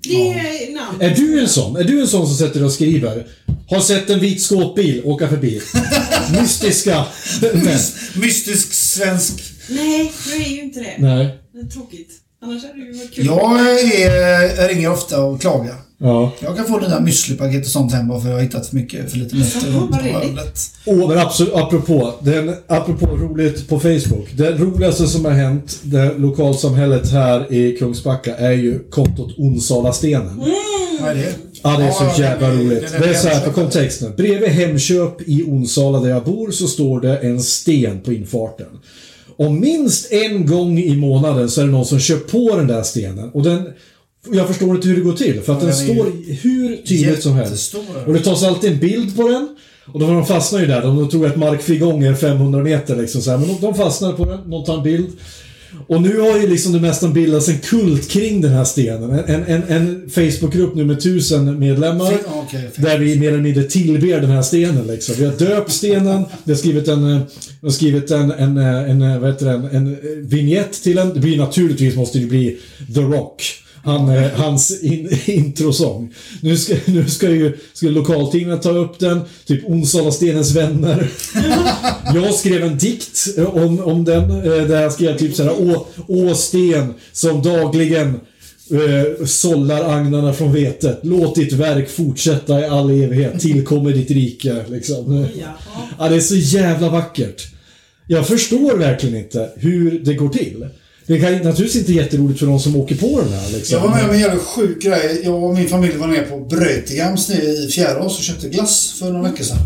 Det 0.02 0.30
är 0.30 0.74
namn. 0.74 1.00
Är 1.00 1.10
du 1.14 1.40
en 1.40 1.48
sån? 1.48 1.76
Är 1.76 1.84
du 1.84 2.00
en 2.00 2.08
sån 2.08 2.26
som 2.26 2.36
sätter 2.36 2.54
dig 2.54 2.64
och 2.64 2.72
skriver 2.72 3.26
Har 3.68 3.80
sett 3.80 4.10
en 4.10 4.20
vit 4.20 4.42
skåpbil 4.42 5.02
åka 5.04 5.28
förbi? 5.28 5.60
Mystiska 6.40 7.04
män. 7.40 7.78
Mystisk 8.14 8.74
svensk. 8.74 9.42
Nej, 9.68 10.12
jag 10.28 10.36
är 10.36 10.50
ju 10.50 10.62
inte 10.62 10.80
det. 10.80 10.94
Nej. 10.98 11.38
Det 11.52 11.58
är 11.60 11.64
tråkigt. 11.64 12.10
Annars 12.42 12.62
hade 12.62 12.74
det 12.74 12.86
ju 12.86 12.92
varit 12.92 13.14
kul. 13.14 13.26
Jag 13.26 13.60
är, 13.60 14.68
ringer 14.68 14.92
ofta 14.92 15.22
och 15.24 15.40
klagar. 15.40 15.76
Ja. 16.02 16.32
Jag 16.40 16.56
kan 16.56 16.64
få 16.66 16.78
nya 16.78 17.00
müslipaket 17.00 17.60
och 17.60 17.66
sånt 17.66 17.92
hemma 17.92 18.20
för 18.20 18.28
jag 18.28 18.36
har 18.36 18.42
hittat 18.42 18.66
för 18.66 18.76
mycket, 18.76 19.10
för 19.10 19.18
lite 19.18 19.36
nötter. 19.36 19.60
Åh, 20.86 21.08
men 21.08 21.18
absolut, 21.18 21.54
apropå, 21.54 22.14
den, 22.20 22.54
apropå 22.66 23.06
roligt 23.06 23.68
på 23.68 23.80
Facebook. 23.80 24.28
Det 24.36 24.50
roligaste 24.50 25.06
som 25.06 25.24
har 25.24 25.32
hänt 25.32 25.78
det 25.82 26.18
lokalsamhället 26.18 27.10
här 27.10 27.52
i 27.52 27.76
Kungsbacka 27.76 28.36
är 28.36 28.52
ju 28.52 28.78
kontot 28.90 29.34
Onsala-stenen. 29.38 30.42
Vad 31.00 31.10
är 31.10 31.14
det? 31.14 31.34
Ja, 31.62 31.76
det 31.78 31.84
är 31.84 31.90
så 31.92 32.20
jävla 32.22 32.48
det 32.48 32.54
är- 32.54 32.58
roligt. 32.58 32.92
det 33.00 33.08
är 33.08 33.14
så 33.14 33.28
här 33.28 33.40
för 33.40 33.52
kontexten. 33.52 34.12
Bredvid 34.16 34.48
Hemköp 34.48 35.28
i 35.28 35.42
Onsala 35.42 36.00
där 36.00 36.10
jag 36.10 36.24
bor 36.24 36.50
så 36.50 36.66
står 36.66 37.00
det 37.00 37.16
en 37.18 37.42
sten 37.42 38.00
på 38.00 38.12
infarten. 38.12 38.66
Och 39.36 39.52
minst 39.52 40.12
en 40.12 40.46
gång 40.46 40.78
i 40.78 40.96
månaden 40.96 41.50
så 41.50 41.60
är 41.60 41.64
det 41.64 41.70
någon 41.72 41.86
som 41.86 41.98
kör 41.98 42.16
på 42.16 42.56
den 42.56 42.66
där 42.66 42.82
stenen. 42.82 43.30
Och 43.34 43.42
den... 43.42 43.64
Jag 44.30 44.48
förstår 44.48 44.76
inte 44.76 44.88
hur 44.88 44.96
det 44.96 45.02
går 45.02 45.12
till, 45.12 45.40
för 45.40 45.52
att 45.52 45.60
den 45.60 45.68
den 45.68 45.78
står 45.78 46.32
hur 46.42 46.76
tydligt 46.76 47.22
som 47.22 47.32
helst. 47.32 47.74
Och 48.06 48.12
det 48.12 48.20
tas 48.20 48.42
alltid 48.42 48.72
en 48.72 48.78
bild 48.78 49.16
på 49.16 49.28
den. 49.28 49.56
Och 49.86 50.00
då 50.00 50.06
de 50.06 50.26
fastnar 50.26 50.60
ju 50.60 50.66
där. 50.66 50.82
De 50.82 51.08
tror 51.08 51.26
att 51.26 51.36
markfrigång 51.36 52.04
är 52.04 52.14
500 52.14 52.62
meter 52.62 52.96
liksom 52.96 53.22
så 53.22 53.30
här. 53.30 53.38
Men 53.38 53.48
de, 53.48 53.60
de 53.60 53.74
fastnar 53.74 54.12
på 54.12 54.24
den, 54.24 54.40
någon 54.40 54.64
tar 54.64 54.76
en 54.76 54.82
bild. 54.82 55.08
Och 55.86 56.02
nu 56.02 56.20
har 56.20 56.38
ju 56.38 56.48
liksom 56.48 56.72
det 56.72 56.80
nästan 56.80 57.12
bildats 57.12 57.48
en 57.48 57.58
kult 57.58 58.10
kring 58.10 58.40
den 58.40 58.52
här 58.52 58.64
stenen. 58.64 59.10
En, 59.10 59.44
en, 59.44 59.62
en 59.68 60.10
Facebookgrupp 60.10 60.74
nu 60.74 60.84
med 60.84 61.00
tusen 61.02 61.58
medlemmar. 61.58 62.10
Fint. 62.50 62.74
där 62.76 62.98
vi 62.98 63.18
mer 63.18 63.28
eller 63.28 63.42
mindre 63.42 63.62
tillber 63.62 64.20
den 64.20 64.30
här 64.30 64.42
stenen 64.42 64.86
liksom. 64.86 65.14
Vi 65.18 65.24
har 65.24 65.32
döpt 65.32 65.72
stenen, 65.72 66.24
vi 66.44 66.52
har 66.52 66.58
skrivit 66.58 66.88
en, 66.88 67.12
eh, 67.16 67.20
vi 67.60 67.66
har 67.66 67.72
skrivit 67.72 68.10
en, 68.10 68.30
en, 68.30 68.58
eh, 68.58 68.90
en, 68.90 69.02
eh, 69.02 69.18
vad 69.18 69.30
heter 69.30 69.46
det, 69.46 69.52
en, 69.52 69.86
en 69.86 69.96
vignett 70.28 70.82
till 70.82 70.96
den. 70.96 71.14
Det 71.14 71.20
blir 71.20 71.36
naturligtvis 71.36 71.96
måste 71.96 72.18
det 72.18 72.26
bli 72.26 72.58
The 72.94 73.00
Rock. 73.00 73.42
Han, 73.84 74.08
eh, 74.08 74.30
hans 74.30 74.82
in, 74.82 75.18
introsång. 75.26 76.14
Nu 76.40 76.56
ska, 76.56 76.74
nu 76.84 77.08
ska 77.08 77.30
ju 77.30 77.58
ska 77.72 77.86
lokaltidningen 77.86 78.60
ta 78.60 78.70
upp 78.70 78.98
den, 78.98 79.20
typ 79.46 79.64
Onsala-stenens 79.64 80.54
vänner. 80.54 81.10
Jag 82.14 82.34
skrev 82.34 82.62
en 82.62 82.78
dikt 82.78 83.28
eh, 83.38 83.56
om, 83.56 83.80
om 83.80 84.04
den, 84.04 84.30
eh, 84.30 84.66
där 84.66 84.82
jag 84.82 84.92
skrev 84.92 85.18
typ 85.18 85.34
såhär 85.34 85.50
Å, 85.50 85.86
Å 86.08 86.34
sten 86.34 86.94
som 87.12 87.42
dagligen 87.42 88.20
eh, 88.70 89.26
sållar 89.26 89.84
agnarna 89.84 90.32
från 90.32 90.52
vetet. 90.52 91.00
Låt 91.02 91.34
ditt 91.34 91.52
verk 91.52 91.90
fortsätta 91.90 92.60
i 92.60 92.64
all 92.64 92.90
evighet. 92.90 93.40
Tillkommer 93.40 93.92
ditt 93.92 94.10
rike. 94.10 94.64
Liksom. 94.68 95.26
Ja, 95.98 96.08
det 96.08 96.16
är 96.16 96.20
så 96.20 96.36
jävla 96.36 96.88
vackert. 96.88 97.46
Jag 98.06 98.26
förstår 98.26 98.76
verkligen 98.76 99.16
inte 99.16 99.50
hur 99.56 99.98
det 99.98 100.14
går 100.14 100.28
till. 100.28 100.68
Det 101.06 101.18
kan 101.20 101.32
naturligtvis 101.32 101.76
inte 101.76 101.92
jätteroligt 101.92 102.38
för 102.38 102.46
de 102.46 102.60
som 102.60 102.76
åker 102.76 102.96
på 102.96 103.20
den 103.20 103.32
här. 103.32 103.50
Liksom. 103.52 103.74
Jag 103.78 103.82
var 103.88 103.90
med 103.96 104.04
om 104.04 104.10
en 104.10 104.20
jävla 104.20 104.38
sjuk 104.40 104.82
grej. 104.82 105.20
Jag 105.24 105.44
och 105.44 105.54
min 105.54 105.68
familj 105.68 105.96
var 105.96 106.06
nere 106.06 106.22
på 106.22 106.40
Brötigams 106.40 107.28
nere 107.28 107.42
i 107.42 107.68
Fjärås 107.68 108.18
och 108.18 108.24
köpte 108.24 108.48
glass 108.48 108.94
för 108.98 109.12
några 109.12 109.30
veckor 109.30 109.44
sedan. 109.44 109.58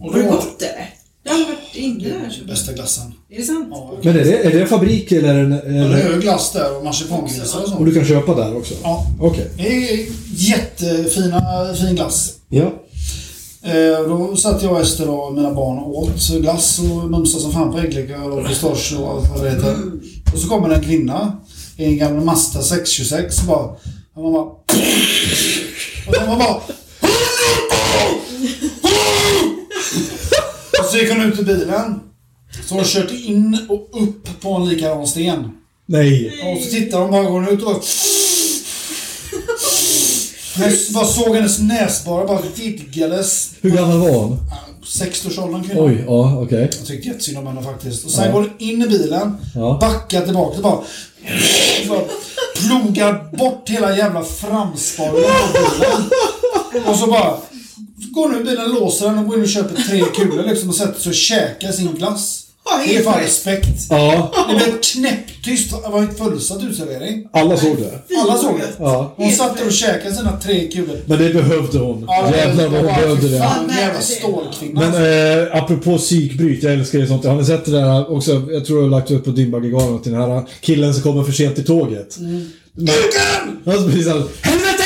Och 0.00 0.12
var 0.12 0.22
gått 0.22 0.62
eller? 0.62 0.90
Jag 1.24 1.32
har 1.32 1.44
varit 1.44 1.58
inne 1.76 2.04
där. 2.04 2.36
det 2.40 2.46
bästa 2.52 2.72
glassen. 2.72 3.12
Är 3.30 3.36
det 3.36 3.42
sant? 3.42 3.68
Ja, 3.70 3.92
Men 4.02 4.16
är 4.16 4.24
det, 4.24 4.38
är 4.46 4.50
det 4.50 4.60
en 4.60 4.68
fabrik 4.68 5.12
eller 5.12 5.34
en... 5.34 5.50
Ja, 5.52 5.58
det 5.58 5.78
Eller, 5.78 6.10
är 6.16 6.20
glass 6.20 6.52
där 6.52 6.76
och 6.76 6.84
marsipangrisar 6.84 7.58
och 7.58 7.64
och 7.64 7.70
sånt. 7.70 7.84
du 7.86 7.94
kan 7.94 8.04
köpa 8.04 8.34
där 8.34 8.56
också? 8.56 8.74
Ja. 8.82 9.06
Okej. 9.20 9.50
Det 9.56 9.92
är 9.92 10.06
jättefina, 10.36 11.74
fin 11.74 11.94
glass. 11.94 12.34
Ja. 12.48 12.72
Eh, 13.62 14.08
då 14.08 14.36
satt 14.36 14.62
jag 14.62 14.72
och 14.72 14.80
Ester 14.80 15.10
och 15.10 15.34
mina 15.34 15.54
barn 15.54 15.78
och 15.78 15.98
åt 15.98 16.28
glass 16.40 16.78
och 16.78 17.10
mumsade 17.10 17.42
som 17.42 17.52
fan 17.52 17.72
på 17.72 17.78
ägglikör 17.78 18.30
och 18.30 18.46
pistage 18.46 18.94
och 19.00 19.10
allt 19.10 19.30
vad 19.30 19.44
det 19.44 19.50
heter. 19.50 19.76
Och 20.32 20.38
så 20.38 20.48
kommer 20.48 20.70
en 20.70 20.84
kvinna 20.84 21.36
i 21.76 21.84
en 21.84 21.98
gammal 21.98 22.24
Mazda 22.24 22.62
626 22.62 23.38
och 23.38 23.46
bara... 23.46 23.64
Och 24.14 24.22
man 24.22 24.32
bara... 24.32 24.42
Och 26.08 26.14
sen 26.14 26.28
var 26.28 26.36
bara... 26.36 26.54
Och 30.80 30.84
så 30.90 30.96
gick 30.98 31.10
hon 31.10 31.22
ut 31.22 31.38
ur 31.38 31.44
bilen. 31.44 32.00
Så 32.66 32.74
hon 32.74 32.84
kört 32.84 33.10
in 33.10 33.58
och 33.68 34.02
upp 34.02 34.40
på 34.40 34.54
en 34.54 34.68
likadan 34.68 35.06
sten. 35.06 35.50
Nej. 35.86 36.32
Och 36.44 36.62
så 36.64 36.70
tittar 36.70 37.00
de 37.00 37.10
bara, 37.10 37.22
går 37.22 37.30
hon 37.30 37.48
ut 37.48 37.62
och 37.62 37.72
bara... 37.72 37.82
Jag 40.58 40.72
bara 40.94 41.06
såg 41.06 41.36
hennes 41.36 41.58
näsborrar 41.58 42.26
bara 42.26 42.42
vidgades. 42.56 43.50
Hur 43.60 43.70
gammal 43.70 43.98
var 43.98 44.10
hon? 44.10 44.38
60-årsåldern 44.88 45.64
kvinnan. 45.64 45.84
Oj, 45.84 46.04
ja, 46.06 46.38
okej. 46.42 46.60
Jag 46.78 46.86
tyckte 46.86 47.08
jättesynd 47.08 47.38
om 47.38 47.46
henne 47.46 47.62
faktiskt. 47.62 48.04
Och 48.04 48.10
sen 48.10 48.32
går 48.32 48.40
hon 48.40 48.50
in 48.58 48.82
i 48.82 48.86
bilen, 48.88 49.36
Ja. 49.54 49.78
backar 49.80 50.24
tillbaka 50.24 50.56
och 50.56 50.62
bara... 50.62 50.80
plogar 52.56 53.36
bort 53.36 53.68
hela 53.68 53.96
jävla 53.96 54.24
framsparingen 54.24 55.30
på 55.52 55.58
bilen. 55.78 56.84
Och 56.86 56.96
så 56.96 57.06
bara... 57.06 57.36
Går 58.10 58.28
nu 58.28 58.44
bilen, 58.44 58.70
låser 58.70 59.06
den 59.06 59.18
och 59.18 59.26
går 59.26 59.36
in 59.36 59.42
och 59.42 59.48
köper 59.48 59.82
tre 59.82 60.02
kulor 60.14 60.44
liksom 60.44 60.68
och 60.68 60.74
sätter 60.74 61.00
sig 61.00 61.10
och 61.10 61.14
käkar 61.14 61.72
sin 61.72 61.94
glass. 61.94 62.44
Det 62.86 62.96
är 62.96 63.02
fan 63.02 63.20
respekt. 63.20 63.66
Ja, 63.90 64.32
Det 64.48 64.54
blev 64.56 64.80
knäpptyst. 64.82 65.70
Det 65.84 65.90
var 65.90 65.98
en 65.98 66.14
fullsatt 66.14 66.62
utservering. 66.62 67.28
alla 67.32 67.56
såg 67.56 67.76
det. 67.76 68.16
Alla 68.22 68.38
såg 68.38 68.58
det. 68.58 68.68
Ja. 68.78 69.14
Hon 69.16 69.32
satt 69.32 69.58
där 69.58 69.66
och 69.66 69.72
käkade 69.72 70.14
sina 70.14 70.36
tre 70.36 70.68
kulor. 70.68 70.96
Men 71.06 71.18
det 71.18 71.34
behövde 71.34 71.78
hon. 71.78 72.04
Ja, 72.08 72.30
Jävlar 72.36 72.68
vad 72.68 72.76
hon 72.80 72.86
behövde 72.86 73.28
det. 73.28 73.38
Fan, 73.38 73.70
jävla 73.78 74.00
stålkvinna. 74.00 74.80
Men 74.90 74.94
eh, 75.42 75.56
apropå 75.62 75.98
psykbryt, 75.98 76.62
jag 76.62 76.72
älskar 76.72 76.98
ju 76.98 77.06
sånt. 77.06 77.24
Har 77.24 77.34
ni 77.36 77.44
sett 77.44 77.64
det 77.64 77.70
där 77.70 78.10
också? 78.12 78.42
Jag 78.50 78.64
tror 78.64 78.78
jag 78.78 78.84
har 78.84 78.90
lagt 78.90 79.10
upp 79.10 79.24
på 79.24 79.30
Dimbaggegalan 79.30 80.02
till 80.02 80.12
den 80.12 80.20
här 80.20 80.42
killen 80.60 80.94
som 80.94 81.02
kommer 81.02 81.24
för 81.24 81.32
sent 81.32 81.54
till 81.54 81.66
tåget. 81.66 82.16
Kuken! 82.76 83.58
Precis 83.64 84.04
såhär, 84.04 84.22
Helvete! 84.42 84.84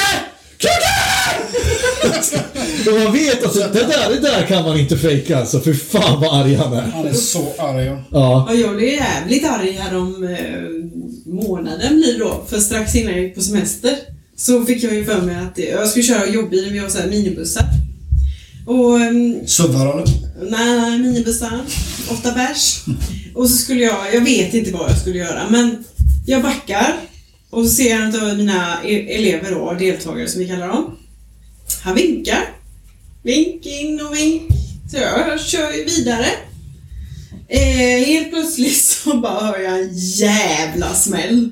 Kuken! 0.59 2.72
Och 2.87 3.01
man 3.05 3.12
vet 3.12 3.45
att 3.45 3.55
det 3.55 3.68
där, 3.72 4.11
det 4.14 4.20
där 4.20 4.47
kan 4.47 4.62
man 4.64 4.78
inte 4.78 4.99
fejka 4.99 5.39
alltså. 5.39 5.61
För 5.61 5.74
fan 5.74 6.20
vad 6.20 6.41
arg 6.41 6.55
han 6.55 6.72
är. 6.72 6.83
Han 6.83 7.07
är 7.07 7.12
så 7.12 7.53
arg. 7.59 7.85
ja. 7.85 8.05
Ja. 8.11 8.47
Ja, 8.49 8.55
jag 8.55 8.76
blev 8.76 8.89
jävligt 8.89 9.45
arg 9.45 9.70
här 9.70 9.97
om 9.97 10.24
eh, 10.24 11.33
månaden 11.33 11.97
blir 11.97 12.18
då. 12.18 12.45
För 12.49 12.61
strax 12.61 12.95
innan 12.95 13.12
jag 13.12 13.22
gick 13.22 13.35
på 13.35 13.41
semester 13.43 13.97
så 14.37 14.64
fick 14.64 14.83
jag 14.83 14.95
ju 14.95 15.05
för 15.05 15.20
mig 15.20 15.37
att 15.37 15.59
jag 15.59 15.89
skulle 15.89 16.05
köra 16.05 16.28
jobbbilen, 16.28 16.72
vi 16.72 16.78
har 16.78 16.89
så 16.89 16.99
här 16.99 17.09
minibussar. 17.09 17.64
Och 18.66 19.01
ehm, 19.01 19.47
du? 20.05 20.47
Nej, 20.51 20.80
nej, 20.80 20.99
minibussar. 20.99 21.61
Åtta 22.11 22.33
bärs. 22.33 22.80
Och 23.35 23.51
så 23.51 23.57
skulle 23.57 23.80
jag, 23.85 23.97
jag 24.14 24.20
vet 24.20 24.55
inte 24.55 24.72
vad 24.72 24.91
jag 24.91 24.99
skulle 24.99 25.18
göra, 25.18 25.43
men 25.51 25.85
jag 26.26 26.43
backar 26.43 26.95
och 27.51 27.64
så 27.64 27.70
ser 27.70 27.91
jag 27.91 28.03
en 28.03 28.30
av 28.30 28.37
mina 28.37 28.78
e- 28.85 29.14
elever 29.14 29.51
då, 29.51 29.72
deltagare 29.78 30.28
som 30.28 30.41
vi 30.41 30.49
kallar 30.49 30.68
dem. 30.68 30.97
Han 31.83 31.95
vinkar. 31.95 32.49
Vink 33.23 33.66
in 33.66 34.01
och 34.01 34.16
vink. 34.16 34.51
Så 34.91 34.97
jag 34.97 35.41
kör 35.41 35.73
ju 35.73 35.85
vidare. 35.85 36.27
Eh, 37.49 38.07
helt 38.07 38.31
plötsligt 38.31 38.77
så 38.83 39.16
bara 39.16 39.41
hör 39.41 39.59
jag 39.59 39.81
en 39.81 39.91
jävla 39.95 40.95
smäll. 40.95 41.51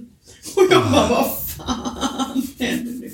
Och 0.55 0.63
jag 0.71 0.83
bara, 0.83 1.09
vad 1.09 1.31
fan 1.57 2.43
händer 2.59 2.93
nu? 2.93 3.11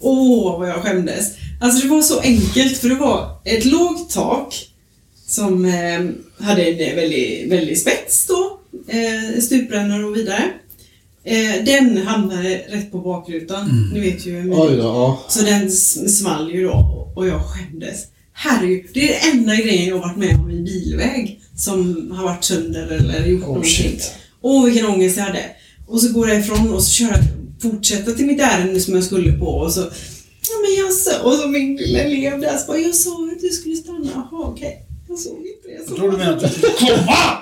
Åh, 0.00 0.58
vad 0.58 0.68
jag 0.68 0.82
skämdes. 0.82 1.26
Alltså 1.60 1.82
det 1.82 1.88
var 1.88 2.02
så 2.02 2.20
enkelt, 2.20 2.78
för 2.78 2.88
det 2.88 2.94
var 2.94 3.40
ett 3.44 3.64
lågt 3.64 4.10
tak 4.10 4.68
som 5.26 5.64
eh, 5.64 6.44
hade 6.46 6.64
en 6.64 6.96
väldigt, 6.96 7.52
väldigt 7.52 7.80
spets 7.80 8.26
då, 8.26 8.60
eh, 8.88 9.40
stuprännor 9.40 10.04
och 10.04 10.16
vidare. 10.16 10.52
Eh, 11.26 11.64
den 11.64 11.96
hamnade 12.06 12.64
rätt 12.68 12.92
på 12.92 12.98
bakrutan, 12.98 13.90
ni 13.94 14.00
vet 14.00 14.26
ju 14.26 14.40
hur 14.40 14.52
Oj 14.52 14.76
då, 14.76 14.82
ja. 14.82 15.24
Så 15.28 15.42
den 15.44 15.70
small 15.70 16.50
ju 16.54 16.62
då 16.64 17.12
och 17.16 17.28
jag 17.28 17.40
skämdes. 17.44 18.04
Herregud, 18.32 18.90
det 18.94 19.14
är 19.14 19.20
den 19.30 19.38
enda 19.38 19.54
grejen 19.56 19.86
jag 19.88 19.96
har 19.98 20.02
varit 20.08 20.16
med 20.18 20.34
om 20.34 20.50
i 20.50 20.62
bilväg 20.62 21.40
som 21.56 22.10
har 22.16 22.24
varit 22.24 22.44
sönder 22.44 22.86
eller 22.86 23.26
gjort 23.26 23.42
Oh, 23.42 23.46
någonting. 23.46 23.70
shit. 23.70 24.12
Åh, 24.42 24.64
vilken 24.64 24.86
ångest 24.86 25.16
jag 25.16 25.24
hade. 25.24 25.44
Och 25.86 26.00
så 26.00 26.12
går 26.12 26.28
jag 26.28 26.38
ifrån 26.40 26.74
och 26.74 26.82
så 26.84 26.90
kör 26.90 27.06
jag, 27.08 27.20
fortsätter 27.62 28.12
till 28.12 28.26
mitt 28.26 28.40
ärende 28.40 28.80
som 28.80 28.94
jag 28.94 29.04
skulle 29.04 29.32
på 29.32 29.46
och 29.46 29.72
så 29.72 29.80
Ja 30.50 30.54
men 30.62 30.84
jag 30.84 30.92
sa, 30.92 31.22
och 31.22 31.32
så 31.32 31.48
min 31.48 31.76
lilla 31.76 31.98
elev 31.98 32.40
där 32.40 32.56
så 32.56 32.66
bara, 32.66 32.78
jag 32.78 32.94
sa 32.94 33.10
att 33.32 33.40
du 33.40 33.48
skulle 33.48 33.76
stanna. 33.76 34.08
Jaha 34.14 34.44
okej. 34.46 34.86
Jag 35.14 35.20
såg 35.20 35.36
inte 35.36 35.68
det. 35.68 35.74
Jag 35.74 35.96
tror 35.96 36.10
du 36.10 36.16
menar 36.16 36.32
att 36.32 36.40
du 36.42 36.48
skulle 36.48 36.72
komma! 36.72 37.38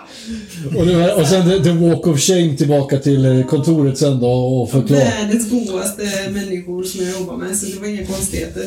Och, 0.78 0.86
nu, 0.86 1.10
och 1.10 1.26
sen 1.26 1.50
the, 1.50 1.64
the 1.64 1.70
walk 1.72 2.06
of 2.06 2.20
shame 2.20 2.56
tillbaka 2.56 2.98
till 2.98 3.24
eh, 3.24 3.46
kontoret 3.46 3.98
sen 3.98 4.20
då 4.20 4.30
och 4.30 4.70
förklara. 4.70 5.00
Världens 5.04 5.50
godaste 5.50 6.02
människor 6.30 6.84
som 6.84 7.04
jag 7.04 7.12
jobbar 7.20 7.36
med, 7.36 7.56
så 7.56 7.66
det 7.66 7.78
var 7.80 7.86
inga 7.86 8.06
konstigheter. 8.06 8.64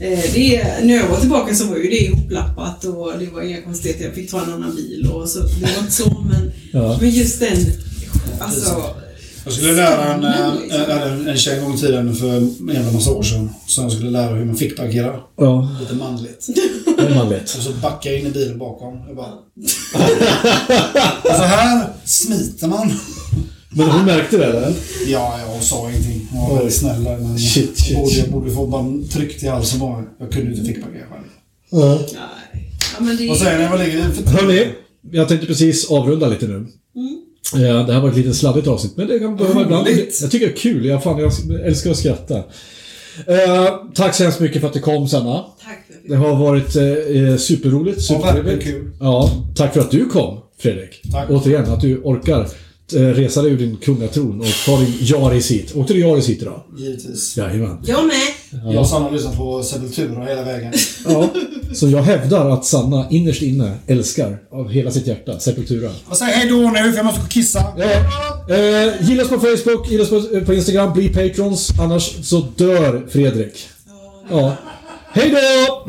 Eh, 0.00 0.18
det, 0.34 0.62
när 0.82 0.94
jag 0.96 1.08
var 1.08 1.20
tillbaka 1.20 1.54
så 1.54 1.64
var 1.66 1.76
ju 1.76 1.82
det 1.90 1.96
ihoplappat 2.02 2.84
och 2.84 3.12
det 3.18 3.26
var 3.26 3.42
inga 3.42 3.62
konstigheter. 3.62 4.04
Jag 4.04 4.14
fick 4.14 4.30
ta 4.30 4.42
en 4.42 4.52
annan 4.52 4.76
bil 4.76 5.10
och 5.14 5.28
så. 5.28 5.38
Det 5.38 5.60
var 5.74 5.80
inte 5.80 5.92
så, 5.92 6.24
men, 6.30 6.52
Ja. 6.72 6.98
men 7.00 7.10
just 7.10 7.40
den, 7.40 7.56
alltså. 8.40 8.84
Jag 9.44 9.52
skulle 9.54 9.72
lära 9.72 10.14
en, 10.14 10.24
en, 10.24 10.90
en, 10.90 11.28
en 11.28 11.36
tjej 11.36 11.58
en 11.58 11.64
gång 11.64 11.74
i 11.74 11.78
tiden 11.78 12.14
för 12.14 12.28
en 12.36 12.70
jävla 12.74 12.92
massa 12.92 13.10
år 13.10 13.22
sedan. 13.22 13.50
Så 13.66 13.82
jag 13.82 13.92
skulle 13.92 14.10
lära 14.10 14.34
hur 14.34 14.44
man 14.44 14.56
fick 14.56 14.76
parkera. 14.76 15.20
Ja, 15.36 15.68
Lite 15.80 15.94
manligt. 15.94 16.46
det 16.98 17.06
är 17.06 17.14
manligt. 17.14 17.54
Och 17.56 17.62
så 17.62 17.72
backar 17.72 18.10
jag 18.10 18.20
in 18.20 18.26
i 18.26 18.30
bilen 18.30 18.58
bakom. 18.58 19.02
Jag 19.06 19.16
bara... 19.16 19.32
och 21.22 21.36
så 21.36 21.42
här 21.42 21.88
smiter 22.04 22.68
man. 22.68 22.92
Men 23.70 23.90
hon 23.90 24.04
märkte 24.04 24.36
det 24.36 24.44
eller? 24.44 24.74
Ja, 25.06 25.38
jag 25.46 25.62
sa 25.62 25.90
ingenting. 25.90 26.28
Hon 26.30 26.48
var 26.50 26.56
väldigt 26.56 26.74
snäll 26.74 27.04
där, 27.04 27.18
men 27.18 27.38
Shit, 27.38 27.78
shit, 27.78 27.90
jag 27.90 28.00
borde, 28.00 28.14
jag 28.14 28.30
borde 28.30 28.50
få 28.50 28.66
bara 28.66 29.08
tryckt 29.12 29.42
i 29.42 29.46
halsen 29.46 29.80
bara. 29.80 30.04
Jag 30.18 30.32
kunde 30.32 30.50
inte 30.50 30.64
fick 30.64 30.84
parkera 30.84 31.06
själv. 31.10 31.24
Nej. 31.72 32.16
Ja, 32.94 33.04
men 33.04 33.16
det, 33.16 33.28
Vad 33.28 33.38
säger 33.38 33.58
ni? 33.58 33.68
Vad 33.68 33.80
ligger 33.80 33.98
det 33.98 34.14
för 34.14 34.30
Hörni, 34.30 34.68
jag 35.10 35.28
tänkte 35.28 35.46
precis 35.46 35.90
avrunda 35.90 36.28
lite 36.28 36.46
nu. 36.46 36.66
Ja, 37.52 37.58
det 37.82 37.92
här 37.92 38.00
var 38.00 38.08
ett 38.08 38.16
lite 38.16 38.34
sladdigt 38.34 38.66
avsnitt, 38.66 38.96
men 38.96 39.06
det 39.06 39.18
kan 39.18 39.36
behöva 39.36 39.62
ibland. 39.62 39.88
Jag 40.20 40.30
tycker 40.30 40.46
det 40.46 40.52
är 40.52 40.56
kul. 40.56 40.84
Jag, 40.84 41.02
fan, 41.02 41.18
jag 41.18 41.32
älskar 41.66 41.90
att 41.90 41.96
skratta. 41.96 42.44
Eh, 43.26 43.74
tack 43.94 44.14
så 44.14 44.22
hemskt 44.22 44.40
mycket 44.40 44.60
för 44.60 44.68
att 44.68 44.74
du 44.74 44.80
kom, 44.80 45.08
Sanna. 45.08 45.44
Tack 45.64 45.86
Det 46.08 46.16
har 46.16 46.36
varit 46.36 46.76
eh, 46.76 47.36
superroligt, 47.36 48.10
Ja, 48.10 48.18
verkligen 48.18 48.44
supertrevligt. 48.44 48.94
Ja, 49.00 49.30
tack 49.56 49.72
för 49.74 49.80
att 49.80 49.90
du 49.90 50.06
kom, 50.08 50.38
Fredrik. 50.60 51.02
Tack. 51.12 51.30
Återigen, 51.30 51.72
att 51.72 51.80
du 51.80 51.98
orkar 51.98 52.48
eh, 52.94 53.00
resa 53.00 53.42
dig 53.42 53.52
ur 53.52 53.58
din 53.58 53.76
kungatron 53.76 54.40
och 54.40 54.46
ta 54.66 54.76
din 54.76 54.94
Yaris 55.00 55.50
hit. 55.50 55.76
Åkte 55.76 55.92
du 55.94 56.00
Yaris 56.00 56.28
hit 56.28 56.42
idag? 56.42 56.62
Givetvis. 56.78 57.36
Jajamän. 57.36 57.78
Jag 57.86 58.06
med. 58.06 58.72
Jag 58.72 58.80
och 58.80 58.86
Sanna 58.88 59.10
lyssnar 59.10 59.32
på 59.32 59.62
Sepultura 59.62 60.24
hela 60.24 60.42
vägen. 60.42 60.72
Ja. 61.08 61.28
Så 61.74 61.88
jag 61.88 62.02
hävdar 62.02 62.50
att 62.50 62.64
Sanna 62.64 63.06
innerst 63.10 63.42
inne 63.42 63.74
älskar 63.86 64.38
av 64.52 64.68
hela 64.70 64.90
sitt 64.90 65.06
hjärta 65.06 65.38
Sepultura. 65.38 65.90
Jag 66.08 66.16
säger 66.16 66.32
hej 66.32 66.48
då 66.48 66.56
nu 66.56 66.90
för 66.90 66.96
jag 66.96 67.04
måste 67.06 67.20
gå 67.20 67.24
och 67.24 67.30
kissa. 67.30 67.64
Ja. 67.78 68.37
Eh, 68.48 69.08
gilla 69.08 69.22
oss 69.22 69.28
på 69.28 69.40
Facebook, 69.40 69.90
gilla 69.90 70.02
oss 70.02 70.10
på, 70.10 70.36
eh, 70.36 70.44
på 70.44 70.54
Instagram, 70.54 70.92
bli 70.92 71.08
patrons. 71.08 71.70
Annars 71.80 72.26
så 72.26 72.40
dör 72.56 73.06
Fredrik. 73.08 73.68
Ja. 74.30 74.56
Hej 75.12 75.30
då! 75.30 75.88